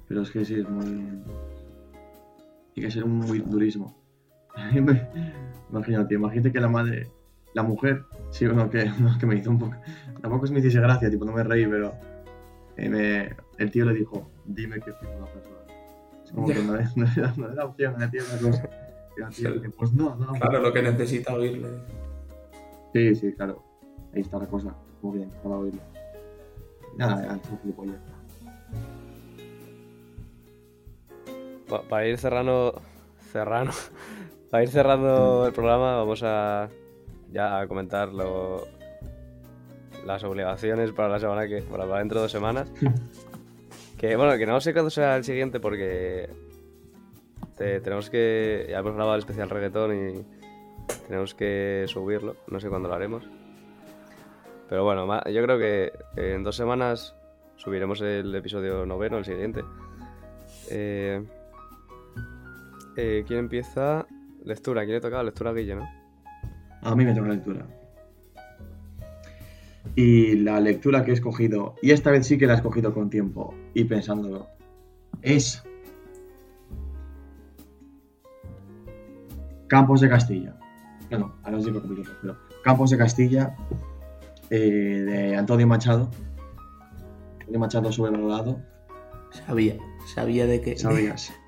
Pero 0.08 0.22
es 0.22 0.32
que 0.32 0.44
sí, 0.46 0.56
es 0.56 0.70
muy. 0.70 1.24
Hay 2.76 2.84
que 2.84 2.92
ser 2.92 3.04
un 3.04 3.16
muy 3.20 3.40
durísimo. 3.40 3.96
Imagínate, 5.72 6.14
imagínate 6.16 6.52
que 6.52 6.60
la 6.60 6.68
madre. 6.70 7.10
La 7.54 7.64
mujer, 7.64 8.06
sí, 8.30 8.46
uno 8.46 8.70
que, 8.70 8.84
uno 9.00 9.18
que 9.20 9.26
me 9.26 9.36
hizo 9.36 9.50
un 9.50 9.60
poco. 9.60 9.76
Tampoco 10.22 10.46
es 10.46 10.52
me 10.52 10.60
hiciese 10.60 10.80
gracia, 10.80 11.10
tipo, 11.10 11.26
no 11.26 11.34
me 11.34 11.44
reí, 11.44 11.66
pero. 11.68 11.94
eh, 12.78 12.90
me- 12.90 13.36
el 13.58 13.72
tío 13.72 13.86
le 13.86 13.94
dijo: 13.94 14.30
Dime 14.46 14.80
que 14.80 14.92
fui 14.94 15.08
una 15.18 15.26
persona. 15.26 15.58
Es 16.24 16.32
como 16.32 16.48
que 16.48 16.64
no 16.64 16.76
es, 16.78 16.96
no 16.98 17.06
era, 17.18 17.34
no 17.38 17.52
era 17.52 17.66
opción, 17.66 18.02
el 18.02 18.10
tío 18.12 18.22
una 18.32 18.52
cosa. 18.52 18.70
Y 19.18 19.22
el 19.22 19.30
tío 19.30 19.54
dice, 19.54 19.70
pues 19.72 19.92
no, 19.94 20.16
no. 20.16 20.32
Claro, 20.34 20.62
lo 20.62 20.72
que 20.74 20.82
necesita 20.82 21.34
oírle. 21.34 21.68
Sí, 22.94 23.16
sí, 23.16 23.34
claro. 23.34 23.62
Ahí 24.14 24.22
está 24.22 24.38
la 24.40 24.48
cosa. 24.48 24.74
Muy 25.02 25.18
bien, 25.20 25.30
para 25.44 25.56
oírlo. 25.58 25.82
Nada, 26.98 27.22
ya, 27.26 27.36
es 27.36 27.50
un 27.50 27.60
gilipollas. 27.60 27.96
Pa- 31.70 31.82
para 31.84 32.08
ir 32.08 32.18
cerrando, 32.18 32.82
cerrando, 33.32 33.72
para 34.52 34.64
ir 34.64 34.70
cerrando 34.70 35.48
el 35.48 35.54
programa, 35.54 35.96
vamos 35.98 36.22
a 36.24 36.70
ya 37.32 37.60
a 37.62 37.68
comentar 37.68 38.10
lo- 38.14 38.68
las 40.06 40.24
obligaciones 40.24 40.92
para 40.92 41.08
la 41.10 41.20
semana 41.20 41.48
que, 41.48 41.62
bueno, 41.62 41.86
para 41.88 42.00
dentro 42.00 42.20
de 42.20 42.24
dos 42.24 42.32
semanas. 42.32 42.72
que 43.98 44.16
bueno, 44.16 44.38
que 44.38 44.46
no 44.46 44.60
sé 44.60 44.74
cuándo 44.74 44.90
será 44.90 45.16
el 45.16 45.24
siguiente 45.24 45.60
porque 45.60 46.30
te- 47.58 47.80
tenemos 47.80 48.10
que, 48.10 48.68
ya 48.70 48.80
hemos 48.80 48.94
grabado 48.94 49.16
el 49.16 49.20
especial 49.20 49.50
reggaetón 49.50 49.96
y 49.96 50.26
tenemos 51.08 51.34
que 51.34 51.86
subirlo, 51.88 52.36
no 52.48 52.60
sé 52.60 52.68
cuándo 52.70 52.90
lo 52.90 52.96
haremos. 52.96 53.24
Pero 54.68 54.84
bueno, 54.84 55.06
yo 55.30 55.44
creo 55.44 55.58
que 55.60 55.92
en 56.16 56.44
dos 56.44 56.56
semanas 56.56 57.16
subiremos 57.58 58.02
el 58.02 58.34
episodio 58.36 58.86
noveno, 58.86 59.18
el 59.18 59.26
siguiente. 59.26 59.64
Eh, 60.70 61.22
eh, 62.98 63.24
¿Quién 63.28 63.40
empieza? 63.42 64.06
Lectura, 64.44 64.82
¿quién 64.84 64.96
le 64.96 65.02
toca? 65.02 65.22
Lectura 65.24 65.52
a 65.52 65.54
Guille, 65.54 65.76
¿no? 65.76 65.88
A 66.82 66.96
mí 66.96 67.06
me 67.06 67.14
toca 67.14 67.30
lectura. 67.30 67.68
Y 69.96 70.36
la 70.38 70.60
lectura 70.60 71.04
que 71.04 71.12
he 71.12 71.14
escogido, 71.14 71.76
y 71.82 71.92
esta 71.92 72.12
vez 72.12 72.26
sí 72.26 72.38
que 72.38 72.48
la 72.48 72.54
he 72.54 72.56
escogido 72.56 72.94
con 72.94 73.10
tiempo 73.10 73.54
y 73.74 73.84
pensándolo, 73.84 74.48
es 75.22 75.64
Campos 79.68 80.02
de 80.02 80.10
Castilla. 80.10 80.58
Bueno, 81.10 81.36
a 81.44 81.52
los 81.52 81.64
cinco 81.64 81.82
capítulos, 81.82 82.16
pero 82.22 82.38
Campos 82.64 82.90
de 82.90 82.98
Castilla 82.98 83.56
eh, 84.50 84.60
de 84.60 85.36
Antonio 85.36 85.68
Machado. 85.68 86.10
Antonio 87.40 87.60
Machado 87.60 87.92
sobrevalorado, 87.92 88.60
Sabía, 89.32 89.78
sabía 90.14 90.46
de 90.46 90.62
que. 90.62 90.78
sabías. 90.78 91.34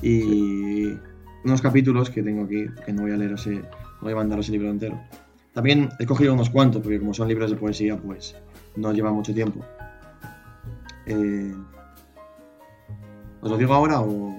Y 0.00 0.96
unos 1.44 1.62
capítulos 1.62 2.10
que 2.10 2.22
tengo 2.22 2.44
aquí, 2.44 2.66
que 2.84 2.92
no 2.92 3.02
voy 3.02 3.12
a 3.12 3.16
leeros, 3.16 3.46
eh, 3.46 3.60
no 3.62 4.00
voy 4.02 4.12
a 4.12 4.16
mandaros 4.16 4.46
el 4.48 4.52
libro 4.52 4.70
entero. 4.70 5.00
También 5.52 5.88
he 5.98 6.06
cogido 6.06 6.34
unos 6.34 6.50
cuantos, 6.50 6.82
porque 6.82 6.98
como 7.00 7.14
son 7.14 7.28
libros 7.28 7.50
de 7.50 7.56
poesía, 7.56 7.96
pues 7.96 8.36
no 8.76 8.92
lleva 8.92 9.12
mucho 9.12 9.32
tiempo. 9.34 9.64
Eh, 11.06 11.54
¿Os 13.40 13.50
lo 13.50 13.56
digo 13.56 13.72
ahora 13.74 14.00
o...? 14.00 14.36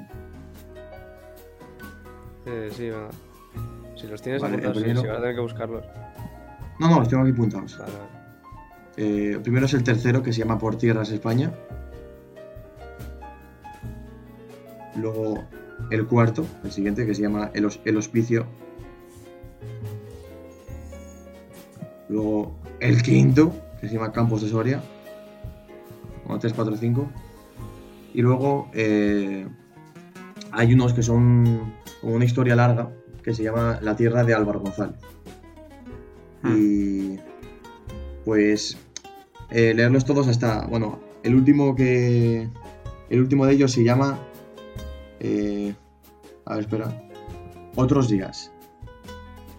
Eh, 2.45 2.69
sí, 2.71 2.89
venga. 2.89 3.09
Si 3.95 4.07
los 4.07 4.21
tienes 4.21 4.41
Vale, 4.41 4.53
apuntados, 4.55 4.77
primero- 4.77 5.01
sí, 5.01 5.07
vas 5.07 5.17
a 5.17 5.21
tener 5.21 5.35
que 5.35 5.41
buscarlos. 5.41 5.85
No, 6.79 6.89
no, 6.89 6.99
los 6.99 7.07
tengo 7.09 7.23
aquí 7.23 7.31
apuntados. 7.31 7.77
Vale. 7.77 7.91
Eh, 8.97 9.31
el 9.33 9.41
primero 9.41 9.65
es 9.65 9.73
el 9.73 9.83
tercero, 9.83 10.21
que 10.23 10.31
se 10.31 10.39
llama 10.39 10.57
Por 10.57 10.77
Tierras 10.77 11.09
España. 11.11 11.51
Luego 14.95 15.43
el 15.89 16.05
cuarto, 16.07 16.45
el 16.63 16.71
siguiente, 16.71 17.05
que 17.05 17.15
se 17.15 17.21
llama 17.21 17.51
El, 17.53 17.67
El 17.85 17.97
Hospicio. 17.97 18.45
Luego 22.07 22.55
el 22.79 23.01
quinto, 23.01 23.53
que 23.79 23.87
se 23.87 23.95
llama 23.95 24.11
Campos 24.11 24.41
de 24.41 24.49
Soria. 24.49 24.81
1, 26.27 26.39
3, 26.39 26.53
4, 26.53 26.77
5. 26.77 27.09
Y 28.13 28.21
luego 28.21 28.69
eh, 28.73 29.47
hay 30.51 30.73
unos 30.73 30.93
que 30.93 31.03
son 31.03 31.73
como 32.01 32.15
una 32.15 32.25
historia 32.25 32.55
larga, 32.55 32.89
que 33.23 33.33
se 33.33 33.43
llama 33.43 33.79
La 33.81 33.95
Tierra 33.95 34.23
de 34.23 34.33
Álvaro 34.33 34.61
González. 34.61 34.95
Y 36.43 37.19
pues 38.23 38.77
eh, 39.51 39.73
leerlos 39.73 40.05
todos 40.05 40.27
hasta, 40.27 40.65
bueno, 40.67 40.99
el 41.23 41.35
último 41.35 41.75
que, 41.75 42.47
el 43.09 43.19
último 43.19 43.45
de 43.45 43.53
ellos 43.53 43.71
se 43.71 43.83
llama, 43.83 44.19
eh, 45.19 45.73
a 46.45 46.55
ver, 46.55 46.63
espera, 46.63 47.03
Otros 47.75 48.09
días. 48.09 48.51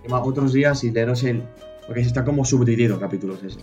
Se 0.03 0.09
llama 0.09 0.23
Otros 0.23 0.53
días 0.53 0.82
y 0.85 0.91
leeros 0.91 1.23
el, 1.24 1.43
porque 1.87 2.01
está 2.01 2.24
como 2.24 2.45
subdividido 2.45 2.99
capítulos 2.99 3.43
ese. 3.43 3.61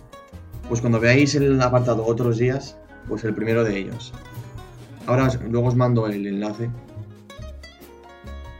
Pues 0.68 0.80
cuando 0.80 1.00
veáis 1.00 1.34
el 1.34 1.60
apartado 1.60 2.06
Otros 2.06 2.38
días, 2.38 2.76
pues 3.08 3.24
el 3.24 3.34
primero 3.34 3.64
de 3.64 3.78
ellos. 3.78 4.12
Ahora 5.06 5.28
luego 5.48 5.68
os 5.68 5.74
mando 5.74 6.06
el 6.06 6.26
enlace, 6.26 6.70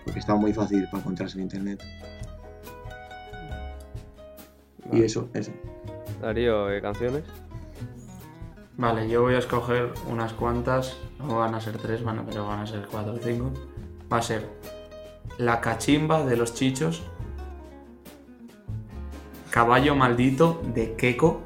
porque 0.04 0.18
está 0.18 0.34
muy 0.34 0.52
fácil 0.52 0.84
para 0.86 0.98
encontrarse 0.98 1.36
en 1.36 1.42
internet. 1.42 1.82
Y 4.90 5.02
eso, 5.02 5.28
eso. 5.34 5.52
Darío, 6.22 6.70
eh, 6.70 6.80
canciones. 6.80 7.24
Vale, 8.78 9.08
yo 9.08 9.22
voy 9.22 9.34
a 9.34 9.38
escoger 9.38 9.92
unas 10.08 10.32
cuantas. 10.32 10.96
No 11.18 11.38
van 11.38 11.52
a 11.52 11.60
ser 11.60 11.78
tres, 11.78 12.00
pero 12.28 12.46
van 12.46 12.60
a 12.60 12.66
ser 12.66 12.86
cuatro 12.88 13.14
o 13.14 13.18
cinco. 13.18 13.50
Va 14.10 14.18
a 14.18 14.22
ser 14.22 14.48
La 15.36 15.60
cachimba 15.60 16.24
de 16.24 16.36
los 16.36 16.54
chichos. 16.54 17.02
Caballo 19.50 19.96
maldito 19.96 20.62
de 20.74 20.94
Keko. 20.94 21.40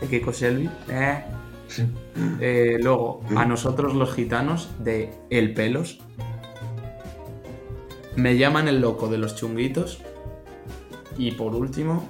De 0.00 0.08
Keko 0.08 0.32
Selvi. 0.32 0.70
Eh. 0.88 1.22
Eh, 2.40 2.78
luego, 2.80 3.20
A 3.36 3.44
nosotros 3.44 3.94
los 3.94 4.14
gitanos 4.14 4.70
de 4.78 5.12
El 5.28 5.52
Pelos. 5.52 6.00
Me 8.16 8.38
llaman 8.38 8.68
el 8.68 8.80
loco 8.80 9.08
de 9.08 9.18
los 9.18 9.36
chunguitos. 9.36 10.00
Y 11.18 11.32
por 11.32 11.54
último, 11.54 12.04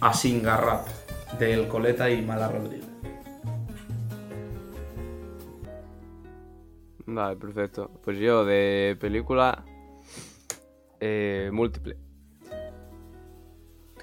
A 0.00 0.14
Singarrap 0.14 0.93
de 1.38 1.52
El 1.54 1.68
Coleta 1.68 2.08
y 2.10 2.22
Mala 2.22 2.48
Rodríguez. 2.48 2.84
Vale, 7.06 7.36
perfecto. 7.36 7.90
Pues 8.02 8.18
yo 8.18 8.44
de 8.44 8.96
película 9.00 9.64
eh, 11.00 11.50
múltiple. 11.52 11.96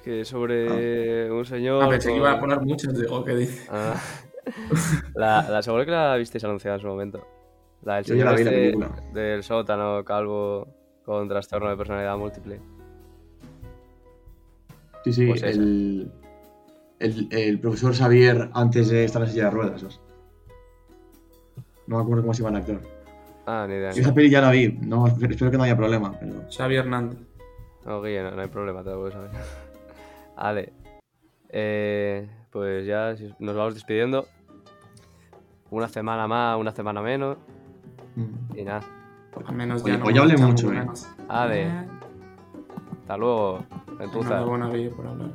Que 0.04 0.26
sobre 0.26 1.32
un 1.32 1.46
señor. 1.46 1.84
Ah, 1.84 1.90
pensé 1.90 2.08
que 2.10 2.14
con- 2.14 2.20
iba 2.22 2.32
a 2.32 2.40
poner 2.40 2.60
muchas, 2.62 2.98
digo, 3.00 3.24
¿qué 3.24 3.36
dice? 3.36 3.68
Ah. 3.72 3.96
la, 5.16 5.48
la 5.50 5.62
seguro 5.62 5.86
que 5.86 5.92
la 5.92 6.16
visteis 6.16 6.44
anunciada 6.44 6.78
en 6.78 6.82
su 6.82 6.88
momento. 6.88 7.26
La 7.84 7.96
del 7.96 8.06
señor 8.06 8.26
la 8.26 8.36
este 8.36 8.74
del 9.14 9.44
sótano 9.44 10.04
calvo 10.06 10.68
con 11.06 11.28
trastorno 11.28 11.70
de 11.70 11.78
personalidad 11.78 12.18
múltiple. 12.18 12.60
Sí, 15.04 15.14
sí, 15.14 15.28
Pues 15.28 15.42
esa. 15.42 15.50
el, 15.60 16.12
el, 17.02 17.28
el 17.32 17.60
profesor 17.60 17.94
Xavier 17.94 18.50
antes 18.54 18.90
de 18.90 19.04
estar 19.06 19.22
en 19.22 19.30
silla 19.30 19.46
de 19.46 19.52
ruedas. 19.52 19.84
¿os? 19.84 20.02
No 21.88 21.98
me 21.98 22.04
acuerdo 22.04 22.22
cómo 22.24 22.34
se 22.34 22.44
llama 22.44 22.58
el 22.58 22.64
actor. 22.64 22.82
Ah, 23.46 23.66
ni 23.68 23.76
idea. 23.76 23.92
Yo 23.92 24.02
esa 24.02 24.14
peli 24.14 24.30
ya 24.30 24.42
la 24.42 24.52
vi, 24.52 24.70
no, 24.82 25.08
espero 25.08 25.52
que 25.52 25.58
no 25.58 25.64
haya 25.64 25.76
problema, 25.76 26.14
pero... 26.20 26.44
Xavi 26.56 26.76
Hernández. 26.76 27.20
No, 27.86 28.02
Guille, 28.02 28.24
no, 28.24 28.32
no 28.32 28.42
hay 28.42 28.48
problema, 28.48 28.84
te 28.84 28.92
lo 28.92 29.00
puedo 29.00 29.12
saber. 29.12 29.32
Vale. 30.38 30.74
Eh, 31.50 32.30
pues 32.52 32.86
ya 32.86 33.16
si- 33.18 33.34
nos 33.40 33.56
vamos 33.56 33.74
despidiendo. 33.74 34.28
Una 35.72 35.88
semana 35.88 36.28
más, 36.28 36.60
una 36.60 36.72
semana 36.72 37.02
menos. 37.02 37.38
mm. 38.16 38.58
Y 38.58 38.64
nada. 38.64 38.82
Al 39.46 39.56
menos 39.56 39.84
Oye, 39.84 39.94
ya 39.94 39.98
no. 39.98 40.04
pues 40.04 40.18
hablé 40.18 40.38
mucho, 40.38 40.68
eh. 40.72 40.76
menos. 40.76 41.08
Ale. 41.28 41.64
Eh, 41.68 41.88
Hasta 43.02 43.18
luego. 43.18 43.64
Enhorabuena, 44.00 44.70
Guille, 44.70 44.90
por 44.92 45.08
hablar. 45.08 45.30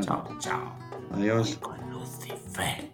Chao, 0.00 0.36
chao. 0.38 0.76
Adiós. 1.12 1.58
Con 1.58 1.76
Lucifer. 1.90 2.90